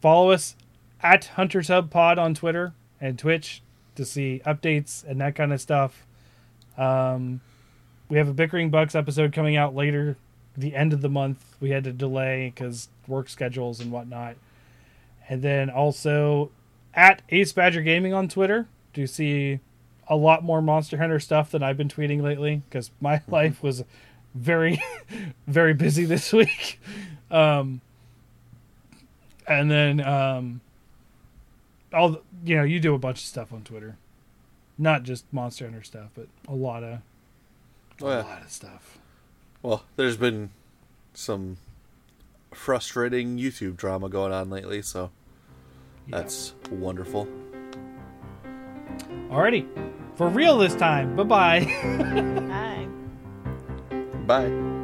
follow 0.00 0.30
us 0.30 0.56
at 1.02 1.26
Hunters 1.26 1.68
Hub 1.68 1.90
Pod 1.90 2.18
on 2.18 2.34
Twitter 2.34 2.74
and 3.00 3.18
Twitch 3.18 3.62
to 3.94 4.04
see 4.04 4.42
updates 4.44 5.04
and 5.04 5.20
that 5.20 5.34
kind 5.34 5.52
of 5.52 5.60
stuff. 5.60 6.06
Um, 6.76 7.40
we 8.08 8.18
have 8.18 8.28
a 8.28 8.32
Bickering 8.32 8.70
Bucks 8.70 8.94
episode 8.94 9.32
coming 9.32 9.56
out 9.56 9.74
later 9.74 10.16
the 10.56 10.74
end 10.74 10.92
of 10.92 11.00
the 11.00 11.08
month. 11.08 11.56
We 11.60 11.70
had 11.70 11.84
to 11.84 11.92
delay 11.92 12.52
because 12.54 12.88
work 13.06 13.28
schedules 13.28 13.80
and 13.80 13.92
whatnot. 13.92 14.36
And 15.28 15.42
then 15.42 15.70
also 15.70 16.50
at 16.92 17.22
Ace 17.30 17.52
Badger 17.52 17.82
Gaming 17.82 18.12
on 18.12 18.28
Twitter 18.28 18.66
to 18.94 19.06
see 19.06 19.60
a 20.10 20.16
lot 20.16 20.42
more 20.44 20.60
Monster 20.60 20.98
Hunter 20.98 21.18
stuff 21.20 21.52
than 21.52 21.62
I've 21.62 21.76
been 21.78 21.88
tweeting 21.88 22.20
lately 22.20 22.62
because 22.68 22.90
my 23.00 23.22
life 23.28 23.62
was 23.62 23.84
very, 24.34 24.82
very 25.46 25.72
busy 25.72 26.04
this 26.04 26.30
week. 26.34 26.78
Um, 27.30 27.80
and 29.46 29.70
then, 29.70 30.00
um, 30.06 30.60
all 31.94 32.20
you 32.44 32.56
know, 32.56 32.62
you 32.64 32.78
do 32.80 32.94
a 32.94 32.98
bunch 32.98 33.18
of 33.20 33.24
stuff 33.26 33.52
on 33.52 33.62
Twitter, 33.62 33.96
not 34.78 35.02
just 35.04 35.24
Monster 35.32 35.64
Hunter 35.64 35.82
stuff, 35.82 36.10
but 36.14 36.26
a 36.48 36.54
lot 36.54 36.82
of, 36.82 36.90
a 36.90 37.02
Oh, 38.02 38.08
yeah. 38.08 38.22
lot 38.22 38.42
of 38.42 38.50
stuff. 38.50 38.98
Well, 39.62 39.84
there's 39.96 40.16
been 40.16 40.50
some 41.14 41.56
frustrating 42.52 43.38
YouTube 43.38 43.76
drama 43.76 44.08
going 44.08 44.32
on 44.32 44.50
lately, 44.50 44.82
so 44.82 45.10
Yeah. 46.08 46.18
that's 46.18 46.54
wonderful. 46.70 47.28
Alrighty. 49.28 49.66
For 50.20 50.28
real 50.28 50.58
this 50.58 50.74
time. 50.74 51.16
Bye 51.16 51.22
bye. 51.22 52.86
Bye. 54.26 54.50
Bye. 54.50 54.76